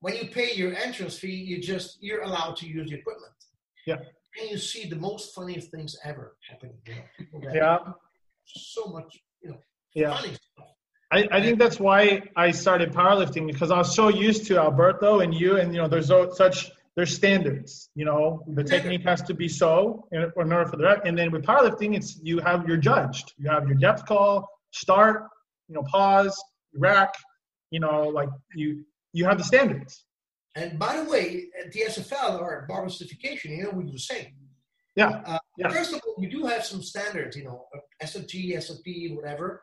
When 0.00 0.16
you 0.16 0.26
pay 0.28 0.52
your 0.54 0.74
entrance 0.74 1.18
fee, 1.18 1.34
you 1.50 1.60
just 1.60 1.98
you're 2.02 2.22
allowed 2.22 2.56
to 2.56 2.66
use 2.66 2.90
the 2.90 2.96
equipment. 2.96 3.32
Yeah. 3.86 3.96
And 4.40 4.50
you 4.50 4.58
see 4.58 4.88
the 4.88 4.96
most 4.96 5.34
funniest 5.34 5.70
things 5.70 5.96
ever 6.04 6.36
happening. 6.48 6.78
You 6.86 6.94
know, 7.40 7.50
Yeah. 7.54 7.78
so 8.46 8.86
much, 8.86 9.18
you 9.42 9.50
know, 9.50 9.58
Yeah. 9.94 10.14
funny 10.16 10.34
stuff. 10.34 10.68
I, 11.12 11.28
I 11.30 11.40
think 11.42 11.58
that's 11.60 11.78
why 11.78 12.22
I 12.34 12.50
started 12.50 12.92
powerlifting 12.92 13.46
because 13.46 13.70
I 13.70 13.78
was 13.78 13.94
so 13.94 14.08
used 14.08 14.46
to 14.46 14.58
Alberto 14.58 15.20
and 15.20 15.32
you, 15.32 15.58
and 15.58 15.72
you 15.74 15.80
know, 15.80 15.86
there's 15.88 16.08
so- 16.08 16.32
such 16.32 16.70
there's 16.96 17.14
standards. 17.14 17.90
You 17.94 18.04
know, 18.04 18.44
the 18.46 18.62
technique 18.62 19.02
has 19.02 19.22
to 19.22 19.34
be 19.34 19.48
so 19.48 20.06
in, 20.12 20.30
order 20.36 20.66
for 20.66 20.76
the 20.76 20.84
rep. 20.84 21.04
And 21.04 21.18
then 21.18 21.30
with 21.32 21.44
powerlifting, 21.44 21.96
it's 21.96 22.18
you 22.22 22.38
have 22.40 22.66
you're 22.68 22.76
judged. 22.76 23.32
You 23.36 23.50
have 23.50 23.66
your 23.66 23.76
depth 23.76 24.06
call, 24.06 24.48
start, 24.72 25.28
you 25.68 25.74
know, 25.74 25.82
pause, 25.82 26.40
rack. 26.76 27.14
You 27.70 27.80
know, 27.80 28.08
like 28.08 28.28
you 28.54 28.84
you 29.12 29.24
have 29.24 29.38
the 29.38 29.44
standards. 29.44 30.04
And 30.54 30.78
by 30.78 30.96
the 30.96 31.10
way, 31.10 31.46
at 31.60 31.72
the 31.72 31.80
SFL 31.80 32.40
or 32.40 32.64
barbell 32.68 32.88
certification, 32.90 33.52
you 33.52 33.64
know, 33.64 33.70
we 33.70 33.84
do 33.84 33.92
the 33.92 33.98
same. 33.98 34.28
Yeah. 34.94 35.22
Uh, 35.26 35.38
Yeah. 35.58 35.70
First 35.70 35.92
of 35.92 36.00
all, 36.06 36.14
we 36.16 36.26
do 36.26 36.46
have 36.46 36.64
some 36.64 36.82
standards, 36.82 37.36
you 37.36 37.44
know, 37.44 37.66
SFG, 38.02 38.56
SFP, 38.56 39.16
whatever. 39.16 39.62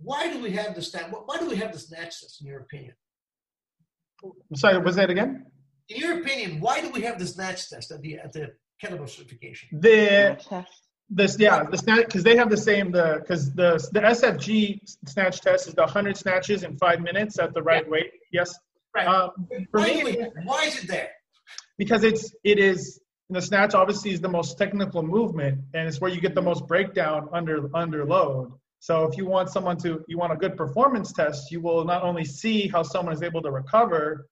Why 0.00 0.32
do 0.32 0.40
we 0.40 0.52
have 0.52 0.76
the 0.76 0.82
stand? 0.82 1.12
Why 1.12 1.38
do 1.38 1.48
we 1.48 1.56
have 1.56 1.72
the 1.72 1.78
snatch 1.80 2.20
test, 2.20 2.40
in 2.40 2.46
your 2.46 2.60
opinion? 2.60 2.94
Sorry, 4.54 4.78
was 4.78 4.96
that 4.96 5.10
again? 5.10 5.46
In 5.88 6.00
your 6.00 6.20
opinion, 6.20 6.60
why 6.60 6.80
do 6.80 6.90
we 6.90 7.02
have 7.02 7.18
the 7.18 7.26
snatch 7.26 7.68
test 7.70 7.90
at 7.90 8.02
the 8.02 8.18
at 8.18 8.32
the 8.32 8.52
kettlebell 8.82 9.08
certification? 9.08 9.68
The 9.80 10.38
this 11.10 11.38
yeah 11.38 11.64
the 11.64 11.78
snatch 11.78 12.04
because 12.06 12.22
they 12.22 12.36
have 12.36 12.50
the 12.50 12.56
same 12.56 12.92
the 12.92 13.18
because 13.20 13.52
the 13.54 13.72
the 13.92 14.00
SFG 14.00 14.80
snatch 15.06 15.40
test 15.40 15.68
is 15.68 15.74
the 15.74 15.82
100 15.82 16.16
snatches 16.16 16.62
in 16.62 16.76
five 16.76 17.00
minutes 17.00 17.38
at 17.38 17.54
the 17.54 17.62
right 17.62 17.88
weight. 17.88 18.10
Yes. 18.32 18.54
Right. 18.94 19.06
Um, 19.06 19.30
for 19.70 19.80
why, 19.80 20.02
me, 20.02 20.26
why 20.44 20.64
is 20.64 20.82
it 20.82 20.88
there? 20.88 21.10
because 21.78 22.04
it's 22.04 22.34
it 22.44 22.58
is 22.58 23.00
the 23.30 23.40
snatch 23.40 23.74
obviously 23.74 24.10
is 24.10 24.20
the 24.20 24.28
most 24.28 24.58
technical 24.58 25.02
movement 25.02 25.60
and 25.72 25.88
it's 25.88 26.00
where 26.00 26.10
you 26.10 26.20
get 26.20 26.34
the 26.34 26.42
most 26.42 26.66
breakdown 26.66 27.28
under 27.32 27.70
under 27.74 28.04
load 28.04 28.52
so 28.80 29.04
if 29.04 29.16
you 29.16 29.24
want 29.26 29.48
someone 29.48 29.76
to 29.76 30.04
you 30.08 30.18
want 30.18 30.32
a 30.32 30.36
good 30.36 30.56
performance 30.56 31.12
test 31.12 31.50
you 31.50 31.60
will 31.60 31.84
not 31.84 32.02
only 32.02 32.24
see 32.24 32.68
how 32.68 32.82
someone 32.82 33.14
is 33.14 33.22
able 33.22 33.40
to 33.40 33.50
recover 33.50 34.26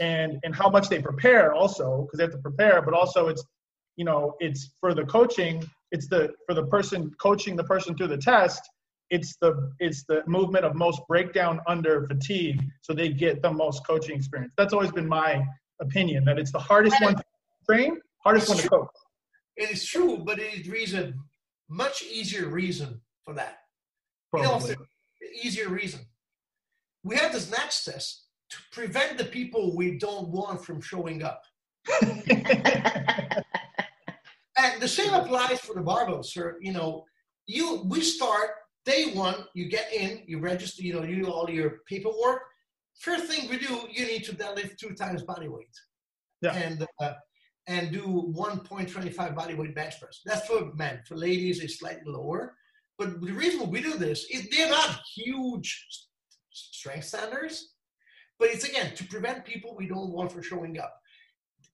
and 0.00 0.38
and 0.44 0.54
how 0.54 0.68
much 0.68 0.88
they 0.88 1.00
prepare 1.00 1.52
also 1.52 2.02
because 2.02 2.18
they 2.18 2.24
have 2.24 2.32
to 2.32 2.38
prepare 2.38 2.80
but 2.82 2.94
also 2.94 3.28
it's 3.28 3.44
you 3.96 4.04
know, 4.04 4.34
it's 4.40 4.70
for 4.80 4.94
the 4.94 5.04
coaching, 5.04 5.62
it's 5.90 6.08
the 6.08 6.32
for 6.46 6.54
the 6.54 6.66
person 6.66 7.12
coaching 7.20 7.56
the 7.56 7.64
person 7.64 7.96
through 7.96 8.08
the 8.08 8.16
test, 8.16 8.62
it's 9.10 9.36
the 9.40 9.70
it's 9.78 10.04
the 10.04 10.22
movement 10.26 10.64
of 10.64 10.74
most 10.74 11.02
breakdown 11.08 11.60
under 11.66 12.06
fatigue, 12.06 12.62
so 12.80 12.94
they 12.94 13.10
get 13.10 13.42
the 13.42 13.52
most 13.52 13.86
coaching 13.86 14.16
experience. 14.16 14.52
That's 14.56 14.72
always 14.72 14.92
been 14.92 15.08
my 15.08 15.44
opinion 15.80 16.24
that 16.24 16.38
it's 16.38 16.52
the 16.52 16.58
hardest 16.58 17.00
one 17.02 17.16
to 17.16 17.24
train, 17.68 18.00
hardest 18.24 18.48
one 18.48 18.58
to 18.58 18.68
coach. 18.68 18.88
It 19.56 19.70
is 19.70 19.84
true, 19.84 20.18
but 20.24 20.38
it 20.38 20.54
is 20.54 20.68
reason 20.68 21.14
much 21.68 22.02
easier 22.02 22.48
reason 22.48 23.00
for 23.22 23.34
that. 23.34 23.58
Probably. 24.30 24.70
You 24.70 24.76
know, 24.76 24.82
easier 25.42 25.68
reason. 25.68 26.00
We 27.04 27.16
have 27.16 27.32
this 27.32 27.48
snatch 27.48 27.84
test 27.84 28.21
to 28.52 28.58
prevent 28.70 29.16
the 29.16 29.24
people 29.24 29.74
we 29.74 29.98
don't 29.98 30.28
want 30.28 30.64
from 30.64 30.80
showing 30.80 31.22
up. 31.22 31.42
and 32.02 32.12
the 34.80 34.88
same 34.88 35.14
applies 35.14 35.60
for 35.60 35.74
the 35.74 35.80
barbell, 35.80 36.22
sir. 36.22 36.58
You 36.60 36.72
know, 36.72 37.04
you 37.46 37.82
we 37.86 38.02
start 38.02 38.50
day 38.84 39.12
one, 39.14 39.46
you 39.54 39.68
get 39.68 39.92
in, 39.92 40.22
you 40.26 40.38
register, 40.38 40.82
you 40.82 40.92
know, 40.92 41.02
you 41.02 41.24
do 41.24 41.30
all 41.30 41.48
your 41.48 41.80
paperwork. 41.88 42.42
First 43.00 43.24
thing 43.24 43.48
we 43.48 43.58
do, 43.58 43.88
you 43.90 44.06
need 44.06 44.24
to 44.24 44.34
deadlift 44.34 44.76
two 44.76 44.94
times 44.94 45.22
body 45.22 45.48
weight. 45.48 45.74
Yeah. 46.42 46.54
And 46.54 46.86
uh, 47.00 47.14
and 47.68 47.92
do 47.92 48.32
1.25 48.36 49.34
body 49.34 49.54
weight 49.54 49.74
bench 49.74 50.00
press. 50.00 50.20
That's 50.24 50.46
for 50.46 50.72
men. 50.74 51.00
For 51.06 51.16
ladies, 51.16 51.60
it's 51.60 51.78
slightly 51.78 52.12
lower. 52.12 52.54
But 52.98 53.20
the 53.20 53.32
reason 53.32 53.70
we 53.70 53.80
do 53.80 53.96
this 53.96 54.26
is 54.30 54.48
they're 54.48 54.68
not 54.68 55.00
huge 55.14 55.86
strength 56.50 57.06
standards, 57.06 57.72
but 58.42 58.50
it's 58.50 58.64
again 58.64 58.92
to 58.96 59.04
prevent 59.04 59.44
people 59.44 59.76
we 59.78 59.86
don't 59.86 60.10
want 60.10 60.32
from 60.32 60.42
showing 60.42 60.76
up. 60.80 60.96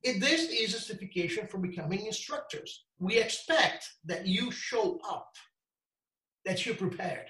It, 0.03 0.21
this 0.21 0.51
is 0.51 0.75
a 0.75 0.81
certification 0.81 1.47
for 1.47 1.57
becoming 1.57 2.05
instructors. 2.05 2.85
We 2.99 3.17
expect 3.17 3.89
that 4.05 4.27
you 4.27 4.51
show 4.51 5.01
up, 5.09 5.31
that 6.45 6.67
you're 6.67 6.75
prepared. 6.75 7.25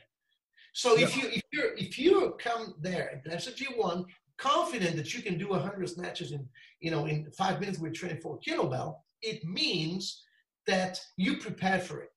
So 0.72 0.98
if 0.98 1.16
you 1.16 1.28
if 1.28 1.42
you 1.52 1.70
if 1.76 1.98
you 2.00 2.34
come 2.40 2.74
there 2.80 3.12
at 3.12 3.32
SFG 3.32 3.78
one 3.78 4.06
confident 4.38 4.96
that 4.96 5.14
you 5.14 5.22
can 5.22 5.38
do 5.38 5.50
100 5.50 5.88
snatches 5.88 6.32
in 6.32 6.44
you 6.80 6.90
know 6.90 7.06
in 7.06 7.30
five 7.30 7.60
minutes 7.60 7.78
with 7.78 7.96
24 7.96 8.40
kilobell, 8.40 8.96
it 9.22 9.44
means 9.44 10.24
that 10.66 11.00
you 11.16 11.36
prepared 11.36 11.84
for 11.84 12.00
it. 12.00 12.10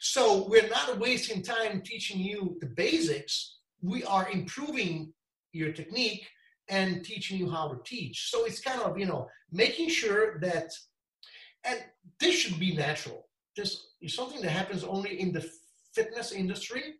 So 0.00 0.48
we're 0.48 0.68
not 0.68 0.98
wasting 0.98 1.42
time 1.42 1.80
teaching 1.80 2.18
you 2.18 2.56
the 2.60 2.66
basics. 2.66 3.58
We 3.82 4.02
are 4.02 4.28
improving 4.30 5.12
your 5.52 5.72
technique 5.72 6.26
and 6.68 7.04
teaching 7.04 7.38
you 7.38 7.50
how 7.50 7.68
to 7.68 7.78
teach. 7.84 8.30
So 8.30 8.44
it's 8.44 8.60
kind 8.60 8.80
of, 8.80 8.98
you 8.98 9.06
know, 9.06 9.28
making 9.52 9.88
sure 9.88 10.38
that, 10.40 10.70
and 11.64 11.78
this 12.20 12.34
should 12.34 12.58
be 12.58 12.74
natural. 12.74 13.28
This 13.56 13.86
is 14.00 14.14
something 14.14 14.40
that 14.42 14.50
happens 14.50 14.84
only 14.84 15.20
in 15.20 15.32
the 15.32 15.48
fitness 15.94 16.32
industry. 16.32 16.94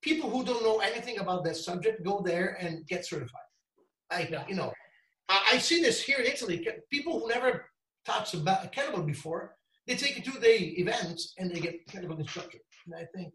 People 0.00 0.30
who 0.30 0.44
don't 0.44 0.62
know 0.62 0.78
anything 0.78 1.18
about 1.18 1.44
that 1.44 1.56
subject 1.56 2.04
go 2.04 2.22
there 2.24 2.56
and 2.60 2.86
get 2.86 3.06
certified. 3.06 3.48
I, 4.10 4.28
yeah. 4.30 4.44
you 4.48 4.54
know, 4.54 4.72
I, 5.28 5.52
I, 5.52 5.58
see 5.58 5.80
this 5.80 6.02
here 6.02 6.18
in 6.18 6.26
Italy. 6.26 6.66
People 6.90 7.20
who 7.20 7.28
never 7.28 7.66
touched 8.04 8.34
a 8.34 8.38
kettlebell 8.38 9.06
before, 9.06 9.54
they 9.86 9.94
take 9.94 10.18
a 10.18 10.22
two-day 10.22 10.58
event 10.78 11.20
and 11.38 11.50
they 11.50 11.60
get 11.60 11.86
kettlebell 11.88 12.18
instructor. 12.18 12.58
And 12.86 12.94
I 12.94 13.06
think. 13.14 13.32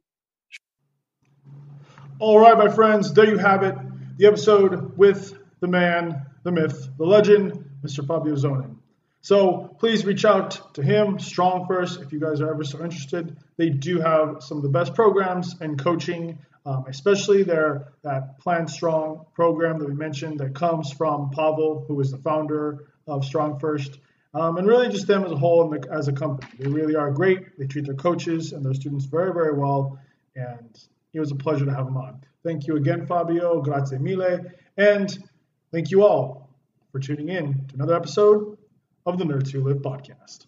All 2.19 2.39
right, 2.39 2.57
my 2.57 2.69
friends, 2.69 3.13
there 3.13 3.27
you 3.27 3.37
have 3.37 3.63
it. 3.63 3.75
The 4.17 4.25
episode 4.25 4.97
with 4.97 5.37
the 5.59 5.67
man, 5.67 6.25
the 6.43 6.51
myth, 6.51 6.89
the 6.97 7.05
legend, 7.05 7.65
Mr. 7.83 8.05
Fabio 8.05 8.35
Zonin. 8.35 8.77
So 9.21 9.75
please 9.79 10.05
reach 10.05 10.25
out 10.25 10.73
to 10.75 10.83
him, 10.83 11.19
Strong 11.19 11.67
First, 11.67 12.01
if 12.01 12.13
you 12.13 12.19
guys 12.19 12.39
are 12.39 12.49
ever 12.49 12.63
so 12.63 12.83
interested. 12.83 13.35
They 13.57 13.69
do 13.69 13.99
have 13.99 14.37
some 14.41 14.57
of 14.57 14.63
the 14.63 14.69
best 14.69 14.93
programs 14.93 15.55
and 15.59 15.77
coaching, 15.77 16.39
um, 16.65 16.85
especially 16.87 17.43
their 17.43 17.93
that 18.03 18.39
Plan 18.39 18.67
Strong 18.67 19.25
program 19.33 19.79
that 19.79 19.87
we 19.89 19.95
mentioned 19.95 20.39
that 20.39 20.55
comes 20.55 20.91
from 20.93 21.31
Pavel, 21.31 21.85
who 21.87 21.99
is 21.99 22.11
the 22.11 22.17
founder 22.19 22.87
of 23.07 23.25
Strong 23.25 23.59
First, 23.59 23.99
um, 24.33 24.57
and 24.57 24.67
really 24.67 24.89
just 24.89 25.07
them 25.07 25.23
as 25.23 25.31
a 25.31 25.35
whole 25.35 25.73
and 25.73 25.85
as 25.87 26.07
a 26.07 26.13
company. 26.13 26.51
They 26.59 26.69
really 26.69 26.95
are 26.95 27.11
great. 27.11 27.57
They 27.57 27.65
treat 27.65 27.85
their 27.85 27.95
coaches 27.95 28.53
and 28.53 28.63
their 28.63 28.75
students 28.75 29.05
very, 29.05 29.33
very 29.33 29.57
well, 29.57 29.99
and 30.35 30.79
it 31.13 31.19
was 31.19 31.31
a 31.31 31.35
pleasure 31.35 31.65
to 31.65 31.73
have 31.73 31.87
him 31.87 31.97
on. 31.97 32.21
Thank 32.43 32.67
you 32.67 32.75
again, 32.75 33.05
Fabio. 33.07 33.61
Grazie 33.61 33.97
mille. 33.97 34.45
And 34.77 35.17
Thank 35.71 35.91
you 35.91 36.03
all 36.03 36.49
for 36.91 36.99
tuning 36.99 37.29
in 37.29 37.65
to 37.67 37.75
another 37.75 37.95
episode 37.95 38.57
of 39.05 39.17
the 39.17 39.25
Nerds 39.25 39.51
Who 39.51 39.63
Live 39.63 39.77
podcast. 39.77 40.45